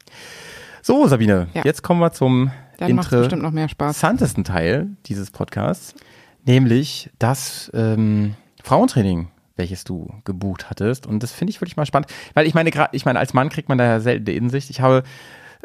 So, 0.82 1.06
Sabine, 1.06 1.48
Ja. 1.54 1.62
jetzt 1.64 1.82
kommen 1.82 2.00
wir 2.00 2.12
zum 2.12 2.50
Dann 2.78 2.90
interessantesten 2.90 4.44
Teil 4.44 4.88
dieses 5.06 5.30
Podcasts, 5.30 5.94
nämlich 6.46 7.10
das 7.18 7.70
ähm, 7.74 8.34
Frauentraining, 8.62 9.28
welches 9.56 9.84
du 9.84 10.10
gebucht 10.24 10.70
hattest. 10.70 11.06
Und 11.06 11.22
das 11.22 11.32
finde 11.32 11.50
ich 11.50 11.60
wirklich 11.60 11.76
mal 11.76 11.86
spannend, 11.86 12.10
weil 12.34 12.46
ich 12.46 12.54
meine, 12.54 12.70
gerade, 12.70 12.90
ich 12.96 13.04
meine, 13.04 13.18
als 13.18 13.34
Mann 13.34 13.50
kriegt 13.50 13.68
man 13.68 13.78
da 13.78 13.84
ja 13.84 14.00
selten 14.00 14.24
die 14.24 14.36
Insicht. 14.36 14.70
Ich 14.70 14.80
habe 14.80 15.02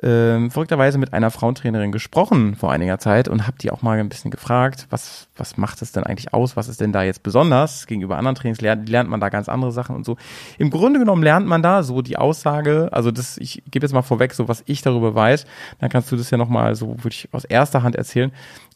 ähm, 0.06 0.52
verrückterweise 0.52 1.00
mit 1.00 1.14
einer 1.14 1.32
Frauentrainerin 1.32 1.92
gesprochen 1.92 2.56
vor 2.56 2.72
einiger 2.72 3.00
Zeit 3.00 3.28
und 3.28 3.48
habe 3.48 3.58
die 3.58 3.72
auch 3.72 3.82
mal 3.82 3.98
ein 3.98 4.08
bisschen 4.08 4.30
gefragt, 4.30 4.86
was, 4.92 5.28
was 5.36 5.58
macht 5.58 5.82
es 5.82 5.94
denn 5.94 6.04
eigentlich 6.04 6.32
aus? 6.32 6.56
Was 6.56 6.68
ist 6.68 6.80
denn 6.80 6.92
da 6.92 7.02
jetzt 7.02 7.24
besonders 7.24 7.88
gegenüber 7.88 8.16
anderen 8.16 8.36
Trainings? 8.36 8.62
Lernt, 8.62 8.88
lernt 8.88 9.10
man 9.10 9.20
da 9.20 9.30
ganz 9.30 9.50
andere 9.50 9.72
Sachen 9.72 9.96
und 9.96 10.06
so. 10.06 10.16
Im 10.60 10.70
Grunde 10.70 11.00
genommen 11.00 11.24
lernt 11.24 11.48
man 11.48 11.64
da 11.64 11.82
so 11.82 12.04
die 12.04 12.18
Aussage, 12.18 12.90
also 12.92 13.10
das, 13.10 13.38
ich 13.40 13.64
gebe 13.72 13.84
jetzt 13.84 13.94
mal 13.94 14.04
vorweg, 14.04 14.36
so 14.36 14.48
was 14.48 14.62
ich 14.68 14.84
darüber 14.84 15.16
weiß, 15.16 15.48
dann 15.80 15.90
kannst 15.90 16.12
du 16.12 16.18
das 16.18 16.30
ja 16.30 16.38
nochmal 16.38 16.76
so 16.76 16.90
wirklich 17.04 17.28
aus 17.32 17.44
erster 17.44 17.82
Hand 17.82 17.96
erzählen. 17.96 18.32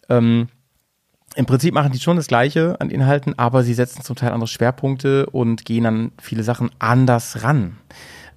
Ähm, 0.10 0.48
im 1.36 1.46
Prinzip 1.46 1.76
machen 1.76 1.92
die 1.92 2.00
schon 2.00 2.18
das 2.18 2.26
Gleiche 2.26 2.76
an 2.82 2.90
Inhalten, 2.90 3.38
aber 3.38 3.62
sie 3.62 3.76
setzen 3.76 4.02
zum 4.02 4.16
Teil 4.16 4.32
andere 4.32 4.48
Schwerpunkte 4.48 5.28
und 5.28 5.64
gehen 5.64 5.86
an 5.86 6.12
viele 6.20 6.42
Sachen 6.42 6.72
anders 6.80 7.44
ran. 7.44 7.78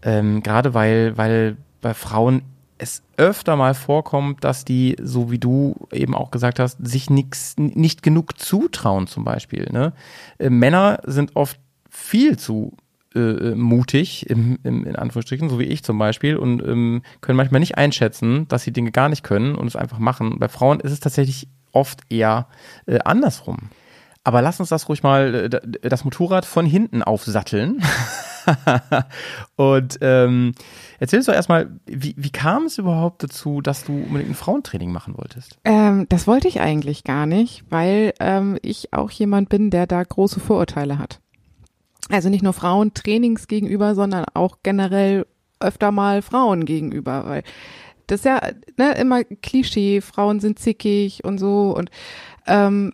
Ähm, 0.03 0.43
Gerade 0.43 0.75
weil, 0.75 1.17
weil 1.17 1.57
bei 1.81 1.95
Frauen 1.95 2.43
es 2.83 3.03
öfter 3.17 3.57
mal 3.57 3.75
vorkommt, 3.75 4.43
dass 4.45 4.65
die, 4.65 4.97
so 5.01 5.31
wie 5.31 5.39
du 5.39 5.87
eben 5.93 6.15
auch 6.15 6.31
gesagt 6.31 6.59
hast, 6.59 6.79
sich 6.85 7.09
nix, 7.11 7.55
nicht 7.57 8.03
genug 8.03 8.39
zutrauen 8.39 9.07
zum 9.07 9.25
Beispiel. 9.25 9.69
Ne? 9.71 9.93
Äh, 10.39 10.51
Männer 10.51 11.01
sind 11.05 11.37
oft 11.37 11.59
viel 11.89 12.37
zu 12.37 12.77
äh, 13.15 13.55
mutig, 13.55 14.29
im, 14.29 14.59
im, 14.65 14.85
in 14.85 14.97
Anführungsstrichen, 14.97 15.49
so 15.49 15.59
wie 15.59 15.65
ich 15.65 15.85
zum 15.85 15.99
Beispiel, 15.99 16.37
und 16.37 16.63
ähm, 16.63 17.03
können 17.21 17.37
manchmal 17.37 17.61
nicht 17.61 17.79
einschätzen, 17.79 18.49
dass 18.49 18.65
sie 18.65 18.73
Dinge 18.73 18.91
gar 18.91 19.09
nicht 19.09 19.23
können 19.23 19.55
und 19.55 19.67
es 19.67 19.77
einfach 19.77 19.99
machen. 19.99 20.39
Bei 20.39 20.49
Frauen 20.49 20.81
ist 20.81 20.93
es 20.93 21.01
tatsächlich 21.01 21.49
oft 21.73 22.01
eher 22.11 22.49
äh, 22.87 22.99
andersrum. 23.05 23.71
Aber 24.25 24.41
lass 24.41 24.61
uns 24.61 24.69
das 24.69 24.89
ruhig 24.89 25.03
mal, 25.03 25.51
äh, 25.53 25.89
das 25.89 26.05
Motorrad 26.05 26.45
von 26.45 26.65
hinten 26.65 27.03
aufsatteln. 27.03 27.83
und 29.57 29.99
ähm, 30.01 30.55
erzähl 31.01 31.19
uns 31.19 31.27
doch 31.27 31.35
erstmal, 31.35 31.71
wie, 31.87 32.15
wie 32.17 32.31
kam 32.31 32.67
es 32.67 32.79
überhaupt 32.79 33.23
dazu, 33.23 33.61
dass 33.61 33.85
du 33.85 33.93
unbedingt 33.93 34.31
ein 34.31 34.35
Frauentraining 34.35 34.93
machen 34.93 35.17
wolltest? 35.17 35.59
Ähm, 35.65 36.07
das 36.09 36.27
wollte 36.27 36.49
ich 36.49 36.61
eigentlich 36.61 37.05
gar 37.05 37.27
nicht, 37.27 37.65
weil 37.71 38.15
ähm, 38.21 38.59
ich 38.63 38.93
auch 38.93 39.11
jemand 39.11 39.49
bin, 39.49 39.71
der 39.71 39.87
da 39.87 40.03
große 40.03 40.41
Vorurteile 40.41 40.99
hat. 40.99 41.21
Also 42.11 42.29
nicht 42.29 42.43
nur 42.43 42.53
Frauen 42.53 42.95
Trainings 42.95 43.49
gegenüber, 43.49 43.95
sondern 43.95 44.25
auch 44.35 44.59
generell 44.63 45.27
öfter 45.61 45.93
mal 45.93 46.23
Frauen 46.23 46.65
gegenüber, 46.65 47.25
weil 47.27 47.43
das 48.09 48.21
ist 48.21 48.25
ja 48.25 48.41
ne, 48.77 48.95
immer 48.99 49.25
Klischee, 49.25 50.01
Frauen 50.01 50.41
sind 50.41 50.59
zickig 50.59 51.25
und 51.25 51.39
so 51.39 51.75
und 51.77 51.91
ähm, 52.47 52.93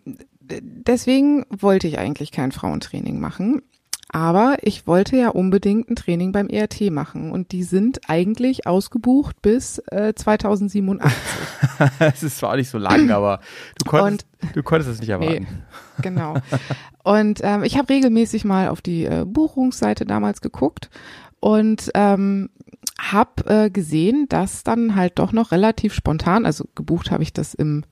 deswegen 0.49 1.45
wollte 1.51 1.89
ich 1.89 1.99
eigentlich 1.99 2.33
kein 2.33 2.53
Frauentraining 2.53 3.21
machen. 3.21 3.63
Aber 4.11 4.57
ich 4.63 4.87
wollte 4.87 5.19
ja 5.19 5.29
unbedingt 5.29 5.91
ein 5.91 5.97
Training 5.97 6.33
beim 6.33 6.49
ERT 6.49 6.91
machen 6.91 7.31
und 7.31 7.53
die 7.53 7.63
sind 7.63 8.09
eigentlich 8.09 8.67
ausgebucht 8.67 9.43
bis 9.43 9.83
äh, 9.91 10.15
2087. 10.15 11.13
Es 11.99 12.23
ist 12.23 12.39
zwar 12.39 12.53
auch 12.53 12.57
nicht 12.57 12.71
so 12.71 12.79
lang, 12.79 13.11
aber 13.11 13.41
du 13.79 13.85
konntest, 13.89 14.27
du 14.55 14.63
konntest 14.63 14.91
es 14.91 15.01
nicht 15.01 15.11
erwarten. 15.11 15.47
Genau. 16.03 16.35
Und 17.05 17.41
ähm, 17.43 17.63
ich 17.63 17.79
habe 17.79 17.89
regelmäßig 17.89 18.45
mal 18.45 18.69
auf 18.69 18.83
die 18.83 19.05
äh, 19.05 19.25
Buchungsseite 19.27 20.05
damals 20.05 20.43
geguckt 20.43 20.91
und 21.41 21.91
ähm, 21.95 22.51
habe 23.01 23.47
äh, 23.47 23.71
gesehen, 23.71 24.27
dass 24.29 24.63
dann 24.63 24.95
halt 24.95 25.19
doch 25.19 25.33
noch 25.33 25.51
relativ 25.51 25.95
spontan, 25.95 26.45
also 26.45 26.67
gebucht 26.75 27.11
habe 27.11 27.23
ich 27.23 27.33
das 27.33 27.55
im, 27.55 27.85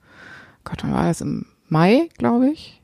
Gott, 0.64 0.82
wann 0.82 0.92
war 0.92 1.04
das? 1.04 1.22
Im 1.22 1.46
Mai, 1.68 2.08
glaube 2.18 2.50
ich. 2.50 2.80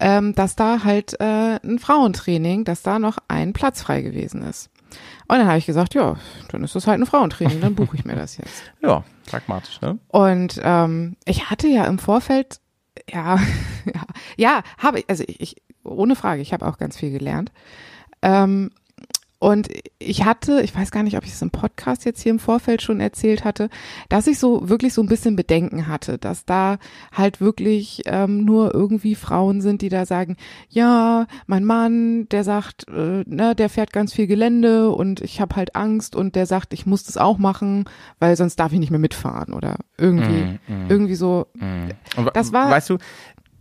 Ähm, 0.00 0.34
dass 0.34 0.54
da 0.54 0.84
halt 0.84 1.20
äh, 1.20 1.58
ein 1.62 1.78
Frauentraining, 1.78 2.64
dass 2.64 2.82
da 2.82 2.98
noch 2.98 3.18
ein 3.26 3.52
Platz 3.52 3.82
frei 3.82 4.02
gewesen 4.02 4.42
ist. 4.42 4.70
Und 5.26 5.38
dann 5.38 5.46
habe 5.46 5.58
ich 5.58 5.66
gesagt, 5.66 5.94
ja, 5.94 6.16
dann 6.50 6.64
ist 6.64 6.74
das 6.74 6.86
halt 6.86 7.00
ein 7.00 7.06
Frauentraining, 7.06 7.60
dann 7.60 7.74
buche 7.74 7.96
ich 7.96 8.04
mir 8.04 8.14
das 8.14 8.36
jetzt. 8.36 8.62
Ja, 8.80 9.04
pragmatisch, 9.26 9.80
ne? 9.80 9.98
Und 10.08 10.60
ähm, 10.62 11.16
ich 11.24 11.50
hatte 11.50 11.66
ja 11.66 11.84
im 11.84 11.98
Vorfeld, 11.98 12.60
ja, 13.10 13.38
ja, 13.84 14.02
ja, 14.36 14.62
habe 14.78 15.00
ich, 15.00 15.10
also 15.10 15.24
ich, 15.26 15.40
ich, 15.40 15.56
ohne 15.84 16.16
Frage, 16.16 16.40
ich 16.42 16.52
habe 16.52 16.66
auch 16.66 16.78
ganz 16.78 16.96
viel 16.96 17.10
gelernt. 17.10 17.52
Ähm, 18.22 18.70
und 19.40 19.68
ich 20.00 20.24
hatte, 20.24 20.62
ich 20.62 20.74
weiß 20.74 20.90
gar 20.90 21.02
nicht, 21.02 21.16
ob 21.16 21.24
ich 21.24 21.32
es 21.32 21.42
im 21.42 21.50
Podcast 21.50 22.04
jetzt 22.04 22.20
hier 22.22 22.30
im 22.30 22.38
Vorfeld 22.38 22.82
schon 22.82 23.00
erzählt 23.00 23.44
hatte, 23.44 23.68
dass 24.08 24.26
ich 24.26 24.38
so 24.38 24.68
wirklich 24.68 24.92
so 24.94 25.02
ein 25.02 25.08
bisschen 25.08 25.36
Bedenken 25.36 25.86
hatte, 25.86 26.18
dass 26.18 26.44
da 26.44 26.78
halt 27.12 27.40
wirklich 27.40 28.02
ähm, 28.06 28.44
nur 28.44 28.74
irgendwie 28.74 29.14
Frauen 29.14 29.60
sind, 29.60 29.82
die 29.82 29.88
da 29.90 30.06
sagen, 30.06 30.36
ja, 30.68 31.26
mein 31.46 31.64
Mann, 31.64 32.28
der 32.30 32.42
sagt, 32.42 32.86
äh, 32.88 33.22
ne, 33.26 33.54
der 33.54 33.68
fährt 33.68 33.92
ganz 33.92 34.12
viel 34.12 34.26
Gelände 34.26 34.90
und 34.90 35.20
ich 35.20 35.40
habe 35.40 35.54
halt 35.56 35.76
Angst 35.76 36.16
und 36.16 36.34
der 36.34 36.46
sagt, 36.46 36.72
ich 36.74 36.86
muss 36.86 37.04
das 37.04 37.16
auch 37.16 37.38
machen, 37.38 37.84
weil 38.18 38.36
sonst 38.36 38.56
darf 38.56 38.72
ich 38.72 38.78
nicht 38.80 38.90
mehr 38.90 38.98
mitfahren 39.00 39.52
oder 39.52 39.76
irgendwie, 39.96 40.58
irgendwie 40.88 41.14
so. 41.14 41.46
Wa- 42.16 42.30
Das 42.32 42.52
war- 42.52 42.70
weißt 42.70 42.90
du, 42.90 42.98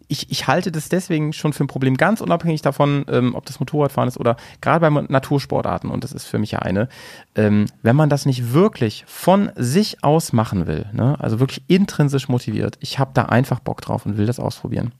ich, 0.08 0.32
ich 0.32 0.48
halte 0.48 0.72
das 0.72 0.90
deswegen 0.90 1.34
schon 1.34 1.54
für 1.54 1.64
ein 1.64 1.68
Problem, 1.68 1.98
ganz 1.98 2.22
unabhängig 2.22 2.62
davon, 2.62 3.06
ähm, 3.10 3.36
ob 3.36 3.46
das 3.46 3.60
Motorradfahren 3.60 4.08
ist 4.08 4.18
oder 4.18 4.38
gerade 4.62 4.80
bei 4.80 4.90
Natursportarten, 4.90 5.90
und 5.90 6.04
das 6.04 6.14
ist 6.14 6.26
für 6.26 6.40
mich 6.40 6.52
ja 6.52 6.60
eine, 6.60 6.88
ähm, 7.36 7.66
wenn 7.82 7.96
man 7.96 8.10
das 8.10 8.26
nicht 8.26 8.54
wirklich 8.54 9.04
von 9.08 9.52
sich 9.56 10.04
aus 10.04 10.34
machen 10.34 10.68
will, 10.68 10.86
ne, 10.94 11.18
also 11.20 11.40
wirklich 11.40 11.64
intrinsisch 11.68 12.30
motiviert, 12.30 12.78
ich 12.80 13.00
habe 13.00 13.12
da 13.14 13.24
einfach 13.24 13.60
Bock 13.60 13.82
drauf 13.82 14.06
und 14.06 14.18
will 14.18 14.26
das 14.26 14.40
ausprobieren, 14.40 14.94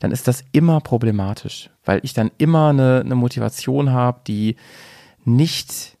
dann 0.00 0.10
ist 0.10 0.26
das 0.26 0.44
immer 0.52 0.80
problematisch, 0.80 1.70
weil 1.84 2.00
ich 2.02 2.14
dann 2.14 2.30
immer 2.38 2.70
eine, 2.70 3.02
eine 3.04 3.14
Motivation 3.14 3.92
habe, 3.92 4.20
die 4.26 4.56
nicht, 5.24 5.96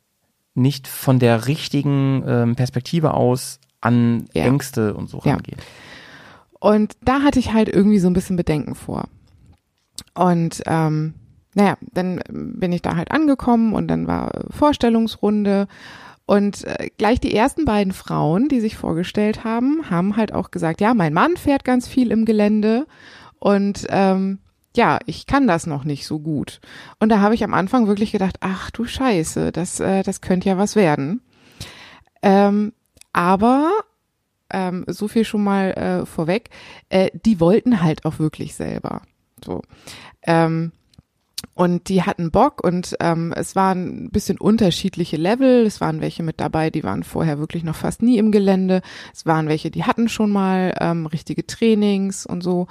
nicht 0.54 0.88
von 0.88 1.18
der 1.18 1.46
richtigen 1.46 2.24
ähm, 2.26 2.56
Perspektive 2.56 3.14
aus 3.14 3.60
an 3.80 4.26
Ja. 4.32 4.44
Ängste 4.44 4.94
und 4.94 5.08
so 5.08 5.20
Ja. 5.24 5.38
Und 6.60 6.96
da 7.02 7.22
hatte 7.22 7.38
ich 7.38 7.52
halt 7.52 7.68
irgendwie 7.68 7.98
so 7.98 8.08
ein 8.08 8.12
bisschen 8.12 8.36
Bedenken 8.36 8.74
vor. 8.74 9.08
Und 10.14 10.62
ähm, 10.66 11.14
naja, 11.54 11.76
dann 11.92 12.20
bin 12.30 12.72
ich 12.72 12.82
da 12.82 12.96
halt 12.96 13.10
angekommen 13.10 13.72
und 13.74 13.88
dann 13.88 14.06
war 14.06 14.44
Vorstellungsrunde. 14.50 15.66
Und 16.26 16.64
äh, 16.64 16.90
gleich 16.96 17.18
die 17.18 17.34
ersten 17.34 17.64
beiden 17.64 17.92
Frauen, 17.92 18.48
die 18.48 18.60
sich 18.60 18.76
vorgestellt 18.76 19.42
haben, 19.42 19.90
haben 19.90 20.16
halt 20.16 20.32
auch 20.32 20.52
gesagt, 20.52 20.80
ja, 20.80 20.94
mein 20.94 21.12
Mann 21.12 21.36
fährt 21.36 21.64
ganz 21.64 21.88
viel 21.88 22.12
im 22.12 22.24
Gelände 22.24 22.86
und 23.40 23.86
ähm, 23.88 24.38
ja, 24.76 25.00
ich 25.06 25.26
kann 25.26 25.48
das 25.48 25.66
noch 25.66 25.82
nicht 25.82 26.06
so 26.06 26.20
gut. 26.20 26.60
Und 27.00 27.08
da 27.08 27.18
habe 27.18 27.34
ich 27.34 27.42
am 27.42 27.54
Anfang 27.54 27.88
wirklich 27.88 28.12
gedacht, 28.12 28.36
ach 28.40 28.70
du 28.70 28.84
Scheiße, 28.84 29.50
das, 29.50 29.80
äh, 29.80 30.04
das 30.04 30.20
könnte 30.20 30.48
ja 30.48 30.58
was 30.58 30.76
werden. 30.76 31.22
Ähm, 32.22 32.72
aber 33.12 33.72
ähm, 34.52 34.84
so 34.86 35.08
viel 35.08 35.24
schon 35.24 35.44
mal 35.44 35.72
äh, 35.72 36.06
vorweg, 36.06 36.50
äh, 36.88 37.10
die 37.24 37.40
wollten 37.40 37.82
halt 37.82 38.04
auch 38.04 38.18
wirklich 38.18 38.54
selber. 38.54 39.02
So. 39.44 39.62
Ähm, 40.26 40.72
und 41.54 41.88
die 41.88 42.02
hatten 42.02 42.30
Bock 42.30 42.64
und 42.64 42.96
ähm, 43.00 43.34
es 43.36 43.54
waren 43.54 44.06
ein 44.06 44.10
bisschen 44.10 44.38
unterschiedliche 44.38 45.16
Level. 45.16 45.66
Es 45.66 45.80
waren 45.80 46.00
welche 46.00 46.22
mit 46.22 46.40
dabei, 46.40 46.70
die 46.70 46.84
waren 46.84 47.02
vorher 47.02 47.38
wirklich 47.38 47.64
noch 47.64 47.74
fast 47.74 48.02
nie 48.02 48.18
im 48.18 48.32
Gelände. 48.32 48.82
Es 49.12 49.26
waren 49.26 49.48
welche, 49.48 49.70
die 49.70 49.84
hatten 49.84 50.08
schon 50.08 50.30
mal 50.30 50.74
ähm, 50.80 51.06
richtige 51.06 51.46
Trainings 51.46 52.24
und 52.24 52.42
so. 52.42 52.66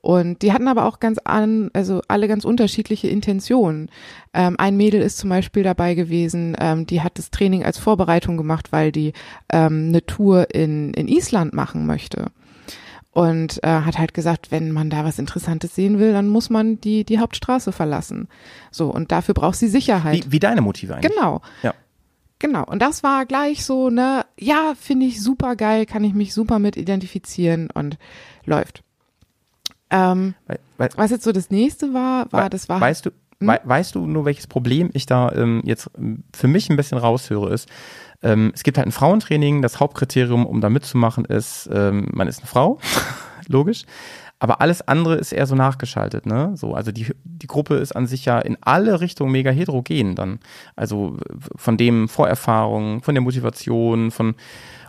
Und 0.00 0.40
die 0.40 0.52
hatten 0.54 0.68
aber 0.68 0.86
auch 0.86 1.00
ganz 1.00 1.18
an, 1.24 1.70
also 1.74 2.00
alle 2.08 2.28
ganz 2.28 2.44
unterschiedliche 2.44 3.08
Intentionen. 3.08 3.90
Ähm, 4.32 4.56
ein 4.58 4.76
Mädel 4.76 5.02
ist 5.02 5.18
zum 5.18 5.28
Beispiel 5.28 5.62
dabei 5.62 5.94
gewesen, 5.94 6.56
ähm, 6.58 6.86
die 6.86 7.02
hat 7.02 7.18
das 7.18 7.30
Training 7.30 7.64
als 7.64 7.78
Vorbereitung 7.78 8.38
gemacht, 8.38 8.72
weil 8.72 8.92
die 8.92 9.12
ähm, 9.52 9.88
eine 9.88 10.06
Tour 10.06 10.54
in, 10.54 10.94
in 10.94 11.08
Island 11.08 11.52
machen 11.52 11.84
möchte. 11.84 12.30
Und 13.12 13.58
äh, 13.64 13.68
hat 13.68 13.98
halt 13.98 14.14
gesagt, 14.14 14.52
wenn 14.52 14.70
man 14.70 14.88
da 14.88 15.04
was 15.04 15.18
Interessantes 15.18 15.74
sehen 15.74 15.98
will, 15.98 16.12
dann 16.12 16.28
muss 16.28 16.48
man 16.48 16.80
die, 16.80 17.04
die 17.04 17.18
Hauptstraße 17.18 17.72
verlassen. 17.72 18.28
So, 18.70 18.88
und 18.88 19.10
dafür 19.10 19.34
braucht 19.34 19.56
sie 19.56 19.66
Sicherheit. 19.66 20.26
Wie, 20.26 20.32
wie 20.32 20.38
deine 20.38 20.60
Motive 20.60 20.94
eigentlich. 20.94 21.12
Genau. 21.12 21.40
Ja. 21.64 21.74
Genau. 22.38 22.64
Und 22.64 22.80
das 22.80 23.02
war 23.02 23.26
gleich 23.26 23.64
so, 23.64 23.90
ne, 23.90 24.24
ja, 24.38 24.74
finde 24.80 25.06
ich 25.06 25.20
super 25.22 25.56
geil, 25.56 25.86
kann 25.86 26.04
ich 26.04 26.14
mich 26.14 26.32
super 26.32 26.58
mit 26.60 26.76
identifizieren 26.76 27.68
und 27.74 27.98
läuft. 28.44 28.84
Ähm, 29.90 30.34
Weil, 30.46 30.60
weil, 30.78 30.90
was 30.94 31.10
jetzt 31.10 31.24
so 31.24 31.32
das 31.32 31.50
nächste 31.50 31.92
war, 31.92 32.30
war, 32.32 32.44
we- 32.46 32.50
das 32.50 32.68
war 32.68 32.80
Weißt 32.80 33.06
du, 33.06 33.10
wei 33.40 33.60
weißt 33.64 33.94
du 33.96 34.06
nur, 34.06 34.24
welches 34.24 34.46
Problem 34.46 34.90
ich 34.92 35.06
da 35.06 35.32
ähm, 35.32 35.62
jetzt 35.64 35.90
ähm, 35.98 36.22
für 36.34 36.46
mich 36.46 36.70
ein 36.70 36.76
bisschen 36.76 36.96
raushöre, 36.98 37.52
ist, 37.52 37.68
ähm, 38.22 38.52
es 38.54 38.62
gibt 38.62 38.78
halt 38.78 38.86
ein 38.86 38.92
Frauentraining, 38.92 39.62
das 39.62 39.80
Hauptkriterium, 39.80 40.46
um 40.46 40.60
da 40.60 40.70
mitzumachen, 40.70 41.24
ist, 41.24 41.68
ähm, 41.72 42.08
man 42.12 42.28
ist 42.28 42.40
eine 42.40 42.46
Frau, 42.46 42.78
logisch. 43.48 43.84
Aber 44.42 44.62
alles 44.62 44.80
andere 44.88 45.16
ist 45.16 45.32
eher 45.32 45.46
so 45.46 45.54
nachgeschaltet, 45.54 46.24
ne? 46.24 46.52
So, 46.54 46.74
also 46.74 46.92
die, 46.92 47.08
die 47.24 47.46
Gruppe 47.46 47.74
ist 47.74 47.92
an 47.92 48.06
sich 48.06 48.24
ja 48.24 48.38
in 48.38 48.56
alle 48.62 49.02
Richtungen 49.02 49.32
mega 49.32 49.50
heterogen 49.50 50.14
dann. 50.14 50.38
Also 50.76 51.18
von 51.56 51.76
dem 51.76 52.08
Vorerfahrung, 52.08 53.02
von 53.02 53.14
der 53.14 53.22
Motivation, 53.22 54.10
von 54.10 54.34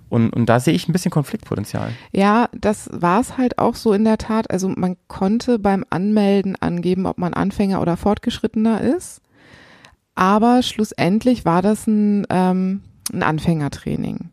und, 0.07 0.31
und 0.31 0.47
da 0.47 0.59
sehe 0.59 0.73
ich 0.73 0.89
ein 0.89 0.91
bisschen 0.91 1.11
Konfliktpotenzial. 1.11 1.91
Ja, 2.11 2.49
das 2.53 2.89
war 2.91 3.21
es 3.21 3.37
halt 3.37 3.59
auch 3.59 3.75
so 3.75 3.93
in 3.93 4.03
der 4.03 4.17
Tat. 4.17 4.51
Also 4.51 4.67
man 4.67 4.97
konnte 5.07 5.57
beim 5.57 5.85
Anmelden 5.89 6.57
angeben, 6.57 7.05
ob 7.05 7.17
man 7.17 7.33
Anfänger 7.33 7.81
oder 7.81 7.95
Fortgeschrittener 7.95 8.81
ist. 8.81 9.21
Aber 10.13 10.63
schlussendlich 10.63 11.45
war 11.45 11.61
das 11.61 11.87
ein, 11.87 12.27
ähm, 12.29 12.81
ein 13.11 13.23
Anfängertraining. 13.23 14.29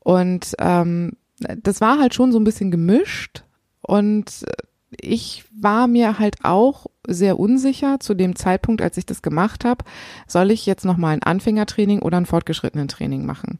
Und 0.00 0.54
ähm, 0.58 1.12
das 1.38 1.80
war 1.80 1.98
halt 1.98 2.14
schon 2.14 2.32
so 2.32 2.38
ein 2.38 2.44
bisschen 2.44 2.70
gemischt. 2.70 3.44
Und 3.80 4.44
ich 4.90 5.44
war 5.56 5.86
mir 5.86 6.18
halt 6.18 6.36
auch 6.42 6.86
sehr 7.06 7.38
unsicher 7.38 8.00
zu 8.00 8.14
dem 8.14 8.36
Zeitpunkt, 8.36 8.82
als 8.82 8.96
ich 8.96 9.06
das 9.06 9.22
gemacht 9.22 9.64
habe, 9.64 9.84
soll 10.26 10.50
ich 10.50 10.66
jetzt 10.66 10.84
nochmal 10.84 11.14
ein 11.14 11.22
Anfängertraining 11.22 12.00
oder 12.00 12.16
ein 12.16 12.26
fortgeschrittenen 12.26 12.88
Training 12.88 13.24
machen. 13.24 13.58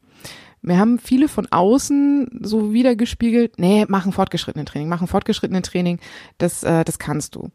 Mir 0.62 0.78
haben 0.78 0.98
viele 0.98 1.28
von 1.28 1.46
außen 1.50 2.40
so 2.42 2.72
wiedergespiegelt, 2.72 3.58
nee, 3.58 3.86
mach 3.88 4.04
ein 4.04 4.12
fortgeschrittenen 4.12 4.66
Training, 4.66 4.88
mach 4.88 5.00
ein 5.00 5.06
fortgeschrittenen 5.06 5.62
Training, 5.62 6.00
das, 6.36 6.62
äh, 6.62 6.84
das 6.84 6.98
kannst 6.98 7.34
du. 7.34 7.50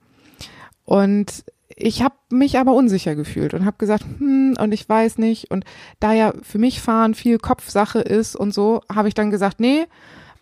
Und 0.85 1.43
ich 1.75 2.01
habe 2.01 2.15
mich 2.29 2.57
aber 2.57 2.73
unsicher 2.73 3.15
gefühlt 3.15 3.53
und 3.53 3.65
habe 3.65 3.77
gesagt, 3.77 4.05
hm, 4.17 4.55
und 4.59 4.71
ich 4.71 4.87
weiß 4.87 5.17
nicht. 5.17 5.51
Und 5.51 5.65
da 5.99 6.13
ja 6.13 6.33
für 6.41 6.57
mich 6.57 6.81
Fahren 6.81 7.13
viel 7.15 7.37
Kopfsache 7.37 7.99
ist 7.99 8.35
und 8.35 8.53
so, 8.53 8.81
habe 8.93 9.07
ich 9.09 9.13
dann 9.13 9.31
gesagt, 9.31 9.59
nee, 9.59 9.85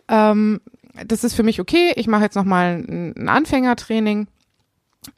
ähm, 0.08 0.60
das 1.06 1.24
ist 1.24 1.34
für 1.34 1.42
mich 1.42 1.60
okay. 1.60 1.92
Ich 1.96 2.06
mache 2.06 2.22
jetzt 2.22 2.36
nochmal 2.36 2.84
ein, 2.86 3.14
ein 3.16 3.28
Anfängertraining. 3.28 4.28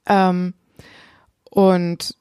Ähm, 0.07 0.55
und 1.51 2.17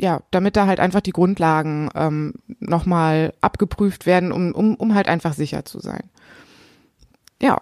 ja, 0.00 0.22
damit 0.30 0.56
da 0.56 0.66
halt 0.66 0.80
einfach 0.80 1.00
die 1.00 1.12
Grundlagen 1.12 1.90
ähm, 1.94 2.34
nochmal 2.58 3.34
abgeprüft 3.40 4.06
werden, 4.06 4.32
um, 4.32 4.52
um, 4.52 4.74
um 4.74 4.94
halt 4.94 5.08
einfach 5.08 5.34
sicher 5.34 5.64
zu 5.64 5.78
sein. 5.78 6.10
Ja, 7.40 7.60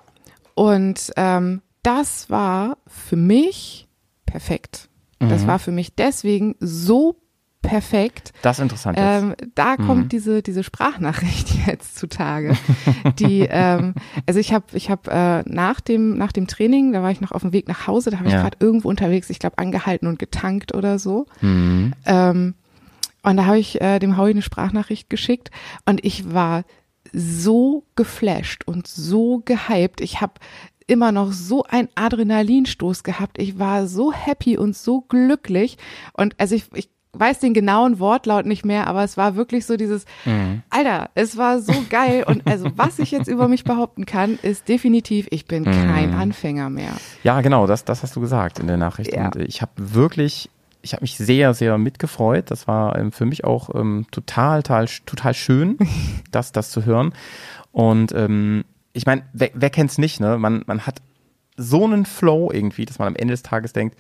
und 0.55 1.12
ähm, 1.16 1.62
das 1.83 2.31
war 2.31 2.79
für 2.87 3.16
mich 3.16 3.87
perfekt. 4.25 4.88
Das 5.19 5.43
Mhm. 5.43 5.47
war 5.49 5.59
für 5.59 5.73
mich 5.73 5.95
deswegen 5.95 6.55
so 6.61 7.16
perfekt. 7.61 8.33
Das 8.43 8.59
ist 8.59 8.62
interessant. 8.62 8.97
Ähm, 9.01 9.35
da 9.57 9.77
kommt 9.77 10.05
Mhm. 10.05 10.09
diese 10.11 10.43
diese 10.43 10.62
Sprachnachricht 10.62 11.49
jetzt 11.66 11.99
zutage. 11.99 12.55
Die, 13.19 13.41
ähm, 13.51 13.95
also 14.27 14.39
ich 14.39 14.53
habe 14.53 14.64
ich 14.75 14.91
habe 14.91 15.11
äh, 15.11 15.43
nach 15.51 15.81
dem 15.81 16.16
nach 16.16 16.31
dem 16.33 16.47
Training, 16.47 16.93
da 16.93 17.03
war 17.03 17.11
ich 17.11 17.21
noch 17.21 17.33
auf 17.33 17.43
dem 17.43 17.53
Weg 17.53 17.66
nach 17.69 17.87
Hause, 17.89 18.11
da 18.11 18.19
habe 18.19 18.29
ich 18.29 18.35
Ja. 18.35 18.43
gerade 18.43 18.57
irgendwo 18.61 18.89
unterwegs, 18.89 19.29
ich 19.29 19.41
glaube 19.41 19.59
angehalten 19.59 20.07
und 20.07 20.19
getankt 20.21 20.73
oder 20.75 20.99
so. 21.01 21.27
Mhm. 21.41 21.93
Ähm, 22.07 22.55
und 23.25 23.37
da 23.37 23.47
habe 23.47 23.59
ich 23.59 23.81
äh, 23.81 23.99
dem 23.99 24.16
Howie 24.16 24.31
eine 24.31 24.43
Sprachnachricht 24.43 25.11
geschickt 25.11 25.51
und 25.85 26.05
ich 26.05 26.33
war 26.33 26.62
so 27.12 27.85
geflasht 27.97 28.62
und 28.66 28.87
so 28.87 29.43
gehypt. 29.45 30.01
Ich 30.01 30.21
habe 30.21 30.35
immer 30.89 31.12
noch 31.12 31.32
so 31.32 31.62
einen 31.64 31.89
Adrenalinstoß 31.95 33.05
gehabt. 33.05 33.39
Ich 33.39 33.59
war 33.59 33.86
so 33.86 34.12
happy 34.12 34.59
und 34.59 34.76
so 34.76 35.03
glücklich. 35.03 35.78
Und 36.14 36.34
also 36.39 36.57
ich, 36.57 36.64
ich 36.74 36.91
weiß 37.12 37.39
den 37.41 37.55
genauen 37.55 37.99
Wortlaut 37.99 38.47
nicht 38.47 38.64
mehr, 38.64 38.86
aber 38.86 39.05
es 39.05 39.16
war 39.16 39.36
wirklich 39.36 39.66
so 39.66 39.76
dieses, 39.76 40.05
Alter, 40.70 41.11
es 41.14 41.36
war 41.36 41.61
so 41.61 41.72
geil. 41.91 42.24
Und 42.26 42.47
also 42.47 42.70
was 42.76 42.99
ich 42.99 43.11
jetzt 43.11 43.28
über 43.28 43.49
mich 43.49 43.64
behaupten 43.64 44.07
kann, 44.07 44.39
ist 44.43 44.68
definitiv, 44.68 45.28
ich 45.30 45.47
bin 45.47 45.64
kein 45.64 46.14
Anfänger 46.14 46.70
mehr. 46.70 46.93
Ja, 47.22 47.41
genau, 47.41 47.66
das, 47.66 47.84
das 47.84 48.03
hast 48.03 48.16
du 48.16 48.20
gesagt 48.20 48.59
in 48.59 48.66
der 48.66 48.76
Nachricht. 48.76 49.14
Ja. 49.14 49.26
Und 49.26 49.36
ich 49.36 49.61
habe 49.62 49.72
wirklich, 49.76 50.51
ich 50.82 50.93
habe 50.93 51.03
mich 51.03 51.16
sehr, 51.16 51.55
sehr 51.55 51.76
mitgefreut. 51.76 52.51
Das 52.51 52.66
war 52.66 52.99
ähm, 52.99 53.12
für 53.12 53.26
mich 53.26 53.45
auch 53.45 53.74
ähm, 53.74 54.07
total, 54.11 54.62
total, 54.62 54.86
total 55.07 55.34
schön, 55.34 55.78
das, 56.30 56.53
das 56.53 56.70
zu 56.70 56.84
hören. 56.84 57.12
Und 57.72 58.12
ähm, 58.12 58.64
ich 58.93 59.07
meine, 59.07 59.22
wer, 59.32 59.51
wer 59.55 59.70
kennt's 59.70 59.99
nicht, 59.99 60.20
ne? 60.20 60.39
Man, 60.39 60.62
man 60.66 60.86
hat 60.86 61.03
so 61.57 61.84
einen 61.84 62.07
Flow 62.07 62.51
irgendwie, 62.53 62.84
dass 62.84 62.99
man 62.99 63.09
am 63.09 63.16
Ende 63.16 63.32
des 63.32 63.43
Tages 63.43 63.72
denkt, 63.72 63.97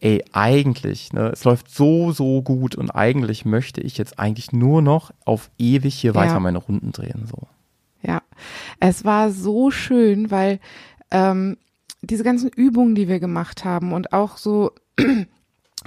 ey, 0.00 0.24
eigentlich, 0.32 1.12
ne, 1.12 1.30
es 1.32 1.44
läuft 1.44 1.70
so, 1.70 2.12
so 2.12 2.42
gut 2.42 2.76
und 2.76 2.90
eigentlich 2.90 3.44
möchte 3.44 3.80
ich 3.80 3.98
jetzt 3.98 4.18
eigentlich 4.18 4.52
nur 4.52 4.82
noch 4.82 5.12
auf 5.24 5.50
ewig 5.58 5.94
hier 5.94 6.14
weiter 6.14 6.34
Ja. 6.34 6.40
meine 6.40 6.58
Runden 6.58 6.92
drehen, 6.92 7.26
so. 7.26 7.48
Ja, 8.02 8.22
es 8.78 9.04
war 9.04 9.30
so 9.30 9.70
schön, 9.72 10.30
weil 10.30 10.60
ähm, 11.10 11.56
diese 12.00 12.22
ganzen 12.22 12.48
Übungen, 12.48 12.94
die 12.94 13.08
wir 13.08 13.18
gemacht 13.18 13.64
haben 13.64 13.92
und 13.92 14.12
auch 14.12 14.36
so, 14.36 14.72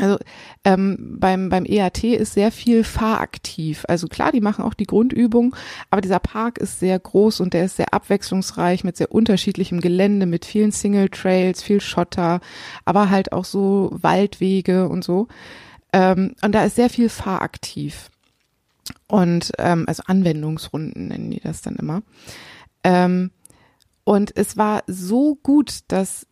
also 0.01 0.17
ähm, 0.63 1.17
beim, 1.19 1.49
beim 1.49 1.65
EAT 1.65 2.03
ist 2.03 2.33
sehr 2.33 2.51
viel 2.51 2.83
fahraktiv. 2.83 3.85
Also 3.87 4.07
klar, 4.07 4.31
die 4.31 4.41
machen 4.41 4.65
auch 4.65 4.73
die 4.73 4.85
Grundübung, 4.85 5.55
aber 5.89 6.01
dieser 6.01 6.19
Park 6.19 6.57
ist 6.57 6.79
sehr 6.79 6.97
groß 6.97 7.39
und 7.39 7.53
der 7.53 7.65
ist 7.65 7.77
sehr 7.77 7.93
abwechslungsreich 7.93 8.83
mit 8.83 8.97
sehr 8.97 9.11
unterschiedlichem 9.11 9.79
Gelände, 9.79 10.25
mit 10.25 10.45
vielen 10.45 10.71
Single 10.71 11.09
Trails, 11.09 11.61
viel 11.61 11.81
Schotter, 11.81 12.41
aber 12.83 13.09
halt 13.09 13.31
auch 13.31 13.45
so 13.45 13.91
Waldwege 13.93 14.89
und 14.89 15.03
so. 15.03 15.27
Ähm, 15.93 16.35
und 16.41 16.53
da 16.53 16.65
ist 16.65 16.75
sehr 16.75 16.89
viel 16.89 17.09
fahraktiv. 17.09 18.09
Und 19.07 19.51
ähm, 19.59 19.85
also 19.87 20.03
Anwendungsrunden 20.07 21.09
nennen 21.09 21.31
die 21.31 21.39
das 21.39 21.61
dann 21.61 21.75
immer. 21.75 22.01
Ähm, 22.83 23.31
und 24.03 24.35
es 24.35 24.57
war 24.57 24.83
so 24.87 25.35
gut, 25.35 25.79
dass 25.87 26.25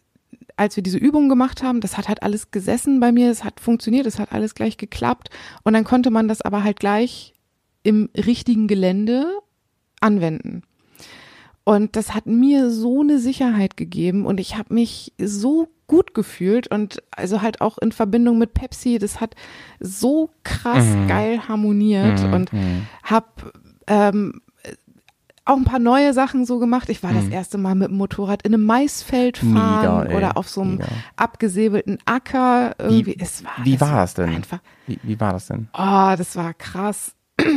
als 0.60 0.76
wir 0.76 0.84
diese 0.84 0.98
Übungen 0.98 1.30
gemacht 1.30 1.64
haben, 1.64 1.80
das 1.80 1.98
hat 1.98 2.10
halt 2.10 2.22
alles 2.22 2.52
gesessen 2.52 3.00
bei 3.00 3.14
mir, 3.14 3.32
es 3.32 3.46
hat 3.46 3.62
funktioniert, 3.62 4.06
es 4.06 4.20
hat 4.20 4.34
alles 4.34 4.56
gleich 4.56 4.76
geklappt. 4.78 5.30
Und 5.64 5.74
dann 5.74 5.86
konnte 5.86 6.12
man 6.12 6.28
das 6.28 6.42
aber 6.42 6.64
halt 6.64 6.80
gleich 6.80 7.34
im 7.84 8.10
richtigen 8.16 8.68
Gelände 8.68 9.26
anwenden. 10.02 10.64
Und 11.64 11.96
das 11.96 12.14
hat 12.14 12.26
mir 12.26 12.72
so 12.72 13.02
eine 13.02 13.20
Sicherheit 13.20 13.78
gegeben 13.78 14.26
und 14.26 14.40
ich 14.40 14.58
habe 14.58 14.74
mich 14.74 15.14
so 15.18 15.70
gut 15.88 16.14
gefühlt 16.14 16.68
und 16.68 17.02
also 17.12 17.42
halt 17.42 17.62
auch 17.62 17.78
in 17.78 17.92
Verbindung 17.92 18.38
mit 18.38 18.54
Pepsi, 18.54 18.98
das 18.98 19.22
hat 19.22 19.36
so 19.80 20.30
krass 20.44 20.86
geil 21.08 21.48
harmoniert 21.48 22.22
Mhm, 22.24 22.34
und 22.34 22.54
mhm. 22.54 22.88
hab 23.04 23.54
ähm, 23.88 24.42
auch 25.50 25.58
ein 25.58 25.66
paar 25.66 25.80
neue 25.80 26.14
Sachen 26.14 26.46
so 26.46 26.60
gemacht. 26.60 26.90
Ich 26.90 27.04
war 27.04 27.14
das 27.14 27.26
Mhm. 27.26 27.32
erste 27.32 27.58
Mal 27.58 27.76
mit 27.76 27.90
dem 27.90 27.98
Motorrad 27.98 28.44
in 28.44 28.54
einem 28.54 28.66
Maisfeld 28.66 29.38
fahren 29.40 30.04
Mega, 30.06 30.16
oder 30.18 30.38
auf 30.38 30.48
so 30.50 30.62
einem 30.62 30.76
Mega. 30.76 30.88
abgesäbelten 31.16 31.98
Acker. 32.06 32.76
Irgendwie. 32.80 33.06
Wie, 33.08 33.20
es 33.20 33.44
war, 33.44 33.52
wie 33.64 33.76
es 33.76 33.82
war 33.82 33.96
das 33.98 34.14
denn? 34.14 34.30
Einfach, 34.30 34.60
Wie, 34.88 35.00
wie 35.04 35.20
war 35.20 35.34
das 35.34 35.48
denn? 35.48 35.68
oh, 35.74 36.14
das 36.18 36.36
war 36.36 36.54
krass. 36.54 37.14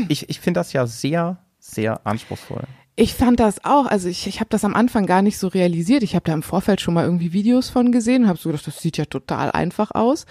Ich, 0.08 0.28
ich 0.28 0.40
finde 0.40 0.60
das 0.60 0.72
ja 0.72 0.86
sehr, 0.86 1.38
sehr 1.58 2.06
anspruchsvoll. 2.06 2.62
Ich 2.94 3.14
fand 3.14 3.40
das 3.40 3.64
auch, 3.64 3.86
also 3.86 4.08
ich, 4.08 4.26
ich 4.26 4.40
habe 4.40 4.50
das 4.50 4.64
am 4.64 4.74
Anfang 4.74 5.06
gar 5.06 5.22
nicht 5.22 5.38
so 5.38 5.48
realisiert. 5.48 6.02
Ich 6.02 6.14
habe 6.14 6.24
da 6.26 6.34
im 6.34 6.42
Vorfeld 6.42 6.80
schon 6.80 6.92
mal 6.94 7.04
irgendwie 7.04 7.32
Videos 7.32 7.70
von 7.70 7.90
gesehen 7.90 8.24
und 8.24 8.28
habe 8.28 8.38
so 8.38 8.50
gedacht, 8.50 8.66
das 8.66 8.80
sieht 8.82 8.98
ja 8.98 9.06
total 9.06 9.50
einfach 9.50 9.92
aus. 9.92 10.26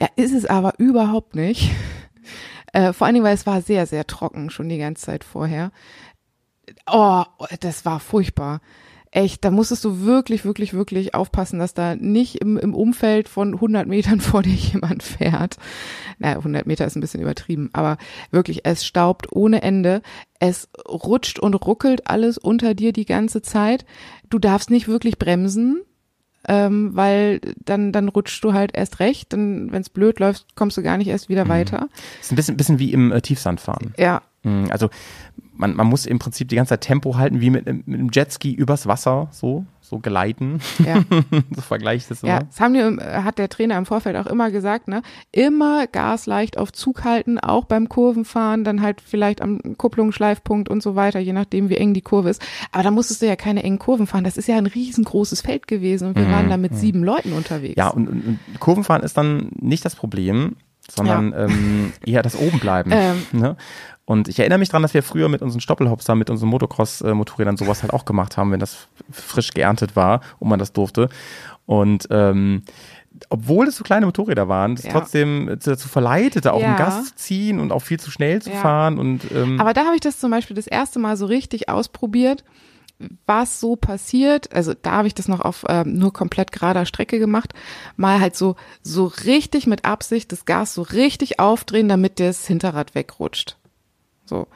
Ja, 0.00 0.08
ist 0.16 0.32
es 0.34 0.44
aber 0.44 0.74
überhaupt 0.78 1.34
nicht. 1.36 1.70
Äh, 2.72 2.92
vor 2.92 3.06
allen 3.06 3.14
Dingen, 3.14 3.24
weil 3.24 3.34
es 3.34 3.46
war 3.46 3.62
sehr, 3.62 3.86
sehr 3.86 4.04
trocken 4.08 4.50
schon 4.50 4.68
die 4.68 4.78
ganze 4.78 5.06
Zeit 5.06 5.22
vorher. 5.22 5.70
Oh, 6.86 7.24
das 7.60 7.84
war 7.84 8.00
furchtbar. 8.00 8.60
Echt, 9.10 9.44
da 9.44 9.52
musstest 9.52 9.84
du 9.84 10.00
wirklich, 10.00 10.44
wirklich, 10.44 10.74
wirklich 10.74 11.14
aufpassen, 11.14 11.60
dass 11.60 11.72
da 11.72 11.94
nicht 11.94 12.40
im, 12.40 12.58
im 12.58 12.74
Umfeld 12.74 13.28
von 13.28 13.54
100 13.54 13.86
Metern 13.86 14.20
vor 14.20 14.42
dir 14.42 14.52
jemand 14.52 15.04
fährt. 15.04 15.56
Naja, 16.18 16.38
100 16.38 16.66
Meter 16.66 16.84
ist 16.84 16.96
ein 16.96 17.00
bisschen 17.00 17.20
übertrieben, 17.22 17.70
aber 17.72 17.96
wirklich, 18.32 18.62
es 18.64 18.84
staubt 18.84 19.28
ohne 19.30 19.62
Ende. 19.62 20.02
Es 20.40 20.68
rutscht 20.88 21.38
und 21.38 21.54
ruckelt 21.54 22.08
alles 22.08 22.38
unter 22.38 22.74
dir 22.74 22.92
die 22.92 23.06
ganze 23.06 23.40
Zeit. 23.40 23.86
Du 24.30 24.40
darfst 24.40 24.70
nicht 24.70 24.88
wirklich 24.88 25.16
bremsen, 25.16 25.82
ähm, 26.48 26.90
weil 26.96 27.40
dann, 27.64 27.92
dann 27.92 28.08
rutschst 28.08 28.42
du 28.42 28.52
halt 28.52 28.74
erst 28.74 28.98
recht. 28.98 29.32
Dann, 29.32 29.70
wenn 29.70 29.82
es 29.82 29.90
blöd 29.90 30.18
läuft, 30.18 30.56
kommst 30.56 30.76
du 30.76 30.82
gar 30.82 30.96
nicht 30.98 31.08
erst 31.08 31.28
wieder 31.28 31.48
weiter. 31.48 31.88
Ist 32.20 32.32
ein 32.32 32.36
bisschen, 32.36 32.56
bisschen 32.56 32.80
wie 32.80 32.92
im 32.92 33.12
äh, 33.12 33.20
Tiefsandfahren. 33.20 33.94
Ja, 33.96 34.22
Also 34.70 34.88
man, 35.56 35.74
man 35.76 35.86
muss 35.86 36.04
im 36.04 36.18
Prinzip 36.18 36.48
die 36.48 36.56
ganze 36.56 36.70
Zeit 36.70 36.80
Tempo 36.82 37.16
halten, 37.16 37.40
wie 37.40 37.48
mit, 37.48 37.66
einem- 37.68 37.82
mit 37.86 37.98
einem 38.00 38.10
Jetski 38.12 38.52
übers 38.52 38.86
Wasser, 38.88 39.28
so, 39.30 39.64
so 39.80 40.00
gleiten. 40.00 40.58
Ja. 40.84 41.04
so 41.54 41.60
vergleiche 41.62 41.98
ich 41.98 42.08
das 42.08 42.22
immer. 42.24 42.32
Ja, 42.32 42.40
das 42.40 42.60
haben 42.60 42.74
die, 42.74 42.80
äh, 42.80 43.22
hat 43.22 43.38
der 43.38 43.48
Trainer 43.48 43.78
im 43.78 43.86
Vorfeld 43.86 44.16
auch 44.16 44.26
immer 44.26 44.50
gesagt, 44.50 44.88
ne? 44.88 45.02
Immer 45.30 45.86
Gas 45.86 46.26
leicht 46.26 46.58
auf 46.58 46.72
Zug 46.72 47.04
halten, 47.04 47.38
auch 47.38 47.66
beim 47.66 47.88
Kurvenfahren, 47.88 48.64
dann 48.64 48.82
halt 48.82 49.00
vielleicht 49.00 49.40
am 49.40 49.60
Kupplungsschleifpunkt 49.78 50.68
und 50.68 50.82
so 50.82 50.96
weiter, 50.96 51.20
je 51.20 51.32
nachdem, 51.32 51.68
wie 51.68 51.76
eng 51.76 51.94
die 51.94 52.02
Kurve 52.02 52.30
ist. 52.30 52.42
Aber 52.72 52.82
da 52.82 52.90
musstest 52.90 53.22
du 53.22 53.26
ja 53.26 53.36
keine 53.36 53.62
engen 53.62 53.78
Kurven 53.78 54.06
fahren. 54.08 54.24
Das 54.24 54.36
ist 54.36 54.48
ja 54.48 54.56
ein 54.58 54.66
riesengroßes 54.66 55.40
Feld 55.40 55.68
gewesen 55.68 56.08
und 56.08 56.16
wir 56.16 56.28
waren 56.30 56.50
da 56.50 56.56
mit 56.56 56.74
sieben 56.76 57.04
Leuten 57.04 57.32
unterwegs. 57.32 57.76
Mhm, 57.76 57.80
Ja, 57.80 57.88
und, 57.90 58.08
und, 58.08 58.26
und 58.26 58.60
Kurvenfahren 58.60 59.02
ist 59.04 59.16
dann 59.16 59.50
nicht 59.60 59.84
das 59.84 59.94
Problem, 59.94 60.56
sondern 60.90 61.32
ähm, 61.36 61.92
eher 62.04 62.22
das 62.22 62.36
Obenbleiben. 62.36 62.92
Ähm. 62.94 63.22
Ne? 63.32 63.56
Und 64.06 64.28
ich 64.28 64.38
erinnere 64.38 64.58
mich 64.58 64.68
dran, 64.68 64.82
dass 64.82 64.92
wir 64.92 65.02
früher 65.02 65.28
mit 65.30 65.40
unseren 65.40 65.60
Stoppelhops 65.60 66.04
da, 66.04 66.14
mit 66.14 66.28
unseren 66.28 66.50
Motocross-Motorrädern 66.50 67.56
sowas 67.56 67.82
halt 67.82 67.92
auch 67.94 68.04
gemacht 68.04 68.36
haben, 68.36 68.52
wenn 68.52 68.60
das 68.60 68.88
frisch 69.10 69.52
geerntet 69.52 69.96
war 69.96 70.20
und 70.38 70.48
man 70.50 70.58
das 70.58 70.72
durfte. 70.74 71.08
Und 71.64 72.06
ähm, 72.10 72.62
obwohl 73.30 73.66
es 73.68 73.76
so 73.76 73.84
kleine 73.84 74.04
Motorräder 74.04 74.46
waren, 74.48 74.76
das 74.76 74.84
Ja. 74.84 74.92
trotzdem 74.92 75.56
dazu 75.64 75.88
verleitete, 75.88 76.52
auch 76.52 76.60
Ja. 76.60 76.66
einen 76.68 76.76
Gas 76.76 77.06
zu 77.06 77.14
ziehen 77.14 77.60
und 77.60 77.72
auch 77.72 77.80
viel 77.80 77.98
zu 77.98 78.10
schnell 78.10 78.42
zu 78.42 78.50
Ja. 78.50 78.56
fahren. 78.60 78.98
Und 78.98 79.30
ähm, 79.30 79.58
Aber 79.58 79.72
da 79.72 79.84
habe 79.86 79.94
ich 79.94 80.00
das 80.02 80.18
zum 80.18 80.30
Beispiel 80.30 80.56
das 80.56 80.66
erste 80.66 80.98
Mal 80.98 81.16
so 81.16 81.24
richtig 81.24 81.70
ausprobiert, 81.70 82.44
was 83.24 83.58
so 83.60 83.74
passiert. 83.76 84.54
Also 84.54 84.74
da 84.74 84.92
habe 84.92 85.06
ich 85.08 85.14
das 85.14 85.28
noch 85.28 85.40
auf 85.40 85.64
ähm, 85.68 85.96
nur 85.96 86.12
komplett 86.12 86.52
gerader 86.52 86.84
Strecke 86.84 87.18
gemacht. 87.18 87.54
Mal 87.96 88.20
halt 88.20 88.36
so, 88.36 88.56
so 88.82 89.06
richtig 89.24 89.66
mit 89.66 89.86
Absicht 89.86 90.30
das 90.30 90.44
Gas 90.44 90.74
so 90.74 90.82
richtig 90.82 91.40
aufdrehen, 91.40 91.88
damit 91.88 92.20
das 92.20 92.46
Hinterrad 92.46 92.94
wegrutscht. 92.94 93.56
So. 94.24 94.48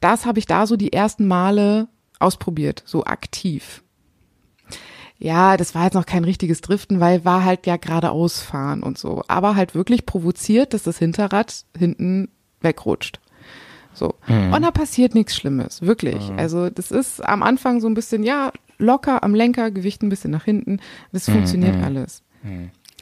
Das 0.00 0.26
habe 0.26 0.38
ich 0.38 0.46
da 0.46 0.66
so 0.66 0.76
die 0.76 0.92
ersten 0.92 1.26
Male 1.26 1.88
ausprobiert, 2.18 2.82
so 2.86 3.04
aktiv. 3.04 3.82
Ja, 5.18 5.56
das 5.56 5.74
war 5.74 5.84
jetzt 5.84 5.94
noch 5.94 6.04
kein 6.04 6.24
richtiges 6.24 6.60
Driften, 6.60 7.00
weil 7.00 7.24
war 7.24 7.44
halt 7.44 7.66
ja 7.66 7.76
geradeaus 7.76 8.40
fahren 8.40 8.82
und 8.82 8.98
so. 8.98 9.22
Aber 9.28 9.56
halt 9.56 9.74
wirklich 9.74 10.04
provoziert, 10.04 10.74
dass 10.74 10.82
das 10.82 10.98
Hinterrad 10.98 11.64
hinten 11.76 12.28
wegrutscht. 12.60 13.20
So. 13.94 14.14
Und 14.28 14.60
da 14.62 14.70
passiert 14.70 15.14
nichts 15.14 15.34
Schlimmes, 15.34 15.80
wirklich. 15.80 16.30
Also 16.36 16.68
das 16.68 16.90
ist 16.90 17.24
am 17.24 17.42
Anfang 17.42 17.80
so 17.80 17.86
ein 17.86 17.94
bisschen, 17.94 18.24
ja, 18.24 18.52
locker 18.76 19.22
am 19.22 19.34
Lenker, 19.34 19.70
Gewicht 19.70 20.02
ein 20.02 20.10
bisschen 20.10 20.30
nach 20.30 20.44
hinten. 20.44 20.80
Das 21.12 21.30
funktioniert 21.30 21.82
alles. 21.82 22.22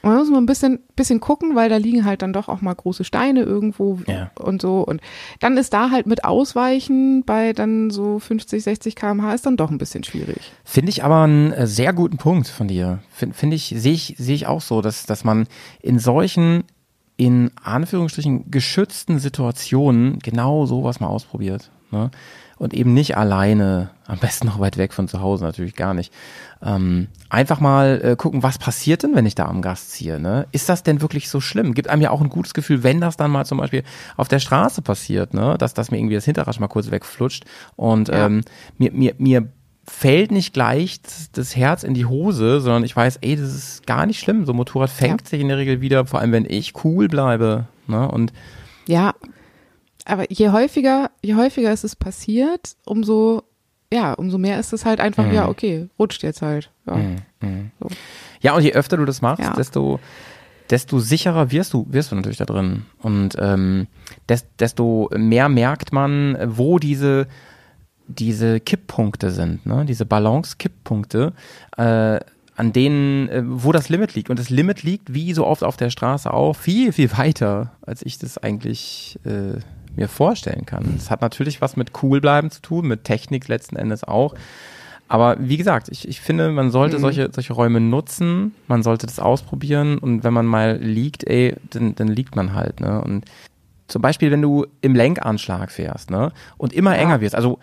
Und 0.04 0.10
man 0.10 0.18
muss 0.18 0.28
nur 0.28 0.38
ein 0.38 0.46
bisschen, 0.46 0.80
bisschen 0.96 1.20
gucken, 1.20 1.54
weil 1.54 1.68
da 1.68 1.76
liegen 1.76 2.04
halt 2.04 2.22
dann 2.22 2.32
doch 2.32 2.48
auch 2.48 2.60
mal 2.60 2.74
große 2.74 3.04
Steine 3.04 3.40
irgendwo 3.42 3.98
Ja. 4.06 4.30
und 4.38 4.60
so. 4.62 4.80
Und 4.82 5.00
dann 5.40 5.56
ist 5.56 5.72
da 5.72 5.90
halt 5.90 6.06
mit 6.06 6.24
Ausweichen 6.24 7.24
bei 7.24 7.52
dann 7.52 7.90
so 7.90 8.18
50, 8.18 8.62
60 8.62 8.96
km/h 8.96 9.32
ist 9.34 9.46
dann 9.46 9.56
doch 9.56 9.70
ein 9.70 9.78
bisschen 9.78 10.04
schwierig. 10.04 10.52
Finde 10.64 10.90
ich 10.90 11.02
aber 11.04 11.22
einen 11.22 11.52
äh, 11.52 11.66
sehr 11.66 11.92
guten 11.92 12.16
Punkt 12.18 12.48
von 12.48 12.68
dir. 12.68 13.00
Finde 13.10 13.34
find 13.34 13.54
ich, 13.54 13.74
sehe 13.76 13.92
ich, 13.92 14.14
sehe 14.18 14.34
ich 14.34 14.46
auch 14.46 14.60
so, 14.60 14.82
dass, 14.82 15.06
dass 15.06 15.24
man 15.24 15.46
in 15.80 15.98
solchen, 15.98 16.64
in 17.16 17.50
Anführungsstrichen 17.62 18.50
geschützten 18.50 19.18
Situationen 19.18 20.18
genau 20.18 20.66
sowas 20.66 21.00
mal 21.00 21.06
ausprobiert. 21.08 21.70
Ne? 21.90 22.10
Und 22.58 22.72
eben 22.72 22.94
nicht 22.94 23.16
alleine, 23.16 23.90
am 24.06 24.18
besten 24.18 24.46
noch 24.46 24.60
weit 24.60 24.76
weg 24.78 24.92
von 24.92 25.08
zu 25.08 25.20
Hause, 25.20 25.44
natürlich 25.44 25.74
gar 25.74 25.92
nicht. 25.94 26.12
Ähm, 26.62 27.08
einfach 27.28 27.60
mal 27.60 28.00
äh, 28.02 28.16
gucken, 28.16 28.42
was 28.42 28.58
passiert 28.58 29.02
denn, 29.02 29.14
wenn 29.14 29.26
ich 29.26 29.34
da 29.34 29.46
am 29.46 29.60
Gas 29.60 29.88
ziehe? 29.90 30.20
Ne? 30.20 30.46
Ist 30.52 30.68
das 30.68 30.82
denn 30.82 31.02
wirklich 31.02 31.28
so 31.28 31.40
schlimm? 31.40 31.74
Gibt 31.74 31.88
einem 31.88 32.00
ja 32.02 32.10
auch 32.10 32.20
ein 32.22 32.28
gutes 32.30 32.54
Gefühl, 32.54 32.82
wenn 32.82 33.00
das 33.00 33.16
dann 33.16 33.30
mal 33.30 33.44
zum 33.44 33.58
Beispiel 33.58 33.82
auf 34.16 34.28
der 34.28 34.38
Straße 34.38 34.82
passiert, 34.82 35.34
ne? 35.34 35.56
dass, 35.58 35.74
dass 35.74 35.90
mir 35.90 35.98
irgendwie 35.98 36.14
das 36.14 36.24
Hinterrad 36.24 36.58
mal 36.60 36.68
kurz 36.68 36.90
wegflutscht 36.90 37.44
und 37.76 38.08
Ja. 38.08 38.26
ähm, 38.26 38.42
mir, 38.78 38.92
mir, 38.92 39.14
mir 39.18 39.48
fällt 39.86 40.30
nicht 40.30 40.54
gleich 40.54 41.00
das, 41.32 41.56
Herz 41.56 41.82
in 41.82 41.92
die 41.92 42.06
Hose, 42.06 42.60
sondern 42.60 42.84
ich 42.84 42.96
weiß, 42.96 43.18
ey, 43.20 43.36
das 43.36 43.52
ist 43.54 43.86
gar 43.86 44.06
nicht 44.06 44.18
schlimm. 44.20 44.46
So 44.46 44.52
ein 44.52 44.56
Motorrad 44.56 44.88
fängt 44.90 45.28
sich 45.28 45.40
in 45.40 45.48
der 45.48 45.58
Regel 45.58 45.82
wieder, 45.82 46.06
vor 46.06 46.20
allem 46.20 46.32
wenn 46.32 46.46
ich 46.48 46.72
cool 46.84 47.08
bleibe. 47.08 47.66
Ne? 47.86 48.08
Und 48.10 48.32
Ja, 48.86 49.12
aber 50.04 50.30
je 50.30 50.50
häufiger, 50.50 51.10
je 51.22 51.34
häufiger 51.34 51.72
ist 51.72 51.84
es 51.84 51.96
passiert, 51.96 52.76
umso, 52.84 53.42
ja, 53.92 54.12
umso 54.14 54.38
mehr 54.38 54.58
ist 54.60 54.72
es 54.72 54.84
halt 54.84 55.00
einfach, 55.00 55.30
ja, 55.32 55.48
okay, 55.48 55.88
rutscht 55.98 56.22
jetzt 56.22 56.42
halt. 56.42 56.70
Ja. 56.86 56.98
ja, 58.40 58.54
und 58.54 58.62
je 58.62 58.72
öfter 58.72 58.96
du 58.96 59.04
das 59.04 59.22
machst, 59.22 59.42
Ja. 59.44 59.54
desto 59.54 60.00
desto 60.70 60.98
sicherer 60.98 61.50
wirst 61.50 61.74
du, 61.74 61.86
wirst 61.90 62.10
du 62.10 62.16
natürlich 62.16 62.38
da 62.38 62.46
drin. 62.46 62.86
Und 62.98 63.36
ähm, 63.38 63.86
des, 64.28 64.46
desto 64.58 65.10
mehr 65.14 65.48
merkt 65.50 65.92
man, 65.92 66.38
wo 66.56 66.78
diese, 66.78 67.26
diese 68.08 68.60
Kipppunkte 68.60 69.30
sind, 69.30 69.66
ne? 69.66 69.84
diese 69.84 70.06
Balance-Kipppunkte, 70.06 71.32
äh, 71.76 72.18
an 72.56 72.72
denen, 72.72 73.28
äh, 73.28 73.42
wo 73.44 73.72
das 73.72 73.88
Limit 73.90 74.14
liegt. 74.14 74.30
Und 74.30 74.38
das 74.38 74.48
Limit 74.48 74.82
liegt, 74.82 75.12
wie 75.12 75.34
so 75.34 75.46
oft 75.46 75.62
auf 75.62 75.76
der 75.76 75.90
Straße 75.90 76.32
auch, 76.32 76.54
viel, 76.56 76.92
viel 76.92 77.12
weiter, 77.16 77.72
als 77.82 78.00
ich 78.02 78.18
das 78.18 78.38
eigentlich 78.38 79.18
äh, 79.24 79.58
mir 79.96 80.08
vorstellen 80.08 80.66
kann. 80.66 80.94
Es 80.96 81.10
hat 81.10 81.20
natürlich 81.20 81.60
was 81.60 81.76
mit 81.76 81.92
cool 82.02 82.20
bleiben 82.20 82.50
zu 82.50 82.62
tun, 82.62 82.86
mit 82.86 83.04
Technik 83.04 83.48
letzten 83.48 83.76
Endes 83.76 84.04
auch. 84.04 84.34
Aber 85.06 85.36
wie 85.38 85.56
gesagt, 85.56 85.88
ich, 85.90 86.08
ich 86.08 86.20
finde, 86.20 86.50
man 86.50 86.70
sollte 86.70 86.98
solche, 86.98 87.30
solche 87.30 87.52
Räume 87.52 87.80
nutzen, 87.80 88.54
man 88.68 88.82
sollte 88.82 89.06
das 89.06 89.20
ausprobieren 89.20 89.98
und 89.98 90.24
wenn 90.24 90.32
man 90.32 90.46
mal 90.46 90.78
liegt, 90.78 91.24
ey, 91.24 91.54
dann, 91.70 91.94
dann 91.94 92.08
liegt 92.08 92.36
man 92.36 92.54
halt, 92.54 92.80
ne? 92.80 93.02
Und 93.02 93.24
zum 93.86 94.00
Beispiel, 94.00 94.30
wenn 94.30 94.40
du 94.40 94.66
im 94.80 94.94
Lenkanschlag 94.94 95.70
fährst, 95.70 96.10
ne? 96.10 96.32
Und 96.56 96.72
immer 96.72 96.96
enger 96.96 97.20
wirst, 97.20 97.34
also 97.34 97.58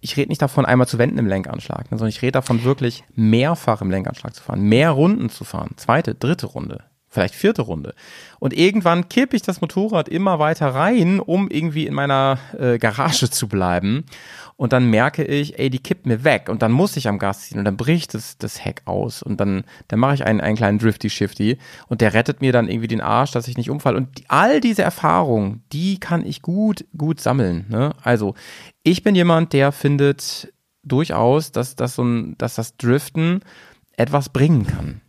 ich 0.00 0.16
rede 0.16 0.28
nicht 0.28 0.40
davon, 0.40 0.64
einmal 0.64 0.86
zu 0.86 0.98
wenden 0.98 1.18
im 1.18 1.26
Lenkanschlag, 1.26 1.90
ne, 1.90 1.98
sondern 1.98 2.08
ich 2.08 2.22
rede 2.22 2.32
davon, 2.32 2.64
wirklich 2.64 3.04
mehrfach 3.14 3.82
im 3.82 3.90
Lenkanschlag 3.90 4.34
zu 4.34 4.42
fahren, 4.42 4.62
mehr 4.62 4.90
Runden 4.90 5.30
zu 5.30 5.44
fahren, 5.44 5.72
zweite, 5.76 6.14
dritte 6.14 6.46
Runde, 6.46 6.84
vielleicht 7.16 7.34
vierte 7.34 7.62
Runde. 7.62 7.94
Und 8.38 8.52
irgendwann 8.52 9.08
kippe 9.08 9.34
ich 9.36 9.42
das 9.42 9.62
Motorrad 9.62 10.06
immer 10.08 10.38
weiter 10.38 10.68
rein, 10.68 11.18
um 11.18 11.48
irgendwie 11.48 11.86
in 11.86 11.94
meiner 11.94 12.38
äh, 12.58 12.78
Garage 12.78 13.30
zu 13.30 13.48
bleiben. 13.48 14.04
Und 14.56 14.74
dann 14.74 14.90
merke 14.90 15.24
ich, 15.24 15.58
ey, 15.58 15.70
die 15.70 15.78
kippt 15.78 16.04
mir 16.04 16.24
weg. 16.24 16.50
Und 16.50 16.60
dann 16.60 16.72
muss 16.72 16.96
ich 16.98 17.08
am 17.08 17.18
Gas 17.18 17.42
ziehen 17.42 17.58
und 17.58 17.64
dann 17.64 17.78
bricht 17.78 18.12
das, 18.12 18.36
das 18.36 18.62
Heck 18.62 18.82
aus. 18.84 19.22
Und 19.22 19.40
dann, 19.40 19.64
dann 19.88 19.98
mache 19.98 20.14
ich 20.14 20.24
einen, 20.24 20.42
einen 20.42 20.56
kleinen 20.56 20.78
Drifty-Shifty 20.78 21.56
und 21.88 22.02
der 22.02 22.12
rettet 22.12 22.42
mir 22.42 22.52
dann 22.52 22.68
irgendwie 22.68 22.88
den 22.88 23.00
Arsch, 23.00 23.30
dass 23.30 23.48
ich 23.48 23.56
nicht 23.56 23.70
umfalle. 23.70 23.96
Und 23.96 24.18
die, 24.18 24.24
all 24.28 24.60
diese 24.60 24.82
Erfahrungen, 24.82 25.62
die 25.72 25.98
kann 25.98 26.24
ich 26.24 26.42
gut, 26.42 26.84
gut 26.96 27.20
sammeln. 27.20 27.64
Ne? 27.70 27.94
Also, 28.02 28.34
ich 28.82 29.02
bin 29.02 29.14
jemand, 29.14 29.54
der 29.54 29.72
findet 29.72 30.52
durchaus, 30.82 31.50
dass, 31.50 31.76
dass, 31.76 31.94
so 31.94 32.04
ein, 32.04 32.36
dass 32.36 32.56
das 32.56 32.76
Driften 32.76 33.40
etwas 33.96 34.28
bringen 34.28 34.66
kann. 34.66 35.00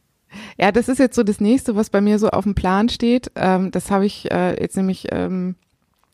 Ja, 0.57 0.71
das 0.71 0.89
ist 0.89 0.99
jetzt 0.99 1.15
so 1.15 1.23
das 1.23 1.39
nächste, 1.39 1.75
was 1.75 1.89
bei 1.89 2.01
mir 2.01 2.19
so 2.19 2.29
auf 2.29 2.43
dem 2.43 2.55
Plan 2.55 2.89
steht. 2.89 3.31
Ähm, 3.35 3.71
das 3.71 3.91
habe 3.91 4.05
ich 4.05 4.31
äh, 4.31 4.59
jetzt 4.61 4.75
nämlich, 4.77 5.07
ähm, 5.11 5.55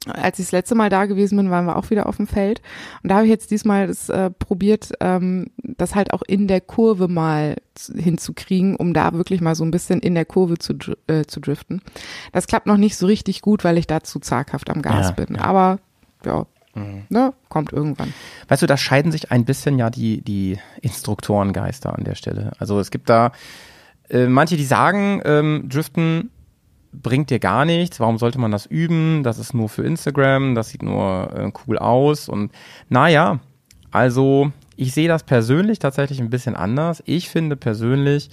als 0.06 0.38
ich 0.40 0.48
das 0.48 0.52
letzte 0.52 0.76
Mal 0.76 0.90
da 0.90 1.06
gewesen 1.06 1.38
bin, 1.38 1.50
waren 1.50 1.66
wir 1.66 1.78
auch 1.78 1.90
wieder 1.90 2.08
auf 2.08 2.18
dem 2.18 2.28
Feld. 2.28 2.62
Und 3.04 3.10
da 3.10 3.16
habe 3.16 3.26
ich 3.26 3.30
jetzt 3.32 3.52
diesmal 3.52 3.88
das 3.88 4.10
äh, 4.10 4.30
probiert, 4.32 4.92
ähm, 5.00 5.48
das 5.58 5.96
halt 5.96 6.12
auch 6.14 6.24
in 6.28 6.48
der 6.50 6.60
Kurve 6.60 7.08
mal 7.08 7.56
hinzukriegen, 7.96 8.76
um 8.76 8.94
da 8.94 9.14
wirklich 9.14 9.40
mal 9.40 9.56
so 9.56 9.64
ein 9.64 9.72
bisschen 9.72 10.02
in 10.02 10.14
der 10.14 10.26
Kurve 10.26 10.58
zu, 10.58 10.74
äh, 11.08 11.24
zu 11.26 11.40
driften. 11.40 11.82
Das 12.34 12.48
klappt 12.48 12.68
noch 12.68 12.76
nicht 12.78 12.98
so 12.98 13.06
richtig 13.06 13.42
gut, 13.42 13.64
weil 13.64 13.78
ich 13.78 13.88
da 13.88 14.02
zu 14.04 14.20
zaghaft 14.20 14.70
am 14.70 14.82
Gas 14.82 15.14
Ja, 15.18 15.26
bin. 15.26 15.36
ja. 15.36 15.42
Aber 15.44 15.80
ja, 16.26 16.46
ne, 17.10 17.34
kommt 17.50 17.72
irgendwann. 17.72 18.14
Weißt 18.48 18.62
du, 18.62 18.66
da 18.68 18.78
scheiden 18.78 19.12
sich 19.12 19.32
ein 19.32 19.46
bisschen 19.46 19.78
ja 19.80 19.90
die, 19.90 20.22
die 20.22 20.58
Instruktorengeister 20.82 21.94
an 21.98 22.04
der 22.04 22.16
Stelle. 22.16 22.52
Also 22.60 22.80
es 22.80 22.92
gibt 22.92 23.10
da 23.10 23.32
äh, 24.10 24.28
manche, 24.28 24.58
die 24.58 24.66
sagen, 24.66 25.22
ähm, 25.26 25.66
Driften 25.70 26.30
bringt 26.92 27.30
dir 27.30 27.40
gar 27.40 27.66
nichts, 27.66 28.00
warum 28.00 28.18
sollte 28.18 28.40
man 28.40 28.52
das 28.52 28.66
üben? 28.66 29.24
Das 29.24 29.40
ist 29.40 29.54
nur 29.54 29.70
für 29.70 29.84
Instagram, 29.84 30.56
das 30.56 30.70
sieht 30.70 30.84
nur 30.84 31.32
äh, 31.36 31.52
cool 31.66 31.78
aus 31.78 32.30
und 32.30 32.52
naja, 32.90 33.40
also 33.92 34.52
ich 34.76 34.94
sehe 34.94 35.08
das 35.08 35.24
persönlich 35.24 35.80
tatsächlich 35.80 36.20
ein 36.20 36.30
bisschen 36.30 36.56
anders. 36.56 37.04
Ich 37.06 37.30
finde 37.30 37.56
persönlich, 37.56 38.30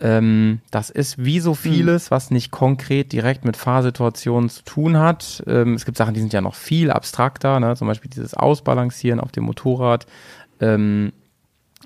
ähm, 0.00 0.60
das 0.70 0.90
ist 0.90 1.22
wie 1.24 1.40
so 1.40 1.54
vieles, 1.54 2.10
was 2.10 2.30
nicht 2.30 2.50
konkret 2.50 3.12
direkt 3.12 3.44
mit 3.44 3.56
Fahrsituationen 3.56 4.48
zu 4.48 4.62
tun 4.64 4.98
hat. 4.98 5.42
Ähm, 5.46 5.74
es 5.74 5.84
gibt 5.84 5.98
Sachen, 5.98 6.14
die 6.14 6.20
sind 6.20 6.32
ja 6.32 6.40
noch 6.40 6.54
viel 6.54 6.90
abstrakter, 6.90 7.60
ne? 7.60 7.76
zum 7.76 7.86
Beispiel 7.86 8.10
dieses 8.10 8.34
Ausbalancieren 8.34 9.20
auf 9.20 9.32
dem 9.32 9.44
Motorrad. 9.44 10.06
Ähm, 10.60 11.12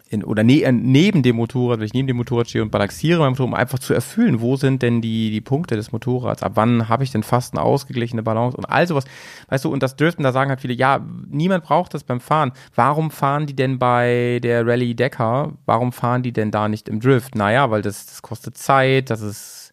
in, 0.09 0.25
oder 0.25 0.43
ne, 0.43 0.63
äh, 0.63 0.73
neben 0.73 1.23
dem 1.23 1.37
Motorrad, 1.37 1.79
wenn 1.79 1.87
ich 1.87 1.95
neben 1.95 2.07
dem 2.07 2.17
Motorrad 2.17 2.49
stehe 2.49 2.63
und 2.63 2.71
balanciere 2.71 3.21
mein 3.21 3.31
Motorrad, 3.31 3.49
um 3.49 3.55
einfach 3.55 3.79
zu 3.79 3.95
erfüllen, 3.95 4.41
wo 4.41 4.57
sind 4.57 4.83
denn 4.83 5.01
die, 5.01 5.31
die 5.31 5.41
Punkte 5.41 5.77
des 5.77 5.93
Motorrads, 5.93 6.43
ab 6.43 6.53
wann 6.55 6.89
habe 6.89 7.05
ich 7.05 7.11
denn 7.11 7.23
fast 7.23 7.55
eine 7.55 7.63
ausgeglichene 7.63 8.23
Balance 8.23 8.57
und 8.57 8.67
all 8.67 8.87
sowas. 8.87 9.05
Weißt 9.49 9.65
du, 9.65 9.73
und 9.73 9.83
das 9.83 9.97
Driften, 9.97 10.23
da 10.23 10.33
sagen 10.33 10.51
halt 10.51 10.61
viele, 10.61 10.75
ja, 10.75 11.05
niemand 11.29 11.65
braucht 11.65 11.95
das 11.95 12.05
beim 12.05 12.21
Fahren. 12.21 12.53
Warum 12.75 13.11
fahren 13.11 13.47
die 13.47 13.57
denn 13.57 13.79
bei 13.79 14.41
der 14.43 14.67
Rallye 14.67 14.95
Dakar? 14.95 15.53
Warum 15.67 15.93
fahren 15.93 16.23
die 16.23 16.33
denn 16.33 16.51
da 16.51 16.69
nicht 16.69 16.89
im 16.89 17.01
Drift? 17.01 17.35
Naja, 17.35 17.71
weil 17.71 17.83
das, 17.83 18.07
das 18.07 18.23
kostet 18.23 18.57
Zeit, 18.59 19.11
das 19.11 19.21
ist 19.21 19.64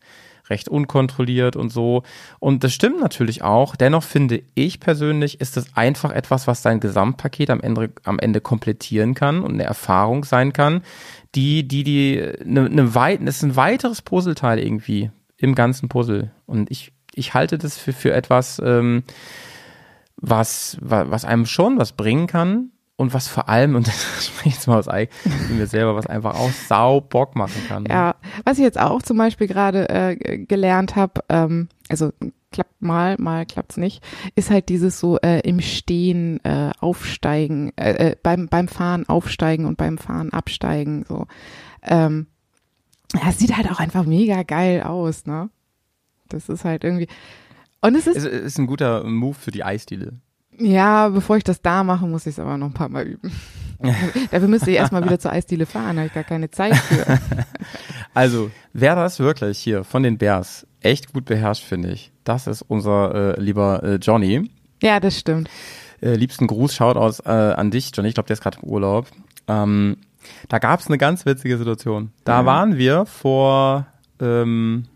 recht 0.52 0.70
unkontrolliert 0.70 1.56
und 1.56 1.72
so. 1.72 2.04
Und 2.40 2.64
das 2.64 2.74
stimmt 2.74 3.00
natürlich 3.00 3.42
auch. 3.42 3.76
Dennoch 3.76 4.04
finde 4.04 4.44
ich 4.54 4.80
persönlich, 4.80 5.42
ist 5.42 5.58
es 5.58 5.76
einfach 5.76 6.12
etwas, 6.12 6.46
was 6.46 6.62
sein 6.62 6.80
Gesamtpaket 6.80 7.50
am 7.50 7.62
Ende, 7.62 7.90
am 8.04 8.20
Ende 8.20 8.42
komplettieren 8.42 9.16
kann 9.16 9.42
und 9.42 9.54
eine 9.54 9.64
Erfahrung 9.64 10.24
sein 10.24 10.54
kann, 10.54 10.84
die, 11.34 11.68
die, 11.68 11.84
die, 11.84 12.22
eine, 12.42 12.66
eine 12.66 13.30
ist 13.30 13.42
ein 13.42 13.56
weiteres 13.56 14.02
Puzzleteil 14.02 14.60
irgendwie 14.60 15.10
im 15.38 15.56
ganzen 15.56 15.90
Puzzle. 15.90 16.32
Und 16.46 16.70
ich, 16.70 16.92
ich 17.16 17.34
halte 17.34 17.58
das 17.58 17.78
für, 17.78 17.94
für 17.94 18.14
etwas, 18.14 18.62
ähm, 18.64 19.04
was, 20.18 20.78
was 20.82 21.26
einem 21.26 21.48
schon 21.48 21.80
was 21.80 21.94
bringen 21.94 22.28
kann, 22.28 22.72
und 22.96 23.14
was 23.14 23.28
vor 23.28 23.50
allem, 23.50 23.76
und 23.76 23.88
das 23.88 24.28
spreche 24.28 24.50
ich 24.50 24.56
jetzt 24.56 24.68
mal 24.68 24.80
aus 24.80 24.88
Ei, 24.88 25.10
mir 25.50 25.68
selber, 25.68 25.96
was 25.96 26.08
einfach 26.08 26.36
auch 26.36 26.52
sau 26.52 27.02
Bock 27.02 27.36
machen 27.36 27.62
kann. 27.68 27.86
Ja, 27.86 28.16
was 28.46 28.58
ich 28.58 28.64
jetzt 28.64 28.80
auch 28.80 29.02
zum 29.02 29.18
Beispiel 29.18 29.48
gerade 29.48 29.90
äh, 29.90 30.38
gelernt 30.46 30.96
habe, 30.96 31.22
ähm, 31.30 31.70
also 31.90 32.12
klappt 32.52 32.82
mal, 32.82 33.16
mal 33.18 33.46
klappt's 33.46 33.78
nicht, 33.78 34.04
ist 34.36 34.52
halt 34.52 34.70
dieses 34.70 35.00
so 35.00 35.18
äh, 35.20 35.40
im 35.40 35.62
Stehen 35.62 36.44
äh, 36.44 36.72
aufsteigen, 36.80 37.72
äh, 37.78 38.12
äh, 38.12 38.16
beim, 38.22 38.48
beim 38.48 38.68
Fahren 38.68 39.08
aufsteigen 39.08 39.66
und 39.66 39.78
beim 39.78 39.98
Fahren 39.98 40.32
absteigen, 40.32 41.06
so. 41.08 41.28
Ähm, 41.84 42.28
ja, 43.14 43.30
es 43.30 43.40
sieht 43.40 43.56
halt 43.58 43.70
auch 43.70 43.80
einfach 43.80 44.06
mega 44.06 44.44
geil 44.44 44.84
aus, 44.84 45.26
ne? 45.26 45.50
Das 46.30 46.50
ist 46.50 46.64
halt 46.64 46.84
irgendwie. 46.84 47.08
Und 47.82 47.96
es 47.96 48.08
ist. 48.08 48.18
Es 48.18 48.26
ist 48.26 48.58
ein 48.58 48.68
guter 48.68 49.04
Move 49.04 49.34
für 49.34 49.52
die 49.52 49.64
Eisdiele. 49.64 50.20
Ja, 50.62 51.10
bevor 51.10 51.38
ich 51.38 51.44
das 51.44 51.62
da 51.62 51.84
mache, 51.84 52.06
muss 52.06 52.26
ich 52.26 52.34
es 52.34 52.40
aber 52.40 52.58
noch 52.58 52.68
ein 52.68 52.74
paar 52.74 52.90
Mal 52.90 53.06
üben. 53.06 53.32
Dafür 54.32 54.48
müsste 54.48 54.70
ich 54.72 54.78
erstmal 54.78 55.04
wieder 55.04 55.20
zur 55.20 55.32
Eisdiele 55.32 55.66
fahren, 55.66 55.98
habe 55.98 56.08
ich 56.08 56.14
gar 56.14 56.24
keine 56.24 56.50
Zeit 56.52 56.76
für. 56.76 57.20
Also, 58.14 58.52
wer 58.74 58.96
das 58.96 59.20
wirklich 59.20 59.58
hier 59.58 59.86
von 59.86 60.04
den 60.04 60.18
Bears 60.18 60.68
echt 60.82 61.14
gut 61.14 61.24
beherrscht, 61.26 61.64
finde 61.64 61.92
ich, 61.94 62.12
das 62.26 62.46
ist 62.46 62.62
unser 62.62 63.38
äh, 63.38 63.42
lieber 63.42 63.82
äh, 63.84 63.96
Johnny. 63.96 64.52
Ja, 64.84 65.00
das 65.00 65.18
stimmt. 65.18 65.50
Äh, 66.02 66.16
liebsten 66.16 66.46
Gruß, 66.48 66.76
schaut 66.76 66.98
aus 66.98 67.22
äh, 67.22 67.30
an 67.30 67.72
dich, 67.72 67.92
Johnny. 67.96 68.10
Ich 68.10 68.16
glaube, 68.16 68.28
der 68.28 68.34
ist 68.34 68.42
gerade 68.44 68.58
im 68.62 68.68
Urlaub. 68.68 69.08
Ähm, 69.48 69.96
da 70.50 70.60
gab 70.60 70.82
es 70.82 70.88
eine 70.88 70.98
ganz 70.98 71.26
witzige 71.26 71.58
Situation. 71.58 72.12
Da 72.26 72.42
Ja. 72.42 72.46
waren 72.46 72.78
wir 72.78 73.06
vor 73.06 73.86
ähm, 74.20 74.88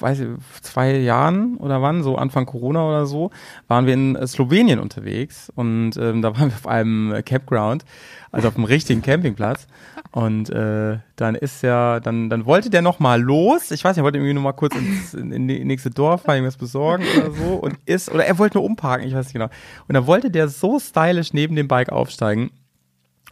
weiß 0.00 0.20
ich, 0.20 0.28
zwei 0.60 0.96
Jahren 0.98 1.56
oder 1.56 1.80
wann, 1.80 2.02
so 2.02 2.16
Anfang 2.16 2.46
Corona 2.46 2.86
oder 2.86 3.06
so, 3.06 3.30
waren 3.68 3.86
wir 3.86 3.94
in 3.94 4.16
äh, 4.16 4.26
Slowenien 4.26 4.78
unterwegs 4.78 5.50
und 5.54 5.96
ähm, 5.96 6.22
da 6.22 6.36
waren 6.36 6.50
wir 6.50 6.56
auf 6.56 6.66
einem 6.66 7.22
Campground, 7.24 7.84
also 8.30 8.48
auf 8.48 8.56
einem 8.56 8.64
richtigen 8.64 9.02
Campingplatz. 9.02 9.66
Und 10.10 10.50
äh, 10.50 10.98
dann 11.16 11.34
ist 11.34 11.62
ja, 11.62 11.98
dann, 12.00 12.28
dann 12.28 12.44
wollte 12.44 12.68
der 12.68 12.82
noch 12.82 12.98
mal 12.98 13.20
los. 13.20 13.70
Ich 13.70 13.82
weiß 13.82 13.96
nicht, 13.96 14.02
er 14.02 14.04
wollte 14.04 14.18
irgendwie 14.18 14.34
noch 14.34 14.42
mal 14.42 14.52
kurz 14.52 14.74
ins 14.74 15.14
in, 15.14 15.32
in 15.32 15.46
nächste 15.66 15.88
Dorf 15.88 16.26
mal 16.26 16.34
irgendwas 16.34 16.58
besorgen 16.58 17.04
oder 17.16 17.30
so 17.30 17.54
und 17.54 17.78
ist, 17.86 18.10
oder 18.10 18.26
er 18.26 18.38
wollte 18.38 18.58
nur 18.58 18.64
umparken, 18.64 19.06
ich 19.06 19.14
weiß 19.14 19.26
nicht 19.26 19.32
genau. 19.32 19.48
Und 19.88 19.94
dann 19.94 20.06
wollte 20.06 20.30
der 20.30 20.48
so 20.48 20.78
stylisch 20.78 21.32
neben 21.32 21.56
dem 21.56 21.68
Bike 21.68 21.90
aufsteigen 21.90 22.50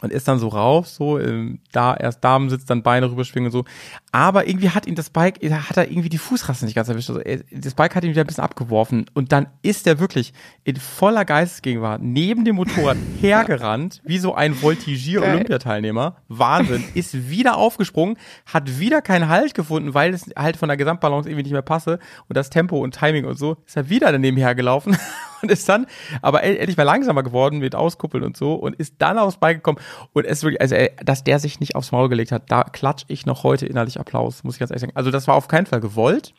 und 0.01 0.11
ist 0.11 0.27
dann 0.27 0.39
so 0.39 0.49
rauf, 0.49 0.87
so 0.87 1.19
ähm, 1.19 1.59
da 1.71 1.95
erst 1.95 2.23
Damensitz, 2.23 2.65
dann 2.65 2.83
Beine 2.83 3.09
rüberschwingen 3.09 3.47
und 3.47 3.51
so. 3.51 3.65
Aber 4.11 4.47
irgendwie 4.47 4.71
hat 4.71 4.85
ihn 4.85 4.95
das 4.95 5.09
Bike, 5.09 5.41
er 5.41 5.69
hat 5.69 5.77
er 5.77 5.89
irgendwie 5.89 6.09
die 6.09 6.17
Fußrasse 6.17 6.65
nicht 6.65 6.75
ganz 6.75 6.89
erwischt. 6.89 7.09
Also 7.09 7.21
er, 7.21 7.41
das 7.51 7.73
Bike 7.75 7.95
hat 7.95 8.03
ihn 8.03 8.09
wieder 8.09 8.21
ein 8.21 8.27
bisschen 8.27 8.43
abgeworfen 8.43 9.05
und 9.13 9.31
dann 9.31 9.47
ist 9.61 9.87
er 9.87 9.99
wirklich 9.99 10.33
in 10.63 10.75
voller 10.75 11.23
Geistesgegenwart 11.23 12.01
neben 12.01 12.43
dem 12.45 12.57
Motorrad 12.57 12.97
hergerannt, 13.21 14.01
wie 14.03 14.17
so 14.17 14.35
ein 14.35 14.53
Voltigier-Olympiateilnehmer. 14.55 16.17
Wahnsinn. 16.27 16.83
Ist 16.93 17.29
wieder 17.29 17.57
aufgesprungen, 17.57 18.17
hat 18.45 18.79
wieder 18.79 19.01
keinen 19.01 19.29
Halt 19.29 19.53
gefunden, 19.53 19.93
weil 19.93 20.13
es 20.13 20.29
halt 20.37 20.57
von 20.57 20.67
der 20.67 20.77
Gesamtbalance 20.77 21.29
irgendwie 21.29 21.43
nicht 21.43 21.53
mehr 21.53 21.61
passe 21.61 21.99
und 22.27 22.35
das 22.35 22.49
Tempo 22.49 22.79
und 22.79 22.95
Timing 22.95 23.25
und 23.25 23.37
so, 23.37 23.57
ist 23.65 23.77
er 23.77 23.89
wieder 23.89 24.11
daneben 24.11 24.37
hergelaufen 24.37 24.97
und 25.41 25.51
ist 25.51 25.67
dann 25.67 25.87
aber 26.21 26.43
e- 26.43 26.57
endlich 26.57 26.77
mal 26.77 26.83
langsamer 26.83 27.23
geworden 27.23 27.59
mit 27.59 27.75
Auskuppeln 27.75 28.23
und 28.23 28.37
so 28.37 28.55
und 28.55 28.75
ist 28.75 28.95
dann 28.99 29.17
aufs 29.17 29.37
Bike 29.37 29.57
gekommen 29.57 29.79
und 30.13 30.25
es 30.25 30.39
ist 30.39 30.43
wirklich, 30.43 30.61
also 30.61 30.75
ey, 30.75 30.91
dass 31.03 31.23
der 31.23 31.39
sich 31.39 31.59
nicht 31.59 31.75
aufs 31.75 31.91
Maul 31.91 32.09
gelegt 32.09 32.31
hat, 32.31 32.43
da 32.49 32.63
klatsch 32.63 33.05
ich 33.07 33.25
noch 33.25 33.43
heute 33.43 33.65
innerlich 33.65 33.99
Applaus, 33.99 34.43
muss 34.43 34.55
ich 34.55 34.59
ganz 34.59 34.71
ehrlich 34.71 34.81
sagen. 34.81 34.95
Also 34.95 35.11
das 35.11 35.27
war 35.27 35.35
auf 35.35 35.47
keinen 35.47 35.65
Fall 35.65 35.81
gewollt. 35.81 36.33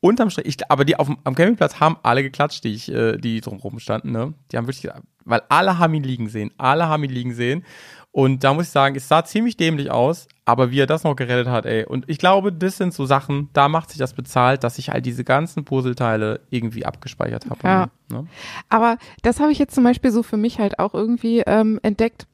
Unterm 0.00 0.28
Strich, 0.28 0.46
ich, 0.46 0.70
aber 0.70 0.84
die 0.84 0.96
auf 0.96 1.06
dem, 1.06 1.16
am 1.24 1.34
Campingplatz 1.34 1.80
haben 1.80 1.96
alle 2.02 2.22
geklatscht, 2.22 2.62
die 2.64 2.74
ich, 2.74 2.92
äh, 2.92 3.16
die 3.16 3.40
drumherum 3.40 3.78
standen, 3.78 4.12
ne? 4.12 4.34
Die 4.52 4.58
haben 4.58 4.66
wirklich, 4.66 4.92
weil 5.24 5.40
alle 5.48 5.78
haben 5.78 5.94
ihn 5.94 6.02
liegen 6.02 6.28
sehen, 6.28 6.50
alle 6.58 6.88
haben 6.88 7.04
ihn 7.04 7.10
liegen 7.10 7.32
sehen. 7.32 7.64
Und 8.12 8.44
da 8.44 8.52
muss 8.52 8.66
ich 8.66 8.70
sagen, 8.70 8.96
es 8.96 9.08
sah 9.08 9.24
ziemlich 9.24 9.56
dämlich 9.56 9.90
aus, 9.90 10.28
aber 10.44 10.70
wie 10.70 10.80
er 10.80 10.86
das 10.86 11.04
noch 11.04 11.16
gerettet 11.16 11.48
hat, 11.48 11.64
ey. 11.66 11.84
Und 11.84 12.04
ich 12.08 12.18
glaube, 12.18 12.52
das 12.52 12.76
sind 12.76 12.92
so 12.92 13.06
Sachen, 13.06 13.48
da 13.52 13.68
macht 13.68 13.90
sich 13.90 13.98
das 13.98 14.12
bezahlt, 14.12 14.62
dass 14.62 14.78
ich 14.78 14.90
halt 14.90 15.06
diese 15.06 15.24
ganzen 15.24 15.64
Puzzleteile 15.64 16.40
irgendwie 16.50 16.84
abgespeichert 16.84 17.48
habe. 17.48 17.60
Ja. 17.64 17.88
Ne? 18.10 18.26
Aber 18.68 18.98
das 19.22 19.40
habe 19.40 19.52
ich 19.52 19.58
jetzt 19.58 19.74
zum 19.74 19.84
Beispiel 19.84 20.10
so 20.10 20.22
für 20.22 20.36
mich 20.36 20.58
halt 20.58 20.78
auch 20.78 20.92
irgendwie 20.92 21.40
ähm, 21.46 21.80
entdeckt, 21.82 22.26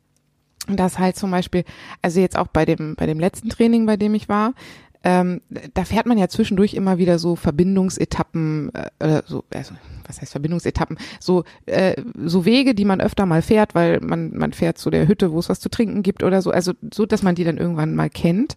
dass 0.67 0.99
halt 0.99 1.17
zum 1.17 1.31
Beispiel, 1.31 1.65
also 2.03 2.21
jetzt 2.21 2.37
auch 2.37 2.49
bei 2.49 2.65
dem, 2.65 2.97
bei 2.97 3.07
dem 3.07 3.21
letzten 3.21 3.49
Training, 3.49 3.87
bei 3.87 3.97
dem 3.97 4.15
ich 4.15 4.29
war, 4.29 4.55
ähm, 5.03 5.41
da 5.75 5.85
fährt 5.85 6.07
man 6.07 6.19
ja 6.19 6.29
zwischendurch 6.29 6.75
immer 6.75 6.99
wieder 6.99 7.19
so 7.19 7.37
Verbindungsetappen, 7.37 8.71
äh, 8.99 9.23
so, 9.27 9.45
also 9.53 9.75
was 10.07 10.21
heißt 10.21 10.33
Verbindungsetappen, 10.33 10.99
so, 11.21 11.45
äh, 11.67 11.95
so 12.25 12.45
Wege, 12.45 12.75
die 12.75 12.85
man 12.85 13.01
öfter 13.01 13.25
mal 13.27 13.43
fährt, 13.43 13.75
weil 13.75 14.01
man, 14.01 14.37
man 14.37 14.53
fährt 14.53 14.79
zu 14.79 14.91
der 14.91 15.09
Hütte, 15.09 15.33
wo 15.33 15.39
es 15.39 15.49
was 15.49 15.61
zu 15.61 15.71
trinken 15.71 16.03
gibt 16.03 16.23
oder 16.23 16.43
so, 16.43 16.51
also 16.51 16.73
so, 16.93 17.07
dass 17.07 17.23
man 17.23 17.35
die 17.35 17.45
dann 17.45 17.57
irgendwann 17.57 17.95
mal 17.95 18.11
kennt. 18.11 18.57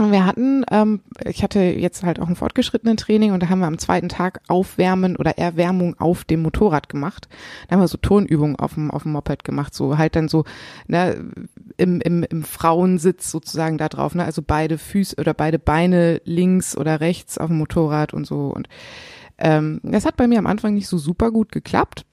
Und 0.00 0.12
wir 0.12 0.24
hatten, 0.24 0.64
ähm, 0.70 1.02
ich 1.26 1.42
hatte 1.42 1.60
jetzt 1.60 2.04
halt 2.04 2.20
auch 2.20 2.28
ein 2.28 2.34
fortgeschrittenen 2.34 2.96
Training 2.96 3.32
und 3.32 3.42
da 3.42 3.50
haben 3.50 3.58
wir 3.58 3.66
am 3.66 3.76
zweiten 3.76 4.08
Tag 4.08 4.40
Aufwärmen 4.48 5.14
oder 5.14 5.36
Erwärmung 5.36 6.00
auf 6.00 6.24
dem 6.24 6.40
Motorrad 6.40 6.88
gemacht. 6.88 7.28
Da 7.68 7.74
haben 7.74 7.82
wir 7.82 7.88
so 7.88 7.98
Turnübungen 7.98 8.56
auf 8.56 8.74
dem, 8.74 8.90
auf 8.90 9.02
dem 9.02 9.12
Moped 9.12 9.44
gemacht, 9.44 9.74
so 9.74 9.98
halt 9.98 10.16
dann 10.16 10.28
so 10.28 10.44
ne, 10.86 11.30
im, 11.76 12.00
im, 12.00 12.22
im 12.22 12.44
Frauensitz 12.44 13.30
sozusagen 13.30 13.76
da 13.76 13.90
drauf, 13.90 14.14
ne? 14.14 14.24
also 14.24 14.40
beide 14.40 14.78
Füße 14.78 15.16
oder 15.16 15.34
beide 15.34 15.58
Beine 15.58 16.22
links 16.24 16.78
oder 16.78 17.02
rechts 17.02 17.36
auf 17.36 17.48
dem 17.48 17.58
Motorrad 17.58 18.14
und 18.14 18.26
so. 18.26 18.46
Und 18.46 18.70
ähm, 19.36 19.80
das 19.82 20.06
hat 20.06 20.16
bei 20.16 20.26
mir 20.26 20.38
am 20.38 20.46
Anfang 20.46 20.72
nicht 20.72 20.88
so 20.88 20.96
super 20.96 21.30
gut 21.30 21.52
geklappt. 21.52 22.06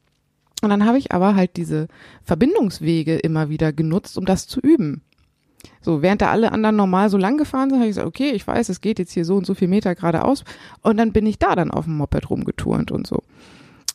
Und 0.61 0.71
dann 0.71 0.85
habe 0.85 0.97
ich 0.97 1.13
aber 1.13 1.35
halt 1.35 1.55
diese 1.55 1.87
Verbindungswege 2.23 3.15
immer 3.15 3.47
wieder 3.47 3.71
genutzt, 3.71 4.17
um 4.17 4.25
das 4.25 4.45
zu 4.45 4.59
üben. 4.59 5.03
So, 5.81 6.01
während 6.01 6.21
da 6.21 6.31
alle 6.31 6.51
anderen 6.51 6.75
normal 6.75 7.09
so 7.09 7.17
lang 7.17 7.37
gefahren 7.37 7.69
sind, 7.69 7.79
habe 7.79 7.87
ich 7.89 7.95
gesagt, 7.95 8.07
okay, 8.07 8.31
ich 8.31 8.45
weiß, 8.45 8.69
es 8.69 8.81
geht 8.81 8.99
jetzt 8.99 9.13
hier 9.13 9.25
so 9.25 9.35
und 9.35 9.45
so 9.45 9.53
viel 9.53 9.67
Meter 9.67 9.95
geradeaus. 9.95 10.43
Und 10.81 10.97
dann 10.97 11.13
bin 11.13 11.25
ich 11.25 11.39
da 11.39 11.55
dann 11.55 11.71
auf 11.71 11.85
dem 11.85 11.97
Moped 11.97 12.29
rumgeturnt 12.29 12.91
und 12.91 13.07
so. 13.07 13.23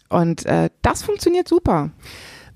Und 0.08 0.46
äh, 0.46 0.70
das 0.82 1.02
funktioniert 1.02 1.48
super. 1.48 1.90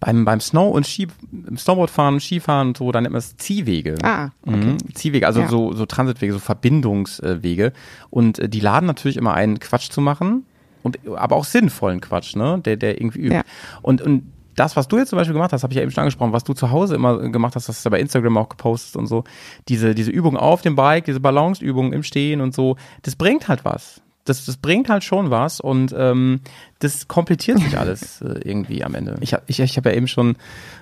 Beim, 0.01 0.24
beim 0.27 0.41
Snow- 0.41 0.74
und 0.74 0.87
Ski, 0.87 1.09
Snowboardfahren, 1.57 2.20
Skifahren 2.20 2.69
und 2.69 2.77
so, 2.77 2.93
dann 2.93 3.05
nennt 3.05 3.12
man 3.12 3.19
es 3.19 3.37
Ziehwege. 3.39 3.97
Ah, 4.03 4.31
okay. 4.43 4.57
Mhm. 4.57 4.95
Ziehwege, 4.95 5.27
also 5.27 5.41
Ja. 5.41 5.49
so, 5.49 5.73
so 5.73 5.87
Transitwege, 5.87 6.35
so 6.35 6.39
Verbindungswege. 6.39 7.73
Und 8.11 8.39
äh, 8.39 8.49
die 8.49 8.61
laden 8.61 8.87
natürlich 8.87 9.16
immer 9.16 9.33
ein, 9.35 9.59
Quatsch 9.59 9.91
zu 9.91 10.01
machen, 10.03 10.45
und, 10.83 10.99
aber 11.16 11.37
auch 11.37 11.45
sinnvollen 11.45 12.01
Quatsch, 12.01 12.37
ne? 12.37 12.61
Der, 12.65 12.77
der 12.77 13.01
irgendwie 13.01 13.20
übt. 13.20 13.35
Ja. 13.35 13.43
Und, 13.83 14.03
und 14.03 14.23
das, 14.57 14.74
was 14.74 14.89
du 14.89 14.99
jetzt 14.99 15.11
zum 15.11 15.19
Beispiel 15.19 15.35
gemacht 15.35 15.53
hast, 15.53 15.62
habe 15.62 15.73
ich 15.73 15.77
ja 15.77 15.83
eben 15.83 15.93
schon 15.93 16.03
angesprochen, 16.03 16.33
was 16.33 16.45
du 16.45 16.55
zu 16.55 16.70
Hause 16.70 16.95
immer 16.95 17.19
gemacht 17.31 17.55
hast, 17.55 17.69
hast 17.69 17.85
du 17.85 17.91
bei 17.91 18.01
Instagram 18.01 18.37
auch 18.39 18.49
gepostet 18.49 18.97
und 18.97 19.07
so, 19.07 19.24
diese, 19.69 19.95
diese 19.95 20.11
Übung 20.11 20.37
auf 20.37 20.62
dem 20.62 20.74
Bike, 20.74 21.05
diese 21.05 21.20
Balanceübung 21.20 21.93
im 21.93 22.03
Stehen 22.03 22.41
und 22.41 22.55
so, 22.55 22.77
das 23.03 23.16
bringt 23.16 23.49
halt 23.49 23.65
was. 23.65 24.01
Das, 24.24 24.45
das 24.45 24.57
bringt 24.57 24.89
halt 24.89 25.05
schon 25.05 25.31
was 25.31 25.61
und 25.61 25.95
ähm, 25.97 26.41
das 26.81 27.07
komplettiert 27.07 27.61
sich 27.61 27.78
alles 27.78 28.20
äh, 28.23 28.41
irgendwie 28.43 28.83
am 28.83 28.95
Ende. 28.95 29.16
Ich 29.20 29.35
habe 29.35 29.45
ich, 29.47 29.61
ich 29.61 29.77
hab 29.77 29.87
ja 29.87 29.93
eben 29.93 30.09
schon 30.09 30.35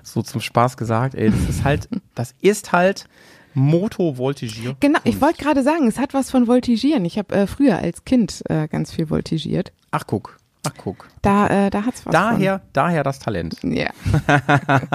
so 0.02 0.22
zum 0.22 0.40
Spaß 0.40 0.78
gesagt, 0.78 1.14
ey, 1.14 1.30
das 1.30 1.48
ist 1.50 1.64
halt, 1.64 1.88
das 2.14 2.34
ist 2.40 2.72
halt 2.72 3.06
Moto-Voltigier. 3.52 4.76
Genau, 4.80 4.98
ich 5.04 5.20
wollte 5.20 5.42
gerade 5.42 5.62
sagen, 5.62 5.86
es 5.86 5.98
hat 5.98 6.14
was 6.14 6.30
von 6.30 6.46
Voltigieren. 6.46 7.04
Ich 7.04 7.18
habe 7.18 7.34
äh, 7.34 7.46
früher 7.46 7.78
als 7.78 8.04
Kind 8.04 8.42
äh, 8.48 8.66
ganz 8.66 8.92
viel 8.92 9.08
voltigiert. 9.08 9.72
Ach 9.90 10.04
guck, 10.06 10.38
ach 10.64 10.72
guck. 10.76 11.08
Da, 11.22 11.46
äh, 11.66 11.70
da 11.70 11.84
hat's 11.86 12.04
was 12.04 12.12
Daher, 12.12 12.60
daher 12.72 13.02
das 13.02 13.18
Talent. 13.18 13.58
von. 13.60 13.72
Ja. 13.72 13.90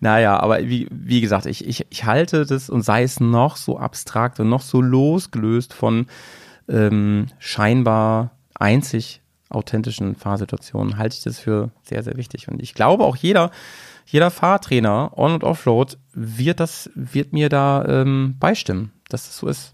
Naja, 0.00 0.40
aber 0.40 0.58
wie, 0.68 0.88
wie 0.90 1.20
gesagt, 1.20 1.46
ich, 1.46 1.66
ich, 1.66 1.86
ich 1.90 2.04
halte 2.04 2.44
das 2.44 2.68
und 2.68 2.82
sei 2.82 3.02
es 3.04 3.20
noch 3.20 3.56
so 3.56 3.78
abstrakt 3.78 4.40
und 4.40 4.48
noch 4.48 4.62
so 4.62 4.80
losgelöst 4.80 5.74
von 5.74 6.06
ähm, 6.68 7.26
scheinbar 7.38 8.32
einzig 8.54 9.20
authentischen 9.48 10.16
Fahrsituationen, 10.16 10.96
halte 10.96 11.16
ich 11.16 11.22
das 11.22 11.38
für 11.38 11.70
sehr, 11.82 12.02
sehr 12.02 12.16
wichtig. 12.16 12.48
Und 12.48 12.60
ich 12.62 12.74
glaube 12.74 13.04
auch 13.04 13.16
jeder, 13.16 13.50
jeder 14.06 14.30
Fahrtrainer 14.30 15.12
on- 15.16 15.34
und 15.34 15.44
offroad 15.44 15.98
wird 16.14 16.58
das, 16.58 16.90
wird 16.94 17.32
mir 17.32 17.48
da 17.48 17.84
ähm, 17.86 18.36
beistimmen, 18.40 18.92
dass 19.08 19.26
das 19.26 19.36
so 19.36 19.46
ist. 19.46 19.72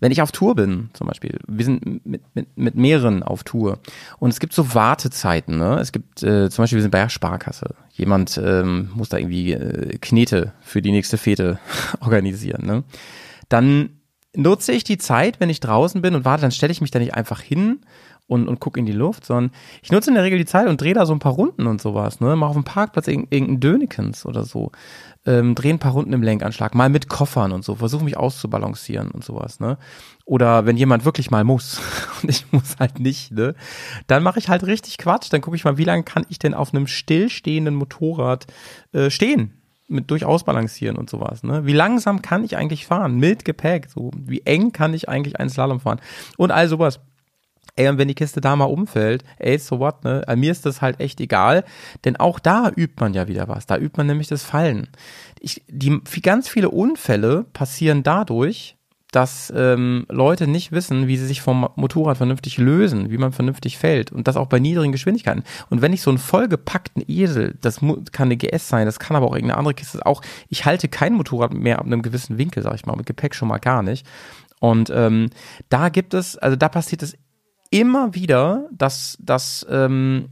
Wenn 0.00 0.12
ich 0.12 0.22
auf 0.22 0.30
Tour 0.32 0.54
bin, 0.54 0.90
zum 0.92 1.08
Beispiel, 1.08 1.38
wir 1.46 1.64
sind 1.64 2.06
mit, 2.06 2.22
mit, 2.34 2.56
mit 2.56 2.74
mehreren 2.76 3.22
auf 3.22 3.42
Tour 3.42 3.78
und 4.18 4.30
es 4.30 4.38
gibt 4.38 4.52
so 4.52 4.74
Wartezeiten, 4.74 5.58
ne? 5.58 5.78
Es 5.80 5.90
gibt 5.92 6.22
äh, 6.22 6.48
zum 6.50 6.62
Beispiel, 6.62 6.76
wir 6.76 6.82
sind 6.82 6.92
bei 6.92 7.00
der 7.00 7.08
Sparkasse. 7.08 7.74
Jemand 7.92 8.40
ähm, 8.42 8.90
muss 8.94 9.08
da 9.08 9.18
irgendwie 9.18 9.52
äh, 9.52 9.98
Knete 9.98 10.52
für 10.60 10.82
die 10.82 10.92
nächste 10.92 11.18
Fete 11.18 11.58
organisieren, 12.00 12.64
ne? 12.64 12.84
Dann 13.48 13.90
nutze 14.36 14.72
ich 14.72 14.84
die 14.84 14.98
Zeit, 14.98 15.40
wenn 15.40 15.50
ich 15.50 15.60
draußen 15.60 16.00
bin 16.00 16.14
und 16.14 16.24
warte, 16.24 16.42
dann 16.42 16.52
stelle 16.52 16.72
ich 16.72 16.80
mich 16.80 16.90
da 16.90 16.98
nicht 16.98 17.14
einfach 17.14 17.40
hin 17.40 17.80
und, 18.28 18.46
und 18.46 18.60
gucke 18.60 18.78
in 18.78 18.86
die 18.86 18.92
Luft, 18.92 19.24
sondern 19.24 19.50
ich 19.82 19.90
nutze 19.90 20.10
in 20.10 20.14
der 20.14 20.22
Regel 20.22 20.38
die 20.38 20.44
Zeit 20.44 20.68
und 20.68 20.80
drehe 20.80 20.94
da 20.94 21.06
so 21.06 21.12
ein 21.14 21.18
paar 21.18 21.32
Runden 21.32 21.66
und 21.66 21.80
sowas, 21.80 22.20
ne? 22.20 22.36
Mach 22.36 22.48
auf 22.50 22.54
dem 22.54 22.62
Parkplatz 22.64 23.08
irg- 23.08 23.26
irgendein 23.30 23.58
Dönekens 23.60 24.24
oder 24.26 24.44
so. 24.44 24.70
Ähm, 25.26 25.54
drehe 25.54 25.72
ein 25.74 25.78
paar 25.78 25.92
Runden 25.92 26.12
im 26.12 26.22
Lenkanschlag, 26.22 26.74
mal 26.74 26.88
mit 26.90 27.08
Koffern 27.08 27.52
und 27.52 27.64
so, 27.64 27.74
versuche 27.74 28.04
mich 28.04 28.16
auszubalancieren 28.16 29.10
und 29.10 29.24
sowas, 29.24 29.60
ne? 29.60 29.78
Oder 30.26 30.66
wenn 30.66 30.76
jemand 30.76 31.04
wirklich 31.06 31.30
mal 31.30 31.42
muss 31.42 31.80
und 32.22 32.28
ich 32.28 32.44
muss 32.52 32.76
halt 32.78 33.00
nicht, 33.00 33.32
ne? 33.32 33.54
Dann 34.06 34.22
mache 34.22 34.38
ich 34.38 34.48
halt 34.48 34.64
richtig 34.66 34.98
Quatsch, 34.98 35.32
dann 35.32 35.40
gucke 35.40 35.56
ich 35.56 35.64
mal, 35.64 35.78
wie 35.78 35.84
lange 35.84 36.02
kann 36.04 36.26
ich 36.28 36.38
denn 36.38 36.54
auf 36.54 36.72
einem 36.72 36.86
stillstehenden 36.86 37.74
Motorrad 37.74 38.46
äh, 38.92 39.10
stehen? 39.10 39.54
mit 39.90 40.10
durchaus 40.10 40.44
balancieren 40.44 40.98
und 40.98 41.08
sowas. 41.08 41.42
Ne? 41.42 41.64
Wie 41.64 41.72
langsam 41.72 42.20
kann 42.20 42.44
ich 42.44 42.58
eigentlich 42.58 42.86
fahren? 42.86 43.16
Mit 43.16 43.46
Gepäck. 43.46 43.88
So, 43.88 44.10
wie 44.14 44.42
eng 44.44 44.70
kann 44.72 44.92
ich 44.92 45.08
eigentlich 45.08 45.40
einen 45.40 45.48
Slalom 45.48 45.80
fahren? 45.80 45.98
Und 46.36 46.50
all 46.50 46.68
sowas. 46.68 47.00
Ey, 47.76 47.88
und 47.88 47.98
wenn 47.98 48.08
die 48.08 48.14
Kiste 48.14 48.40
da 48.40 48.56
mal 48.56 48.64
umfällt, 48.64 49.24
ey, 49.38 49.58
so 49.58 49.78
what, 49.78 50.04
ne? 50.04 50.22
Also 50.26 50.38
mir 50.38 50.50
ist 50.50 50.66
das 50.66 50.82
halt 50.82 51.00
echt 51.00 51.20
egal, 51.20 51.64
denn 52.04 52.16
auch 52.16 52.38
da 52.38 52.70
übt 52.74 52.96
man 52.98 53.14
ja 53.14 53.28
wieder 53.28 53.48
was. 53.48 53.66
Da 53.66 53.76
übt 53.76 53.94
man 53.96 54.06
nämlich 54.06 54.28
das 54.28 54.42
Fallen. 54.42 54.88
Ich, 55.40 55.62
die, 55.68 56.00
ganz 56.22 56.48
viele 56.48 56.70
Unfälle 56.70 57.44
passieren 57.52 58.02
dadurch, 58.02 58.78
dass 59.10 59.52
ähm, 59.56 60.06
Leute 60.10 60.46
nicht 60.46 60.72
wissen, 60.72 61.06
wie 61.06 61.16
sie 61.16 61.26
sich 61.26 61.40
vom 61.40 61.68
Motorrad 61.76 62.18
vernünftig 62.18 62.58
lösen, 62.58 63.10
wie 63.10 63.16
man 63.16 63.32
vernünftig 63.32 63.78
fällt 63.78 64.12
und 64.12 64.28
das 64.28 64.36
auch 64.36 64.48
bei 64.48 64.58
niedrigen 64.58 64.92
Geschwindigkeiten. 64.92 65.44
Und 65.70 65.80
wenn 65.80 65.94
ich 65.94 66.02
so 66.02 66.10
einen 66.10 66.18
vollgepackten 66.18 67.02
Esel, 67.08 67.56
das 67.60 67.80
kann 67.80 68.28
eine 68.28 68.36
GS 68.36 68.68
sein, 68.68 68.86
das 68.86 68.98
kann 68.98 69.16
aber 69.16 69.26
auch 69.26 69.34
irgendeine 69.34 69.58
andere 69.58 69.74
Kiste, 69.74 70.04
auch 70.04 70.20
ich 70.48 70.66
halte 70.66 70.88
kein 70.88 71.14
Motorrad 71.14 71.54
mehr 71.54 71.78
ab 71.78 71.86
einem 71.86 72.02
gewissen 72.02 72.36
Winkel, 72.36 72.62
sag 72.62 72.74
ich 72.74 72.84
mal, 72.84 72.96
mit 72.96 73.06
Gepäck 73.06 73.34
schon 73.34 73.48
mal 73.48 73.58
gar 73.58 73.82
nicht. 73.82 74.06
Und 74.60 74.90
ähm, 74.90 75.30
da 75.70 75.88
gibt 75.88 76.12
es, 76.12 76.36
also 76.36 76.56
da 76.56 76.68
passiert 76.68 77.02
es 77.02 77.16
immer 77.70 78.14
wieder, 78.14 78.68
dass, 78.72 79.16
dass, 79.20 79.66
ähm, 79.70 80.28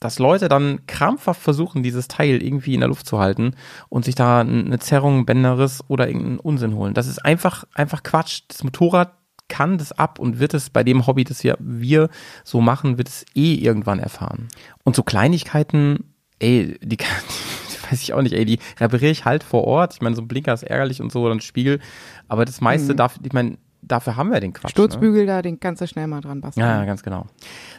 dass 0.00 0.18
Leute 0.18 0.48
dann 0.48 0.86
krampfhaft 0.86 1.40
versuchen, 1.40 1.82
dieses 1.82 2.08
Teil 2.08 2.42
irgendwie 2.42 2.74
in 2.74 2.80
der 2.80 2.88
Luft 2.88 3.06
zu 3.06 3.18
halten 3.18 3.54
und 3.88 4.04
sich 4.04 4.14
da 4.14 4.40
eine 4.40 4.78
Zerrung, 4.78 5.24
Bänderriss 5.24 5.82
oder 5.88 6.06
irgendeinen 6.08 6.40
Unsinn 6.40 6.74
holen. 6.74 6.94
Das 6.94 7.06
ist 7.06 7.24
einfach, 7.24 7.64
einfach 7.74 8.02
Quatsch. 8.02 8.42
Das 8.48 8.64
Motorrad 8.64 9.12
kann 9.48 9.78
das 9.78 9.92
ab 9.92 10.18
und 10.18 10.40
wird 10.40 10.54
es 10.54 10.70
bei 10.70 10.82
dem 10.82 11.06
Hobby, 11.06 11.24
das 11.24 11.42
ja 11.42 11.54
wir 11.58 12.08
so 12.44 12.60
machen, 12.60 12.98
wird 12.98 13.08
es 13.08 13.26
eh 13.34 13.54
irgendwann 13.54 13.98
erfahren. 13.98 14.48
Und 14.84 14.96
so 14.96 15.02
Kleinigkeiten, 15.02 16.14
ey, 16.38 16.78
die 16.82 16.96
kann, 16.96 17.22
weiß 17.90 18.02
ich 18.02 18.12
auch 18.14 18.22
nicht, 18.22 18.34
ey, 18.34 18.44
die 18.44 18.58
repariere 18.78 19.10
ich 19.10 19.24
halt 19.24 19.44
vor 19.44 19.64
Ort. 19.64 19.94
Ich 19.94 20.00
meine, 20.00 20.16
so 20.16 20.22
ein 20.22 20.28
Blinker 20.28 20.54
ist 20.54 20.62
ärgerlich 20.62 21.00
und 21.00 21.12
so 21.12 21.22
oder 21.22 21.34
ein 21.34 21.40
Spiegel. 21.40 21.80
Aber 22.28 22.44
das 22.44 22.60
meiste 22.60 22.94
darf, 22.94 23.18
ich 23.22 23.32
meine, 23.32 23.58
dafür 23.86 24.16
haben 24.16 24.30
wir 24.30 24.40
den 24.40 24.52
Quatsch. 24.52 24.64
Ne? 24.64 24.70
Sturzbügel 24.70 25.26
da, 25.26 25.42
den 25.42 25.60
kannst 25.60 25.82
du 25.82 25.86
schnell 25.86 26.06
mal 26.06 26.20
dran 26.20 26.40
basteln. 26.40 26.66
Ja, 26.66 26.80
ja, 26.80 26.84
ganz 26.84 27.02
genau. 27.02 27.26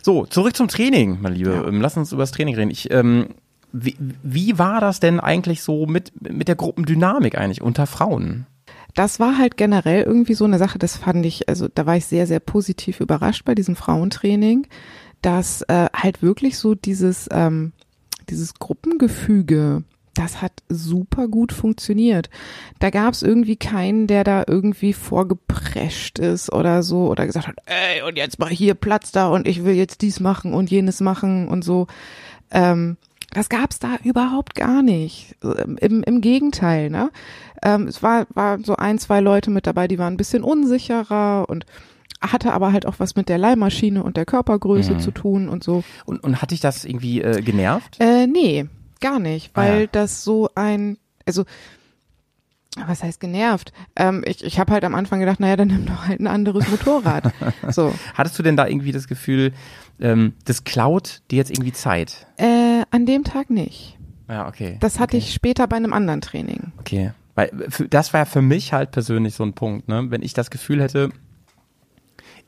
So, 0.01 0.25
zurück 0.25 0.55
zum 0.55 0.67
Training, 0.67 1.17
mein 1.21 1.33
Liebe. 1.33 1.53
Ja. 1.53 1.67
Ähm, 1.67 1.81
Lass 1.81 1.97
uns 1.97 2.11
über 2.11 2.23
das 2.23 2.31
Training 2.31 2.55
reden. 2.55 2.71
Ich, 2.71 2.91
ähm, 2.91 3.29
wie, 3.71 3.97
wie 4.23 4.57
war 4.57 4.79
das 4.79 4.99
denn 4.99 5.19
eigentlich 5.19 5.61
so 5.61 5.85
mit, 5.85 6.13
mit 6.21 6.47
der 6.47 6.55
Gruppendynamik 6.55 7.37
eigentlich 7.37 7.61
unter 7.61 7.87
Frauen? 7.87 8.47
Das 8.93 9.19
war 9.19 9.37
halt 9.37 9.57
generell 9.57 10.03
irgendwie 10.03 10.35
so 10.35 10.45
eine 10.45 10.57
Sache, 10.57 10.79
das 10.79 10.95
fand 10.95 11.25
ich, 11.25 11.49
also 11.49 11.67
da 11.73 11.85
war 11.85 11.97
ich 11.97 12.05
sehr, 12.05 12.27
sehr 12.27 12.39
positiv 12.39 13.01
überrascht 13.01 13.43
bei 13.43 13.53
diesem 13.53 13.75
Frauentraining, 13.75 14.67
dass 15.21 15.63
äh, 15.63 15.87
halt 15.93 16.21
wirklich 16.21 16.57
so 16.57 16.75
dieses, 16.75 17.27
ähm, 17.31 17.73
dieses 18.29 18.53
Gruppengefüge, 18.53 19.83
das 20.15 20.41
hat 20.41 20.51
super 20.69 21.27
gut 21.27 21.51
funktioniert. 21.51 22.29
Da 22.79 22.89
gab 22.89 23.13
es 23.13 23.21
irgendwie 23.21 23.57
keinen, 23.57 24.07
der 24.07 24.23
da 24.23 24.43
irgendwie 24.47 24.93
vorgeprescht 24.93 26.19
ist 26.19 26.51
oder 26.51 26.83
so 26.83 27.07
oder 27.09 27.25
gesagt 27.25 27.47
hat, 27.47 27.55
ey, 27.65 28.01
und 28.01 28.17
jetzt 28.17 28.39
mal 28.39 28.49
hier 28.49 28.73
Platz 28.75 29.11
da 29.11 29.27
und 29.27 29.47
ich 29.47 29.63
will 29.63 29.75
jetzt 29.75 30.01
dies 30.01 30.19
machen 30.19 30.53
und 30.53 30.71
jenes 30.71 31.01
machen 31.01 31.47
und 31.47 31.63
so. 31.63 31.87
Ähm, 32.51 32.97
das 33.33 33.49
gab's 33.49 33.79
da 33.79 33.97
überhaupt 34.03 34.55
gar 34.55 34.81
nicht. 34.81 35.35
Im, 35.81 36.03
im 36.03 36.21
Gegenteil, 36.21 36.89
ne? 36.89 37.11
Ähm, 37.61 37.87
es 37.87 38.01
war, 38.01 38.27
war 38.33 38.59
so 38.63 38.77
ein, 38.77 38.97
zwei 38.99 39.19
Leute 39.19 39.51
mit 39.51 39.67
dabei, 39.67 39.87
die 39.89 39.99
waren 39.99 40.13
ein 40.13 40.17
bisschen 40.17 40.43
unsicherer 40.43 41.45
und 41.49 41.65
hatte 42.21 42.53
aber 42.53 42.71
halt 42.71 42.85
auch 42.85 42.95
was 42.99 43.15
mit 43.15 43.27
der 43.27 43.37
Leihmaschine 43.37 44.01
und 44.03 44.15
der 44.15 44.25
Körpergröße 44.25 44.93
Mhm. 44.93 44.99
zu 44.99 45.11
tun 45.11 45.49
und 45.49 45.63
so. 45.63 45.83
Und, 46.05 46.23
und 46.23 46.41
hat 46.41 46.51
dich 46.51 46.61
das 46.61 46.85
irgendwie 46.85 47.21
äh, 47.21 47.41
genervt? 47.41 47.97
Äh, 47.99 48.25
nee, 48.27 48.67
gar 49.01 49.19
nicht, 49.19 49.51
Ah, 49.53 49.61
weil 49.61 49.81
ja. 49.81 49.87
das 49.91 50.23
so 50.23 50.49
ein, 50.55 50.97
also 51.25 51.45
was 52.87 53.03
heißt 53.03 53.19
genervt? 53.19 53.71
Ähm, 53.95 54.23
ich 54.25 54.43
ich 54.43 54.59
habe 54.59 54.73
halt 54.73 54.83
am 54.83 54.95
Anfang 54.95 55.19
gedacht, 55.19 55.39
naja, 55.39 55.55
dann 55.55 55.69
nimm 55.69 55.85
doch 55.85 56.07
halt 56.07 56.19
ein 56.19 56.27
anderes 56.27 56.67
Motorrad. 56.69 57.31
so. 57.69 57.93
Hattest 58.13 58.37
du 58.37 58.43
denn 58.43 58.57
da 58.57 58.67
irgendwie 58.67 58.91
das 58.91 59.07
Gefühl, 59.07 59.53
ähm, 59.99 60.33
das 60.43 60.63
klaut 60.65 61.21
dir 61.31 61.37
jetzt 61.37 61.51
irgendwie 61.51 61.71
Zeit? 61.71 62.27
Äh, 62.37 62.83
an 62.91 63.05
dem 63.05 63.23
Tag 63.23 63.49
nicht. 63.49 63.97
Ja, 64.27 64.47
okay. 64.47 64.77
Das 64.81 64.99
hatte 64.99 65.17
okay. 65.17 65.25
ich 65.25 65.33
später 65.33 65.67
bei 65.67 65.77
einem 65.77 65.93
anderen 65.93 66.21
Training. 66.21 66.73
Okay. 66.79 67.11
Weil 67.35 67.51
das 67.89 68.13
war 68.13 68.25
für 68.25 68.41
mich 68.41 68.73
halt 68.73 68.91
persönlich 68.91 69.35
so 69.35 69.43
ein 69.43 69.53
Punkt, 69.53 69.87
ne? 69.87 70.05
Wenn 70.09 70.21
ich 70.21 70.33
das 70.33 70.49
Gefühl 70.49 70.81
hätte, 70.81 71.09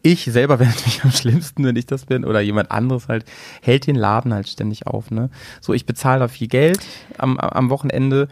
ich 0.01 0.25
selber 0.25 0.59
wäre 0.59 0.69
natürlich 0.69 1.01
am 1.03 1.11
schlimmsten, 1.11 1.63
wenn 1.63 1.75
ich 1.75 1.85
das 1.85 2.05
bin, 2.05 2.25
oder 2.25 2.41
jemand 2.41 2.71
anderes 2.71 3.07
halt, 3.07 3.25
hält 3.61 3.87
den 3.87 3.95
Laden 3.95 4.33
halt 4.33 4.47
ständig 4.47 4.87
auf, 4.87 5.11
ne? 5.11 5.29
So, 5.61 5.73
ich 5.73 5.85
bezahle 5.85 6.19
da 6.19 6.27
viel 6.27 6.47
Geld 6.47 6.79
am, 7.17 7.37
am 7.37 7.69
Wochenende, 7.69 8.27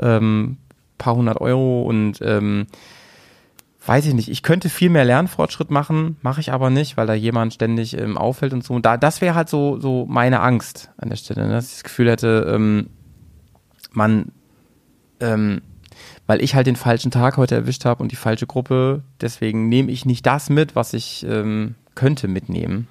ähm, 0.00 0.58
paar 0.98 1.16
hundert 1.16 1.40
Euro 1.40 1.82
und 1.82 2.20
ähm, 2.22 2.66
weiß 3.86 4.06
ich 4.06 4.14
nicht, 4.14 4.28
ich 4.28 4.42
könnte 4.42 4.68
viel 4.68 4.90
mehr 4.90 5.04
Lernfortschritt 5.04 5.70
machen, 5.70 6.16
mache 6.22 6.40
ich 6.40 6.52
aber 6.52 6.70
nicht, 6.70 6.96
weil 6.96 7.06
da 7.06 7.14
jemand 7.14 7.54
ständig 7.54 7.96
ähm, 7.98 8.18
auffällt 8.18 8.52
und 8.52 8.62
so. 8.62 8.74
Und 8.74 8.84
da, 8.84 8.96
das 8.96 9.20
wäre 9.20 9.34
halt 9.34 9.48
so, 9.48 9.80
so 9.80 10.06
meine 10.06 10.40
Angst 10.40 10.90
an 10.98 11.08
der 11.08 11.16
Stelle, 11.16 11.46
ne? 11.46 11.54
dass 11.54 11.68
ich 11.68 11.74
das 11.76 11.84
Gefühl 11.84 12.10
hätte, 12.10 12.52
ähm, 12.54 12.90
man, 13.92 14.32
ähm, 15.20 15.62
weil 16.30 16.44
ich 16.44 16.54
halt 16.54 16.68
den 16.68 16.76
falschen 16.76 17.10
Tag 17.10 17.38
heute 17.38 17.56
erwischt 17.56 17.84
habe 17.84 18.00
und 18.04 18.12
die 18.12 18.16
falsche 18.16 18.46
Gruppe, 18.46 19.02
deswegen 19.20 19.68
nehme 19.68 19.90
ich 19.90 20.06
nicht 20.06 20.24
das 20.26 20.48
mit, 20.48 20.76
was 20.76 20.92
ich 20.92 21.26
ähm, 21.28 21.74
könnte 21.96 22.28
mitnehmen. 22.28 22.86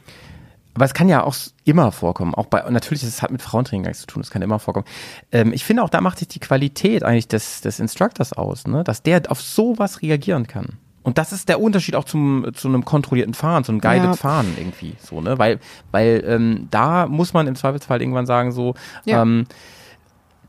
Aber 0.73 0.83
es 0.83 0.93
kann 0.93 1.07
ja 1.07 1.23
auch 1.23 1.33
immer 1.63 1.93
vorkommen. 1.93 2.35
Auch 2.35 2.47
bei, 2.47 2.65
und 2.65 2.73
natürlich, 2.73 3.01
es 3.01 3.21
hat 3.21 3.31
mit 3.31 3.41
Frauentraining 3.41 3.83
gar 3.83 3.91
nichts 3.91 4.01
zu 4.01 4.07
tun, 4.07 4.21
es 4.21 4.29
kann 4.29 4.41
immer 4.41 4.59
vorkommen. 4.59 4.85
Ähm, 5.31 5.53
ich 5.53 5.63
finde 5.63 5.83
auch, 5.83 5.89
da 5.89 6.01
macht 6.01 6.19
sich 6.19 6.27
die 6.27 6.41
Qualität 6.41 7.03
eigentlich 7.05 7.29
des, 7.29 7.61
des 7.61 7.79
Instructors 7.79 8.33
aus, 8.33 8.67
ne? 8.67 8.83
dass 8.83 9.03
der 9.03 9.21
auf 9.29 9.41
sowas 9.41 10.01
reagieren 10.01 10.45
kann. 10.45 10.77
Und 11.03 11.17
das 11.17 11.31
ist 11.31 11.47
der 11.47 11.61
Unterschied 11.61 11.95
auch 11.95 12.03
zum, 12.03 12.45
zu 12.53 12.67
einem 12.67 12.83
kontrollierten 12.83 13.35
Fahren, 13.35 13.63
zu 13.63 13.71
einem 13.71 13.79
guided 13.79 14.03
Ja. 14.03 14.13
Fahren 14.17 14.53
irgendwie, 14.57 14.95
so, 15.01 15.21
ne? 15.21 15.39
Weil, 15.39 15.61
weil 15.91 16.25
ähm, 16.27 16.67
da 16.71 17.07
muss 17.07 17.31
man 17.31 17.47
im 17.47 17.55
Zweifelsfall 17.55 18.01
irgendwann 18.01 18.25
sagen, 18.25 18.51
so, 18.51 18.73
Ja. 19.05 19.21
ähm, 19.21 19.45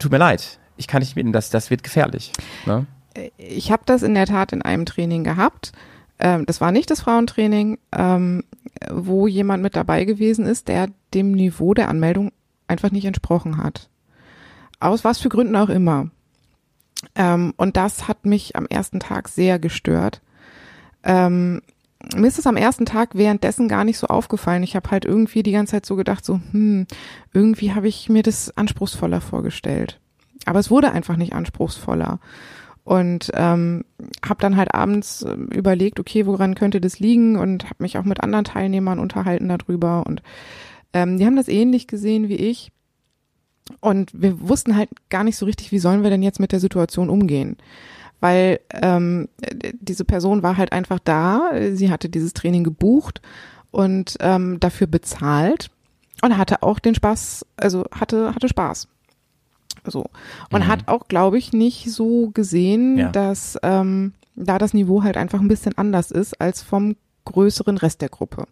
tut 0.01 0.11
mir 0.11 0.19
leid, 0.19 0.59
ich 0.81 0.89
kann 0.89 1.01
nicht 1.01 1.15
mitnehmen, 1.15 1.33
das, 1.33 1.51
das 1.51 1.71
wird 1.71 1.85
gefährlich. 1.85 2.33
Ne? 2.67 2.87
ich 3.37 3.71
habe 3.71 3.83
das 3.87 4.03
in 4.03 4.15
der 4.15 4.27
Tat 4.27 4.53
in 4.53 4.63
einem 4.63 4.87
Training 4.87 5.25
gehabt. 5.25 5.73
Ähm, 6.19 6.47
das 6.47 6.61
war 6.61 6.73
nicht 6.73 6.91
das 6.91 7.03
Frauentraining, 7.03 7.79
ähm, 7.93 8.45
wo 8.91 9.27
jemand 9.27 9.63
mit 9.63 9.77
dabei 9.77 10.05
gewesen 10.05 10.47
ist, 10.47 10.69
der 10.69 10.89
dem 11.13 11.33
Niveau 11.33 11.75
der 11.75 11.89
Anmeldung 11.89 12.33
einfach 12.67 12.91
nicht 12.91 13.05
entsprochen 13.05 13.57
hat. 13.57 13.91
Aus 14.79 15.05
was 15.05 15.19
für 15.19 15.29
Gründen 15.29 15.57
auch 15.57 15.69
immer. 15.69 16.11
Ähm, 17.15 17.53
und 17.57 17.77
das 17.77 18.09
hat 18.09 18.25
mich 18.25 18.57
am 18.57 18.67
ersten 18.67 19.01
Tag 19.01 19.29
sehr 19.29 19.59
gestört. 19.59 20.23
Mir 21.03 21.63
ist 22.27 22.39
es 22.39 22.47
am 22.47 22.59
ersten 22.59 22.85
Tag 22.85 23.15
währenddessen 23.15 23.67
gar 23.67 23.85
nicht 23.85 23.97
so 23.97 24.07
aufgefallen. 24.09 24.63
Ich 24.63 24.77
habe 24.77 24.91
halt 24.91 25.07
irgendwie 25.07 25.43
die 25.43 25.53
ganze 25.53 25.73
Zeit 25.73 25.87
so 25.87 25.97
gedacht, 25.97 26.27
so, 26.27 26.39
hm, 26.51 26.87
irgendwie 27.33 27.73
habe 27.73 27.89
ich 27.89 28.11
mir 28.11 28.23
das 28.23 28.55
anspruchsvoller 28.55 29.23
vorgestellt. 29.23 29.99
Aber 30.47 30.59
es 30.59 30.71
wurde 30.71 30.93
einfach 30.93 31.17
nicht 31.17 31.33
anspruchsvoller. 31.33 32.19
Und 32.85 33.31
ähm, 33.35 33.85
habe 34.27 34.41
dann 34.41 34.57
halt 34.57 34.75
abends 34.75 35.23
ähm, 35.23 35.49
überlegt, 35.49 36.01
okay, 36.01 36.27
woran 36.27 36.55
könnte 36.55 36.81
das 36.81 36.99
liegen? 36.99 37.37
Und 37.37 37.65
habe 37.65 37.77
mich 37.83 37.99
auch 37.99 38.05
mit 38.05 38.23
anderen 38.23 38.45
Teilnehmern 38.45 38.99
unterhalten 38.99 39.49
darüber. 39.49 40.07
Und 40.07 40.23
ähm, 40.93 41.19
die 41.19 41.27
haben 41.27 41.37
das 41.37 41.49
ähnlich 41.49 41.87
gesehen 41.87 42.29
wie 42.29 42.37
ich. 42.37 42.73
Und 43.81 44.11
wir 44.15 44.49
wussten 44.49 44.77
halt 44.77 44.89
gar 45.11 45.25
nicht 45.25 45.37
so 45.37 45.47
richtig, 45.47 45.71
wie 45.73 45.79
sollen 45.79 46.03
wir 46.03 46.11
denn 46.11 46.23
jetzt 46.23 46.41
mit 46.41 46.53
der 46.53 46.61
Situation 46.61 47.11
umgehen. 47.11 47.57
Weil 48.19 48.61
ähm, 48.83 49.29
äh, 49.41 49.73
diese 49.79 50.05
Person 50.05 50.43
war 50.43 50.57
halt 50.57 50.73
einfach 50.73 50.99
da, 50.99 51.51
sie 51.73 51.91
hatte 51.91 52.09
dieses 52.09 52.33
Training 52.33 52.65
gebucht 52.65 53.23
und 53.71 54.17
ähm, 54.21 54.59
dafür 54.59 54.87
bezahlt 54.87 55.71
und 56.23 56.37
hatte 56.37 56.63
auch 56.63 56.79
den 56.79 56.95
Spaß, 56.95 57.47
also 57.57 57.85
hatte, 57.93 58.35
hatte 58.35 58.49
Spaß. 58.49 58.89
So. 59.85 60.07
Und 60.51 60.65
Mhm. 60.65 60.69
hat 60.69 60.89
auch, 60.89 61.09
glaube 61.09 61.39
ich, 61.39 61.53
nicht 61.53 61.91
so 61.91 62.31
gesehen, 62.31 62.99
Ja. 62.99 63.09
dass 63.11 63.59
ähm, 63.63 64.13
da 64.37 64.59
das 64.59 64.75
Niveau 64.75 65.03
halt 65.03 65.17
einfach 65.17 65.41
ein 65.41 65.49
bisschen 65.49 65.77
anders 65.77 66.11
ist 66.11 66.41
als 66.41 66.63
vom 66.63 66.97
größeren 67.25 67.77
Rest 67.79 68.01
der 68.01 68.09
Gruppe. 68.09 68.47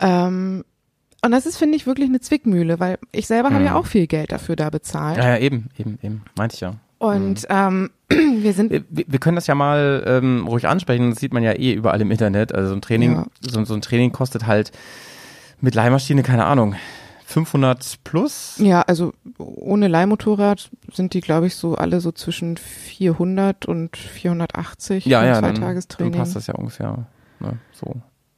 Ähm, 0.00 0.64
und 1.24 1.30
das 1.30 1.46
ist, 1.46 1.56
finde 1.56 1.76
ich, 1.76 1.86
wirklich 1.86 2.08
eine 2.08 2.20
Zwickmühle, 2.20 2.80
weil 2.80 2.98
ich 3.12 3.26
selber 3.26 3.50
habe 3.50 3.64
ja 3.64 3.70
Mhm. 3.72 3.76
auch 3.76 3.86
viel 3.86 4.06
Geld 4.06 4.32
dafür 4.32 4.56
da 4.56 4.68
bezahlt. 4.70 5.16
Ja, 5.16 5.30
ja, 5.30 5.38
eben, 5.38 5.68
eben, 5.78 5.98
eben, 6.02 6.22
meinte 6.36 6.54
ich 6.54 6.60
ja. 6.60 6.74
Und 6.98 7.46
ähm, 7.48 7.90
wir 8.08 8.52
sind 8.52 8.70
Wir, 8.70 8.84
wir 8.90 9.18
können 9.18 9.36
das 9.36 9.46
ja 9.46 9.54
mal 9.54 10.04
ähm, 10.06 10.46
ruhig 10.46 10.66
ansprechen, 10.68 11.10
das 11.10 11.20
sieht 11.20 11.32
man 11.32 11.42
ja 11.42 11.52
eh 11.52 11.72
überall 11.72 12.00
im 12.00 12.10
Internet. 12.10 12.54
Also 12.54 12.70
so 12.70 12.74
ein 12.74 12.82
Training, 12.82 13.12
Ja. 13.12 13.26
so, 13.40 13.64
so 13.64 13.74
ein 13.74 13.80
Training 13.80 14.12
kostet 14.12 14.46
halt 14.46 14.72
mit 15.60 15.74
Leihmaschine, 15.74 16.22
keine 16.22 16.44
Ahnung, 16.44 16.74
500 17.26 17.98
plus. 18.04 18.56
Ja, 18.58 18.82
also 18.82 19.12
ohne 19.38 19.88
Leihmotorrad 19.88 20.70
sind 20.92 21.14
die, 21.14 21.20
glaube 21.20 21.46
ich, 21.46 21.56
so 21.56 21.74
alle 21.74 22.00
so 22.00 22.12
zwischen 22.12 22.56
400 22.56 23.66
und 23.66 23.96
480 23.96 25.06
Ja, 25.06 25.24
ja, 25.24 25.34
dann, 25.34 25.42
dann 25.44 25.56
Zweitagestraining. 25.56 26.12
passt 26.12 26.36
das 26.36 26.46
ja 26.46 26.54
ungefähr. 26.54 27.06
Ne, 27.40 27.58
so. 27.72 27.94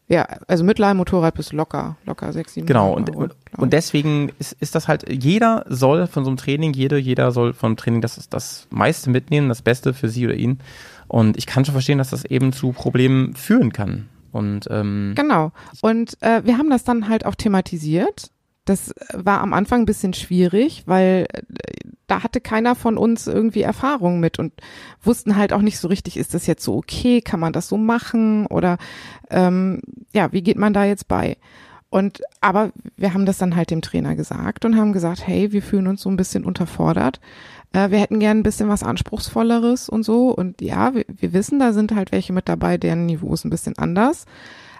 Ja, 0.09 0.23
also 0.47 0.63
mit 0.63 0.79
Leihmotorrad 0.79 1.35
bist 1.35 1.51
du 1.51 1.57
locker, 1.57 1.97
locker 2.07 2.33
6, 2.33 2.55
7 2.55 2.67
Genau, 2.67 2.93
und, 2.93 3.11
Euro, 3.11 3.29
und, 3.57 3.73
deswegen 3.73 4.31
ist, 4.39 4.53
ist 4.61 4.77
das 4.77 4.87
halt, 4.87 5.05
jeder 5.11 5.65
soll 5.69 6.07
von 6.07 6.23
so 6.25 6.31
einem 6.31 6.37
Training, 6.37 6.73
jede, 6.73 6.97
jeder 6.97 7.33
soll 7.33 7.53
vom 7.55 7.77
Training 7.77 8.03
das, 8.03 8.29
das 8.29 8.69
meiste 8.71 9.11
mitnehmen, 9.11 9.49
das 9.49 9.63
Beste 9.63 9.95
für 9.95 10.09
sie 10.09 10.25
oder 10.27 10.37
ihn. 10.37 10.61
Und 11.09 11.37
ich 11.37 11.47
kann 11.47 11.65
schon 11.65 11.73
verstehen, 11.73 11.99
dass 11.99 12.11
das 12.11 12.25
eben 12.25 12.53
zu 12.53 12.71
Problemen 12.71 13.35
führen 13.35 13.73
kann. 13.73 14.09
Und 14.31 14.69
ähm, 14.71 15.15
Genau. 15.17 15.51
Und 15.83 16.17
äh, 16.23 16.45
wir 16.45 16.57
haben 16.57 16.71
das 16.71 16.85
dann 16.85 17.09
halt 17.09 17.27
auch 17.27 17.35
thematisiert. 17.35 18.31
Das 18.67 18.95
war 19.15 19.41
am 19.41 19.55
Anfang 19.55 19.81
ein 19.81 19.87
bisschen 19.87 20.13
schwierig, 20.13 20.83
weil 20.87 21.27
äh, 21.33 21.43
da 22.07 22.23
hatte 22.23 22.41
keiner 22.41 22.75
von 22.75 22.99
uns 22.99 23.27
irgendwie 23.27 23.63
Erfahrung 23.63 24.21
mit 24.21 24.39
und 24.39 24.53
wussten 25.03 25.37
halt 25.37 25.53
auch 25.53 25.63
nicht 25.63 25.79
so 25.79 25.89
richtig, 25.89 26.17
ist 26.17 26.35
das 26.35 26.47
jetzt 26.47 26.63
so 26.63 26.77
okay, 26.77 27.21
kann 27.21 27.41
man 27.41 27.53
das 27.53 27.69
so 27.69 27.77
machen 27.77 28.47
oder 28.47 28.77
ähm, 29.31 29.81
ja, 30.13 30.33
wie 30.33 30.43
geht 30.43 30.59
man 30.59 30.73
da 30.73 30.85
jetzt 30.85 31.09
bei? 31.09 31.37
Und 31.89 32.21
aber 32.41 32.73
wir 32.97 33.15
haben 33.15 33.27
das 33.27 33.39
dann 33.39 33.57
halt 33.57 33.71
dem 33.71 33.81
Trainer 33.81 34.17
gesagt 34.17 34.65
und 34.65 34.77
haben 34.77 34.93
gesagt, 34.93 35.27
hey, 35.27 35.53
wir 35.53 35.63
fühlen 35.63 35.87
uns 35.87 36.03
so 36.03 36.11
ein 36.11 36.17
bisschen 36.17 36.45
unterfordert. 36.45 37.21
Äh, 37.73 37.91
wir 37.91 37.99
hätten 37.99 38.21
gern 38.21 38.39
ein 38.39 38.43
bisschen 38.43 38.69
was 38.69 38.83
Anspruchsvolleres 38.83 39.89
und 39.89 40.03
so. 40.03 40.31
Und 40.31 40.61
ja, 40.61 40.95
wir, 40.95 41.05
wir 41.09 41.33
wissen, 41.33 41.59
da 41.59 41.73
sind 41.73 41.95
halt 41.95 42.13
welche 42.13 42.33
mit 42.33 42.49
dabei, 42.49 42.77
deren 42.77 43.07
Niveau 43.07 43.33
ist 43.33 43.45
ein 43.45 43.51
bisschen 43.51 43.79
anders. 43.79 44.27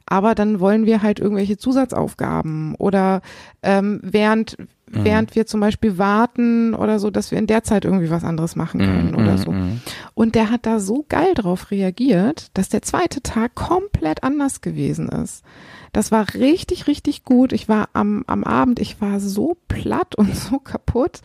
Aber 0.07 0.35
dann 0.35 0.61
wollen 0.61 0.87
wir 0.87 1.03
halt 1.03 1.19
irgendwelche 1.19 1.57
Zusatzaufgaben 1.57 2.77
oder 2.77 3.23
ähm, 3.63 4.01
während, 4.03 4.57
während 4.87 5.35
wir 5.35 5.47
zum 5.47 5.61
Beispiel 5.61 5.99
warten 5.99 6.75
oder 6.75 7.01
so, 7.01 7.11
dass 7.11 7.33
wir 7.33 7.39
in 7.39 7.49
der 7.49 7.65
Zeit 7.65 7.85
irgendwie 7.85 8.11
was 8.11 8.23
anderes 8.23 8.55
machen 8.55 8.81
können 8.81 9.11
mm, 9.11 9.15
oder 9.17 9.35
mm, 9.35 9.39
so. 9.39 9.51
mm. 9.51 9.81
Und 10.15 10.37
der 10.37 10.51
hat 10.51 10.65
da 10.65 10.79
so 10.79 11.05
geil 11.09 11.35
drauf 11.35 11.73
reagiert, 11.73 12.51
dass 12.55 12.69
der 12.69 12.83
zweite 12.83 13.21
Tag 13.21 13.57
komplett 13.57 14.23
anders 14.23 14.61
gewesen 14.61 15.09
ist. 15.09 15.45
Das 15.93 16.13
war 16.13 16.35
richtig, 16.35 16.87
richtig 16.87 17.25
gut. 17.25 17.53
Ich 17.53 17.69
war 17.69 17.89
am, 17.93 18.23
am 18.29 18.45
Abend, 18.45 18.79
ich 18.79 19.01
war 19.01 19.19
so 19.19 19.57
platt 19.67 20.15
und 20.15 20.37
so 20.37 20.61
kaputt, 20.61 21.21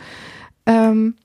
ähm, 0.66 1.16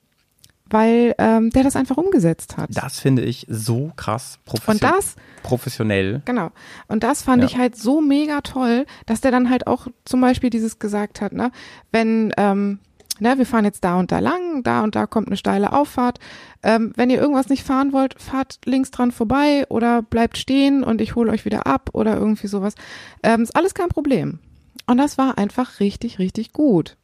weil 0.69 1.15
ähm, 1.17 1.49
der 1.51 1.63
das 1.63 1.75
einfach 1.75 1.97
umgesetzt 1.97 2.57
hat. 2.57 2.69
Das 2.73 2.99
finde 2.99 3.23
ich 3.23 3.45
so 3.49 3.91
krass 3.95 4.39
profession 4.45 4.75
und 4.75 4.83
das, 4.97 5.15
professionell. 5.43 6.21
genau. 6.25 6.51
Und 6.87 7.03
das 7.03 7.21
fand 7.23 7.41
Ja. 7.43 7.47
ich 7.47 7.57
halt 7.57 7.75
so 7.75 8.01
mega 8.01 8.41
toll, 8.41 8.85
dass 9.05 9.21
der 9.21 9.31
dann 9.31 9.49
halt 9.49 9.67
auch 9.67 9.87
zum 10.05 10.21
Beispiel 10.21 10.49
dieses 10.49 10.79
gesagt 10.79 11.21
hat, 11.21 11.33
ne, 11.33 11.51
wenn, 11.91 12.33
ähm, 12.37 12.79
ne, 13.19 13.37
wir 13.37 13.45
fahren 13.45 13.65
jetzt 13.65 13.83
da 13.83 13.95
und 13.99 14.11
da 14.11 14.19
lang, 14.19 14.63
da 14.63 14.83
und 14.83 14.95
da 14.95 15.05
kommt 15.07 15.27
eine 15.27 15.37
steile 15.37 15.73
Auffahrt. 15.73 16.19
Ähm, 16.63 16.91
wenn 16.95 17.09
ihr 17.09 17.19
irgendwas 17.19 17.49
nicht 17.49 17.63
fahren 17.63 17.93
wollt, 17.93 18.19
fahrt 18.21 18.59
links 18.65 18.91
dran 18.91 19.11
vorbei 19.11 19.65
oder 19.69 20.01
bleibt 20.01 20.37
stehen 20.37 20.83
und 20.83 21.01
ich 21.01 21.15
hole 21.15 21.31
euch 21.31 21.45
wieder 21.45 21.65
ab 21.67 21.89
oder 21.93 22.15
irgendwie 22.17 22.47
sowas. 22.47 22.75
Ähm, 23.23 23.41
ist 23.43 23.55
alles 23.55 23.73
kein 23.73 23.89
Problem. 23.89 24.39
Und 24.85 24.97
das 24.97 25.17
war 25.17 25.37
einfach 25.37 25.79
richtig, 25.79 26.17
richtig 26.19 26.53
gut. 26.53 26.95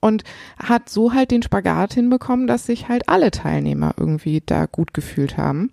Und 0.00 0.24
hat 0.62 0.88
so 0.88 1.14
halt 1.14 1.30
den 1.30 1.42
Spagat 1.42 1.94
hinbekommen, 1.94 2.46
dass 2.46 2.66
sich 2.66 2.88
halt 2.88 3.08
alle 3.08 3.30
Teilnehmer 3.30 3.94
irgendwie 3.96 4.42
da 4.44 4.66
gut 4.66 4.94
gefühlt 4.94 5.36
haben. 5.36 5.70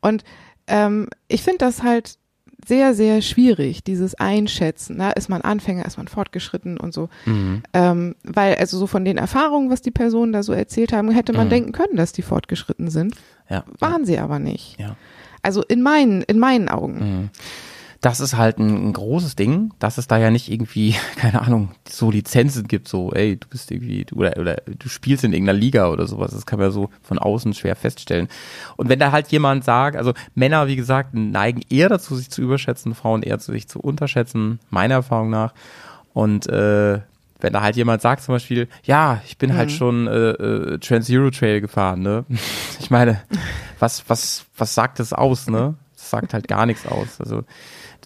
Und 0.00 0.24
ähm, 0.66 1.08
ich 1.28 1.42
finde 1.42 1.58
das 1.58 1.82
halt 1.82 2.16
sehr, 2.66 2.94
sehr 2.94 3.22
schwierig, 3.22 3.84
dieses 3.84 4.14
Einschätzen. 4.16 4.96
Ne? 4.98 5.12
Ist 5.16 5.28
man 5.28 5.40
Anfänger, 5.42 5.84
ist 5.86 5.96
man 5.96 6.08
fortgeschritten 6.08 6.78
und 6.78 6.92
so. 6.92 7.08
Mhm. 7.24 7.62
Ähm, 7.72 8.14
weil 8.22 8.54
also 8.56 8.78
so 8.78 8.86
von 8.86 9.04
den 9.04 9.16
Erfahrungen, 9.18 9.70
was 9.70 9.82
die 9.82 9.90
Personen 9.90 10.32
da 10.32 10.42
so 10.42 10.52
erzählt 10.52 10.92
haben, 10.92 11.10
hätte 11.10 11.32
man 11.32 11.46
Mhm. 11.46 11.50
denken 11.50 11.72
können, 11.72 11.96
dass 11.96 12.12
die 12.12 12.22
fortgeschritten 12.22 12.90
sind. 12.90 13.14
Ja. 13.48 13.64
Waren 13.78 14.04
sie 14.04 14.18
aber 14.18 14.38
nicht. 14.38 14.78
Ja. 14.78 14.96
Also 15.42 15.62
in 15.62 15.82
meinen, 15.82 16.22
in 16.22 16.38
meinen 16.38 16.68
Augen. 16.68 16.98
Mhm. 16.98 17.30
Das 18.00 18.20
ist 18.20 18.36
halt 18.36 18.58
ein, 18.58 18.88
ein 18.88 18.92
großes 18.94 19.36
Ding, 19.36 19.72
dass 19.78 19.98
es 19.98 20.06
da 20.06 20.16
ja 20.16 20.30
nicht 20.30 20.50
irgendwie, 20.50 20.94
keine 21.16 21.42
Ahnung, 21.42 21.72
so 21.88 22.10
Lizenzen 22.10 22.66
gibt, 22.66 22.88
so, 22.88 23.12
ey, 23.12 23.36
du 23.36 23.46
bist 23.48 23.70
irgendwie, 23.70 24.04
du, 24.04 24.16
oder, 24.16 24.36
oder 24.38 24.56
du 24.66 24.88
spielst 24.88 25.24
in 25.24 25.32
irgendeiner 25.32 25.58
Liga 25.58 25.90
oder 25.90 26.06
sowas. 26.06 26.32
Das 26.32 26.46
kann 26.46 26.58
man 26.58 26.68
ja 26.68 26.72
so 26.72 26.88
von 27.02 27.18
außen 27.18 27.54
schwer 27.54 27.76
feststellen. 27.76 28.28
Und 28.76 28.88
wenn 28.88 28.98
da 28.98 29.12
halt 29.12 29.28
jemand 29.28 29.64
sagt, 29.64 29.96
also 29.96 30.14
Männer, 30.34 30.66
wie 30.66 30.76
gesagt, 30.76 31.14
neigen 31.14 31.60
eher 31.68 31.88
dazu, 31.88 32.16
sich 32.16 32.30
zu 32.30 32.40
überschätzen, 32.42 32.94
Frauen 32.94 33.22
eher 33.22 33.38
zu 33.38 33.52
sich 33.52 33.68
zu 33.68 33.80
unterschätzen, 33.80 34.60
meiner 34.70 34.94
Erfahrung 34.94 35.30
nach. 35.30 35.52
Und 36.12 36.48
äh, 36.48 37.00
wenn 37.40 37.52
da 37.52 37.62
halt 37.62 37.76
jemand 37.76 38.02
sagt 38.02 38.22
zum 38.22 38.34
Beispiel, 38.34 38.68
ja, 38.82 39.22
ich 39.26 39.38
bin 39.38 39.54
halt 39.54 39.72
schon 39.72 40.06
äh, 40.06 40.30
äh, 40.30 40.78
Trans-Euro 40.78 41.30
Trail 41.30 41.60
gefahren, 41.60 42.02
ne? 42.02 42.24
Ich 42.80 42.90
meine, 42.90 43.20
was, 43.78 44.04
was, 44.08 44.46
was 44.56 44.74
sagt 44.74 44.98
das 44.98 45.12
aus, 45.12 45.48
ne? 45.48 45.74
Das 45.96 46.10
sagt 46.10 46.34
halt 46.34 46.48
gar 46.48 46.66
nichts 46.66 46.86
aus. 46.86 47.20
Also 47.20 47.44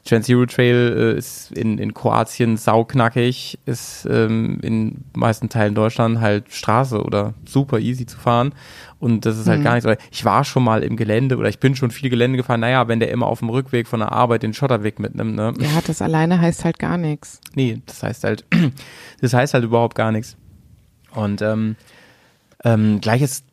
Trans-Euro 0.04 0.44
Trail 0.46 1.14
äh, 1.14 1.18
ist 1.18 1.50
in, 1.52 1.78
in 1.78 1.94
Kroatien 1.94 2.56
sauknackig, 2.58 3.58
ist 3.64 4.06
ähm, 4.10 4.58
in 4.60 5.04
meisten 5.14 5.48
Teilen 5.48 5.74
Deutschland 5.74 6.20
halt 6.20 6.52
Straße 6.52 7.02
oder 7.02 7.32
super 7.46 7.78
easy 7.78 8.04
zu 8.04 8.18
fahren. 8.18 8.52
Und 9.00 9.24
das 9.26 9.38
ist 9.38 9.48
halt 9.48 9.62
gar 9.62 9.74
nichts. 9.74 9.86
Oder 9.86 9.98
Ich 10.10 10.24
war 10.24 10.44
schon 10.44 10.62
mal 10.64 10.82
im 10.82 10.96
Gelände 10.96 11.36
oder 11.36 11.48
ich 11.48 11.58
bin 11.58 11.74
schon 11.74 11.90
viel 11.90 12.10
Gelände 12.10 12.36
gefahren. 12.36 12.60
Naja, 12.60 12.88
wenn 12.88 13.00
der 13.00 13.10
immer 13.10 13.26
auf 13.26 13.38
dem 13.40 13.48
Rückweg 13.50 13.86
von 13.86 14.00
der 14.00 14.12
Arbeit 14.12 14.42
den 14.42 14.54
Schotterweg 14.54 14.98
mitnimmt, 14.98 15.34
ne? 15.36 15.52
Ja, 15.58 15.80
das 15.86 16.00
alleine 16.02 16.40
heißt 16.40 16.64
halt 16.64 16.78
gar 16.78 16.96
nichts. 16.98 17.40
Nee, 17.54 17.80
das 17.86 18.02
heißt 18.02 18.24
halt, 18.24 18.44
das 19.20 19.32
heißt 19.32 19.54
halt 19.54 19.64
überhaupt 19.64 19.94
gar 19.94 20.12
nichts. 20.12 20.36
Und 21.14 21.42
ähm, 21.42 21.76
ähm, 22.64 23.00
gleiches 23.00 23.44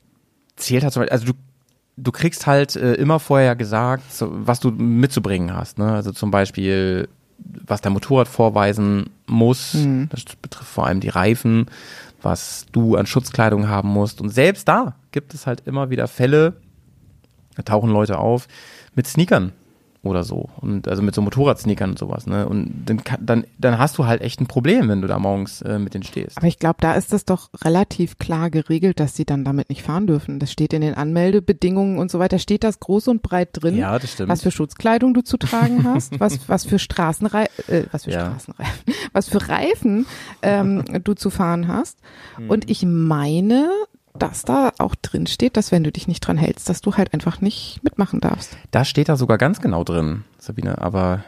zählt 0.55 0.83
halt 0.83 0.93
zum 0.93 1.01
Beispiel, 1.01 1.13
also 1.13 1.25
du, 1.27 1.33
du 1.97 2.11
kriegst 2.11 2.47
halt 2.47 2.75
äh, 2.75 2.93
immer 2.93 3.19
vorher 3.19 3.55
gesagt, 3.55 4.03
was 4.19 4.59
du 4.59 4.71
mitzubringen 4.71 5.55
hast. 5.55 5.77
Ne? 5.77 5.91
Also 5.91 6.11
zum 6.11 6.31
Beispiel, 6.31 7.07
was 7.37 7.81
der 7.81 7.91
Motorrad 7.91 8.27
vorweisen 8.27 9.09
muss, 9.27 9.75
das 10.09 10.23
betrifft 10.41 10.69
vor 10.69 10.87
allem 10.87 10.99
die 10.99 11.09
Reifen, 11.09 11.67
was 12.21 12.65
du 12.71 12.95
an 12.95 13.05
Schutzkleidung 13.05 13.67
haben 13.67 13.89
musst. 13.89 14.21
Und 14.21 14.29
selbst 14.29 14.67
da 14.67 14.95
gibt 15.11 15.33
es 15.33 15.47
halt 15.47 15.63
immer 15.65 15.89
wieder 15.89 16.07
Fälle, 16.07 16.53
da 17.55 17.63
tauchen 17.63 17.89
Leute 17.89 18.19
auf 18.19 18.47
mit 18.95 19.07
Sneakern 19.07 19.53
oder 20.03 20.23
so 20.23 20.49
und 20.61 20.87
also 20.87 21.03
mit 21.03 21.13
so 21.13 21.21
Motorradsneakern 21.21 21.91
und 21.91 21.99
sowas, 21.99 22.25
ne? 22.25 22.49
Und 22.49 22.85
dann 22.85 23.01
dann 23.19 23.45
dann 23.59 23.77
hast 23.77 23.97
du 23.99 24.05
halt 24.07 24.21
echt 24.21 24.41
ein 24.41 24.47
Problem, 24.47 24.89
wenn 24.89 25.01
du 25.01 25.07
da 25.07 25.19
morgens 25.19 25.61
äh, 25.61 25.77
mit 25.77 25.93
denen 25.93 26.03
stehst. 26.03 26.37
Aber 26.37 26.47
ich 26.47 26.57
glaube, 26.57 26.77
da 26.79 26.93
ist 26.93 27.13
das 27.13 27.23
doch 27.23 27.49
relativ 27.63 28.17
klar 28.17 28.49
geregelt, 28.49 28.99
dass 28.99 29.15
sie 29.15 29.25
dann 29.25 29.45
damit 29.45 29.69
nicht 29.69 29.83
fahren 29.83 30.07
dürfen. 30.07 30.39
Das 30.39 30.51
steht 30.51 30.73
in 30.73 30.81
den 30.81 30.95
Anmeldebedingungen 30.95 31.99
und 31.99 32.09
so 32.09 32.17
weiter, 32.17 32.39
steht 32.39 32.63
das 32.63 32.79
groß 32.79 33.09
und 33.09 33.21
breit 33.21 33.49
drin. 33.53 33.75
Ja, 33.77 33.99
das 33.99 34.13
stimmt. 34.13 34.29
Was 34.29 34.41
für 34.41 34.49
Schutzkleidung 34.51 35.13
du 35.13 35.21
zu 35.21 35.37
tragen 35.37 35.83
hast, 35.83 36.19
was, 36.19 36.49
was 36.49 36.65
für 36.65 36.79
Straßenreifen, 36.79 37.73
äh, 37.73 37.83
was 37.91 38.05
für 38.05 38.11
Ja. 38.11 38.25
Straßenreifen, 38.31 38.93
was 39.13 39.29
für 39.29 39.49
Reifen 39.49 40.07
ähm, 40.41 40.83
du 41.03 41.13
zu 41.13 41.29
fahren 41.29 41.67
hast. 41.67 41.99
Hm. 42.37 42.49
Und 42.49 42.71
ich 42.71 42.83
meine, 42.85 43.69
dass 44.17 44.43
da 44.43 44.71
auch 44.77 44.95
drin 44.95 45.27
steht, 45.27 45.57
dass 45.57 45.71
wenn 45.71 45.83
du 45.83 45.91
dich 45.91 46.07
nicht 46.07 46.19
dran 46.21 46.37
hältst, 46.37 46.69
dass 46.69 46.81
du 46.81 46.95
halt 46.95 47.13
einfach 47.13 47.41
nicht 47.41 47.79
mitmachen 47.83 48.19
darfst. 48.19 48.57
Da 48.71 48.85
steht 48.85 49.09
da 49.09 49.15
sogar 49.15 49.37
ganz 49.37 49.61
genau 49.61 49.83
drin, 49.83 50.23
Sabine, 50.37 50.79
aber 50.81 51.23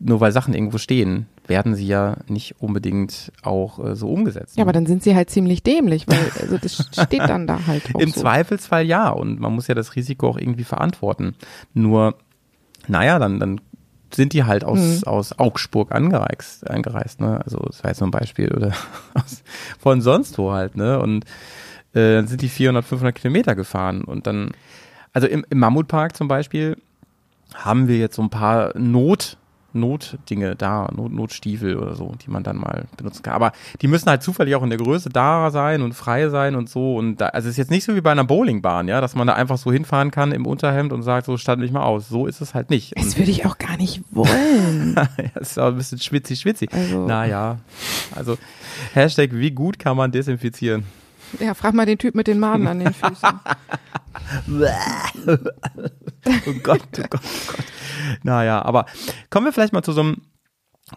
nur 0.00 0.20
weil 0.20 0.32
Sachen 0.32 0.52
irgendwo 0.54 0.78
stehen, 0.78 1.26
werden 1.46 1.74
sie 1.74 1.86
ja 1.86 2.16
nicht 2.26 2.56
unbedingt 2.60 3.32
auch 3.42 3.78
äh, 3.84 3.94
so 3.96 4.08
umgesetzt. 4.10 4.56
Ja, 4.56 4.64
aber 4.64 4.72
dann 4.72 4.86
sind 4.86 5.02
sie 5.02 5.14
halt 5.14 5.30
ziemlich 5.30 5.62
dämlich, 5.62 6.08
weil 6.08 6.18
also 6.42 6.58
das 6.58 6.74
steht 6.92 7.20
dann 7.20 7.46
da 7.46 7.66
halt 7.66 7.90
Im 7.98 8.10
so. 8.10 8.20
Zweifelsfall 8.22 8.84
ja 8.84 9.08
und 9.10 9.38
man 9.40 9.52
muss 9.54 9.66
ja 9.68 9.74
das 9.74 9.94
Risiko 9.94 10.28
auch 10.28 10.36
irgendwie 10.38 10.64
verantworten. 10.64 11.36
Nur, 11.72 12.16
naja, 12.88 13.18
dann, 13.18 13.38
dann 13.40 13.60
sind 14.12 14.32
die 14.32 14.44
halt 14.44 14.64
aus, 14.64 14.78
Mhm. 14.78 15.04
aus 15.04 15.38
Augsburg 15.38 15.92
angereist, 15.92 16.68
angereist, 16.68 17.20
ne? 17.20 17.40
Also 17.44 17.58
das 17.58 17.82
war 17.82 17.90
jetzt 17.90 18.00
nur 18.00 18.08
ein 18.08 18.12
Beispiel 18.12 18.52
oder 18.52 18.72
aus, 19.14 19.42
von 19.78 20.00
sonst 20.00 20.36
wo 20.38 20.52
halt, 20.52 20.76
ne? 20.76 21.00
Und 21.00 21.24
äh, 21.94 22.14
dann 22.16 22.26
sind 22.26 22.42
die 22.42 22.48
400, 22.48 22.84
500 22.84 23.14
Kilometer 23.14 23.54
gefahren 23.54 24.02
und 24.02 24.26
dann, 24.26 24.50
also 25.12 25.26
im, 25.26 25.44
im 25.50 25.58
Mammutpark 25.58 26.16
zum 26.16 26.28
Beispiel 26.28 26.76
haben 27.54 27.88
wir 27.88 27.98
jetzt 27.98 28.16
so 28.16 28.22
ein 28.22 28.30
paar 28.30 28.76
Not, 28.76 29.36
Notdinge 29.76 30.54
da, 30.54 30.88
Not, 30.94 31.12
Notstiefel 31.12 31.76
oder 31.76 31.96
so, 31.96 32.14
die 32.24 32.30
man 32.30 32.44
dann 32.44 32.56
mal 32.56 32.84
benutzen 32.96 33.22
kann. 33.24 33.34
Aber 33.34 33.50
die 33.82 33.88
müssen 33.88 34.08
halt 34.08 34.22
zufällig 34.22 34.54
auch 34.54 34.62
in 34.62 34.70
der 34.70 34.78
Größe 34.78 35.08
da 35.08 35.50
sein 35.50 35.82
und 35.82 35.94
frei 35.94 36.28
sein 36.28 36.54
und 36.54 36.68
so. 36.68 36.96
Und 36.96 37.16
da, 37.20 37.26
also 37.28 37.48
es 37.48 37.54
ist 37.54 37.58
jetzt 37.58 37.70
nicht 37.72 37.82
so 37.84 37.96
wie 37.96 38.00
bei 38.00 38.12
einer 38.12 38.22
Bowlingbahn, 38.24 38.86
ja, 38.86 39.00
dass 39.00 39.16
man 39.16 39.26
da 39.26 39.34
einfach 39.34 39.58
so 39.58 39.72
hinfahren 39.72 40.12
kann 40.12 40.30
im 40.30 40.46
Unterhemd 40.46 40.92
und 40.92 41.02
sagt, 41.02 41.26
so 41.26 41.36
stand 41.36 41.60
mich 41.60 41.72
mal 41.72 41.82
aus. 41.82 42.08
So 42.08 42.26
ist 42.28 42.40
es 42.40 42.54
halt 42.54 42.70
nicht. 42.70 42.96
Das 42.96 43.18
würde 43.18 43.32
ich 43.32 43.46
auch 43.46 43.58
gar 43.58 43.76
nicht 43.76 44.02
wollen. 44.12 44.94
das 45.34 45.50
ist 45.50 45.58
auch 45.58 45.68
ein 45.68 45.76
bisschen 45.76 45.98
schwitzig, 45.98 46.38
schwitzig. 46.40 46.72
Also- 46.72 47.06
Naja, 47.06 47.58
also 48.14 48.38
Hashtag, 48.92 49.30
wie 49.32 49.50
gut 49.50 49.80
kann 49.80 49.96
man 49.96 50.12
desinfizieren? 50.12 50.84
Ja, 51.40 51.54
frag 51.54 51.74
mal 51.74 51.86
den 51.86 51.98
Typ 51.98 52.14
mit 52.14 52.26
den 52.26 52.38
Maden 52.38 52.66
an 52.66 52.78
den 52.78 52.92
Füßen. 52.92 53.40
oh 56.46 56.54
Gott, 56.62 56.80
oh 56.86 57.02
Gott, 57.08 57.20
oh 57.20 57.46
Gott. 57.46 57.64
Naja, 58.22 58.62
aber 58.62 58.86
kommen 59.30 59.46
wir 59.46 59.52
vielleicht 59.52 59.72
mal 59.72 59.82
zu 59.82 59.92
so 59.92 60.02
einem, 60.02 60.22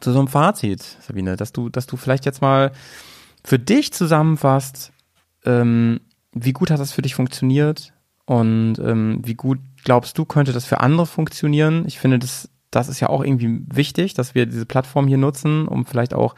zu 0.02 0.12
so 0.12 0.20
einem 0.20 0.28
Fazit, 0.28 0.98
Sabine, 1.02 1.36
dass 1.36 1.52
du, 1.54 1.70
dass 1.70 1.88
du 1.88 1.98
vielleicht 1.98 2.26
jetzt 2.26 2.42
mal 2.42 2.72
für 3.44 3.60
dich 3.60 3.94
zusammenfasst, 3.94 4.92
ähm, 5.46 6.02
wie 6.34 6.54
gut 6.54 6.72
hat 6.72 6.80
das 6.80 6.92
für 6.92 7.02
dich 7.02 7.16
funktioniert 7.16 7.94
und 8.26 8.78
ähm, 8.80 9.22
wie 9.24 9.36
gut 9.36 9.60
glaubst 9.84 10.18
du, 10.18 10.26
könnte 10.26 10.52
das 10.52 10.66
für 10.66 10.82
andere 10.82 11.06
funktionieren? 11.06 11.86
Ich 11.88 12.00
finde, 12.00 12.20
das, 12.20 12.50
das 12.72 12.90
ist 12.90 13.00
ja 13.00 13.10
auch 13.10 13.24
irgendwie 13.24 13.62
wichtig, 13.74 14.14
dass 14.14 14.36
wir 14.36 14.46
diese 14.46 14.66
Plattform 14.66 15.08
hier 15.08 15.18
nutzen, 15.18 15.68
um 15.68 15.86
vielleicht 15.86 16.14
auch 16.14 16.36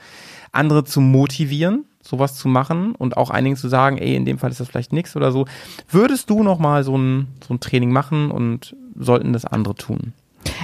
andere 0.51 0.83
zu 0.83 1.01
motivieren, 1.01 1.85
sowas 2.01 2.35
zu 2.35 2.47
machen 2.47 2.95
und 2.95 3.17
auch 3.17 3.29
einigen 3.29 3.55
zu 3.55 3.67
sagen, 3.67 3.97
ey, 3.97 4.15
in 4.15 4.25
dem 4.25 4.37
Fall 4.39 4.51
ist 4.51 4.59
das 4.59 4.67
vielleicht 4.67 4.93
nichts 4.93 5.15
oder 5.15 5.31
so. 5.31 5.45
Würdest 5.89 6.29
du 6.29 6.43
noch 6.43 6.59
mal 6.59 6.83
so 6.83 6.97
ein, 6.97 7.27
so 7.45 7.53
ein 7.53 7.59
Training 7.59 7.91
machen 7.91 8.31
und 8.31 8.75
sollten 8.95 9.33
das 9.33 9.45
andere 9.45 9.75
tun? 9.75 10.13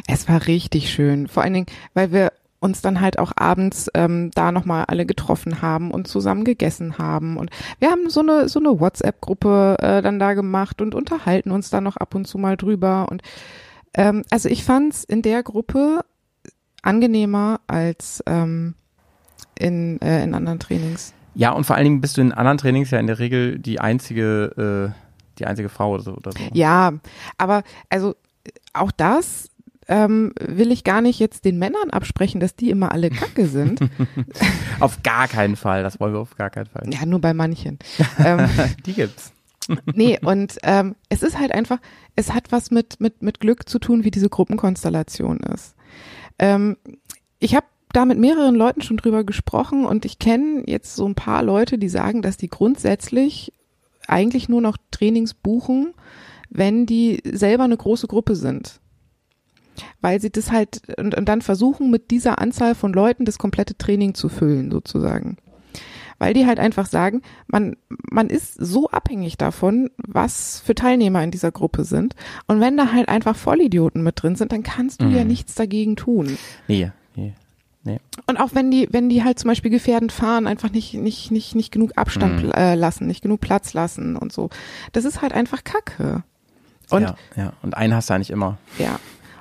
Es 0.08 0.30
war 0.30 0.48
richtig 0.48 0.92
schön. 0.92 1.28
Vor 1.28 1.44
allen 1.44 1.54
Dingen, 1.54 1.66
weil 1.94 2.12
wir 2.12 2.32
uns 2.60 2.82
dann 2.82 3.02
halt 3.02 3.20
auch 3.20 3.32
abends 3.36 3.90
ähm, 3.94 4.32
da 4.34 4.52
nochmal 4.52 4.86
alle 4.86 5.06
getroffen 5.06 5.62
haben 5.62 5.92
und 5.92 6.08
zusammen 6.08 6.44
gegessen 6.44 6.98
haben. 6.98 7.38
Und 7.38 7.52
wir 7.80 7.92
haben 7.92 8.10
so 8.10 8.22
eine, 8.22 8.50
so 8.50 8.60
eine 8.60 8.80
WhatsApp-Gruppe 8.80 9.78
äh, 9.80 10.02
dann 10.02 10.20
da 10.20 10.34
gemacht 10.34 10.82
und 10.82 10.96
unterhalten 10.96 11.52
uns 11.52 11.70
da 11.70 11.82
noch 11.82 11.98
ab 11.98 12.16
und 12.16 12.26
zu 12.26 12.38
mal 12.38 12.58
drüber. 12.58 13.08
Und 13.12 13.22
ähm, 13.94 14.24
also 14.32 14.50
ich 14.50 14.64
fand's 14.64 15.04
in 15.04 15.22
der 15.22 15.44
Gruppe 15.44 16.02
angenehmer 16.82 17.60
als 17.68 18.24
ähm, 18.26 18.76
in, 19.58 20.02
äh, 20.02 20.24
in 20.24 20.34
anderen 20.34 20.60
Trainings. 20.60 21.15
Ja, 21.36 21.52
und 21.52 21.66
vor 21.66 21.76
allen 21.76 21.84
Dingen 21.84 22.02
bist 22.02 22.18
du 22.18 22.22
in 22.22 22.32
anderen 22.32 22.58
Trainings 22.58 22.92
ja 22.92 23.00
in 23.00 23.08
der 23.08 23.20
Regel 23.20 23.60
die 23.60 23.80
einzige, 23.80 24.94
äh, 24.94 25.38
die 25.38 25.46
einzige 25.46 25.70
Frau 25.70 25.94
oder 25.94 26.04
so. 26.04 26.14
Oder 26.14 26.32
so. 26.32 26.40
Ja, 26.54 26.94
aber 27.38 27.64
also 27.90 28.16
auch 28.74 28.92
das 28.92 29.50
ähm, 29.88 30.34
will 30.40 30.72
ich 30.72 30.84
gar 30.84 31.02
nicht 31.02 31.20
jetzt 31.20 31.46
den 31.46 31.60
Männern 31.60 31.90
absprechen, 31.92 32.40
dass 32.40 32.56
die 32.56 32.70
immer 32.70 32.92
alle 32.92 33.10
kacke 33.10 33.48
sind. 33.48 33.80
auf 34.80 35.04
gar 35.04 35.28
keinen 35.28 35.56
Fall, 35.56 35.84
das 35.84 36.00
wollen 36.00 36.14
wir 36.14 36.20
auf 36.20 36.36
gar 36.36 36.50
keinen 36.50 36.68
Fall. 36.68 36.84
Ja, 36.92 37.06
nur 37.06 37.20
bei 37.20 37.34
manchen. 37.34 37.80
ähm, 38.24 38.50
die 38.86 38.94
gibt's. 38.94 39.32
nee, 39.94 40.20
und 40.22 40.58
ähm, 40.64 40.96
es 41.10 41.24
ist 41.24 41.38
halt 41.40 41.52
einfach, 41.52 41.80
es 42.16 42.34
hat 42.34 42.52
was 42.52 42.72
mit, 42.72 43.00
mit, 43.00 43.22
mit 43.22 43.40
Glück 43.40 43.68
zu 43.68 43.80
tun, 43.80 44.04
wie 44.04 44.12
diese 44.12 44.30
Gruppenkonstellation 44.30 45.40
ist. 45.40 45.76
Ähm, 46.40 46.78
ich 47.40 47.56
habe 47.56 47.66
da 47.96 48.06
mit 48.06 48.18
mehreren 48.20 48.56
Leuten 48.56 48.82
schon 48.82 48.98
drüber 48.98 49.24
gesprochen 49.24 49.86
und 49.86 50.06
ich 50.06 50.20
kenne 50.20 50.64
jetzt 50.66 50.96
so 50.96 51.06
ein 51.08 51.16
paar 51.16 51.44
Leute, 51.44 51.78
die 51.78 51.90
sagen, 51.90 52.22
dass 52.22 52.38
die 52.38 52.50
grundsätzlich 52.50 53.54
eigentlich 54.08 54.50
nur 54.50 54.62
noch 54.62 54.78
Trainings 54.92 55.34
buchen, 55.34 55.94
wenn 56.50 56.86
die 56.86 57.22
selber 57.26 57.64
eine 57.64 57.78
große 57.78 58.08
Gruppe 58.08 58.36
sind. 58.36 58.80
Weil 60.02 60.22
sie 60.22 60.30
das 60.30 60.52
halt 60.52 60.82
und, 60.98 61.16
und 61.16 61.28
dann 61.28 61.42
versuchen, 61.42 61.90
mit 61.92 62.12
dieser 62.12 62.40
Anzahl 62.40 62.76
von 62.76 62.94
Leuten 62.94 63.26
das 63.26 63.38
komplette 63.38 63.78
Training 63.78 64.14
zu 64.14 64.30
füllen, 64.30 64.72
sozusagen. 64.72 65.38
Weil 66.18 66.34
die 66.34 66.46
halt 66.46 66.60
einfach 66.60 66.86
sagen, 66.86 67.24
man, 67.48 67.76
man 68.10 68.30
ist 68.30 68.54
so 68.54 68.90
abhängig 68.90 69.38
davon, 69.38 69.90
was 69.98 70.62
für 70.64 70.74
Teilnehmer 70.74 71.22
in 71.24 71.32
dieser 71.32 71.52
Gruppe 71.52 71.84
sind. 71.84 72.16
Und 72.48 72.62
wenn 72.62 72.78
da 72.78 72.94
halt 72.94 73.10
einfach 73.10 73.36
Vollidioten 73.36 74.02
mit 74.02 74.22
drin 74.22 74.36
sind, 74.38 74.54
dann 74.54 74.64
kannst 74.64 75.02
du 75.02 75.06
Mhm. 75.06 75.16
ja 75.16 75.24
nichts 75.26 75.56
dagegen 75.56 75.98
tun. 75.98 76.38
Nee, 76.70 76.92
nee. 77.86 78.00
Und 78.28 78.38
auch 78.38 78.50
wenn 78.54 78.70
die, 78.72 78.90
wenn 78.92 79.08
die 79.08 79.24
halt 79.24 79.40
zum 79.40 79.48
Beispiel 79.48 79.72
gefährdend 79.72 80.12
fahren, 80.12 80.46
einfach 80.48 80.72
nicht, 80.72 80.94
nicht, 80.96 81.32
nicht, 81.32 81.56
nicht 81.56 81.72
genug 81.72 81.94
Abstand 81.96 82.44
Mhm. 82.44 82.52
äh, 82.52 82.76
lassen, 82.76 83.08
nicht 83.08 83.22
genug 83.22 83.40
Platz 83.40 83.74
lassen 83.74 84.18
und 84.18 84.34
so. 84.34 84.50
Das 84.92 85.06
ist 85.06 85.22
halt 85.22 85.32
einfach 85.34 85.64
Kacke. 85.64 86.24
Und 86.90 87.02
ja, 87.04 87.16
ja. 87.38 87.54
Und 87.62 87.76
einen 87.78 87.94
hast 87.96 88.10
du 88.10 88.14
eigentlich 88.16 88.30
immer. 88.32 88.58
ja. 88.78 89.00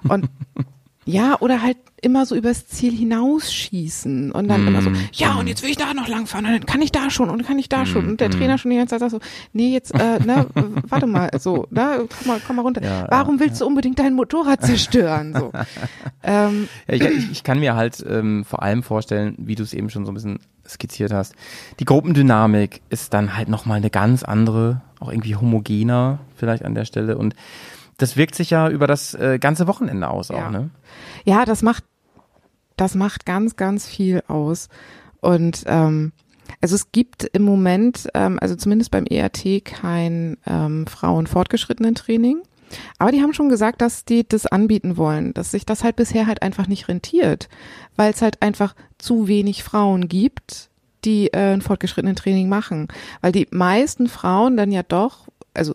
Und 0.09 0.29
ja, 1.07 1.37
oder 1.41 1.63
halt 1.63 1.77
immer 2.01 2.27
so 2.27 2.35
übers 2.35 2.67
Ziel 2.67 2.93
hinausschießen 2.93 4.31
und 4.31 4.49
dann 4.49 4.67
immer 4.67 4.83
so, 4.83 4.91
Mm. 4.91 4.97
ja, 5.13 5.35
und 5.35 5.47
jetzt 5.47 5.63
will 5.63 5.71
ich 5.71 5.77
da 5.77 5.95
noch 5.95 6.07
lang 6.07 6.27
fahren 6.27 6.45
und 6.45 6.53
dann 6.53 6.67
kann 6.67 6.83
ich 6.83 6.93
da 6.93 7.09
schon 7.11 7.31
und 7.31 7.47
kann 7.47 7.59
ich 7.59 7.69
da 7.69 7.87
schon. 7.87 8.07
Und 8.07 8.21
der 8.21 8.29
mm. 8.29 8.33
Trainer 8.33 8.59
schon 8.59 8.71
die 8.71 8.77
ganze 8.77 8.99
Zeit 8.99 9.01
sagt 9.01 9.13
so, 9.13 9.21
nee, 9.53 9.73
jetzt, 9.73 9.95
äh, 9.95 10.19
ne, 10.25 10.47
warte 10.89 11.07
mal, 11.07 11.31
so, 11.39 11.67
ne, 11.71 12.07
komm 12.09 12.27
mal, 12.27 12.41
komm 12.47 12.57
mal 12.57 12.63
runter. 12.63 12.83
Ja, 12.83 13.07
Warum 13.11 13.41
willst 13.41 13.61
du 13.61 13.67
unbedingt 13.67 13.99
dein 13.99 14.15
Motorrad 14.15 14.65
zerstören? 14.65 15.35
So. 15.35 15.53
ähm, 16.23 16.69
Ja, 16.89 16.95
ich, 16.95 17.03
ich, 17.03 17.31
ich 17.33 17.43
kann 17.43 17.59
mir 17.59 17.75
halt 17.75 18.05
ähm, 18.07 18.45
vor 18.45 18.63
allem 18.63 18.83
vorstellen, 18.83 19.35
wie 19.39 19.55
du 19.55 19.63
es 19.63 19.73
eben 19.73 19.89
schon 19.89 20.05
so 20.05 20.13
ein 20.13 20.15
bisschen 20.15 20.41
skizziert 20.67 21.13
hast. 21.13 21.35
Die 21.81 21.85
Gruppendynamik 21.85 22.81
ist 22.91 23.15
dann 23.15 23.37
halt 23.37 23.49
nochmal 23.49 23.79
eine 23.79 23.91
ganz 23.91 24.23
andere, 24.23 24.83
auch 25.01 25.11
irgendwie 25.11 25.37
homogener 25.37 26.19
vielleicht 26.37 26.65
an 26.65 26.75
der 26.75 26.85
Stelle. 26.85 27.17
Und 27.19 27.35
das 27.99 28.17
wirkt 28.17 28.35
sich 28.35 28.51
ja 28.51 28.69
über 28.69 28.87
das 28.87 29.15
äh, 29.15 29.39
ganze 29.39 29.67
Wochenende 29.67 30.09
aus 30.09 30.29
Ja. 30.29 30.47
auch, 30.47 30.51
ne? 30.51 30.71
ja, 31.25 31.45
das 31.45 31.63
macht, 31.63 31.85
das 32.77 32.95
macht 32.95 33.27
ganz, 33.27 33.57
ganz 33.57 33.87
viel 33.87 34.23
aus. 34.29 34.69
Und 35.21 35.65
ähm, 35.67 36.13
also 36.61 36.75
es 36.75 36.93
gibt 36.93 37.25
im 37.25 37.43
Moment, 37.43 38.09
ähm, 38.15 38.39
also 38.41 38.57
zumindest 38.57 38.91
beim 38.91 39.07
ERT, 39.07 39.65
kein 39.65 40.37
ähm, 40.47 40.87
Frauen-fortgeschrittenen 40.87 41.95
Training. 41.95 42.43
Aber 42.99 43.13
die 43.13 43.23
haben 43.23 43.35
schon 43.35 43.49
gesagt, 43.49 43.81
dass 43.81 44.05
die 44.05 44.27
das 44.27 44.47
anbieten 44.47 44.97
wollen, 44.97 45.33
dass 45.35 45.53
sich 45.53 45.65
das 45.65 45.85
halt 45.85 45.97
bisher 45.97 46.27
halt 46.27 46.43
einfach 46.43 46.67
nicht 46.67 46.89
rentiert, 46.89 47.49
weil 47.97 48.13
es 48.13 48.21
halt 48.23 48.43
einfach 48.43 48.75
zu 48.99 49.29
wenig 49.29 49.63
Frauen 49.63 50.09
gibt, 50.09 50.71
die 51.05 51.29
äh, 51.33 51.53
ein 51.53 51.63
fortgeschrittenen 51.63 52.17
Training 52.17 52.49
machen. 52.49 52.89
Weil 53.21 53.33
die 53.33 53.47
meisten 53.51 54.09
Frauen 54.09 54.57
dann 54.57 54.73
ja 54.73 54.83
doch, 54.83 55.29
also 55.53 55.75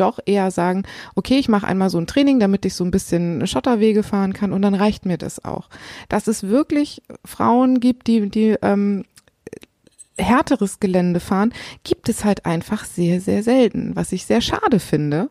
doch 0.00 0.18
eher 0.24 0.50
sagen, 0.50 0.84
okay, 1.14 1.38
ich 1.38 1.48
mache 1.48 1.66
einmal 1.66 1.90
so 1.90 1.98
ein 1.98 2.06
Training, 2.06 2.40
damit 2.40 2.64
ich 2.64 2.74
so 2.74 2.84
ein 2.84 2.90
bisschen 2.90 3.46
Schotterwege 3.46 4.02
fahren 4.02 4.32
kann 4.32 4.52
und 4.52 4.62
dann 4.62 4.74
reicht 4.74 5.06
mir 5.06 5.18
das 5.18 5.44
auch. 5.44 5.68
Dass 6.08 6.26
es 6.26 6.44
wirklich 6.44 7.02
Frauen 7.24 7.80
gibt, 7.80 8.06
die, 8.06 8.28
die 8.28 8.56
ähm, 8.62 9.04
härteres 10.16 10.80
Gelände 10.80 11.20
fahren, 11.20 11.52
gibt 11.84 12.08
es 12.08 12.24
halt 12.24 12.46
einfach 12.46 12.84
sehr, 12.84 13.20
sehr 13.20 13.42
selten, 13.42 13.94
was 13.94 14.12
ich 14.12 14.26
sehr 14.26 14.40
schade 14.40 14.80
finde, 14.80 15.30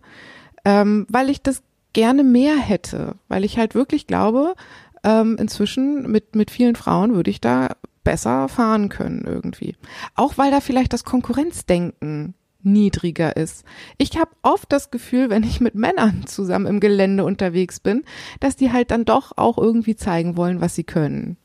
ähm, 0.65 1.05
weil 1.09 1.29
ich 1.29 1.41
das 1.41 1.61
gerne 1.93 2.23
mehr 2.23 2.57
hätte, 2.57 3.15
weil 3.27 3.43
ich 3.43 3.57
halt 3.57 3.75
wirklich 3.75 4.07
glaube, 4.07 4.55
ähm, 5.03 5.37
inzwischen 5.39 6.09
mit, 6.11 6.35
mit 6.35 6.51
vielen 6.51 6.75
Frauen 6.75 7.15
würde 7.15 7.29
ich 7.29 7.41
da 7.41 7.75
besser 8.03 8.47
fahren 8.47 8.89
können 8.89 9.25
irgendwie. 9.25 9.75
Auch 10.15 10.37
weil 10.37 10.51
da 10.51 10.61
vielleicht 10.61 10.93
das 10.93 11.03
Konkurrenzdenken 11.03 12.35
niedriger 12.63 13.35
ist. 13.37 13.63
Ich 13.97 14.17
habe 14.17 14.31
oft 14.41 14.71
das 14.71 14.91
Gefühl, 14.91 15.29
wenn 15.29 15.43
ich 15.43 15.61
mit 15.61 15.75
Männern 15.75 16.25
zusammen 16.25 16.65
im 16.65 16.79
Gelände 16.79 17.23
unterwegs 17.23 17.79
bin, 17.79 18.03
dass 18.39 18.55
die 18.55 18.71
halt 18.71 18.91
dann 18.91 19.05
doch 19.05 19.33
auch 19.37 19.57
irgendwie 19.57 19.95
zeigen 19.95 20.37
wollen, 20.37 20.61
was 20.61 20.75
sie 20.75 20.83
können. 20.83 21.37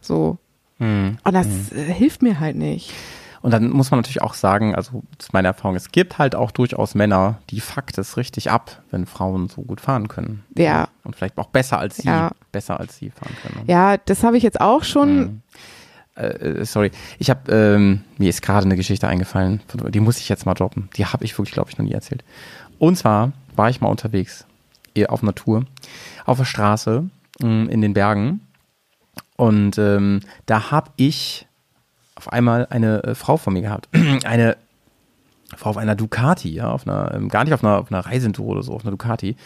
So. 0.00 0.38
Hm. 0.78 1.18
Und 1.22 1.34
das 1.34 1.72
äh, 1.72 1.92
hilft 1.92 2.22
mir 2.22 2.40
halt 2.40 2.56
nicht. 2.56 2.92
Und 3.42 3.50
dann 3.50 3.68
muss 3.68 3.90
man 3.90 3.98
natürlich 3.98 4.22
auch 4.22 4.32
sagen, 4.32 4.74
also 4.74 5.02
das 5.18 5.26
ist 5.26 5.32
meine 5.34 5.48
Erfahrung, 5.48 5.76
es 5.76 5.92
gibt 5.92 6.16
halt 6.16 6.34
auch 6.34 6.50
durchaus 6.50 6.94
Männer, 6.94 7.40
die 7.50 7.60
fuckt 7.60 7.98
es 7.98 8.16
richtig 8.16 8.50
ab, 8.50 8.82
wenn 8.90 9.04
Frauen 9.04 9.48
so 9.50 9.60
gut 9.60 9.82
fahren 9.82 10.08
können. 10.08 10.44
Ja. 10.56 10.88
Und 11.04 11.14
vielleicht 11.14 11.36
auch 11.36 11.48
besser 11.48 11.78
als 11.78 11.98
sie, 11.98 12.08
Ja. 12.08 12.30
besser 12.52 12.80
als 12.80 12.96
sie 12.96 13.10
fahren 13.10 13.36
können. 13.42 13.64
Ja, 13.66 13.98
das 13.98 14.24
habe 14.24 14.38
ich 14.38 14.42
jetzt 14.42 14.62
auch 14.62 14.82
schon. 14.82 15.18
Äh, 15.18 15.30
äh, 16.14 16.64
sorry, 16.64 16.90
ich 17.18 17.30
habe 17.30 17.52
ähm, 17.52 18.04
mir 18.18 18.30
ist 18.30 18.42
gerade 18.42 18.66
eine 18.66 18.76
Geschichte 18.76 19.08
eingefallen, 19.08 19.60
die 19.90 20.00
muss 20.00 20.18
ich 20.18 20.28
jetzt 20.28 20.46
mal 20.46 20.54
droppen. 20.54 20.88
Die 20.96 21.06
habe 21.06 21.24
ich 21.24 21.36
wirklich, 21.36 21.54
glaube 21.54 21.70
ich, 21.70 21.78
noch 21.78 21.84
nie 21.84 21.92
erzählt. 21.92 22.24
Und 22.78 22.96
zwar 22.96 23.32
war 23.56 23.70
ich 23.70 23.80
mal 23.80 23.88
unterwegs 23.88 24.46
eh, 24.94 25.06
auf 25.06 25.22
einer 25.22 25.34
Tour 25.34 25.64
auf 26.24 26.38
der 26.38 26.44
Straße 26.44 27.08
mh, 27.40 27.70
in 27.70 27.80
den 27.80 27.94
Bergen. 27.94 28.40
Und 29.36 29.78
ähm, 29.78 30.20
da 30.46 30.70
habe 30.70 30.90
ich 30.96 31.46
auf 32.14 32.32
einmal 32.32 32.66
eine 32.70 33.02
äh, 33.02 33.14
Frau 33.14 33.36
vor 33.36 33.52
mir 33.52 33.62
gehabt, 33.62 33.88
eine 34.24 34.56
Frau 35.56 35.70
auf 35.70 35.76
einer 35.76 35.96
Ducati, 35.96 36.50
ja, 36.50 36.70
auf 36.70 36.86
einer 36.86 37.12
ähm, 37.14 37.28
gar 37.28 37.44
nicht 37.44 37.52
auf 37.52 37.64
einer 37.64 37.78
auf 37.78 37.90
einer 37.90 38.06
Reisentour 38.06 38.46
oder 38.46 38.62
so, 38.62 38.72
auf 38.72 38.82
einer 38.82 38.92
Ducati. 38.92 39.36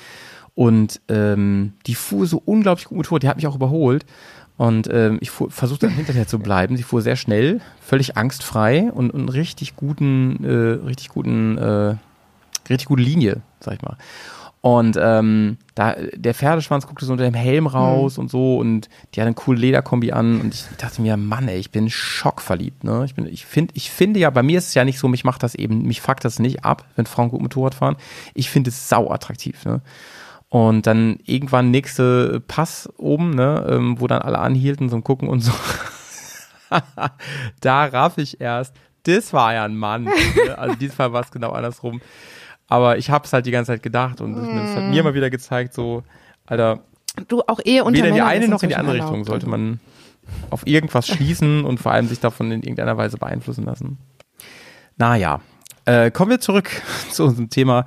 Und 0.55 1.01
ähm, 1.09 1.75
die 1.87 1.95
fuhr 1.95 2.27
so 2.27 2.43
unglaublich 2.45 2.87
gut 2.87 2.97
Motorrad, 2.97 3.23
die 3.23 3.29
hat 3.29 3.37
mich 3.37 3.47
auch 3.47 3.55
überholt 3.55 4.05
und 4.59 4.89
ähm, 4.93 5.19
ich 5.21 5.31
versuchte 5.31 5.87
dann 5.87 5.95
hinterher 5.95 6.27
zu 6.27 6.41
bleiben. 6.41 6.77
Sie 6.77 6.83
fuhr 6.83 7.01
sehr 7.01 7.17
schnell, 7.17 7.61
völlig 7.81 8.17
angstfrei 8.17 8.91
und, 8.93 9.13
und 9.13 9.29
richtig 9.29 9.77
guten, 9.77 10.45
äh, 10.45 10.85
richtig 10.85 11.09
guten, 11.11 11.57
äh, 11.57 11.95
richtig 12.69 12.87
gute 12.89 13.03
Linie, 13.03 13.41
sag 13.61 13.75
ich 13.75 13.83
mal. 13.83 13.97
Und 14.61 14.99
ähm, 15.01 15.59
da 15.77 15.95
der 16.13 16.35
Pferdeschwanz 16.35 16.89
guckte 16.89 17.07
so 17.07 17.13
unter 17.13 17.23
dem 17.23 17.35
Helm 17.35 17.69
raus 17.69 18.19
und 18.19 18.29
so 18.29 18.59
und 18.59 18.89
die 19.15 19.21
hat 19.21 19.27
eine 19.27 19.37
coole 19.37 19.61
Lederkombi 19.61 20.11
an 20.11 20.41
und 20.41 20.53
ich 20.53 20.65
dachte 20.77 21.01
mir, 21.01 21.17
Mann, 21.17 21.47
ey, 21.47 21.59
ich 21.59 21.71
bin 21.71 21.89
schockverliebt, 21.89 22.83
ne? 22.83 23.05
Ich 23.05 23.15
bin, 23.15 23.27
ich 23.27 23.47
finde, 23.47 23.73
ich 23.77 23.93
finde 23.93 24.19
ja, 24.19 24.31
bei 24.31 24.43
mir 24.43 24.59
ist 24.59 24.67
es 24.67 24.75
ja 24.75 24.85
nicht 24.85 24.99
so, 24.99 25.07
mich 25.07 25.23
macht 25.23 25.45
das 25.45 25.55
eben, 25.55 25.83
mich 25.83 26.01
fuckt 26.01 26.25
das 26.25 26.41
nicht 26.41 26.65
ab, 26.65 26.85
wenn 26.97 27.07
Frauen 27.07 27.31
gut 27.31 27.41
Motorrad 27.41 27.77
fahren. 27.77 27.97
Ich 28.35 28.51
finde 28.51 28.71
es 28.71 28.89
sau 28.89 29.09
attraktiv, 29.09 29.65
ne? 29.65 29.81
Und 30.51 30.87
dann 30.87 31.19
irgendwann 31.25 31.71
nächste 31.71 32.41
Pass 32.41 32.89
oben, 32.97 33.31
ne, 33.31 33.67
ähm, 33.69 34.01
wo 34.01 34.07
dann 34.07 34.23
alle 34.23 34.39
anhielten, 34.39 34.89
so 34.89 35.01
gucken 35.01 35.29
und 35.29 35.41
so. 35.41 35.53
da 37.61 37.85
raff 37.85 38.17
ich 38.17 38.41
erst, 38.41 38.75
das 39.03 39.33
war 39.33 39.53
ja 39.55 39.65
ein 39.65 39.77
Mann. 39.77 40.05
ne? 40.05 40.57
Also 40.57 40.75
diesmal 40.77 41.13
war 41.13 41.23
es 41.23 41.31
genau 41.31 41.51
andersrum. 41.51 42.01
Aber 42.67 42.99
ich 42.99 43.11
habe 43.11 43.25
es 43.25 43.33
halt 43.33 43.47
die 43.47 43.51
ganze 43.51 43.73
Zeit 43.73 43.83
gedacht 43.83 44.21
und 44.21 44.37
es 44.37 44.77
hat 44.77 44.85
mir 44.85 45.03
mal 45.03 45.15
wieder 45.15 45.31
gezeigt, 45.31 45.73
so, 45.75 46.03
Alter, 46.47 46.83
Du 47.27 47.43
auch 47.47 47.61
eher 47.65 47.85
unter 47.85 47.99
weder 47.99 48.09
in 48.09 48.15
die 48.15 48.21
eine 48.21 48.49
noch 48.49 48.63
in 48.63 48.69
die 48.69 48.77
andere. 48.77 48.97
Richtung 48.97 49.25
sollte 49.25 49.49
man 49.49 49.81
auf 50.51 50.67
irgendwas 50.67 51.09
schließen 51.09 51.65
und 51.65 51.79
vor 51.81 51.93
allem 51.93 52.07
sich 52.07 52.21
davon 52.21 52.53
in 52.53 52.63
irgendeiner 52.63 52.97
Weise 52.97 53.17
beeinflussen 53.17 53.65
lassen. 53.65 53.99
Naja, 54.97 55.41
äh, 55.85 56.11
kommen 56.11 56.31
wir 56.31 56.41
zurück 56.41 56.71
zu 57.11 57.25
unserem 57.25 57.51
Thema. 57.51 57.87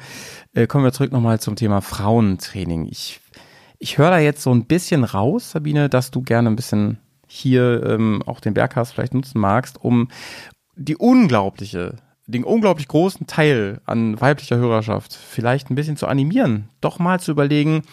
Äh, 0.54 0.68
kommen 0.68 0.84
wir 0.84 0.92
zurück 0.92 1.12
nochmal 1.12 1.40
zum 1.40 1.56
Thema 1.56 1.82
Frauentraining. 1.82 2.88
Ich, 2.88 3.22
ich 3.80 3.98
höre 3.98 4.10
da 4.10 4.20
jetzt 4.20 4.44
so 4.44 4.54
ein 4.54 4.66
bisschen 4.66 5.04
raus, 5.04 5.52
Sabine, 5.52 5.90
dass 5.90 6.12
du 6.12 6.22
gerne 6.22 6.50
ein 6.50 6.56
bisschen 6.56 6.98
hier 7.28 7.84
ähm, 7.86 8.22
auch 8.26 8.42
den 8.42 8.54
Berghaus 8.54 8.92
vielleicht 8.92 9.14
nutzen 9.14 9.40
magst, 9.40 9.82
um 9.82 10.10
die 10.76 10.98
unglaubliche, 10.98 11.96
den 12.28 12.44
unglaublich 12.44 12.90
großen 12.90 13.28
Teil 13.28 13.80
an 13.86 14.20
weiblicher 14.20 14.58
Hörerschaft 14.58 15.14
vielleicht 15.14 15.70
ein 15.70 15.76
bisschen 15.76 15.96
zu 15.96 16.08
animieren, 16.08 16.68
doch 16.82 17.00
mal 17.00 17.22
zu 17.22 17.32
überlegen, 17.32 17.84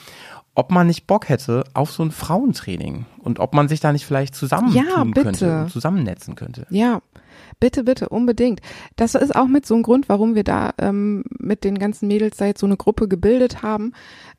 ob 0.57 0.73
man 0.73 0.89
nicht 0.89 1.07
Bock 1.07 1.29
hätte 1.29 1.63
auf 1.75 1.93
so 1.93 2.03
ein 2.03 2.11
Frauentraining 2.11 3.07
und 3.21 3.39
ob 3.39 3.55
man 3.55 3.69
sich 3.69 3.79
da 3.79 3.93
nicht 3.93 4.05
vielleicht 4.05 4.35
zusammen 4.35 4.73
Ja, 4.73 5.05
könnte 5.15 5.61
und 5.63 5.71
zusammennetzen 5.71 6.35
könnte. 6.35 6.67
Ja, 6.71 6.95
bitte, 6.97 7.23
bitte, 7.61 8.09
unbedingt. 8.09 8.61
Das 8.97 9.15
ist 9.15 9.35
auch 9.35 9.47
mit 9.47 9.67
so 9.67 9.75
ein 9.75 9.83
Grund, 9.83 10.09
warum 10.09 10.35
wir 10.35 10.45
da 10.45 10.73
ähm, 10.79 11.25
mit 11.39 11.65
den 11.65 11.79
ganzen 11.79 12.09
Mädels 12.09 12.37
da 12.37 12.47
jetzt 12.47 12.61
so 12.61 12.67
eine 12.67 12.77
Gruppe 12.77 13.09
gebildet 13.09 13.63
haben, 13.63 13.93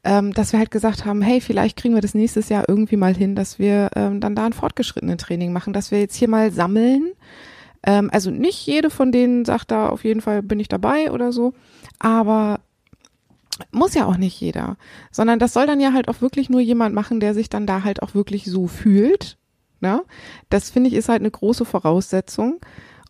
ähm, 0.03 0.33
dass 0.33 0.51
wir 0.51 0.59
halt 0.59 0.71
gesagt 0.71 1.05
haben, 1.05 1.21
hey, 1.21 1.41
vielleicht 1.41 1.77
kriegen 1.77 1.95
wir 1.95 2.01
das 2.01 2.13
nächstes 2.13 2.49
Jahr 2.49 2.65
irgendwie 2.67 2.97
mal 2.97 3.15
hin, 3.15 3.35
dass 3.35 3.59
wir 3.59 3.91
ähm, 3.95 4.19
dann 4.19 4.35
da 4.35 4.45
ein 4.45 4.53
fortgeschrittenen 4.53 5.17
Training 5.17 5.51
machen, 5.51 5.73
dass 5.73 5.91
wir 5.91 5.99
jetzt 5.99 6.15
hier 6.15 6.29
mal 6.29 6.51
sammeln. 6.51 7.11
Ähm, 7.83 8.09
also 8.11 8.31
nicht 8.31 8.65
jede 8.65 8.89
von 8.89 9.11
denen 9.11 9.45
sagt 9.45 9.71
da 9.71 9.89
auf 9.89 10.03
jeden 10.03 10.21
Fall 10.21 10.41
bin 10.41 10.59
ich 10.59 10.67
dabei 10.67 11.11
oder 11.11 11.31
so, 11.31 11.53
aber 11.97 12.61
muss 13.71 13.93
ja 13.93 14.05
auch 14.05 14.17
nicht 14.17 14.39
jeder, 14.39 14.77
sondern 15.11 15.39
das 15.39 15.53
soll 15.53 15.67
dann 15.67 15.81
ja 15.81 15.93
halt 15.93 16.07
auch 16.07 16.21
wirklich 16.21 16.49
nur 16.49 16.61
jemand 16.61 16.95
machen, 16.95 17.19
der 17.19 17.33
sich 17.33 17.49
dann 17.49 17.67
da 17.67 17.83
halt 17.83 18.01
auch 18.01 18.15
wirklich 18.15 18.45
so 18.45 18.67
fühlt. 18.67 19.37
Ne? 19.81 20.03
Das 20.49 20.69
finde 20.69 20.89
ich 20.89 20.95
ist 20.95 21.09
halt 21.09 21.21
eine 21.21 21.31
große 21.31 21.65
Voraussetzung. 21.65 22.59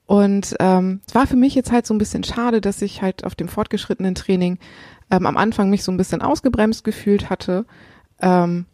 Und 0.10 0.56
ähm, 0.60 1.02
es 1.08 1.14
war 1.14 1.28
für 1.28 1.36
mich 1.36 1.54
jetzt 1.54 1.72
halt 1.72 1.86
so 1.86 1.94
ein 1.94 2.00
bisschen 2.00 2.24
schade, 2.24 2.62
dass 2.62 2.82
ich 2.82 3.04
halt 3.04 3.26
auf 3.26 3.36
dem 3.36 3.48
fortgeschrittenen 3.48 4.16
Training 4.16 4.58
ähm, 5.12 5.28
am 5.28 5.38
Anfang 5.38 5.70
mich 5.70 5.84
so 5.84 5.92
ein 5.92 5.98
bisschen 5.98 6.24
ausgebremst 6.24 6.84
gefühlt 6.84 7.30
hatte, 7.30 7.68
ähm, 8.20 8.66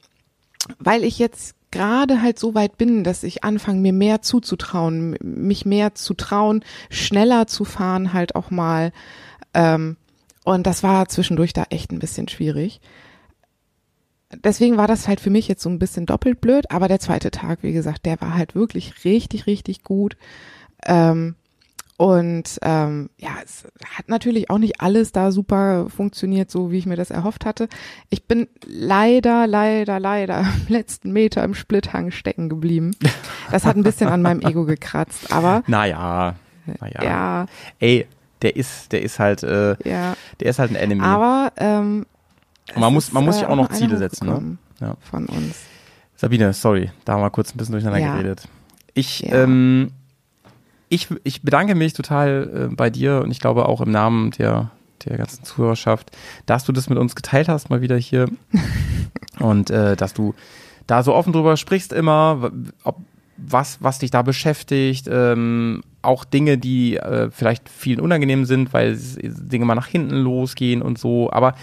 weil 0.79 1.03
ich 1.03 1.19
jetzt 1.19 1.57
gerade 1.71 2.21
halt 2.21 2.39
so 2.39 2.55
weit 2.55 2.77
bin, 2.77 3.03
dass 3.03 3.23
ich 3.23 3.43
anfange, 3.43 3.81
mir 3.81 3.91
mehr 3.91 4.21
zuzutrauen, 4.21 5.17
mich 5.21 5.65
mehr 5.65 5.93
zu 5.93 6.13
trauen, 6.13 6.63
schneller 6.89 7.47
zu 7.47 7.65
fahren 7.65 8.13
halt 8.13 8.33
auch 8.35 8.49
mal. 8.49 8.93
Ähm, 9.53 9.97
und 10.45 10.65
das 10.65 10.83
war 10.83 11.09
zwischendurch 11.09 11.51
da 11.51 11.65
echt 11.69 11.91
ein 11.91 11.99
bisschen 11.99 12.29
schwierig. 12.29 12.79
Deswegen 14.41 14.77
war 14.77 14.87
das 14.87 15.09
halt 15.09 15.19
für 15.19 15.31
mich 15.31 15.49
jetzt 15.49 15.63
so 15.63 15.69
ein 15.69 15.79
bisschen 15.79 16.05
doppelt 16.05 16.39
blöd, 16.39 16.71
aber 16.71 16.87
der 16.87 17.01
zweite 17.01 17.29
Tag, 17.29 17.59
wie 17.61 17.73
gesagt, 17.73 18.05
der 18.05 18.21
war 18.21 18.35
halt 18.35 18.55
wirklich 18.55 19.03
richtig, 19.03 19.47
richtig 19.47 19.83
gut. 19.83 20.15
Ähm, 20.85 21.35
und 21.97 22.59
ähm, 22.61 23.09
ja, 23.17 23.29
es 23.43 23.63
hat 23.97 24.09
natürlich 24.09 24.49
auch 24.49 24.57
nicht 24.57 24.81
alles 24.81 25.13
da 25.13 25.31
super 25.31 25.89
funktioniert, 25.89 26.51
so 26.51 26.69
wie 26.69 26.77
ich 26.77 26.85
mir 26.85 26.97
das 26.97 27.09
erhofft 27.09 27.45
hatte. 27.45 27.69
Ich 28.09 28.25
bin 28.27 28.49
leider, 28.67 29.47
leider, 29.47 29.99
leider 30.01 30.39
am 30.39 30.61
letzten 30.67 31.13
Meter 31.13 31.43
im 31.45 31.53
Splithang 31.53 32.11
stecken 32.11 32.49
geblieben. 32.49 32.91
Das 33.49 33.65
hat 33.65 33.77
ein 33.77 33.83
bisschen 33.83 34.09
an 34.09 34.21
meinem 34.21 34.41
Ego 34.41 34.65
gekratzt, 34.65 35.31
aber 35.31 35.63
Naja, 35.67 36.35
naja. 36.81 37.01
ja, 37.03 37.45
Ey, 37.79 38.07
der 38.41 38.57
ist, 38.57 38.91
der 38.91 39.01
ist 39.01 39.19
halt, 39.19 39.43
äh, 39.43 39.77
ja. 39.89 40.15
der 40.41 40.49
ist 40.49 40.59
halt 40.59 40.71
ein 40.71 40.75
Enemy. 40.75 41.01
Aber 41.01 41.53
ähm, 41.55 42.05
Und 42.73 42.81
man 42.81 42.93
muss, 42.93 43.13
man 43.13 43.23
muss 43.23 43.35
äh, 43.37 43.39
sich 43.39 43.47
auch 43.47 43.55
noch 43.55 43.69
Ziele 43.69 43.97
setzen, 43.97 44.27
ne? 44.27 44.57
Ja. 44.81 44.97
Von 44.99 45.27
uns. 45.27 45.55
Sabine, 46.17 46.51
sorry, 46.51 46.91
da 47.05 47.13
haben 47.13 47.21
wir 47.21 47.29
kurz 47.29 47.55
ein 47.55 47.57
bisschen 47.57 47.71
durcheinander 47.71 47.99
Ja. 48.05 48.15
geredet. 48.15 48.49
Ich, 48.93 49.21
Ja. 49.21 49.43
ähm, 49.43 49.91
ich, 50.95 51.09
ich 51.23 51.41
bedanke 51.41 51.75
mich 51.75 51.93
total 51.93 52.69
äh, 52.71 52.75
bei 52.75 52.89
dir 52.89 53.21
und 53.23 53.31
ich 53.31 53.39
glaube 53.39 53.67
auch 53.67 53.81
im 53.81 53.91
Namen 53.91 54.31
der, 54.31 54.71
der 55.05 55.17
ganzen 55.17 55.43
Zuhörerschaft, 55.43 56.11
dass 56.45 56.65
du 56.65 56.71
das 56.71 56.89
mit 56.89 56.97
uns 56.97 57.15
geteilt 57.15 57.47
hast, 57.49 57.69
mal 57.69 57.81
wieder 57.81 57.97
hier. 57.97 58.27
und 59.39 59.69
äh, 59.69 59.95
dass 59.95 60.13
du 60.13 60.33
da 60.87 61.03
so 61.03 61.13
offen 61.13 61.33
drüber 61.33 61.57
sprichst 61.57 61.93
immer, 61.93 62.51
ob, 62.83 62.97
was, 63.37 63.79
was 63.81 63.99
dich 63.99 64.11
da 64.11 64.21
beschäftigt, 64.21 65.09
ähm, 65.11 65.83
auch 66.01 66.23
Dinge, 66.23 66.57
die 66.57 66.95
äh, 66.95 67.29
vielleicht 67.31 67.67
vielen 67.67 67.99
unangenehm 67.99 68.45
sind, 68.45 68.71
weil 68.71 68.97
Dinge 68.97 69.65
mal 69.65 69.75
nach 69.75 69.87
hinten 69.87 70.15
losgehen 70.15 70.81
und 70.81 70.97
so. 70.97 71.31
Aber 71.31 71.55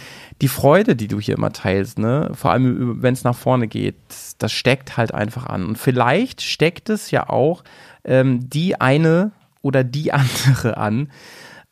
die 0.43 0.49
Freude, 0.49 0.97
die 0.97 1.09
du 1.09 1.19
hier 1.21 1.37
immer 1.37 1.53
teilst, 1.53 1.99
ne, 1.99 2.31
vor 2.35 2.51
allem 2.51 3.03
wenn 3.03 3.15
es 3.15 3.25
nach 3.25 3.37
vorne 3.37 3.69
geht, 3.69 3.97
das 4.39 4.53
steckt 4.53 4.97
halt 4.97 5.15
einfach 5.15 5.47
an. 5.47 5.65
Und 5.65 5.79
vielleicht 5.79 6.43
steckt 6.43 6.91
es 6.91 7.11
ja 7.11 7.31
auch 7.31 7.63
ähm, 8.05 8.49
die 8.49 8.81
eine 8.81 9.33
oder 9.62 9.85
die 9.85 10.12
andere 10.12 10.77
an, 10.77 11.11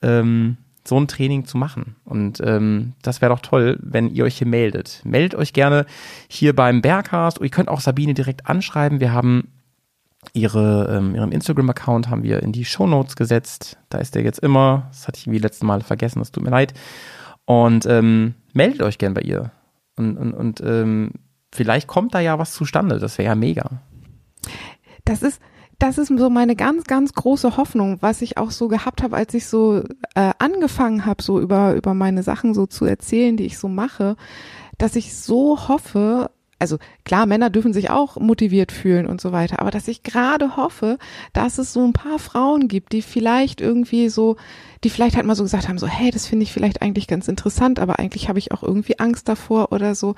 ähm, 0.03 0.57
so 0.85 0.99
ein 0.99 1.09
Training 1.09 1.45
zu 1.45 1.59
machen. 1.59 1.97
Und 2.05 2.41
ähm, 2.45 2.95
das 3.03 3.21
wäre 3.21 3.33
doch 3.33 3.41
toll, 3.41 3.79
wenn 3.83 4.09
ihr 4.09 4.25
euch 4.25 4.39
hier 4.39 4.47
meldet. 4.47 5.03
Meldet 5.05 5.35
euch 5.35 5.53
gerne 5.53 5.87
hier 6.29 6.55
beim 6.57 6.81
Berghast. 6.81 7.41
Ihr 7.41 7.51
könnt 7.51 7.69
auch 7.69 7.81
Sabine 7.81 8.15
direkt 8.15 8.47
anschreiben. 8.47 8.99
Wir 8.99 9.13
haben 9.13 9.49
ihre, 10.33 10.97
ähm, 10.97 11.15
ihren 11.15 11.33
Instagram-Account 11.33 12.09
haben 12.09 12.23
wir 12.23 12.43
in 12.43 12.53
die 12.53 12.65
Shownotes 12.65 13.17
gesetzt. 13.17 13.79
Da 13.89 13.99
ist 13.99 14.15
der 14.15 14.23
jetzt 14.23 14.39
immer. 14.39 14.89
Das 14.91 15.07
hatte 15.07 15.19
ich 15.19 15.31
wie 15.31 15.39
letzten 15.39 15.67
Mal 15.67 15.83
vergessen, 15.83 16.19
das 16.19 16.33
tut 16.33 16.45
mir 16.45 16.51
leid. 16.51 16.75
Und 17.45 17.87
ähm, 17.87 18.35
meldet 18.53 18.83
euch 18.83 18.99
gern 18.99 19.15
bei 19.15 19.23
ihr. 19.23 19.51
Und, 19.97 20.17
und, 20.17 20.33
und 20.33 20.61
ähm, 20.61 21.13
vielleicht 21.53 21.89
kommt 21.89 22.15
da 22.15 22.21
ja 22.21 22.39
was 22.39 22.53
zustande. 22.53 22.99
Das 22.99 23.19
wäre 23.19 23.29
ja 23.29 23.35
mega. 23.35 23.83
Das 25.05 25.23
ist, 25.23 25.41
das 25.81 25.97
ist 25.97 26.09
so 26.17 26.31
meine 26.31 26.57
ganz, 26.57 26.85
ganz 26.85 27.15
große 27.15 27.57
Hoffnung, 27.57 27.97
was 28.01 28.21
ich 28.21 28.37
auch 28.37 28.51
so 28.51 28.69
gehabt 28.69 29.03
habe, 29.03 29.17
als 29.17 29.33
ich 29.33 29.47
so 29.47 29.83
äh, 30.15 30.33
angefangen 30.39 31.07
habe, 31.07 31.23
so 31.23 31.41
über, 31.41 31.75
über 31.75 31.95
meine 31.95 32.23
Sachen 32.23 32.53
so 32.53 32.67
zu 32.67 32.85
erzählen, 32.85 33.37
die 33.37 33.47
ich 33.47 33.59
so 33.59 33.67
mache, 33.67 34.17
dass 34.77 34.95
ich 34.95 35.17
so 35.17 35.69
hoffe, 35.69 36.31
also 36.59 36.77
klar, 37.11 37.27
Männer 37.27 37.51
dürfen 37.51 37.73
sich 37.73 37.91
auch 37.91 38.19
motiviert 38.19 38.71
fühlen 38.71 39.07
und 39.07 39.21
so 39.21 39.33
weiter, 39.33 39.59
aber 39.59 39.73
dass 39.73 39.89
ich 39.89 40.05
gerade 40.05 40.57
hoffe, 40.57 40.97
dass 41.33 41.59
es 41.59 41.73
so 41.73 41.85
ein 41.85 41.93
paar 41.93 42.21
Frauen 42.21 42.69
gibt, 42.69 42.93
die 42.93 43.03
vielleicht 43.03 43.61
irgendwie 43.61 44.09
so, 44.09 44.37
die 44.85 44.91
vielleicht 44.91 45.17
halt 45.17 45.27
mal 45.27 45.35
so 45.35 45.43
gesagt 45.43 45.69
haben, 45.69 45.77
so, 45.77 45.89
hey, 45.89 46.13
das 46.13 46.29
finde 46.29 46.45
ich 46.45 46.53
vielleicht 46.53 46.83
eigentlich 46.83 47.09
ganz 47.09 47.27
interessant, 47.27 47.81
aber 47.81 47.99
eigentlich 47.99 48.29
habe 48.29 48.39
ich 48.39 48.53
auch 48.53 48.63
irgendwie 48.63 49.01
Angst 49.01 49.29
davor 49.29 49.73
oder 49.73 49.97
so, 49.97 50.15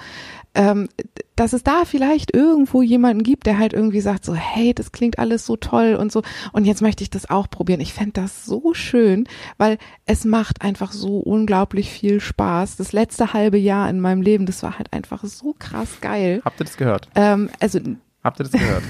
ähm, 0.55 0.91
dass 1.35 1.55
es 1.55 1.63
da 1.63 1.87
vielleicht 1.87 2.35
irgendwo 2.37 2.83
jemanden 2.83 3.23
gibt, 3.23 3.47
der 3.47 3.59
halt 3.59 3.73
irgendwie 3.73 4.03
sagt, 4.03 4.27
so, 4.27 4.35
hey, 4.35 4.75
das 4.75 4.93
klingt 4.93 5.19
alles 5.19 5.47
so 5.47 5.57
toll 5.57 5.95
und 5.99 6.13
so, 6.13 6.23
und 6.53 6.67
jetzt 6.67 6.83
möchte 6.83 7.03
ich 7.03 7.09
das 7.09 7.31
auch 7.31 7.49
probieren. 7.49 7.81
Ich 7.81 7.95
fände 7.95 8.13
das 8.13 8.45
so 8.45 8.75
schön, 8.75 9.27
weil 9.57 9.79
es 10.05 10.27
macht 10.27 10.61
einfach 10.61 10.93
so 10.93 11.21
unglaublich 11.21 11.91
viel 11.91 12.21
Spaß. 12.21 12.77
Das 12.77 12.93
letzte 12.93 13.33
halbe 13.33 13.57
Jahr 13.57 13.89
in 13.89 13.99
meinem 13.99 14.21
Leben, 14.21 14.45
das 14.45 14.63
war 14.63 14.77
halt 14.77 14.93
einfach 14.93 15.25
so 15.25 15.57
krass 15.59 15.89
geil. 16.03 16.43
Habt 16.45 16.61
ihr 16.61 16.65
das 16.65 16.77
gehört? 16.83 17.09
Ähm, 17.15 17.49
also 17.61 17.79
Habt 18.25 18.39
ihr 18.39 18.45
das 18.45 18.53
gehört? 18.53 18.85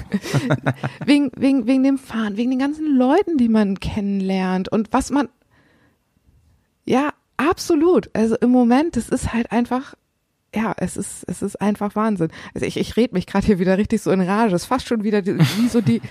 wegen, 1.05 1.31
wegen, 1.35 1.65
wegen 1.65 1.83
dem 1.83 1.97
Fahren, 1.97 2.37
wegen 2.37 2.51
den 2.51 2.59
ganzen 2.59 2.97
Leuten, 2.97 3.37
die 3.37 3.49
man 3.49 3.79
kennenlernt 3.79 4.69
und 4.69 4.93
was 4.93 5.09
man. 5.09 5.29
Ja, 6.85 7.13
absolut. 7.37 8.09
Also 8.13 8.35
im 8.35 8.51
Moment, 8.51 8.95
das 8.95 9.09
ist 9.09 9.33
halt 9.33 9.51
einfach. 9.51 9.95
Ja, 10.55 10.73
es 10.77 10.97
ist, 10.97 11.23
es 11.27 11.41
ist 11.41 11.59
einfach 11.61 11.95
Wahnsinn. 11.95 12.29
Also 12.53 12.67
ich, 12.67 12.77
ich 12.77 12.95
rede 12.95 13.15
mich 13.15 13.25
gerade 13.25 13.45
hier 13.45 13.57
wieder 13.57 13.77
richtig 13.77 14.01
so 14.01 14.11
in 14.11 14.21
Rage. 14.21 14.55
Es 14.55 14.63
ist 14.63 14.67
fast 14.67 14.87
schon 14.87 15.03
wieder 15.03 15.23
die, 15.23 15.39
wie 15.39 15.67
so 15.67 15.81
die, 15.81 16.01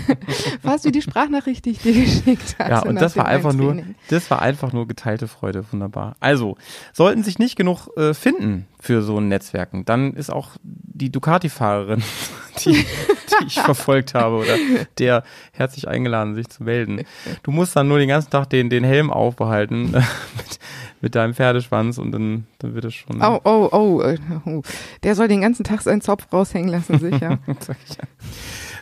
fast 0.62 0.84
wie 0.84 0.90
die 0.90 1.02
Sprachnachricht, 1.02 1.64
die 1.64 1.70
ich 1.70 1.78
dir 1.78 1.92
geschickt 2.04 2.58
hatte. 2.58 2.70
Ja, 2.70 2.82
und 2.82 2.96
das 2.96 3.16
war 3.16 3.26
einfach 3.26 3.52
nur, 3.52 3.82
das 4.08 4.30
war 4.30 4.42
einfach 4.42 4.72
nur 4.72 4.88
geteilte 4.88 5.28
Freude. 5.28 5.64
Wunderbar. 5.70 6.16
Also, 6.18 6.56
sollten 6.92 7.22
sich 7.22 7.38
nicht 7.38 7.54
genug 7.56 7.88
äh, 7.96 8.14
finden 8.14 8.66
für 8.80 9.02
so 9.02 9.18
ein 9.18 9.28
Netzwerken, 9.28 9.84
dann 9.84 10.12
ist 10.12 10.30
auch 10.30 10.50
die 10.62 11.10
Ducati-Fahrerin, 11.10 12.02
die, 12.64 12.72
die 12.72 13.46
ich 13.46 13.60
verfolgt 13.60 14.14
habe, 14.14 14.36
oder 14.36 14.56
der 14.98 15.24
herzlich 15.52 15.88
eingeladen, 15.88 16.34
sich 16.34 16.48
zu 16.48 16.64
melden. 16.64 17.02
Du 17.42 17.50
musst 17.50 17.74
dann 17.76 17.88
nur 17.88 17.98
den 17.98 18.08
ganzen 18.08 18.30
Tag 18.30 18.50
den, 18.50 18.68
den 18.70 18.84
Helm 18.84 19.10
aufbehalten 19.10 19.94
äh, 19.94 19.98
mit, 20.36 20.58
mit 21.04 21.14
deinem 21.14 21.34
Pferdeschwanz 21.34 21.98
und 21.98 22.12
dann, 22.12 22.46
dann 22.60 22.74
wird 22.74 22.86
es 22.86 22.94
schon. 22.94 23.22
Oh, 23.22 23.38
oh, 23.44 23.68
oh, 23.70 24.14
oh. 24.46 24.62
Der 25.02 25.14
soll 25.14 25.28
den 25.28 25.42
ganzen 25.42 25.62
Tag 25.62 25.82
seinen 25.82 26.00
Zopf 26.00 26.26
raushängen 26.32 26.70
lassen, 26.70 26.98
sicher. 26.98 27.38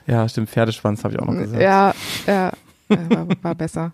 Ja. 0.06 0.28
stimmt, 0.28 0.50
Pferdeschwanz 0.50 1.04
habe 1.04 1.14
ich 1.14 1.20
auch 1.20 1.26
noch 1.26 1.34
gesagt. 1.34 1.62
ja, 1.62 1.94
ja, 2.26 2.52
äh, 2.88 2.96
war, 3.08 3.26
war 3.42 3.54
besser. 3.54 3.92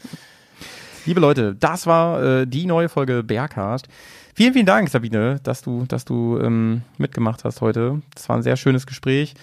Liebe 1.06 1.20
Leute, 1.20 1.54
das 1.54 1.86
war 1.86 2.22
äh, 2.22 2.46
die 2.46 2.66
neue 2.66 2.90
Folge 2.90 3.22
Bergcast. 3.22 3.88
Vielen, 4.34 4.52
vielen 4.52 4.66
Dank, 4.66 4.88
Sabine, 4.90 5.40
dass 5.42 5.62
du, 5.62 5.84
dass 5.86 6.04
du 6.04 6.38
ähm, 6.38 6.82
mitgemacht 6.98 7.44
hast 7.44 7.60
heute. 7.62 8.02
Das 8.14 8.28
war 8.28 8.36
ein 8.36 8.42
sehr 8.42 8.56
schönes 8.56 8.86
Gespräch. 8.86 9.34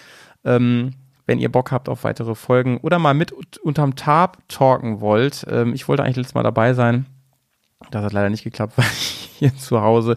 Ähm, 0.44 0.92
wenn 1.26 1.40
ihr 1.40 1.50
Bock 1.50 1.72
habt 1.72 1.88
auf 1.88 2.04
weitere 2.04 2.34
Folgen 2.36 2.78
oder 2.78 3.00
mal 3.00 3.14
mit 3.14 3.32
unterm 3.58 3.96
Tarp 3.96 4.38
talken 4.48 5.00
wollt. 5.00 5.46
Ähm, 5.50 5.74
ich 5.74 5.88
wollte 5.88 6.02
eigentlich 6.04 6.16
letztes 6.16 6.34
Mal 6.34 6.44
dabei 6.44 6.74
sein. 6.74 7.06
Das 7.90 8.04
hat 8.04 8.12
leider 8.12 8.30
nicht 8.30 8.44
geklappt, 8.44 8.74
weil 8.76 8.84
hier 8.84 9.56
zu 9.56 9.80
Hause 9.80 10.16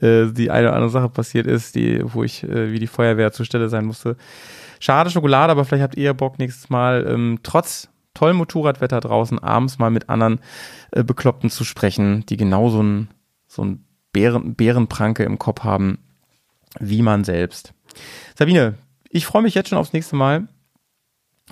äh, 0.00 0.26
die 0.26 0.50
eine 0.50 0.68
oder 0.68 0.76
andere 0.76 0.90
Sache 0.90 1.08
passiert 1.08 1.46
ist, 1.46 1.74
die, 1.74 2.00
wo 2.02 2.24
ich 2.24 2.42
äh, 2.44 2.72
wie 2.72 2.78
die 2.78 2.86
Feuerwehr 2.86 3.32
zur 3.32 3.46
Stelle 3.46 3.68
sein 3.68 3.84
musste. 3.84 4.16
Schade 4.80 5.10
Schokolade, 5.10 5.52
aber 5.52 5.64
vielleicht 5.64 5.82
habt 5.82 5.96
ihr 5.96 6.14
Bock 6.14 6.38
nächstes 6.38 6.70
Mal 6.70 7.06
ähm, 7.06 7.40
trotz 7.42 7.88
tollem 8.14 8.36
Motorradwetter 8.38 9.00
draußen 9.00 9.38
abends 9.38 9.78
mal 9.78 9.90
mit 9.90 10.08
anderen 10.08 10.40
äh, 10.90 11.04
Bekloppten 11.04 11.50
zu 11.50 11.64
sprechen, 11.64 12.24
die 12.26 12.36
genau 12.36 12.70
so 12.70 12.82
ein, 12.82 13.08
so 13.46 13.62
ein 13.62 13.84
Bären, 14.12 14.54
Bärenpranke 14.54 15.22
im 15.22 15.38
Kopf 15.38 15.62
haben, 15.62 15.98
wie 16.78 17.02
man 17.02 17.24
selbst. 17.24 17.72
Sabine, 18.36 18.74
ich 19.08 19.26
freue 19.26 19.42
mich 19.42 19.54
jetzt 19.54 19.68
schon 19.68 19.78
aufs 19.78 19.92
nächste 19.92 20.16
Mal. 20.16 20.48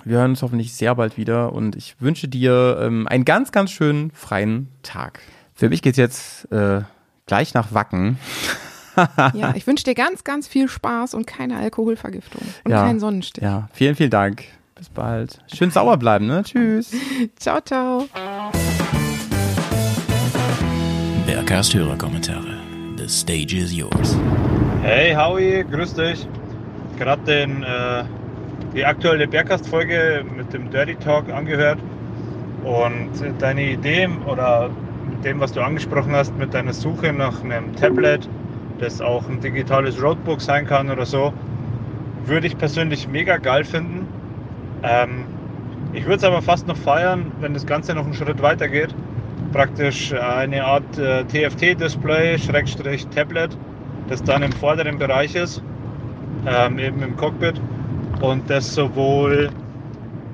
Wir 0.05 0.17
hören 0.17 0.31
uns 0.31 0.41
hoffentlich 0.41 0.73
sehr 0.73 0.95
bald 0.95 1.17
wieder 1.17 1.53
und 1.53 1.75
ich 1.75 1.95
wünsche 1.99 2.27
dir 2.27 2.79
ähm, 2.81 3.07
einen 3.07 3.25
ganz, 3.25 3.51
ganz 3.51 3.71
schönen 3.71 4.11
freien 4.11 4.69
Tag. 4.83 5.19
Für 5.53 5.69
mich 5.69 5.81
geht's 5.81 5.97
jetzt 5.97 6.51
äh, 6.51 6.81
gleich 7.25 7.53
nach 7.53 7.73
Wacken. 7.73 8.17
Ja, 9.33 9.53
ich 9.55 9.65
wünsche 9.65 9.85
dir 9.85 9.93
ganz, 9.95 10.25
ganz 10.25 10.45
viel 10.45 10.67
Spaß 10.67 11.13
und 11.13 11.25
keine 11.25 11.55
Alkoholvergiftung 11.55 12.41
und 12.65 12.71
Ja. 12.71 12.83
keinen 12.83 12.99
Sonnenstich. 12.99 13.41
Ja, 13.41 13.69
vielen, 13.71 13.95
vielen 13.95 14.09
Dank. 14.09 14.43
Bis 14.75 14.89
bald. 14.89 15.39
Schön 15.53 15.71
sauer 15.71 15.95
bleiben, 15.95 16.27
ne? 16.27 16.43
Tschüss. 16.43 16.91
Ciao, 17.37 17.61
ciao. 17.61 18.09
Bergcast 21.25 21.73
Hörerkommentare. 21.73 22.57
The 22.97 23.07
stage 23.07 23.53
is 23.55 23.71
yours. 23.73 24.17
Hey 24.81 25.13
Howie, 25.15 25.63
grüß 25.63 25.93
dich. 25.93 26.27
Gerade 26.97 27.21
den, 27.23 27.63
äh, 27.63 28.03
die 28.73 28.85
aktuelle 28.85 29.27
Bergkast-Folge 29.27 30.23
mit 30.35 30.53
dem 30.53 30.69
Dirty 30.69 30.95
Talk 30.95 31.29
angehört 31.29 31.79
und 32.63 33.09
deine 33.39 33.71
Idee 33.71 34.09
oder 34.27 34.69
mit 35.09 35.25
dem, 35.25 35.39
was 35.39 35.51
du 35.53 35.61
angesprochen 35.61 36.11
hast, 36.13 36.37
mit 36.37 36.53
deiner 36.53 36.73
Suche 36.73 37.11
nach 37.11 37.43
einem 37.43 37.75
Tablet, 37.75 38.29
das 38.79 39.01
auch 39.01 39.27
ein 39.27 39.39
digitales 39.39 40.01
Roadbook 40.01 40.39
sein 40.41 40.65
kann 40.65 40.89
oder 40.89 41.05
so, 41.05 41.33
würde 42.25 42.47
ich 42.47 42.57
persönlich 42.57 43.07
mega 43.07 43.37
geil 43.37 43.63
finden. 43.63 44.07
Ähm, 44.83 45.25
ich 45.93 46.03
würde 46.03 46.17
es 46.17 46.23
aber 46.23 46.41
fast 46.41 46.67
noch 46.67 46.77
feiern, 46.77 47.31
wenn 47.39 47.53
das 47.53 47.65
Ganze 47.65 47.95
noch 47.95 48.05
einen 48.05 48.13
Schritt 48.13 48.41
weiter 48.41 48.67
geht. 48.67 48.93
Praktisch 49.51 50.13
eine 50.13 50.63
Art 50.63 50.97
äh, 50.99 51.23
TFT-Display, 51.23 52.37
Schrägstrich 52.37 53.07
Tablet, 53.07 53.57
das 54.07 54.21
dann 54.21 54.43
im 54.43 54.51
vorderen 54.51 54.99
Bereich 54.99 55.33
ist, 55.33 55.63
ähm, 56.45 56.77
eben 56.77 57.01
im 57.01 57.17
Cockpit. 57.17 57.59
Und 58.21 58.49
das 58.49 58.73
sowohl 58.75 59.49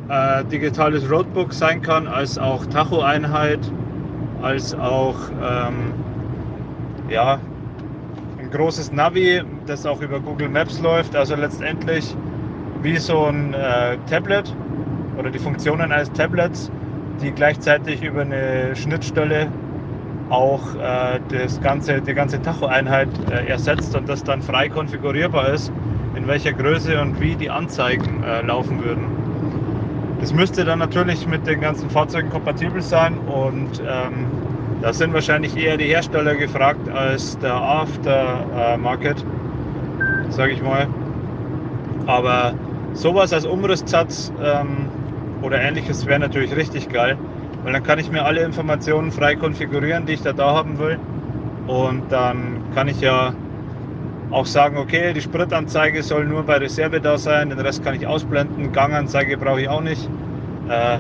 äh, 0.10 0.44
digitales 0.46 1.10
Roadbook 1.10 1.54
sein 1.54 1.82
kann, 1.82 2.08
als 2.08 2.38
auch 2.38 2.66
Tacho-Einheit, 2.66 3.60
als 4.42 4.74
auch 4.74 5.16
ähm, 5.42 5.94
ja, 7.10 7.40
ein 8.40 8.50
großes 8.52 8.92
Navi, 8.92 9.42
das 9.66 9.86
auch 9.86 10.02
über 10.02 10.20
Google 10.20 10.50
Maps 10.50 10.80
läuft. 10.82 11.16
Also 11.16 11.36
letztendlich 11.36 12.16
wie 12.82 12.98
so 12.98 13.26
ein 13.26 13.54
äh, 13.54 13.98
Tablet 14.10 14.54
oder 15.18 15.32
die 15.32 15.40
Funktionen 15.40 15.92
eines 15.92 16.12
Tablets, 16.12 16.72
die 17.22 17.32
gleichzeitig 17.32 18.04
über 18.04 18.22
eine 18.22 18.76
Schnittstelle 18.76 19.48
auch 20.30 20.76
äh, 20.76 21.20
das 21.30 21.62
ganze, 21.62 22.02
die 22.02 22.14
ganze 22.14 22.42
Tacho-Einheit 22.42 23.10
äh, 23.30 23.48
ersetzt 23.48 23.96
und 23.96 24.10
das 24.10 24.24
dann 24.24 24.42
frei 24.42 24.70
konfigurierbar 24.70 25.50
ist, 25.54 25.72
in 26.16 26.28
welcher 26.28 26.54
Größe 26.54 27.00
und 27.02 27.20
wie 27.20 27.36
die 27.36 27.50
Anzeigen 27.50 28.24
äh, 28.24 28.42
laufen 28.42 28.84
würden. 28.84 29.06
Das 30.20 30.34
müsste 30.34 30.66
dann 30.66 30.80
natürlich 30.80 31.28
mit 31.28 31.46
den 31.46 31.62
ganzen 31.62 31.90
Fahrzeugen 31.90 32.30
kompatibel 32.30 32.82
sein 32.82 33.18
und 33.20 33.82
ähm, 33.86 34.28
da 34.82 34.94
sind 34.94 35.14
wahrscheinlich 35.14 35.56
eher 35.58 35.78
die 35.78 35.86
Hersteller 35.86 36.36
gefragt 36.36 36.90
als 36.90 37.38
der 37.40 37.56
Aftermarket, 37.56 39.24
sage 40.30 40.54
ich 40.54 40.62
mal. 40.62 40.88
Aber 42.06 42.54
sowas 42.94 43.34
als 43.34 43.46
Umrisssatz 43.46 44.32
ähm, 44.42 44.90
oder 45.42 45.62
ähnliches 45.62 46.06
wäre 46.06 46.20
natürlich 46.20 46.56
richtig 46.56 46.90
geil, 46.90 47.18
weil 47.64 47.74
dann 47.74 47.84
kann 47.84 48.00
ich 48.00 48.12
mir 48.12 48.24
alle 48.26 48.42
Informationen 48.42 49.12
frei 49.12 49.36
konfigurieren, 49.36 50.06
die 50.06 50.14
ich 50.14 50.22
da 50.22 50.34
da 50.34 50.56
haben 50.56 50.80
will. 50.80 50.98
Und 51.68 52.12
dann 52.12 52.64
kann 52.74 52.88
ich 52.88 53.02
ja 53.02 53.34
auch 54.32 54.46
sagen, 54.46 54.78
okay, 54.78 55.14
die 55.14 55.22
Spritanzeige 55.22 56.04
soll 56.04 56.26
nur 56.26 56.44
bei 56.44 56.58
Reserve 56.58 57.00
da 57.00 57.18
sein, 57.18 57.50
den 57.50 57.60
Rest 57.60 57.84
kann 57.84 57.96
ich 57.96 58.08
ausblenden. 58.08 58.72
Ganganzeige 58.72 59.38
brauche 59.38 59.62
ich 59.62 59.70
auch 59.70 59.82
nicht. 59.82 60.10
Äh, 60.70 60.98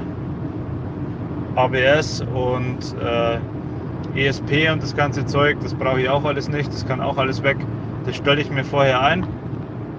ABS 1.56 2.22
und 2.22 2.80
äh, 3.02 4.27
ESP 4.27 4.69
und 4.72 4.84
das 4.84 4.95
ganze 4.95 5.26
Zeug, 5.26 5.57
das 5.61 5.73
brauche 5.73 6.02
ich 6.02 6.10
auch 6.10 6.23
alles 6.23 6.49
nicht. 6.49 6.72
Das 6.72 6.85
kann 6.85 7.02
auch 7.02 7.18
alles 7.18 7.43
weg. 7.43 7.57
Das 8.06 8.15
stelle 8.15 8.41
ich 8.41 8.49
mir 8.52 8.64
vorher 8.64 9.02
ein. 9.02 9.23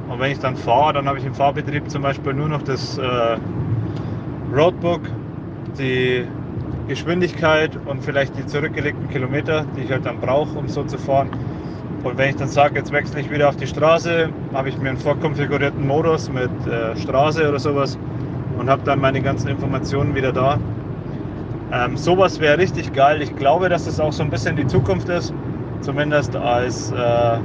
Und 0.09 0.21
wenn 0.21 0.31
ich 0.31 0.39
dann 0.39 0.57
fahre, 0.57 0.95
dann 0.95 1.09
habe 1.09 1.19
ich 1.19 1.25
im 1.25 1.35
Fahrbetrieb 1.35 1.91
zum 1.91 2.03
Beispiel 2.03 2.33
nur 2.33 2.49
noch 2.49 2.63
das 2.63 2.99
äh, 2.99 3.37
Roadbook, 4.55 5.01
die 5.79 6.25
Geschwindigkeit 6.89 7.77
und 7.87 8.05
vielleicht 8.05 8.37
die 8.39 8.47
zurückgelegten 8.47 9.09
Kilometer, 9.09 9.67
die 9.77 9.83
ich 9.83 9.91
halt 9.91 10.07
dann 10.07 10.21
brauche, 10.21 10.57
um 10.57 10.69
so 10.69 10.85
zu 10.85 10.99
fahren. 10.99 11.31
Und 12.07 12.19
wenn 12.19 12.31
ich 12.31 12.37
dann 12.37 12.49
sage, 12.49 12.77
jetzt 12.77 12.93
wechsle 12.93 13.21
ich 13.21 13.31
wieder 13.33 13.49
auf 13.49 13.57
die 13.57 13.67
Straße, 13.67 14.31
habe 14.55 14.69
ich 14.69 14.79
mir 14.79 14.91
einen 14.91 14.99
vorkonfigurierten 14.99 15.85
Modus 15.85 16.31
mit 16.31 16.51
äh, 16.69 16.97
Straße 16.97 17.49
oder 17.49 17.59
sowas 17.59 17.99
und 18.59 18.71
habe 18.71 18.83
dann 18.85 19.01
meine 19.01 19.21
ganzen 19.21 19.49
Informationen 19.49 20.15
wieder 20.15 20.33
da. 20.33 20.61
Ähm, 21.73 21.97
sowas 21.97 22.39
wäre 22.39 22.59
richtig 22.59 22.93
geil. 22.93 23.23
Ich 23.23 23.35
glaube, 23.35 23.69
dass 23.69 23.87
das 23.87 23.99
auch 23.99 24.13
so 24.13 24.23
ein 24.23 24.31
bisschen 24.31 24.55
die 24.55 24.69
Zukunft 24.69 25.09
ist, 25.09 25.35
zumindest 25.81 26.37
als 26.37 26.93
äh, 26.93 27.39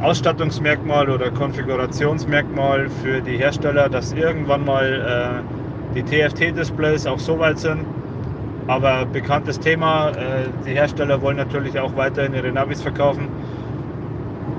Ausstattungsmerkmal 0.00 1.10
oder 1.10 1.30
Konfigurationsmerkmal 1.30 2.88
für 3.02 3.20
die 3.20 3.36
Hersteller, 3.36 3.90
dass 3.90 4.14
irgendwann 4.14 4.64
mal 4.64 5.42
äh, 5.94 5.94
die 5.94 6.02
TFT-Displays 6.02 7.06
auch 7.06 7.18
so 7.18 7.38
weit 7.38 7.58
sind. 7.58 7.84
Aber 8.66 9.04
bekanntes 9.06 9.58
Thema, 9.58 10.10
äh, 10.10 10.46
die 10.66 10.72
Hersteller 10.72 11.20
wollen 11.20 11.36
natürlich 11.36 11.78
auch 11.78 11.94
weiterhin 11.96 12.32
ihre 12.32 12.50
Navis 12.50 12.80
verkaufen. 12.80 13.28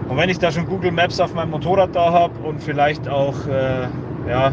Und 0.09 0.17
wenn 0.17 0.30
ich 0.30 0.38
da 0.39 0.51
schon 0.51 0.65
Google 0.65 0.91
Maps 0.91 1.19
auf 1.19 1.34
meinem 1.34 1.51
Motorrad 1.51 1.95
da 1.95 2.11
habe 2.11 2.39
und 2.41 2.61
vielleicht 2.61 3.07
auch 3.07 3.47
äh, 3.47 3.88
ja, 4.27 4.51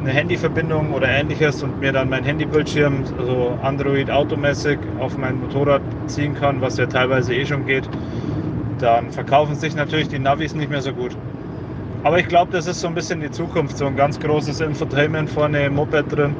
eine 0.00 0.10
Handyverbindung 0.10 0.92
oder 0.92 1.08
ähnliches 1.08 1.62
und 1.62 1.80
mir 1.80 1.92
dann 1.92 2.08
mein 2.08 2.24
Handybildschirm, 2.24 3.04
also 3.18 3.56
Android 3.62 4.10
automäßig 4.10 4.78
auf 4.98 5.16
mein 5.16 5.40
Motorrad 5.40 5.82
ziehen 6.06 6.34
kann, 6.34 6.60
was 6.60 6.76
ja 6.76 6.86
teilweise 6.86 7.34
eh 7.34 7.46
schon 7.46 7.66
geht, 7.66 7.88
dann 8.78 9.12
verkaufen 9.12 9.54
sich 9.54 9.76
natürlich 9.76 10.08
die 10.08 10.18
Navis 10.18 10.54
nicht 10.54 10.70
mehr 10.70 10.82
so 10.82 10.92
gut. 10.92 11.16
Aber 12.02 12.18
ich 12.18 12.26
glaube, 12.26 12.50
das 12.50 12.66
ist 12.66 12.80
so 12.80 12.88
ein 12.88 12.94
bisschen 12.94 13.20
die 13.20 13.30
Zukunft, 13.30 13.78
so 13.78 13.86
ein 13.86 13.94
ganz 13.94 14.18
großes 14.18 14.60
Infotainment 14.60 15.30
vorne 15.30 15.66
im 15.66 15.74
Moped 15.74 16.10
drin 16.10 16.34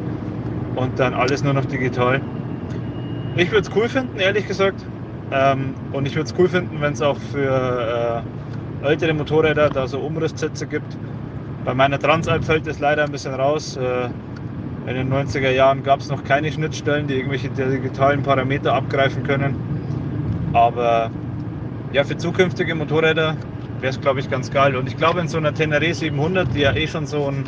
und 0.75 0.99
dann 0.99 1.15
alles 1.15 1.45
nur 1.45 1.53
noch 1.53 1.65
digital. 1.67 2.21
Ich 3.37 3.51
würde 3.53 3.69
es 3.69 3.77
cool 3.77 3.89
finden, 3.89 4.19
ehrlich 4.19 4.49
gesagt. 4.49 4.85
Ähm, 5.33 5.75
und 5.93 6.07
ich 6.07 6.15
würde 6.15 6.31
es 6.31 6.39
cool 6.39 6.49
finden, 6.49 6.81
wenn 6.81 6.93
es 6.93 7.01
auch 7.01 7.19
für 7.19 8.23
äh, 8.83 8.87
ältere 8.87 9.15
Motorräder 9.15 9.71
da 9.71 9.87
so 9.87 9.99
Umrisssitze 10.01 10.67
gibt. 10.67 10.97
Bei 11.65 11.75
meiner 11.75 11.99
Transalp 11.99 12.45
fällt 12.45 12.67
das 12.67 12.81
leider 12.81 13.05
ein 13.05 13.13
bisschen 13.13 13.35
raus. 13.35 13.77
Äh, 13.77 14.11
in 14.87 14.97
den 14.97 15.13
90er 15.13 15.51
Jahren 15.51 15.83
gab 15.83 16.01
es 16.01 16.09
noch 16.09 16.25
keine 16.25 16.51
Schnittstellen, 16.51 17.07
die 17.07 17.15
irgendwelche 17.15 17.49
digitalen 17.51 18.23
Parameter 18.23 18.75
abgreifen 18.75 19.23
können. 19.23 19.55
Aber 20.53 21.11
ja, 21.93 22.05
für 22.05 22.17
zukünftige 22.17 22.75
Motorräder 22.75 23.37
wäre 23.81 23.91
es, 23.91 24.01
glaube 24.01 24.21
ich, 24.21 24.29
ganz 24.29 24.51
geil. 24.51 24.77
Und 24.77 24.89
ich 24.89 24.97
glaube, 24.97 25.21
in 25.21 25.29
so 25.29 25.39
einer 25.39 25.55
Tenere 25.55 25.95
700, 25.95 26.53
die 26.55 26.61
ja 26.61 26.75
eh 26.75 26.87
schon 26.87 27.07
so 27.07 27.29
ein 27.29 27.45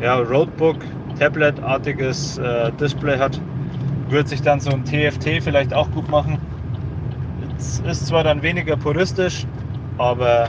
ja, 0.00 0.16
Roadbook, 0.16 0.78
Tablet-artiges 1.18 2.38
äh, 2.38 2.72
Display 2.72 3.18
hat, 3.18 3.40
wird 4.08 4.28
sich 4.28 4.42
dann 4.42 4.60
so 4.60 4.70
ein 4.70 4.84
TFT 4.84 5.42
vielleicht 5.42 5.72
auch 5.72 5.90
gut 5.92 6.08
machen. 6.10 6.38
Es 7.58 7.80
ist 7.80 8.06
zwar 8.06 8.22
dann 8.22 8.42
weniger 8.42 8.76
puristisch, 8.76 9.44
aber 9.98 10.48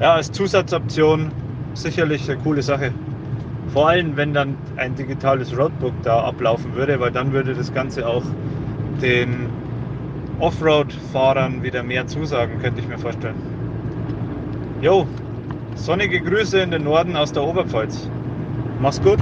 ja, 0.00 0.14
als 0.14 0.32
Zusatzoption 0.32 1.30
sicherlich 1.74 2.28
eine 2.30 2.40
coole 2.40 2.62
Sache. 2.62 2.92
Vor 3.68 3.88
allem, 3.88 4.16
wenn 4.16 4.32
dann 4.32 4.56
ein 4.76 4.94
digitales 4.94 5.56
Roadbook 5.56 5.92
da 6.02 6.24
ablaufen 6.24 6.74
würde, 6.74 6.98
weil 7.00 7.10
dann 7.10 7.32
würde 7.32 7.54
das 7.54 7.72
Ganze 7.72 8.06
auch 8.06 8.22
den 9.02 9.50
Offroad-Fahrern 10.38 11.62
wieder 11.62 11.82
mehr 11.82 12.06
zusagen, 12.06 12.58
könnte 12.60 12.80
ich 12.80 12.88
mir 12.88 12.98
vorstellen. 12.98 13.36
Jo, 14.80 15.06
sonnige 15.74 16.20
Grüße 16.20 16.60
in 16.60 16.70
den 16.70 16.84
Norden 16.84 17.16
aus 17.16 17.32
der 17.32 17.42
Oberpfalz. 17.42 18.08
Mach's 18.80 19.00
gut. 19.02 19.18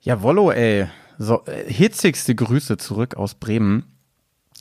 Jawollo, 0.00 0.52
ey. 0.52 0.86
So, 1.18 1.42
äh, 1.46 1.70
hitzigste 1.70 2.34
Grüße 2.34 2.76
zurück 2.76 3.16
aus 3.16 3.34
Bremen. 3.34 3.84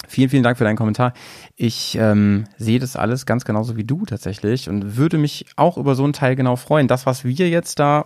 Vielen, 0.08 0.30
vielen 0.30 0.44
Dank 0.44 0.58
für 0.58 0.64
deinen 0.64 0.78
Kommentar. 0.78 1.14
Ich 1.56 1.98
ähm, 2.00 2.46
sehe 2.58 2.80
das 2.80 2.96
alles 2.96 3.26
ganz 3.26 3.46
genauso 3.46 3.76
wie 3.76 3.84
du 3.84 4.06
tatsächlich 4.06 4.70
und 4.70 4.98
würde 4.98 5.18
mich 5.18 5.46
auch 5.56 5.78
über 5.78 5.96
so 5.96 6.04
einen 6.04 6.14
Teil 6.14 6.36
genau 6.36 6.56
freuen. 6.56 6.88
Das, 6.88 7.06
was 7.06 7.24
wir 7.24 7.50
jetzt 7.50 7.80
da 7.80 8.06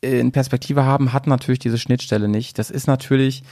in 0.00 0.32
Perspektive 0.32 0.84
haben, 0.84 1.12
hat 1.12 1.26
natürlich 1.26 1.58
diese 1.58 1.78
Schnittstelle 1.78 2.28
nicht. 2.28 2.58
Das 2.58 2.70
ist 2.70 2.86
natürlich 2.86 3.42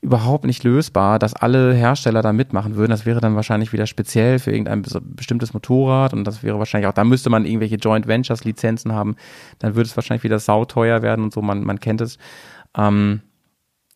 überhaupt 0.00 0.44
nicht 0.44 0.64
lösbar, 0.64 1.18
dass 1.18 1.34
alle 1.34 1.74
Hersteller 1.74 2.22
da 2.22 2.32
mitmachen 2.32 2.74
würden. 2.74 2.90
Das 2.90 3.04
wäre 3.04 3.20
dann 3.20 3.36
wahrscheinlich 3.36 3.72
wieder 3.72 3.86
speziell 3.86 4.38
für 4.38 4.50
irgendein 4.50 4.82
bestimmtes 5.14 5.52
Motorrad 5.52 6.14
und 6.14 6.24
das 6.24 6.42
wäre 6.42 6.58
wahrscheinlich 6.58 6.88
auch, 6.88 6.94
da 6.94 7.04
müsste 7.04 7.28
man 7.28 7.44
irgendwelche 7.44 7.76
Joint 7.76 8.06
Ventures 8.06 8.44
Lizenzen 8.44 8.92
haben. 8.92 9.16
Dann 9.58 9.74
würde 9.74 9.88
es 9.88 9.96
wahrscheinlich 9.96 10.24
wieder 10.24 10.38
sauteuer 10.38 11.02
werden 11.02 11.22
und 11.24 11.34
so, 11.34 11.42
man, 11.42 11.62
man 11.64 11.80
kennt 11.80 12.00
es. 12.00 12.16
Ähm, 12.76 13.20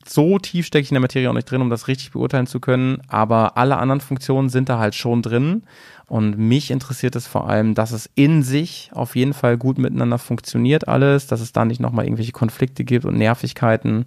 so 0.06 0.38
tief 0.38 0.66
stecke 0.66 0.82
ich 0.82 0.90
in 0.90 0.94
der 0.94 1.00
Materie 1.00 1.28
auch 1.28 1.34
nicht 1.34 1.50
drin, 1.50 1.62
um 1.62 1.70
das 1.70 1.88
richtig 1.88 2.12
beurteilen 2.12 2.46
zu 2.46 2.60
können, 2.60 3.00
aber 3.08 3.56
alle 3.56 3.76
anderen 3.78 4.00
Funktionen 4.00 4.48
sind 4.48 4.68
da 4.68 4.78
halt 4.78 4.94
schon 4.94 5.22
drin. 5.22 5.62
Und 6.06 6.38
mich 6.38 6.70
interessiert 6.70 7.16
es 7.16 7.26
vor 7.26 7.48
allem, 7.48 7.74
dass 7.74 7.90
es 7.90 8.10
in 8.14 8.42
sich 8.42 8.90
auf 8.92 9.16
jeden 9.16 9.32
Fall 9.32 9.56
gut 9.56 9.78
miteinander 9.78 10.18
funktioniert 10.18 10.86
alles, 10.86 11.26
dass 11.26 11.40
es 11.40 11.52
da 11.52 11.64
nicht 11.64 11.80
nochmal 11.80 12.04
irgendwelche 12.04 12.32
Konflikte 12.32 12.84
gibt 12.84 13.06
und 13.06 13.16
Nervigkeiten 13.16 14.04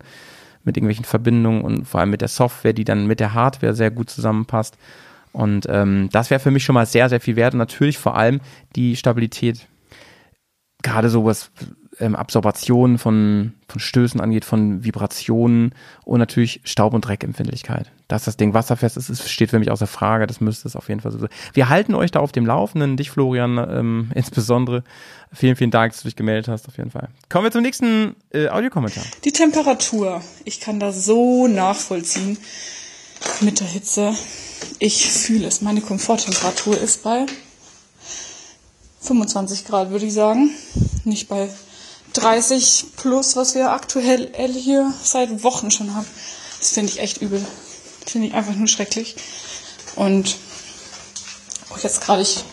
mit 0.63 0.77
irgendwelchen 0.77 1.05
Verbindungen 1.05 1.61
und 1.61 1.87
vor 1.87 1.99
allem 1.99 2.11
mit 2.11 2.21
der 2.21 2.27
Software, 2.27 2.73
die 2.73 2.83
dann 2.83 3.07
mit 3.07 3.19
der 3.19 3.33
Hardware 3.33 3.73
sehr 3.73 3.89
gut 3.89 4.09
zusammenpasst. 4.09 4.77
Und 5.33 5.65
ähm, 5.69 6.09
das 6.11 6.29
wäre 6.29 6.39
für 6.39 6.51
mich 6.51 6.63
schon 6.63 6.75
mal 6.75 6.85
sehr, 6.85 7.09
sehr 7.09 7.19
viel 7.19 7.35
wert 7.35 7.53
und 7.53 7.59
natürlich 7.59 7.97
vor 7.97 8.15
allem 8.15 8.41
die 8.75 8.95
Stabilität. 8.95 9.67
Gerade 10.83 11.09
sowas 11.09 11.51
ähm, 11.99 12.15
Absorption 12.15 12.97
von, 12.97 13.53
von 13.67 13.79
Stößen 13.79 14.21
angeht, 14.21 14.45
von 14.45 14.83
Vibrationen 14.83 15.73
und 16.05 16.19
natürlich 16.19 16.61
Staub- 16.63 16.93
und 16.93 17.01
Dreckempfindlichkeit. 17.01 17.91
Dass 18.07 18.25
das 18.25 18.37
Ding 18.37 18.53
wasserfest 18.53 18.97
ist, 18.97 19.09
ist, 19.09 19.29
steht 19.29 19.49
für 19.49 19.59
mich 19.59 19.71
außer 19.71 19.87
Frage. 19.87 20.27
Das 20.27 20.39
müsste 20.39 20.67
es 20.67 20.75
auf 20.75 20.89
jeden 20.89 21.01
Fall 21.01 21.11
so 21.11 21.19
sein. 21.19 21.29
Wir 21.53 21.69
halten 21.69 21.95
euch 21.95 22.11
da 22.11 22.19
auf 22.19 22.31
dem 22.31 22.45
Laufenden, 22.45 22.97
dich 22.97 23.09
Florian 23.09 23.57
ähm, 23.57 24.11
insbesondere. 24.15 24.83
Vielen, 25.33 25.55
vielen 25.55 25.71
Dank, 25.71 25.91
dass 25.91 26.03
du 26.03 26.07
dich 26.07 26.15
gemeldet 26.15 26.47
hast, 26.47 26.67
auf 26.67 26.77
jeden 26.77 26.91
Fall. 26.91 27.09
Kommen 27.29 27.45
wir 27.45 27.51
zum 27.51 27.61
nächsten 27.63 28.15
äh, 28.31 28.47
Audiokommentar. 28.47 29.03
Die 29.25 29.31
Temperatur. 29.31 30.21
Ich 30.45 30.61
kann 30.61 30.79
das 30.79 31.05
so 31.05 31.47
nachvollziehen 31.47 32.37
mit 33.41 33.59
der 33.59 33.67
Hitze. 33.67 34.13
Ich 34.79 35.07
fühle 35.07 35.47
es. 35.47 35.61
Meine 35.61 35.81
Komforttemperatur 35.81 36.79
ist 36.79 37.03
bei 37.03 37.25
25 39.01 39.65
Grad, 39.65 39.89
würde 39.89 40.05
ich 40.05 40.13
sagen. 40.13 40.51
Nicht 41.03 41.27
bei 41.27 41.49
30 42.17 42.87
plus, 42.97 43.35
was 43.35 43.53
wir 43.53 43.71
aktuell 43.71 44.31
hier 44.53 44.93
seit 45.03 45.43
Wochen 45.43 45.71
schon 45.71 45.93
haben. 45.93 46.07
Das 46.59 46.71
finde 46.71 46.91
ich 46.91 46.99
echt 46.99 47.21
übel. 47.21 47.45
Finde 48.05 48.27
ich 48.27 48.33
einfach 48.33 48.55
nur 48.55 48.67
schrecklich. 48.67 49.15
Und 49.95 50.37
auch 51.69 51.77
jetzt 51.79 52.01
gerade, 52.01 52.23
ich 52.23 52.43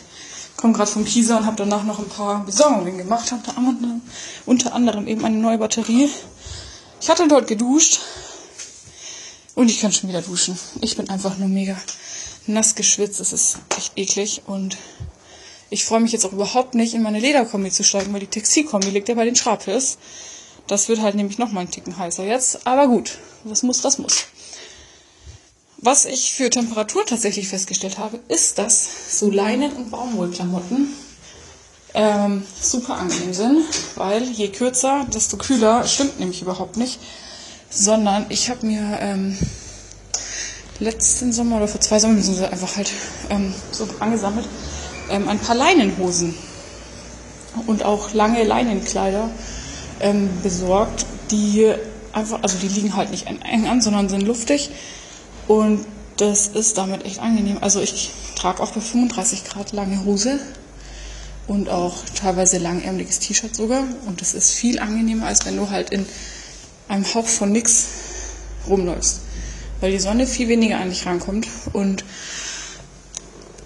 komme 0.57 0.75
gerade 0.75 0.91
von 0.91 1.05
Pisa 1.05 1.39
und 1.39 1.47
habe 1.47 1.57
danach 1.57 1.85
noch 1.85 1.99
ein 1.99 2.09
paar 2.09 2.45
Besorgungen 2.45 2.99
gemacht. 2.99 3.33
Habe 3.33 3.43
unter 4.45 4.75
anderem 4.75 5.07
eben 5.07 5.25
eine 5.25 5.37
neue 5.37 5.59
Batterie. 5.59 6.11
Ich 7.01 7.09
hatte 7.09 7.27
dort 7.29 7.47
geduscht 7.47 8.01
und 9.55 9.71
ich 9.71 9.81
kann 9.81 9.93
schon 9.93 10.09
wieder 10.09 10.23
duschen. 10.23 10.59
Ich 10.81 10.97
bin 10.97 11.09
einfach 11.09 11.39
nur 11.39 11.49
mega 11.49 11.77
nass 12.47 12.75
geschwitzt. 12.75 13.21
Es 13.21 13.33
ist 13.33 13.59
echt 13.77 13.93
eklig 13.97 14.43
und 14.47 14.77
ich 15.71 15.85
freue 15.85 16.01
mich 16.01 16.13
jetzt 16.13 16.25
auch 16.25 16.33
überhaupt 16.33 16.75
nicht, 16.75 16.95
in 16.95 17.03
meine 17.03 17.19
Lederkombi 17.19 17.71
zu 17.71 17.85
steigen, 17.85 18.13
weil 18.13 18.21
die 18.21 18.27
Textilkombi 18.27 18.89
liegt 18.91 19.09
ja 19.09 19.15
bei 19.15 19.25
den 19.25 19.37
Schrapels. 19.37 19.99
Das 20.67 20.89
wird 20.89 21.01
halt 21.01 21.15
nämlich 21.15 21.39
noch 21.39 21.53
mal 21.53 21.61
einen 21.61 21.71
Ticken 21.71 21.99
heißer 21.99 22.25
jetzt. 22.25 22.67
Aber 22.67 22.87
gut, 22.87 23.19
was 23.45 23.63
muss, 23.63 23.81
das 23.81 23.99
muss. 23.99 24.27
Was 25.79 26.07
ich 26.07 26.33
für 26.33 26.49
Temperatur 26.49 27.05
tatsächlich 27.05 27.49
festgestellt 27.49 27.99
habe, 27.99 28.19
ist, 28.29 28.59
dass 28.59 29.19
so 29.19 29.31
Leinen- 29.31 29.73
und 29.73 29.91
Baumwollklamotten 29.91 30.89
ähm, 31.93 32.43
super 32.61 32.95
angenehm 32.95 33.35
sind, 33.35 33.65
weil 33.95 34.23
je 34.23 34.49
kürzer, 34.49 35.07
desto 35.13 35.37
kühler. 35.37 35.87
Stimmt 35.87 36.19
nämlich 36.19 36.41
überhaupt 36.41 36.77
nicht. 36.77 36.99
Sondern 37.69 38.27
ich 38.31 38.49
habe 38.49 38.67
mir 38.67 38.99
ähm, 39.01 39.37
letzten 40.79 41.33
Sommer 41.33 41.57
oder 41.57 41.69
vor 41.69 41.81
zwei 41.81 41.99
Sommern 41.99 42.23
sind 42.23 42.37
sie 42.37 42.51
einfach 42.51 42.77
halt 42.77 42.91
ähm, 43.29 43.53
so 43.73 43.87
angesammelt 44.01 44.49
ähm, 45.11 45.29
ein 45.29 45.39
paar 45.39 45.55
Leinenhosen 45.55 46.35
und 47.67 47.85
auch 47.85 48.13
lange 48.13 48.43
Leinenkleider 48.45 49.31
ähm, 50.01 50.29
besorgt, 50.43 51.07
die 51.31 51.73
einfach, 52.13 52.43
also 52.43 52.59
die 52.59 52.69
liegen 52.69 52.97
halt 52.97 53.11
nicht 53.11 53.27
eng 53.27 53.67
an, 53.67 53.81
sondern 53.81 54.09
sind 54.09 54.23
luftig. 54.23 54.71
Und 55.49 55.85
das 56.17 56.49
ist 56.49 56.79
damit 56.79 57.05
echt 57.05 57.19
angenehm. 57.19 57.59
Also 57.61 57.81
ich 57.81 58.11
trage 58.37 58.63
auch 58.63 58.73
bei 58.73 58.81
35 58.81 59.45
Grad 59.45 59.73
lange 59.73 60.05
Hose 60.05 60.39
und 61.47 61.69
auch 61.69 61.95
teilweise 62.15 62.59
langärmeliges 62.59 63.19
T-Shirt 63.19 63.55
sogar. 63.55 63.85
Und 64.07 64.21
das 64.21 64.35
ist 64.35 64.53
viel 64.53 64.79
angenehmer, 64.79 65.27
als 65.27 65.45
wenn 65.45 65.57
du 65.57 65.71
halt 65.71 65.91
in 65.91 66.07
einem 66.89 67.05
Hauch 67.15 67.27
von 67.27 67.53
nix 67.53 67.87
rumläufst, 68.69 69.21
weil 69.81 69.93
die 69.93 69.99
Sonne 69.99 70.27
viel 70.27 70.49
weniger 70.49 70.79
an 70.79 70.91
dich 70.91 71.07
rankommt. 71.07 71.47
Und 71.73 72.05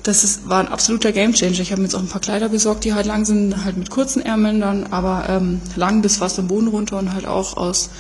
das 0.09 0.25
ist, 0.25 0.49
war 0.49 0.61
ein 0.61 0.69
absoluter 0.69 1.13
Gamechanger. 1.13 1.61
Ich 1.61 1.71
habe 1.71 1.83
mir 1.83 1.87
jetzt 1.87 1.95
auch 1.95 2.01
ein 2.01 2.09
paar 2.09 2.23
Kleider 2.23 2.49
besorgt, 2.49 2.85
die 2.85 2.95
halt 2.95 3.05
lang 3.05 3.27
sind, 3.27 3.63
halt 3.63 3.77
mit 3.77 3.91
kurzen 3.91 4.23
Ärmeln 4.23 4.59
dann, 4.59 4.87
aber 4.87 5.29
ähm, 5.29 5.61
lang 5.77 6.01
bis 6.01 6.17
fast 6.17 6.39
am 6.39 6.49
Boden 6.49 6.69
runter 6.69 6.99
und 6.99 7.13
halt 7.13 7.27
auch 7.27 7.59
aus 7.59 7.91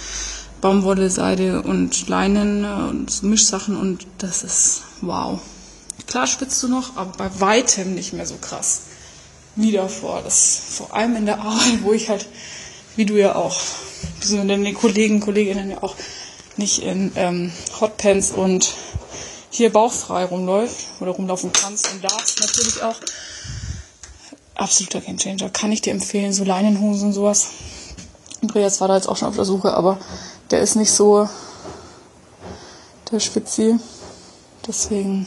Baumwolle, 0.62 1.10
Seide 1.10 1.60
und 1.60 2.08
Leinen 2.08 2.64
äh, 2.64 2.88
und 2.88 3.22
Mischsachen 3.22 3.76
und 3.76 4.06
das 4.16 4.42
ist 4.42 4.84
wow. 5.02 5.38
Klar 6.06 6.26
schwitzt 6.26 6.62
du 6.62 6.68
noch, 6.68 6.96
aber 6.96 7.12
bei 7.18 7.40
weitem 7.40 7.94
nicht 7.94 8.14
mehr 8.14 8.24
so 8.24 8.36
krass 8.40 8.84
wie 9.54 9.72
davor. 9.72 10.22
Das 10.24 10.58
vor 10.70 10.94
allem 10.94 11.14
in 11.14 11.26
der 11.26 11.40
Arbeit, 11.40 11.82
wo 11.82 11.92
ich 11.92 12.08
halt, 12.08 12.26
wie 12.96 13.04
du 13.04 13.18
ja 13.18 13.34
auch, 13.34 13.60
beziehungsweise 14.18 14.62
den 14.62 14.74
Kollegen, 14.74 15.20
Kolleginnen 15.20 15.72
ja 15.72 15.82
auch 15.82 15.94
nicht 16.56 16.78
in 16.78 17.12
ähm, 17.16 17.52
Hotpants 17.78 18.32
und 18.32 18.74
hier 19.50 19.72
bauchfrei 19.72 20.24
rumläuft 20.24 20.86
oder 21.00 21.12
rumlaufen 21.12 21.52
kannst 21.52 21.90
und 21.92 22.04
darfst 22.04 22.40
natürlich 22.40 22.82
auch. 22.82 22.96
Absoluter 24.54 25.00
Gamechanger. 25.00 25.50
Kann 25.50 25.72
ich 25.72 25.82
dir 25.82 25.92
empfehlen, 25.92 26.32
so 26.32 26.44
Leinenhosen 26.44 27.08
und 27.08 27.12
sowas. 27.12 27.48
Andreas 28.42 28.80
war 28.80 28.88
da 28.88 28.96
jetzt 28.96 29.08
auch 29.08 29.16
schon 29.16 29.28
auf 29.28 29.36
der 29.36 29.44
Suche, 29.44 29.72
aber 29.74 29.98
der 30.50 30.60
ist 30.60 30.74
nicht 30.74 30.90
so 30.90 31.28
der 33.10 33.20
Spitzi. 33.20 33.78
Deswegen, 34.66 35.26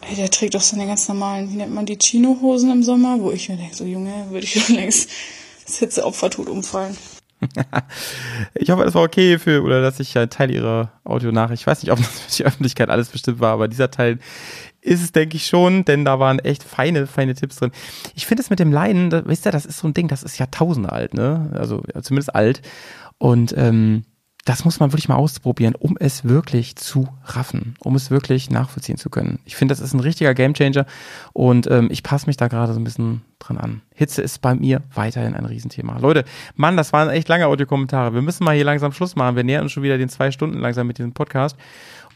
ey, 0.00 0.16
der 0.16 0.30
trägt 0.30 0.54
doch 0.54 0.60
seine 0.60 0.86
ganz 0.86 1.06
normalen, 1.08 1.50
wie 1.50 1.56
nennt 1.56 1.74
man 1.74 1.86
die 1.86 1.98
Chino-Hosen 1.98 2.70
im 2.70 2.82
Sommer, 2.82 3.20
wo 3.20 3.30
ich 3.30 3.48
mir 3.48 3.56
denke, 3.56 3.76
so 3.76 3.84
Junge, 3.84 4.26
würde 4.30 4.46
ich 4.46 4.64
schon 4.64 4.74
längst 4.74 5.08
das 5.66 5.78
Hitzeopfer 5.78 6.30
tot 6.30 6.48
umfallen. 6.48 6.96
ich 8.54 8.70
hoffe, 8.70 8.84
es 8.84 8.94
war 8.94 9.02
okay 9.02 9.38
für, 9.38 9.62
oder 9.62 9.82
dass 9.82 10.00
ich 10.00 10.16
ein 10.16 10.30
Teil 10.30 10.50
ihrer 10.50 10.92
Audionachricht, 11.04 11.62
ich 11.62 11.66
weiß 11.66 11.82
nicht, 11.82 11.92
ob 11.92 11.98
das 11.98 12.08
für 12.08 12.36
die 12.36 12.46
Öffentlichkeit 12.46 12.90
alles 12.90 13.08
bestimmt 13.08 13.40
war, 13.40 13.52
aber 13.52 13.68
dieser 13.68 13.90
Teil 13.90 14.18
ist 14.80 15.02
es, 15.02 15.12
denke 15.12 15.36
ich 15.36 15.46
schon, 15.46 15.84
denn 15.84 16.04
da 16.04 16.20
waren 16.20 16.38
echt 16.38 16.62
feine, 16.62 17.06
feine 17.06 17.34
Tipps 17.34 17.56
drin. 17.56 17.72
Ich 18.14 18.26
finde 18.26 18.42
es 18.42 18.50
mit 18.50 18.58
dem 18.58 18.72
Leiden, 18.72 19.10
da, 19.10 19.22
wisst 19.24 19.46
ihr, 19.46 19.52
das 19.52 19.66
ist 19.66 19.78
so 19.78 19.88
ein 19.88 19.94
Ding, 19.94 20.08
das 20.08 20.22
ist 20.22 20.38
Jahrtausende 20.38 20.92
alt, 20.92 21.14
ne? 21.14 21.50
Also 21.54 21.82
zumindest 22.02 22.34
alt. 22.34 22.60
Und 23.18 23.54
ähm, 23.56 24.04
das 24.44 24.64
muss 24.64 24.78
man 24.78 24.92
wirklich 24.92 25.08
mal 25.08 25.16
ausprobieren, 25.16 25.74
um 25.74 25.96
es 25.98 26.24
wirklich 26.24 26.76
zu 26.76 27.08
raffen, 27.24 27.76
um 27.80 27.94
es 27.94 28.10
wirklich 28.10 28.50
nachvollziehen 28.50 28.98
zu 28.98 29.08
können. 29.08 29.38
Ich 29.46 29.56
finde, 29.56 29.72
das 29.72 29.80
ist 29.80 29.94
ein 29.94 30.00
richtiger 30.00 30.34
Gamechanger 30.34 30.84
und 31.32 31.70
ähm, 31.70 31.88
ich 31.90 32.02
passe 32.02 32.26
mich 32.26 32.36
da 32.36 32.48
gerade 32.48 32.74
so 32.74 32.80
ein 32.80 32.84
bisschen 32.84 33.22
dran 33.38 33.56
an. 33.56 33.82
Hitze 33.94 34.20
ist 34.20 34.42
bei 34.42 34.54
mir 34.54 34.82
weiterhin 34.92 35.34
ein 35.34 35.46
Riesenthema. 35.46 35.98
Leute, 35.98 36.24
Mann, 36.56 36.76
das 36.76 36.92
waren 36.92 37.08
echt 37.08 37.28
lange 37.28 37.46
Audiokommentare. 37.46 38.12
Wir 38.12 38.20
müssen 38.20 38.44
mal 38.44 38.54
hier 38.54 38.64
langsam 38.64 38.92
Schluss 38.92 39.16
machen. 39.16 39.36
Wir 39.36 39.44
nähern 39.44 39.62
uns 39.62 39.72
schon 39.72 39.82
wieder 39.82 39.96
den 39.96 40.10
zwei 40.10 40.30
Stunden 40.30 40.58
langsam 40.58 40.86
mit 40.86 40.98
diesem 40.98 41.14
Podcast. 41.14 41.56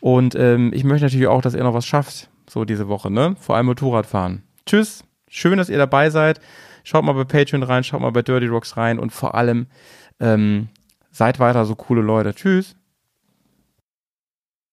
Und 0.01 0.35
ähm, 0.35 0.71
ich 0.75 0.85
möchte 0.85 1.07
natürlich 1.07 1.29
auch, 1.29 1.41
dass 1.41 1.55
ihr 1.55 1.65
noch 1.65 1.75
was 1.75 1.87
schafft, 1.87 2.29
so 2.49 2.67
diese 2.67 2.89
Woche, 2.89 3.11
ne? 3.11 3.37
Vor 3.41 3.57
allem 3.57 3.67
Motorradfahren. 3.67 4.43
Tschüss, 4.67 5.03
schön, 5.29 5.57
dass 5.57 5.71
ihr 5.71 5.79
dabei 5.79 6.11
seid. 6.11 6.41
Schaut 6.85 7.05
mal 7.05 7.13
bei 7.13 7.25
Patreon 7.25 7.63
rein, 7.63 7.85
schaut 7.85 8.01
mal 8.01 8.13
bei 8.13 8.23
Dirty 8.23 8.47
Rocks 8.47 8.77
rein 8.77 8.99
und 8.99 9.13
vor 9.13 9.35
allem 9.35 9.67
ähm, 10.21 10.69
Seid 11.19 11.41
weiter 11.41 11.65
so 11.65 11.75
coole 11.75 12.01
Leute. 12.01 12.33
Tschüss. 12.33 12.77